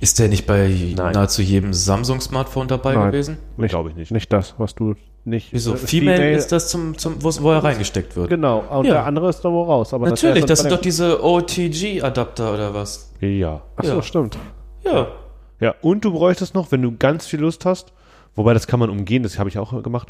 Ist 0.00 0.18
der 0.18 0.28
nicht 0.28 0.46
bei 0.46 0.68
Nein. 0.96 1.12
nahezu 1.14 1.40
jedem 1.42 1.72
Samsung-Smartphone 1.72 2.68
dabei 2.68 2.94
Nein. 2.94 3.12
gewesen? 3.12 3.38
Nicht, 3.56 3.70
Glaube 3.70 3.90
ich 3.90 3.96
nicht. 3.96 4.10
nicht 4.10 4.32
das, 4.32 4.54
was 4.58 4.74
du 4.74 4.94
nicht. 5.24 5.52
Wieso? 5.52 5.74
äh, 5.74 5.76
Female, 5.76 6.32
ist 6.32 6.50
das 6.52 6.68
zum, 6.68 6.98
zum 6.98 7.22
wo, 7.22 7.30
wo 7.40 7.52
er 7.52 7.62
reingesteckt 7.64 8.16
wird. 8.16 8.28
Genau, 8.28 8.58
und 8.60 8.86
Ja. 8.86 8.94
der 8.94 9.06
andere 9.06 9.30
ist 9.30 9.40
da 9.42 9.50
wo 9.50 9.62
raus. 9.62 9.94
Aber 9.94 10.08
Natürlich, 10.08 10.44
das, 10.44 10.58
das 10.58 10.60
sind 10.60 10.72
doch 10.72 10.80
diese 10.80 11.22
OTG-Adapter 11.24 12.52
oder 12.54 12.74
was? 12.74 13.12
Ja. 13.20 13.62
Achso, 13.76 13.94
Ja. 13.96 14.02
stimmt. 14.02 14.36
Ja. 14.84 15.06
Ja, 15.64 15.74
und 15.80 16.04
du 16.04 16.12
bräuchtest 16.12 16.54
noch, 16.54 16.72
wenn 16.72 16.82
du 16.82 16.94
ganz 16.96 17.26
viel 17.26 17.40
Lust 17.40 17.64
hast, 17.64 17.92
wobei 18.36 18.52
das 18.52 18.66
kann 18.66 18.78
man 18.80 18.90
umgehen, 18.90 19.22
das 19.22 19.38
habe 19.38 19.48
ich 19.48 19.58
auch 19.58 19.82
gemacht, 19.82 20.08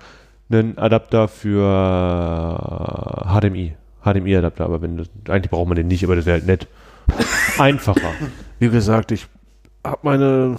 einen 0.51 0.77
Adapter 0.79 1.29
für 1.29 1.63
HDMI. 3.41 3.77
HDMI-Adapter, 4.05 4.65
aber 4.65 4.83
wenn 4.83 4.97
das, 4.99 5.09
eigentlich 5.29 5.51
braucht 5.51 5.69
man 5.69 5.77
den 5.77 5.87
nicht, 5.87 6.03
aber 6.05 6.17
das 6.17 6.27
wäre 6.27 6.39
halt 6.39 6.47
nett. 6.47 6.67
Einfacher. 7.59 8.11
Wie 8.59 8.69
gesagt, 8.69 9.13
ich 9.13 9.27
habe 9.87 9.99
meine 10.03 10.57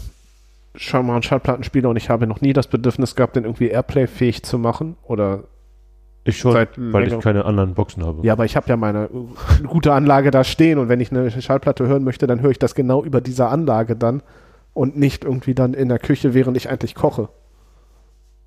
scheinbaren 0.76 1.24
Schallplattenspieler 1.24 1.90
und 1.90 1.98
ich 1.98 2.10
habe 2.10 2.26
noch 2.28 2.40
nie 2.42 2.54
das 2.54 2.68
Bedürfnis 2.68 3.16
gehabt, 3.16 3.36
den 3.36 3.44
irgendwie 3.44 3.68
Airplay-fähig 3.68 4.44
zu 4.44 4.58
machen. 4.58 4.96
Oder 5.04 5.44
Ich 6.24 6.38
schon, 6.38 6.54
weil 6.54 6.68
ich 7.04 7.10
längerem- 7.14 7.22
keine 7.22 7.46
anderen 7.46 7.74
Boxen 7.76 8.04
habe. 8.06 8.26
ja, 8.26 8.34
aber 8.34 8.46
ich 8.46 8.56
habe 8.56 8.68
ja 8.70 8.78
meine 8.78 9.06
äh, 9.06 9.64
gute 9.68 9.94
Anlage 9.94 10.32
da 10.32 10.44
stehen 10.44 10.80
und 10.80 10.90
wenn 10.90 11.00
ich 11.02 11.12
eine 11.12 11.30
Schallplatte 11.30 11.86
hören 11.86 12.04
möchte, 12.04 12.28
dann 12.28 12.42
höre 12.42 12.52
ich 12.52 12.60
das 12.60 12.74
genau 12.76 13.04
über 13.04 13.22
diese 13.22 13.48
Anlage 13.48 13.96
dann 13.96 14.24
und 14.76 14.98
nicht 14.98 15.24
irgendwie 15.24 15.56
dann 15.56 15.74
in 15.74 15.90
der 15.90 15.98
Küche, 15.98 16.36
während 16.36 16.56
ich 16.58 16.70
eigentlich 16.70 16.94
koche. 16.94 17.30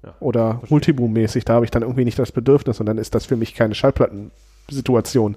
Ja, 0.04 0.14
Oder 0.20 0.60
Multiboom-mäßig, 0.68 1.44
da 1.44 1.54
habe 1.54 1.64
ich 1.64 1.72
dann 1.72 1.82
irgendwie 1.82 2.04
nicht 2.04 2.18
das 2.18 2.30
Bedürfnis 2.30 2.78
und 2.78 2.86
dann 2.86 2.98
ist 2.98 3.16
das 3.16 3.26
für 3.26 3.34
mich 3.34 3.54
keine 3.54 3.74
Schallplattensituation, 3.74 5.36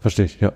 Verstehe 0.00 0.24
ich, 0.24 0.40
ja. 0.40 0.52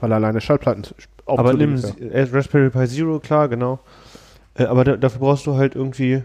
weil 0.00 0.12
alleine 0.12 0.40
Schallplatten 0.40 0.84
Aber 1.26 1.52
nimm 1.52 1.74
aufzulegen, 1.74 2.10
äh, 2.10 2.22
Raspberry 2.32 2.70
Pi 2.70 2.88
Zero, 2.88 3.20
klar, 3.20 3.48
genau. 3.48 3.80
Äh, 4.54 4.64
aber 4.64 4.84
da, 4.84 4.96
dafür 4.96 5.20
brauchst 5.20 5.46
du 5.46 5.54
halt 5.54 5.74
irgendwie 5.74 6.22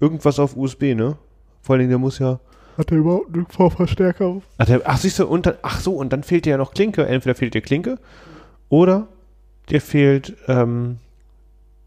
irgendwas 0.00 0.38
auf 0.38 0.56
USB, 0.56 0.94
ne? 0.94 1.16
Vor 1.62 1.74
allen 1.74 1.80
Dingen, 1.80 1.90
der 1.90 1.98
muss 1.98 2.18
ja. 2.18 2.38
Hat 2.76 2.90
der 2.90 2.98
überhaupt 2.98 3.34
einen 3.34 3.46
Vorverstärker? 3.46 4.42
Ach, 4.58 4.66
der, 4.66 4.82
ach 4.84 4.98
siehst 4.98 5.18
du, 5.18 5.26
und 5.26 5.46
dann, 5.46 5.54
ach 5.62 5.80
so, 5.80 5.94
und 5.94 6.12
dann 6.12 6.22
fehlt 6.22 6.44
dir 6.44 6.50
ja 6.50 6.56
noch 6.56 6.72
Klinke. 6.72 7.06
Entweder 7.06 7.34
fehlt 7.34 7.54
dir 7.54 7.60
Klinke 7.60 7.98
oder 8.68 9.08
dir 9.70 9.80
fehlt 9.80 10.36
ähm, 10.48 10.98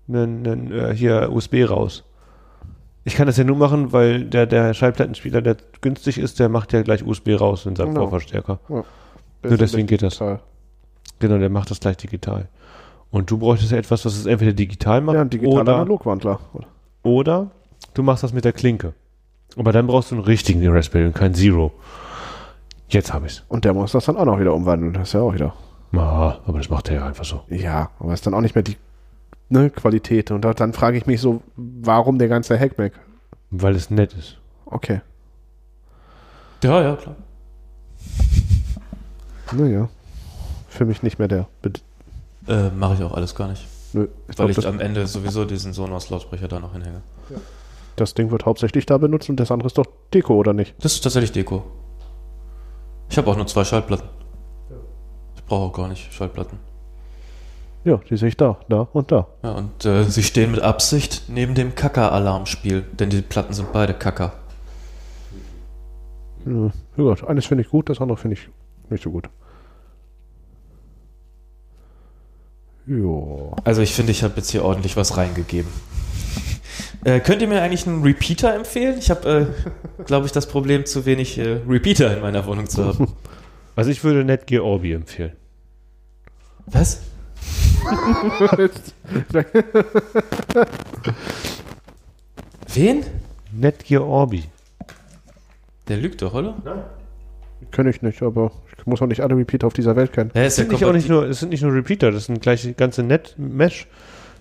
nen, 0.08 0.42
nen, 0.42 0.72
äh, 0.72 0.94
hier 0.96 1.30
USB 1.32 1.64
raus. 1.70 2.04
Ich 3.06 3.16
kann 3.16 3.28
das 3.28 3.38
ja 3.38 3.44
nur 3.44 3.58
machen, 3.58 3.92
weil 3.92 4.24
der, 4.26 4.46
der 4.46 4.74
Schallplattenspieler, 4.74 5.42
der 5.42 5.58
günstig 5.82 6.18
ist, 6.18 6.40
der 6.40 6.48
macht 6.50 6.72
ja 6.74 6.82
gleich 6.84 7.06
USB 7.06 7.30
raus 7.40 7.66
in 7.66 7.76
seinem 7.76 7.90
Genau. 7.90 8.02
Vorverstärker. 8.02 8.60
Nur 8.70 8.86
deswegen 9.58 9.88
geht 9.88 10.02
das. 10.02 10.20
Genau, 11.20 11.38
der 11.38 11.50
macht 11.50 11.70
das 11.70 11.80
gleich 11.82 11.98
digital. 11.98 12.48
Und 13.12 13.30
du 13.30 13.38
bräuchtest 13.38 13.72
ja 13.72 13.78
etwas, 13.78 14.06
was 14.06 14.16
es 14.18 14.26
entweder 14.26 14.54
digital 14.54 15.02
macht 15.02 15.16
Ja, 15.16 15.22
ein 15.22 15.30
digitaler 15.30 15.62
oder, 15.62 15.76
Analogwandler. 15.76 16.40
oder 17.04 17.52
du 17.94 18.04
machst 18.04 18.24
das 18.24 18.34
mit 18.34 18.46
der 18.46 18.54
Klinke. 18.54 18.94
Aber 19.58 19.72
dann 19.72 19.86
brauchst 19.86 20.12
du 20.12 20.16
einen 20.16 20.24
richtigen 20.24 20.66
Raspberry 20.68 21.06
und 21.06 21.14
kein 21.14 21.34
Zero. 21.36 21.74
Jetzt 22.88 23.14
habe 23.14 23.28
ich's. 23.28 23.44
Und 23.50 23.66
der 23.66 23.74
muss 23.74 23.92
das 23.92 24.06
dann 24.06 24.18
auch 24.18 24.26
noch 24.26 24.40
wieder 24.40 24.54
umwandeln. 24.54 24.94
Das 24.94 25.10
ist 25.10 25.14
ja 25.14 25.22
auch 25.22 25.34
wieder. 25.34 25.54
Ah, 25.96 26.40
aber 26.46 26.58
das 26.58 26.70
macht 26.70 26.90
er 26.90 26.96
ja 26.96 27.06
einfach 27.06 27.26
so. 27.26 27.44
Ja, 27.50 27.92
aber 28.00 28.14
ist 28.14 28.26
dann 28.26 28.34
auch 28.34 28.42
nicht 28.42 28.56
mehr 28.56 28.64
die 28.64 28.78
ne, 29.50 29.70
Qualität. 29.70 30.32
Und 30.32 30.42
da, 30.42 30.54
dann 30.54 30.74
frage 30.74 30.98
ich 30.98 31.06
mich 31.06 31.22
so, 31.22 31.42
warum 31.56 32.18
der 32.18 32.28
ganze 32.28 32.60
Hackback? 32.60 32.94
Weil 33.52 33.76
es 33.76 33.90
nett 33.90 34.14
ist. 34.14 34.38
Okay. 34.66 35.02
Ja, 36.64 36.82
ja, 36.82 36.96
klar. 36.96 37.16
Naja. 39.52 39.90
Für 40.70 40.86
mich 40.86 41.04
nicht 41.04 41.20
mehr 41.20 41.28
der. 41.28 41.48
Äh, 42.48 42.70
Mache 42.70 42.96
ich 42.96 43.04
auch 43.04 43.14
alles 43.14 43.36
gar 43.36 43.48
nicht. 43.48 43.68
Nö, 43.94 44.08
ich 44.28 44.40
Weil 44.40 44.48
glaub, 44.48 44.58
ich 44.58 44.68
am 44.68 44.80
Ende 44.80 45.06
sowieso 45.06 45.46
diesen 45.46 45.74
Sonos-Lautsprecher 45.74 46.48
da 46.48 46.60
noch 46.60 46.74
hinhänge. 46.74 47.04
das 47.96 48.16
Ding 48.16 48.32
wird 48.32 48.46
hauptsächlich 48.46 48.88
da 48.88 48.98
benutzt 48.98 49.30
und 49.30 49.40
das 49.40 49.52
andere 49.52 49.68
ist 49.68 49.78
doch 49.78 49.86
Deko, 50.12 50.34
oder 50.34 50.54
nicht? 50.54 50.74
Das 50.80 50.94
ist 50.94 51.02
tatsächlich 51.02 51.32
Deko. 51.32 51.64
Ich 53.10 53.18
habe 53.20 53.30
auch 53.30 53.36
nur 53.36 53.46
zwei 53.46 53.64
Schallplatten. 53.64 54.08
Ich 55.44 55.50
brauche 55.50 55.70
auch 55.70 55.74
gar 55.74 55.90
nicht 55.90 56.14
Schallplatten. 56.14 56.58
Ja, 57.84 58.00
die 58.10 58.16
sehe 58.16 58.30
ich 58.30 58.38
da, 58.38 58.58
da 58.70 58.88
und 58.94 59.12
da. 59.12 59.28
Ja, 59.44 59.52
und 59.52 59.86
äh, 59.86 60.06
sie 60.06 60.24
stehen 60.24 60.52
mit 60.52 60.62
Absicht 60.62 61.24
neben 61.28 61.54
dem 61.54 61.76
Kacker-Alarmspiel, 61.76 62.82
denn 62.94 63.10
die 63.10 63.22
Platten 63.22 63.54
sind 63.54 63.74
beide 63.74 63.94
Kacker. 63.94 64.32
Ja, 66.46 66.66
ja 66.66 66.72
gut, 66.96 67.24
eines 67.26 67.46
finde 67.46 67.64
ich 67.64 67.70
gut, 67.70 67.90
das 67.90 68.00
andere 68.00 68.18
finde 68.18 68.38
ich 68.38 68.50
nicht 68.90 69.04
so 69.04 69.12
gut. 69.12 69.30
Ja. 72.86 73.56
Also 73.66 73.82
ich 73.82 73.94
finde, 73.94 74.12
ich 74.12 74.24
habe 74.24 74.36
jetzt 74.38 74.52
hier 74.52 74.64
ordentlich 74.64 74.96
was 74.96 75.18
reingegeben. 75.18 75.72
äh, 77.04 77.20
könnt 77.20 77.42
ihr 77.42 77.50
mir 77.50 77.62
eigentlich 77.62 77.86
einen 77.86 78.02
Repeater 78.02 78.54
empfehlen? 78.54 78.98
Ich 78.98 79.10
habe, 79.10 79.50
äh, 80.00 80.04
glaube 80.06 80.26
ich, 80.26 80.32
das 80.32 80.48
Problem, 80.48 80.86
zu 80.86 81.06
wenig 81.06 81.38
äh, 81.38 81.60
Repeater 81.68 82.16
in 82.16 82.22
meiner 82.22 82.46
Wohnung 82.46 82.70
zu 82.70 82.86
haben. 82.86 83.12
Also 83.76 83.90
ich 83.90 84.04
würde 84.04 84.24
Netgear 84.24 84.64
Orbi 84.64 84.94
empfehlen. 84.94 85.34
Was? 86.68 87.02
Wen? 92.74 93.04
Netgear 93.52 94.06
Orbi. 94.06 94.44
Der 95.88 95.98
lügt 95.98 96.22
doch, 96.22 96.34
oder? 96.34 96.56
Kenne 97.72 97.90
ich 97.90 98.02
nicht, 98.02 98.22
aber 98.22 98.52
ich 98.78 98.86
muss 98.86 99.02
auch 99.02 99.08
nicht 99.08 99.22
alle 99.22 99.36
Repeater 99.36 99.68
auf 99.68 99.74
dieser 99.74 99.96
Welt 99.96 100.14
kennen. 100.14 100.32
Ja, 100.34 100.44
Es 100.44 100.58
ja 100.58 100.64
sind, 100.64 100.72
nicht 100.72 100.86
auch 100.86 100.94
nicht 100.94 101.10
nur, 101.10 101.28
es 101.28 101.40
sind 101.40 101.50
nicht 101.50 101.64
nur 101.64 101.74
Repeater, 101.74 102.12
das 102.12 102.26
sind 102.26 102.42
gleich 102.42 102.76
ganze 102.78 103.04
Net 103.04 103.36
Mesh 103.38 103.88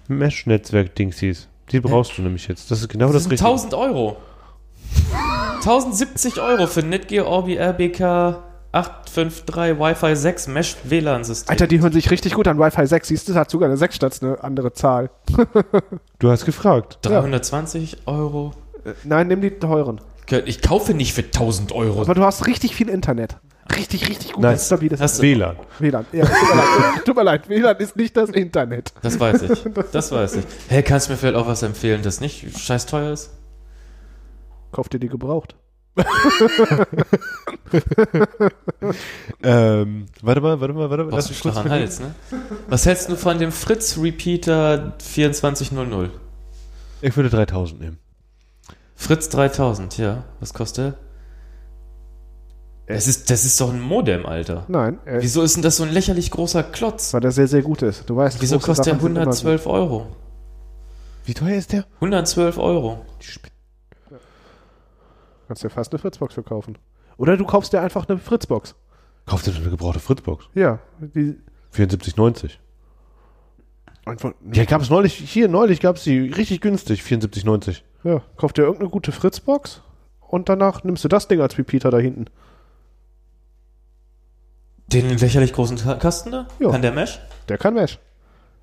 Mesh-Netzwerk-Dingsies. 0.08 1.48
Die 1.70 1.80
brauchst 1.80 2.18
du 2.18 2.22
nämlich 2.22 2.48
jetzt. 2.48 2.70
Das 2.70 2.80
ist 2.80 2.88
genau 2.88 3.06
das, 3.06 3.14
das 3.14 3.22
sind 3.24 3.32
Richtige. 3.32 3.48
1000 3.50 3.74
Euro. 3.74 4.16
1070 5.56 6.40
Euro 6.40 6.66
für 6.66 6.82
Netgear 6.82 7.26
Orbi 7.26 7.56
RBK 7.56 8.51
853 8.72 9.78
Wi-Fi 9.78 10.16
6 10.16 10.48
Mesh 10.48 10.76
WLAN-System. 10.84 11.50
Alter, 11.50 11.66
die 11.66 11.80
hören 11.80 11.92
sich 11.92 12.10
richtig 12.10 12.34
gut 12.34 12.48
an. 12.48 12.58
Wi-Fi 12.58 12.86
6, 12.86 13.08
siehst 13.08 13.28
du, 13.28 13.34
hat 13.34 13.50
sogar 13.50 13.68
eine 13.68 13.76
6 13.76 13.94
statt 13.94 14.18
eine 14.22 14.42
andere 14.42 14.72
Zahl. 14.72 15.10
Du 16.18 16.30
hast 16.30 16.44
gefragt. 16.44 16.98
320 17.02 18.06
Euro. 18.06 18.52
Äh, 18.84 18.92
Nein, 19.04 19.26
nimm 19.28 19.40
die 19.40 19.50
teuren. 19.50 20.00
Ich 20.46 20.62
kaufe 20.62 20.94
nicht 20.94 21.12
für 21.14 21.22
1000 21.22 21.72
Euro. 21.72 22.00
Aber 22.02 22.14
du 22.14 22.22
hast 22.24 22.46
richtig 22.46 22.76
viel 22.76 22.88
Internet. 22.88 23.36
Richtig, 23.76 24.08
richtig 24.08 24.32
gutes, 24.32 24.42
Nein. 24.50 24.58
stabiles 24.58 25.16
du- 25.16 25.22
WLAN. 25.22 25.56
WLAN. 25.80 26.06
Ja, 26.12 26.24
tut 26.26 26.36
mir 26.36 26.54
leid. 26.54 27.04
Tut 27.04 27.16
mir 27.16 27.22
leid. 27.24 27.48
WLAN 27.48 27.76
ist 27.78 27.96
nicht 27.96 28.16
das 28.16 28.30
Internet. 28.30 28.92
Das 29.02 29.18
weiß 29.18 29.42
ich. 29.42 29.64
Das 29.92 30.12
weiß 30.12 30.36
ich. 30.36 30.44
Hey, 30.68 30.82
kannst 30.84 31.08
du 31.08 31.12
mir 31.12 31.18
vielleicht 31.18 31.36
auch 31.36 31.46
was 31.48 31.62
empfehlen, 31.64 32.02
das 32.02 32.20
nicht 32.20 32.56
scheiß 32.58 32.86
teuer 32.86 33.12
ist? 33.12 33.30
Kauf 34.70 34.88
dir 34.88 35.00
die 35.00 35.08
gebraucht. 35.08 35.56
Ähm, 39.44 40.06
warte 40.22 40.40
mal, 40.40 40.60
warte 40.60 40.74
mal, 40.74 40.90
warte 40.90 41.04
mal. 41.04 41.12
Lass 41.12 41.26
du 41.26 41.32
mich 41.32 41.40
kurz 41.42 41.56
Hals, 41.56 42.00
ne? 42.00 42.14
Was 42.68 42.86
hältst 42.86 43.08
du 43.08 43.16
von 43.16 43.38
dem 43.38 43.50
Fritz 43.52 43.98
Repeater 43.98 44.94
2400? 44.98 46.10
Ich 47.00 47.16
würde 47.16 47.30
3000 47.30 47.80
nehmen. 47.80 47.98
Fritz 48.94 49.28
3000, 49.30 49.98
ja. 49.98 50.24
Was 50.40 50.54
kostet 50.54 50.94
der? 52.86 52.94
Das 52.94 53.06
ist, 53.06 53.30
das 53.30 53.44
ist 53.44 53.60
doch 53.60 53.72
ein 53.72 53.80
Modem, 53.80 54.26
Alter. 54.26 54.64
Nein, 54.68 54.98
äh, 55.04 55.18
Wieso 55.20 55.42
ist 55.42 55.56
denn 55.56 55.62
das 55.62 55.76
so 55.76 55.84
ein 55.84 55.90
lächerlich 55.92 56.30
großer 56.30 56.62
Klotz? 56.62 57.14
weil 57.14 57.20
der 57.20 57.32
sehr, 57.32 57.48
sehr 57.48 57.62
gut 57.62 57.82
ist. 57.82 58.08
Du 58.08 58.16
weißt, 58.16 58.40
Wieso 58.42 58.58
kostet 58.58 58.86
der 58.86 58.94
Sachen 58.94 59.00
sind 59.02 59.10
immer 59.12 59.20
112 59.22 59.66
Euro? 59.66 60.06
Wie 61.24 61.34
teuer 61.34 61.56
ist 61.56 61.72
der? 61.72 61.84
112 61.96 62.58
Euro. 62.58 63.04
Kannst 65.46 65.62
dir 65.64 65.70
fast 65.70 65.92
eine 65.92 65.98
Fritzbox 66.00 66.34
verkaufen. 66.34 66.76
Oder 67.16 67.36
du 67.36 67.44
kaufst 67.44 67.72
dir 67.72 67.80
einfach 67.80 68.08
eine 68.08 68.18
Fritzbox. 68.18 68.74
Kauft 69.26 69.46
dir 69.46 69.54
eine 69.54 69.70
gebrauchte 69.70 70.00
Fritzbox. 70.00 70.46
Ja. 70.54 70.78
Die, 71.00 71.36
74,90. 71.74 72.50
einfach, 74.04 74.32
Ja, 74.52 74.64
gab 74.64 74.82
es 74.82 74.90
neulich, 74.90 75.14
hier 75.14 75.48
neulich 75.48 75.80
gab 75.80 75.96
es 75.96 76.04
die 76.04 76.18
richtig 76.20 76.60
günstig, 76.60 77.02
74,90. 77.02 77.82
ja. 78.04 78.20
Kauf 78.36 78.52
dir 78.52 78.62
irgendeine 78.62 78.90
gute 78.90 79.12
Fritzbox 79.12 79.82
und 80.20 80.48
danach 80.48 80.82
nimmst 80.84 81.04
du 81.04 81.08
das 81.08 81.28
Ding 81.28 81.40
als 81.40 81.56
Repeater 81.58 81.90
da 81.90 81.98
hinten. 81.98 82.26
Den 84.88 85.16
lächerlich 85.16 85.52
großen 85.52 85.78
Ka- 85.78 85.94
Kasten 85.94 86.32
da? 86.32 86.48
Ja. 86.58 86.70
Kann 86.70 86.82
der 86.82 86.92
Mesh? 86.92 87.18
Der 87.48 87.58
kann 87.58 87.74
Mesh. 87.74 87.98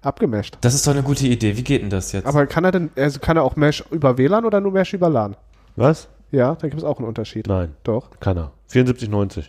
Abgemesht. 0.01 0.57
Das 0.61 0.73
ist 0.75 0.85
doch 0.87 0.93
eine 0.93 1.03
gute 1.03 1.27
Idee. 1.27 1.57
Wie 1.57 1.63
geht 1.63 1.81
denn 1.81 1.89
das 1.89 2.11
jetzt? 2.13 2.25
Aber 2.25 2.45
kann 2.47 2.63
er 2.63 2.71
denn, 2.71 2.89
also 2.95 3.19
kann 3.19 3.35
er 3.35 3.43
auch 3.43 3.55
Mesh 3.57 3.83
über 3.91 4.17
WLAN 4.17 4.45
oder 4.45 4.61
nur 4.61 4.71
Mesh 4.71 4.93
über 4.93 5.09
LAN? 5.09 5.35
Was? 5.75 6.07
Ja, 6.32 6.55
da 6.55 6.67
gibt 6.67 6.80
es 6.80 6.84
auch 6.84 6.97
einen 6.97 7.07
Unterschied. 7.07 7.47
Nein, 7.47 7.75
Doch. 7.84 8.09
kann 8.19 8.38
er. 8.38 8.51
74,90. 8.71 9.45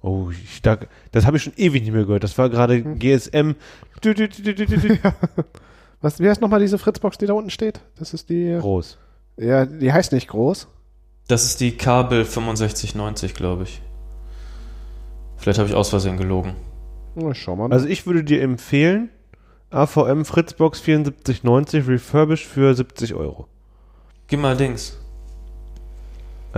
Oh, 0.00 0.30
ich, 0.30 0.62
da, 0.62 0.78
das 1.10 1.26
habe 1.26 1.36
ich 1.38 1.42
schon 1.42 1.54
ewig 1.56 1.82
nicht 1.82 1.92
mehr 1.92 2.04
gehört. 2.04 2.22
Das 2.22 2.38
war 2.38 2.48
gerade 2.50 2.82
GSM. 2.82 3.52
Dü, 4.04 4.14
dü, 4.14 4.28
dü, 4.28 4.54
dü, 4.54 4.66
dü, 4.66 4.78
dü. 4.78 4.98
Was, 6.00 6.20
wie 6.20 6.28
heißt 6.28 6.40
nochmal 6.40 6.60
diese 6.60 6.78
Fritzbox, 6.78 7.18
die 7.18 7.26
da 7.26 7.32
unten 7.32 7.50
steht? 7.50 7.80
Das 7.98 8.14
ist 8.14 8.28
die. 8.28 8.56
Groß. 8.60 8.98
Ja, 9.36 9.66
die 9.66 9.92
heißt 9.92 10.12
nicht 10.12 10.28
groß. 10.28 10.68
Das 11.26 11.44
ist 11.44 11.60
die 11.60 11.76
Kabel 11.76 12.24
6590, 12.24 13.34
glaube 13.34 13.64
ich. 13.64 13.82
Vielleicht 15.36 15.58
habe 15.58 15.68
ich 15.68 15.74
aus 15.74 15.90
Versehen 15.90 16.16
gelogen. 16.16 16.54
Na, 17.14 17.34
schau 17.34 17.56
mal. 17.56 17.72
Also 17.72 17.86
ich 17.86 18.06
würde 18.06 18.24
dir 18.24 18.42
empfehlen, 18.42 19.10
AVM 19.70 20.24
Fritzbox 20.24 20.80
74,90 20.82 21.88
refurbished 21.88 22.46
für 22.46 22.74
70 22.74 23.14
Euro. 23.14 23.48
Gib 24.28 24.40
mal 24.40 24.56
Dings. 24.56 24.97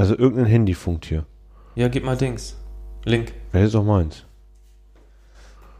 Also 0.01 0.17
irgendein 0.17 0.47
Handyfunk 0.47 1.05
hier. 1.05 1.27
Ja, 1.75 1.89
gib 1.89 2.05
mal 2.05 2.17
Dings. 2.17 2.57
Link. 3.05 3.35
Wäre 3.53 3.65
jetzt 3.65 3.77
auch 3.77 3.85
meins. 3.85 4.25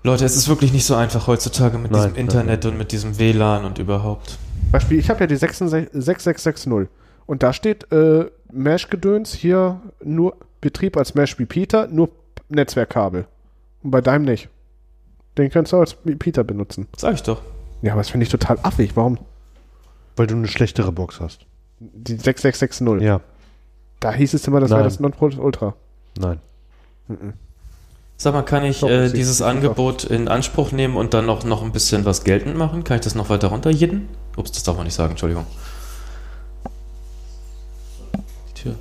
Leute, 0.03 0.27
es 0.27 0.37
ist 0.37 0.47
wirklich 0.49 0.75
nicht 0.75 0.85
so 0.85 0.95
einfach 0.95 1.27
heutzutage 1.27 1.79
mit 1.79 1.91
Nein, 1.91 2.03
diesem 2.03 2.17
Internet 2.17 2.65
nein. 2.65 2.73
und 2.73 2.79
mit 2.79 2.93
diesem 2.93 3.19
WLAN 3.19 3.65
und 3.65 3.79
überhaupt. 3.79 4.39
Beispiel, 4.73 4.99
ich 4.99 5.09
habe 5.09 5.21
ja 5.21 5.27
die 5.27 5.37
66 5.37 5.89
6660 5.93 6.89
und 7.25 7.43
da 7.43 7.55
steht 7.55 7.91
äh, 7.93 8.27
Mesh-Gedöns 8.53 9.33
hier 9.33 9.81
nur 10.05 10.37
Betrieb 10.61 10.99
als 10.99 11.15
Mesh-Repeater, 11.15 11.89
nur 11.89 12.11
Netzwerkkabel. 12.51 13.27
Und 13.83 13.91
bei 13.91 14.03
deinem 14.03 14.27
nicht. 14.27 14.51
Den 15.39 15.49
kannst 15.49 15.73
du 15.73 15.79
als 15.79 15.97
Repeater 16.05 16.45
benutzen. 16.45 16.89
Sag 16.95 17.15
ich 17.15 17.23
doch. 17.23 17.41
Ja, 17.81 17.93
aber 17.93 18.01
das 18.03 18.11
finde 18.11 18.25
ich 18.25 18.31
total 18.31 18.59
affig. 18.63 18.97
Warum? 18.97 19.19
Weil 20.17 20.27
du 20.27 20.35
eine 20.35 20.49
schlechtere 20.49 20.93
Box 20.93 21.21
hast. 21.21 21.47
Die 21.79 22.17
6660. 22.17 23.01
Ja, 23.01 23.23
Da 24.01 24.13
hieß 24.13 24.35
es 24.35 24.47
immer, 24.47 24.61
das 24.61 24.71
wäre 24.71 24.83
das 24.83 24.99
Non-Pro 24.99 25.27
Ultra. 25.39 25.75
nein. 26.19 26.41
Sag 28.17 28.35
mal, 28.35 28.43
kann 28.43 28.65
ich 28.65 28.83
äh, 28.83 29.09
dieses 29.09 29.41
Angebot 29.41 30.05
in 30.05 30.29
Anspruch 30.29 30.73
nehmen 30.73 30.97
und 30.97 31.15
dann 31.15 31.25
noch, 31.25 31.43
noch 31.45 31.63
ein 31.63 31.73
bisschen 31.73 32.05
was 32.05 32.23
geltend 32.23 32.55
machen? 32.57 32.85
Kann 32.85 32.97
ich 32.97 33.01
das 33.01 33.15
noch 33.15 33.31
weiter 33.31 33.49
runterjidden? 33.49 34.09
Ups, 34.37 34.53
das 34.53 34.63
darf 34.63 34.77
man 34.77 34.85
nicht 34.85 34.95
sagen, 34.95 35.13
Entschuldigung. 35.13 35.47
Die 38.51 38.63
Tür. 38.63 38.75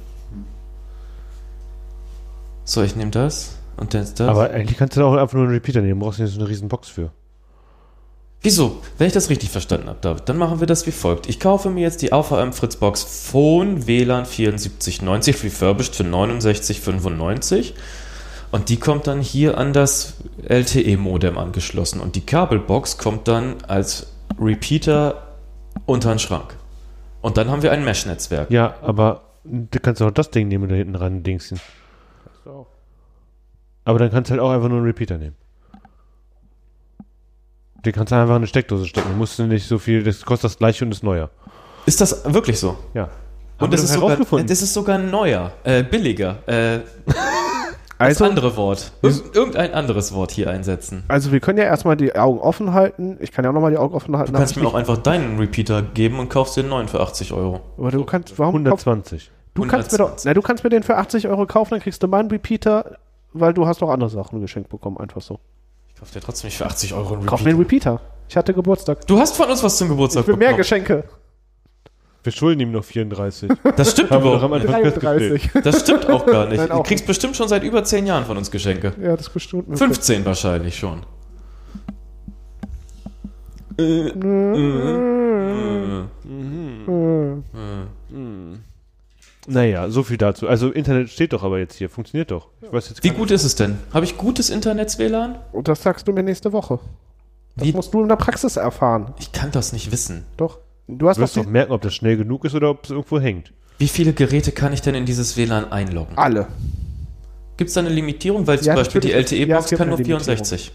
So, 2.65 2.83
ich 2.83 2.97
nehme 2.97 3.11
das 3.11 3.57
und 3.77 3.93
dann 3.93 4.01
das. 4.13 4.27
Aber 4.27 4.51
eigentlich 4.51 4.77
kannst 4.77 4.97
du 4.97 4.99
da 4.99 5.05
auch 5.05 5.15
einfach 5.15 5.33
nur 5.35 5.43
einen 5.43 5.53
Repeater 5.53 5.81
nehmen. 5.81 6.01
Brauchst 6.01 6.19
du 6.19 6.23
nicht 6.23 6.33
so 6.33 6.39
eine 6.39 6.49
riesen 6.49 6.67
Box 6.67 6.89
für. 6.89 7.11
Wieso? 8.41 8.81
Wenn 8.97 9.07
ich 9.07 9.13
das 9.13 9.29
richtig 9.29 9.49
verstanden 9.49 9.89
habe, 9.89 9.99
David, 9.99 10.29
dann 10.29 10.37
machen 10.37 10.61
wir 10.61 10.67
das 10.67 10.87
wie 10.87 10.91
folgt. 10.91 11.27
Ich 11.27 11.41
kaufe 11.41 11.69
mir 11.69 11.81
jetzt 11.81 12.01
die 12.01 12.13
AVM 12.13 12.53
Fritzbox 12.53 13.03
Phone 13.03 13.85
WLAN 13.85 14.25
7490 14.25 15.43
refurbished 15.43 15.95
für 15.95 16.03
69,95 16.03 17.73
und 18.51 18.69
die 18.69 18.77
kommt 18.77 19.07
dann 19.07 19.19
hier 19.19 19.57
an 19.57 19.73
das 19.73 20.15
LTE-Modem 20.47 21.37
angeschlossen 21.37 21.99
und 21.99 22.15
die 22.15 22.25
Kabelbox 22.25 22.97
kommt 22.97 23.27
dann 23.27 23.57
als 23.67 24.07
Repeater 24.39 25.35
unter 25.85 26.09
den 26.09 26.19
Schrank. 26.19 26.55
Und 27.21 27.35
dann 27.35 27.49
haben 27.49 27.61
wir 27.61 27.73
ein 27.73 27.83
Mesh-Netzwerk. 27.83 28.49
Ja, 28.49 28.75
aber 28.81 29.23
du 29.43 29.79
kannst 29.81 30.01
auch 30.01 30.11
das 30.11 30.31
Ding 30.31 30.47
nehmen 30.47 30.63
und 30.63 30.69
da 30.69 30.75
hinten 30.75 30.95
ran 30.95 31.23
dingsen. 31.23 31.59
Aber 33.83 33.99
dann 33.99 34.11
kannst 34.11 34.29
du 34.29 34.33
halt 34.33 34.41
auch 34.41 34.51
einfach 34.51 34.69
nur 34.69 34.77
einen 34.77 34.87
Repeater 34.87 35.17
nehmen. 35.17 35.35
Den 37.89 37.95
kannst 37.95 38.11
du 38.11 38.15
einfach 38.17 38.35
in 38.35 38.41
eine 38.41 38.47
Steckdose 38.47 38.85
stecken. 38.85 39.09
Du 39.09 39.17
musst 39.17 39.39
nicht 39.39 39.67
so 39.67 39.79
viel, 39.79 40.03
das 40.03 40.23
kostet 40.23 40.51
das 40.51 40.59
gleiche 40.59 40.85
und 40.85 40.91
ist 40.91 41.01
neuer. 41.03 41.31
Ist 41.87 41.99
das 41.99 42.23
wirklich 42.31 42.59
so? 42.59 42.77
Ja. 42.93 43.09
Und 43.57 43.73
doch 43.73 43.79
ist, 43.79 43.91
sogar, 43.91 44.15
das 44.15 44.61
ist 44.61 44.75
sogar 44.75 44.99
neuer, 44.99 45.53
äh, 45.63 45.81
billiger. 45.81 46.37
Äh, 46.45 46.81
Also, 47.97 48.23
das 48.23 48.29
andere 48.29 48.55
Wort. 48.55 48.93
Irg 49.01 49.35
irgendein 49.35 49.73
anderes 49.73 50.13
Wort 50.13 50.31
hier 50.31 50.49
einsetzen. 50.49 51.03
also 51.09 51.33
wir 51.33 51.41
können 51.41 51.57
ja 51.57 51.65
erstmal 51.65 51.97
die 51.97 52.15
Augen 52.15 52.39
offen 52.39 52.73
halten. 52.73 53.17
Ich 53.19 53.33
kann 53.33 53.43
ja 53.43 53.49
auch 53.49 53.53
nochmal 53.53 53.71
die 53.71 53.77
Augen 53.77 53.93
offen 53.93 54.15
halten. 54.15 54.31
Du 54.31 54.37
kannst 54.37 54.55
mir 54.55 54.65
auch 54.65 54.73
einfach 54.73 54.99
deinen 54.99 55.37
Repeater 55.37 55.81
geben 55.81 56.19
und 56.19 56.29
kaufst 56.29 56.55
dir 56.55 56.61
einen 56.61 56.69
neuen 56.69 56.87
für 56.87 57.01
80 57.01 57.33
Euro. 57.33 57.59
aber 57.77 57.91
du 57.91 58.05
kannst, 58.05 58.39
warum 58.39 58.63
kauf, 58.63 58.87
120. 58.87 59.31
du 59.53 59.67
kannst 59.67 59.91
mir 59.91 59.97
doch, 59.97 60.05
120. 60.05 60.25
na, 60.29 60.33
du 60.33 60.41
kannst 60.41 60.63
mir 60.63 60.69
den 60.69 60.83
für 60.83 60.95
80 60.95 61.27
Euro 61.27 61.45
kaufen, 61.45 61.71
dann 61.71 61.81
kriegst 61.81 62.01
du 62.01 62.07
meinen 62.07 62.31
Repeater, 62.31 62.99
weil 63.33 63.53
du 63.53 63.67
hast 63.67 63.81
doch 63.81 63.89
andere 63.89 64.09
Sachen 64.09 64.39
geschenkt 64.39 64.69
bekommen, 64.69 64.97
einfach 64.97 65.19
so. 65.21 65.41
Ich 65.99 66.01
kauf 66.01 66.11
dir 66.11 66.21
trotzdem 66.21 66.47
nicht 66.47 66.57
für 66.57 66.65
80 66.65 66.93
Euro 66.93 67.15
einen 67.15 67.25
Kauf 67.25 67.43
mir 67.43 67.49
einen 67.49 67.59
Repeater. 67.59 67.99
Ich 68.29 68.37
hatte 68.37 68.53
Geburtstag. 68.53 69.05
Du 69.05 69.19
hast 69.19 69.35
von 69.35 69.49
uns 69.49 69.61
was 69.61 69.77
zum 69.77 69.89
Geburtstag 69.89 70.21
Ich 70.21 70.27
will 70.29 70.37
mehr 70.37 70.47
bekommen. 70.47 70.59
Geschenke. 70.59 71.03
Wir 72.23 72.31
schulden 72.31 72.61
ihm 72.61 72.71
noch 72.71 72.85
34. 72.85 73.51
Das 73.75 73.91
stimmt 73.91 74.09
Haben 74.11 74.23
wir 74.23 74.31
doch 74.31 74.43
überhaupt 74.45 74.65
am 74.65 74.77
Anfang 74.77 74.81
festgestellt. 74.83 75.41
33. 75.53 75.63
Das 75.65 75.81
stimmt 75.81 76.09
auch 76.09 76.25
gar 76.25 76.47
nicht. 76.47 76.57
Nein, 76.59 76.69
du 76.69 76.83
kriegst 76.83 77.05
bestimmt 77.05 77.35
schon 77.35 77.49
seit 77.49 77.63
über 77.63 77.83
10 77.83 78.07
Jahren 78.07 78.23
von 78.23 78.37
uns 78.37 78.49
Geschenke. 78.49 78.93
Ja, 79.01 79.17
das 79.17 79.29
bestimmt. 79.29 79.67
möglich. 79.67 79.87
15 79.87 80.23
wahrscheinlich 80.23 80.77
schon. 80.77 81.01
Äh, 83.77 84.11
Naja, 89.49 89.89
so 89.89 90.03
viel 90.03 90.17
dazu. 90.17 90.47
Also 90.47 90.69
Internet 90.71 91.09
steht 91.09 91.33
doch 91.33 91.43
aber 91.43 91.57
jetzt 91.59 91.75
hier. 91.75 91.89
Funktioniert 91.89 92.31
doch. 92.31 92.47
Ich 92.61 92.71
weiß 92.71 92.89
jetzt 92.89 93.03
Wie 93.03 93.09
gut 93.09 93.31
ist 93.31 93.43
es 93.43 93.55
denn? 93.55 93.79
Habe 93.93 94.05
ich 94.05 94.17
gutes 94.17 94.49
Internet-WLAN? 94.49 95.35
Und 95.51 95.67
das 95.67 95.81
sagst 95.83 96.07
du 96.07 96.13
mir 96.13 96.23
nächste 96.23 96.53
Woche. 96.53 96.79
Das 97.55 97.67
Wie- 97.67 97.73
musst 97.73 97.93
du 97.93 98.01
in 98.03 98.09
der 98.09 98.15
Praxis 98.15 98.55
erfahren. 98.57 99.13
Ich 99.19 99.31
kann 99.31 99.51
das 99.51 99.73
nicht 99.73 99.91
wissen. 99.91 100.25
Doch. 100.37 100.59
Du 100.87 101.07
hast 101.09 101.17
Du 101.17 101.21
wirst 101.21 101.35
doch 101.37 101.43
doch 101.43 101.49
merken, 101.49 101.71
ob 101.73 101.81
das 101.81 101.93
schnell 101.93 102.15
genug 102.17 102.45
ist 102.45 102.55
oder 102.55 102.69
ob 102.69 102.83
es 102.85 102.91
irgendwo 102.91 103.19
hängt. 103.19 103.51
Wie 103.79 103.87
viele 103.87 104.13
Geräte 104.13 104.51
kann 104.51 104.73
ich 104.73 104.81
denn 104.81 104.95
in 104.95 105.05
dieses 105.05 105.35
WLAN 105.37 105.71
einloggen? 105.71 106.17
alle. 106.17 106.47
Gibt 107.57 107.67
es 107.69 107.73
da 107.73 107.81
eine 107.81 107.89
Limitierung? 107.89 108.47
Weil 108.47 108.57
zum 108.59 108.67
Ja, 108.67 108.75
Beispiel 108.75 109.01
die. 109.01 109.09
Ja, 109.09 109.17
LTE-Box 109.17 109.69
gibt 109.69 109.79
kann 109.79 109.89
nur 109.89 109.97
Limitierung. 109.97 110.21
64. 110.23 110.71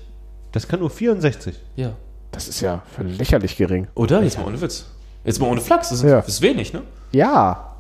Das 0.52 0.68
kann 0.68 0.80
nur 0.80 0.90
64. 0.90 1.54
Ja. 1.76 1.92
Das 2.30 2.48
ist 2.48 2.60
ja 2.60 2.82
für 2.94 3.04
lächerlich 3.04 3.56
gering. 3.56 3.86
Oder? 3.94 4.22
Jetzt 4.22 4.38
mal 4.38 4.46
ohne 4.46 4.60
Witz. 4.60 4.86
Jetzt 5.24 5.40
mal 5.40 5.46
ohne 5.48 5.60
Flachs. 5.62 5.88
Das 5.88 5.98
ist, 5.98 6.04
Ja. 6.04 6.16
das 6.16 6.28
ist 6.28 6.42
wenig, 6.42 6.72
ne? 6.74 6.82
Ja. 7.12 7.73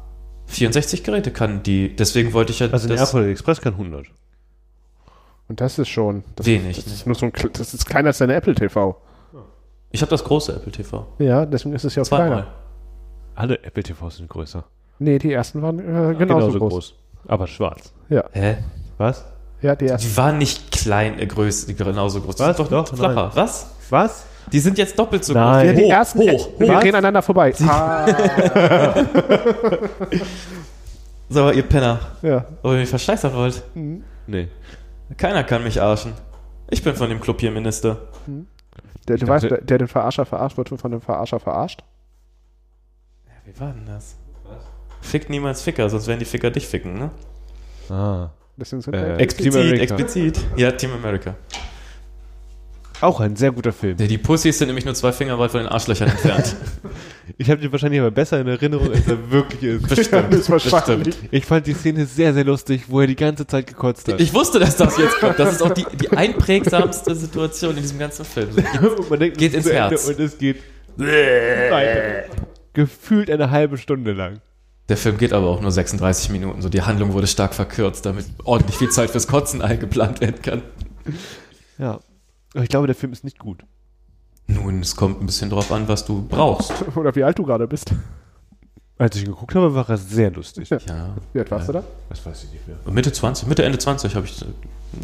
64 0.46 1.02
Geräte 1.04 1.30
kann 1.30 1.62
die. 1.62 1.94
Deswegen 1.96 2.32
wollte 2.32 2.52
ich 2.52 2.58
ja. 2.60 2.68
Also 2.70 2.88
der 2.88 3.00
Apple 3.00 3.30
Express 3.30 3.60
kann 3.60 3.74
100. 3.74 4.06
Und 5.48 5.60
das 5.60 5.78
ist 5.78 5.88
schon. 5.88 6.24
Das 6.36 6.46
Wenig, 6.46 6.78
Ist, 6.78 6.86
das, 6.86 6.94
ist 6.94 7.06
nur 7.06 7.14
so 7.14 7.26
ein, 7.26 7.32
das 7.52 7.74
ist 7.74 7.86
kleiner 7.86 8.08
als 8.08 8.18
deine 8.18 8.34
Apple 8.34 8.54
TV. 8.54 9.00
ich 9.90 10.00
habe 10.00 10.10
das 10.10 10.24
große 10.24 10.52
Apple 10.54 10.72
TV. 10.72 11.06
Ja, 11.18 11.44
deswegen 11.46 11.74
ist 11.74 11.84
es 11.84 11.94
ja 11.94 12.02
kleiner. 12.02 12.26
Zweimal. 12.26 12.46
Alle 13.34 13.62
Apple 13.64 13.82
TVs 13.82 14.16
sind 14.18 14.28
größer. 14.28 14.64
Nee, 14.98 15.18
die 15.18 15.32
ersten 15.32 15.60
waren 15.60 15.78
äh, 15.80 16.14
genauso, 16.14 16.58
groß. 16.58 16.94
Aber 17.26 17.46
schwarz. 17.46 17.92
Ja. 18.08 18.24
Hä? 18.32 18.58
Was? 18.96 19.24
Ja, 19.60 19.74
die 19.74 19.86
ersten. 19.88 20.08
Die 20.08 20.16
waren 20.16 20.38
nicht 20.38 20.70
klein, 20.70 21.18
äh, 21.18 21.26
größ, 21.26 21.66
genauso 21.66 22.20
groß. 22.20 22.36
Die 22.36 22.42
Was? 22.42 22.56
sind 22.56 22.70
doch, 22.72 22.84
Doch, 22.84 22.96
flacher. 22.96 23.14
nein. 23.14 23.30
Was? 23.34 23.70
Was? 23.90 24.26
Die 24.52 24.60
sind 24.60 24.78
jetzt 24.78 24.98
doppelt 24.98 25.24
so 25.24 25.32
Nein. 25.32 25.66
Ja, 25.66 25.72
groß. 25.72 25.80
die 25.80 25.86
Hoch, 25.86 25.90
ersten. 25.92 26.18
hoch, 26.20 26.48
wir 26.58 26.76
hoch. 26.76 26.82
reden 26.82 26.94
aneinander 26.96 27.22
vorbei. 27.22 27.52
Ah, 27.66 28.06
mal, 31.30 31.54
ihr 31.54 31.62
Penner. 31.62 31.98
ja. 32.22 32.44
Ob 32.62 32.72
ihr 32.72 32.78
mich 32.78 32.88
verscheißern 32.88 33.34
wollt? 33.34 33.62
Nee. 34.26 34.48
Keiner 35.16 35.44
kann 35.44 35.62
mich 35.64 35.80
arschen. 35.80 36.12
Ich 36.70 36.82
bin 36.82 36.94
von 36.94 37.08
dem 37.08 37.20
Club 37.20 37.40
hier 37.40 37.50
Minister. 37.50 37.98
Der, 39.08 39.16
du 39.18 39.26
weißt, 39.28 39.44
der, 39.44 39.60
der 39.60 39.78
den 39.78 39.88
Verarscher 39.88 40.24
verarscht, 40.24 40.56
wird 40.56 40.68
von 40.70 40.90
dem 40.90 41.00
Verarscher 41.00 41.38
verarscht. 41.40 41.82
Wie 43.44 43.60
war 43.60 43.72
denn 43.72 43.84
das? 43.86 44.16
Fickt 45.02 45.28
niemals 45.28 45.60
Ficker, 45.60 45.90
sonst 45.90 46.06
werden 46.06 46.20
die 46.20 46.24
Ficker 46.24 46.50
dich 46.50 46.66
ficken, 46.66 46.94
ne? 46.94 47.10
Ah. 47.94 48.30
Deswegen 48.56 48.80
sind 48.80 48.94
Äh, 48.94 49.08
wir 49.08 49.18
Explizit, 49.20 49.78
explizit. 49.80 50.40
Ja, 50.56 50.70
Team 50.72 50.92
America. 50.94 51.34
Auch 53.00 53.20
ein 53.20 53.36
sehr 53.36 53.52
guter 53.52 53.72
Film. 53.72 53.96
Ja, 53.98 54.06
die 54.06 54.18
Pussys 54.18 54.58
sind 54.58 54.68
nämlich 54.68 54.84
nur 54.84 54.94
zwei 54.94 55.12
Finger 55.12 55.38
weit 55.38 55.50
von 55.50 55.60
den 55.60 55.68
Arschlöchern 55.68 56.08
entfernt. 56.08 56.56
Ich 57.38 57.48
habe 57.50 57.58
den 57.58 57.72
wahrscheinlich 57.72 58.00
aber 58.00 58.10
besser 58.10 58.38
in 58.38 58.46
Erinnerung, 58.46 58.92
als 58.92 59.08
er 59.08 59.30
wirklich 59.30 59.62
ist. 59.62 59.88
Bestimmt. 59.88 60.34
ist 60.34 60.50
wahrscheinlich. 60.50 61.16
Ich 61.30 61.46
fand 61.46 61.66
die 61.66 61.72
Szene 61.72 62.04
sehr, 62.04 62.34
sehr 62.34 62.44
lustig, 62.44 62.84
wo 62.88 63.00
er 63.00 63.06
die 63.06 63.16
ganze 63.16 63.46
Zeit 63.46 63.66
gekotzt 63.66 64.06
hat. 64.08 64.20
Ich 64.20 64.34
wusste, 64.34 64.58
dass 64.58 64.76
das 64.76 64.98
jetzt 64.98 65.18
kommt. 65.20 65.38
Das 65.38 65.54
ist 65.54 65.62
auch 65.62 65.72
die, 65.72 65.86
die 66.00 66.10
einprägsamste 66.10 67.14
Situation 67.14 67.76
in 67.76 67.82
diesem 67.82 67.98
ganzen 67.98 68.26
Film. 68.26 68.50
man 69.08 69.18
denkt, 69.18 69.38
Geht 69.38 69.54
ins 69.54 69.64
zu 69.64 69.70
Ende 69.70 69.90
Herz. 69.90 70.06
Und 70.06 70.20
es 70.20 70.36
geht 70.36 70.58
weiter. 70.98 72.24
Gefühlt 72.74 73.30
eine 73.30 73.50
halbe 73.50 73.78
Stunde 73.78 74.12
lang. 74.12 74.40
Der 74.90 74.98
Film 74.98 75.16
geht 75.16 75.32
aber 75.32 75.46
auch 75.46 75.62
nur 75.62 75.70
36 75.70 76.30
Minuten. 76.30 76.60
So 76.60 76.68
die 76.68 76.82
Handlung 76.82 77.14
wurde 77.14 77.26
stark 77.26 77.54
verkürzt, 77.54 78.04
damit 78.04 78.26
ordentlich 78.44 78.76
viel 78.76 78.90
Zeit 78.90 79.10
fürs 79.10 79.26
Kotzen 79.26 79.62
eingeplant 79.62 80.20
werden 80.20 80.42
kann. 80.42 80.62
Ja. 81.78 82.00
Aber 82.54 82.62
ich 82.62 82.68
glaube, 82.68 82.86
der 82.86 82.96
Film 82.96 83.12
ist 83.12 83.24
nicht 83.24 83.38
gut. 83.38 83.64
Nun, 84.46 84.80
es 84.80 84.94
kommt 84.94 85.20
ein 85.20 85.26
bisschen 85.26 85.50
drauf 85.50 85.72
an, 85.72 85.88
was 85.88 86.04
du 86.04 86.26
brauchst. 86.26 86.72
Oder 86.96 87.14
wie 87.14 87.24
alt 87.24 87.38
du 87.38 87.44
gerade 87.44 87.66
bist. 87.66 87.92
Als 88.96 89.16
ich 89.16 89.22
ihn 89.22 89.32
geguckt 89.32 89.54
habe, 89.54 89.74
war 89.74 89.88
er 89.88 89.96
sehr 89.96 90.30
lustig. 90.30 90.70
Ja. 90.70 90.78
Wie 91.32 91.40
alt 91.40 91.50
warst 91.50 91.68
du 91.68 91.72
da? 91.72 91.84
Das 92.08 92.24
weiß 92.24 92.44
ich 92.44 92.52
nicht 92.52 92.68
mehr. 92.68 92.76
Mitte 92.92 93.12
20, 93.12 93.48
Mitte, 93.48 93.64
Ende 93.64 93.78
20 93.78 94.14
habe 94.14 94.26
ich 94.26 94.40
äh, 94.42 94.46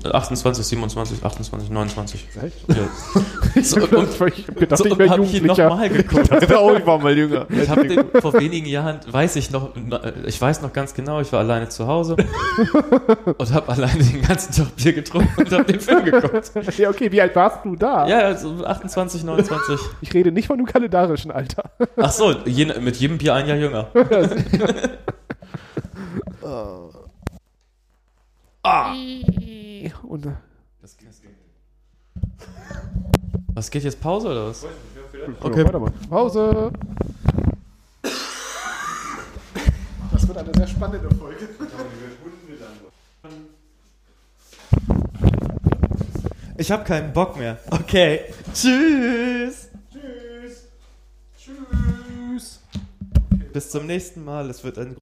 28, 0.05 0.65
27, 0.65 1.25
28, 1.25 1.71
29. 1.71 2.29
Echt? 2.43 2.69
Ja. 2.69 2.77
So, 3.63 3.81
und, 3.81 4.09
ich 4.29 4.47
hab 4.47 4.57
gedacht, 4.57 4.79
so, 4.79 4.85
ich 4.85 4.97
wäre 4.97 5.17
Jugendlicher. 5.17 5.69
nochmal 5.69 5.89
geguckt. 5.89 6.31
oh, 6.57 6.73
ich 6.79 6.87
war 6.87 6.99
mal 6.99 7.17
jünger. 7.17 7.47
Ich 7.51 7.69
habe 7.69 7.87
den 7.87 8.05
vor 8.21 8.33
wenigen 8.35 8.67
Jahren, 8.67 9.01
weiß 9.11 9.35
ich 9.37 9.51
noch, 9.51 9.71
ich 10.25 10.41
weiß 10.41 10.63
noch 10.63 10.73
ganz 10.73 10.95
genau, 10.95 11.21
ich 11.21 11.33
war 11.33 11.41
alleine 11.41 11.69
zu 11.69 11.87
Hause 11.89 12.17
und 13.37 13.53
habe 13.53 13.69
alleine 13.73 14.05
den 14.05 14.23
ganzen 14.23 14.53
Tag 14.53 14.77
Bier 14.77 14.93
getrunken 14.93 15.33
und 15.37 15.53
habe 15.53 15.65
den 15.65 15.81
Film 15.81 16.05
geguckt. 16.05 16.53
Ja, 16.79 16.91
okay, 16.91 17.11
wie 17.11 17.21
alt 17.21 17.35
warst 17.35 17.65
du 17.65 17.75
da? 17.75 18.07
Ja, 18.07 18.19
also 18.21 18.65
28, 18.65 19.25
29. 19.25 19.81
Ich 20.01 20.15
rede 20.15 20.31
nicht 20.31 20.47
von 20.47 20.57
dem 20.59 20.67
kalendarischen 20.67 21.31
Alter. 21.31 21.65
Ach 21.97 22.13
so, 22.13 22.33
je, 22.45 22.67
mit 22.81 22.97
jedem 22.97 23.19
Bier 23.19 23.35
ein 23.35 23.49
Jahr 23.49 23.59
jünger. 23.59 23.89
Und, 30.03 30.27
äh, 30.27 30.33
Was 33.55 33.71
geht 33.71 33.83
jetzt 33.85 34.01
Pause 34.01 34.29
oder 34.29 34.49
was? 34.49 34.67
okay, 35.41 35.65
warte 35.65 35.79
mal. 35.79 35.93
Pause. 36.09 36.73
Das 40.13 40.29
wird 40.29 40.39
eine 40.39 40.53
sehr 40.55 40.67
spannende 40.67 41.15
Folge. 41.15 41.49
Ich 46.57 46.71
habe 46.71 46.85
keinen 46.85 47.13
Bock 47.15 47.39
mehr. 47.39 47.59
Okay. 47.71 48.21
Tschüss. 48.53 49.69
Tschüss. 49.91 50.69
Tschüss. 51.39 52.61
Bis 53.53 53.71
zum 53.71 53.87
nächsten 53.87 54.23
Mal. 54.25 54.51
Es 54.51 54.63
wird 54.63 54.77
ein 54.79 54.95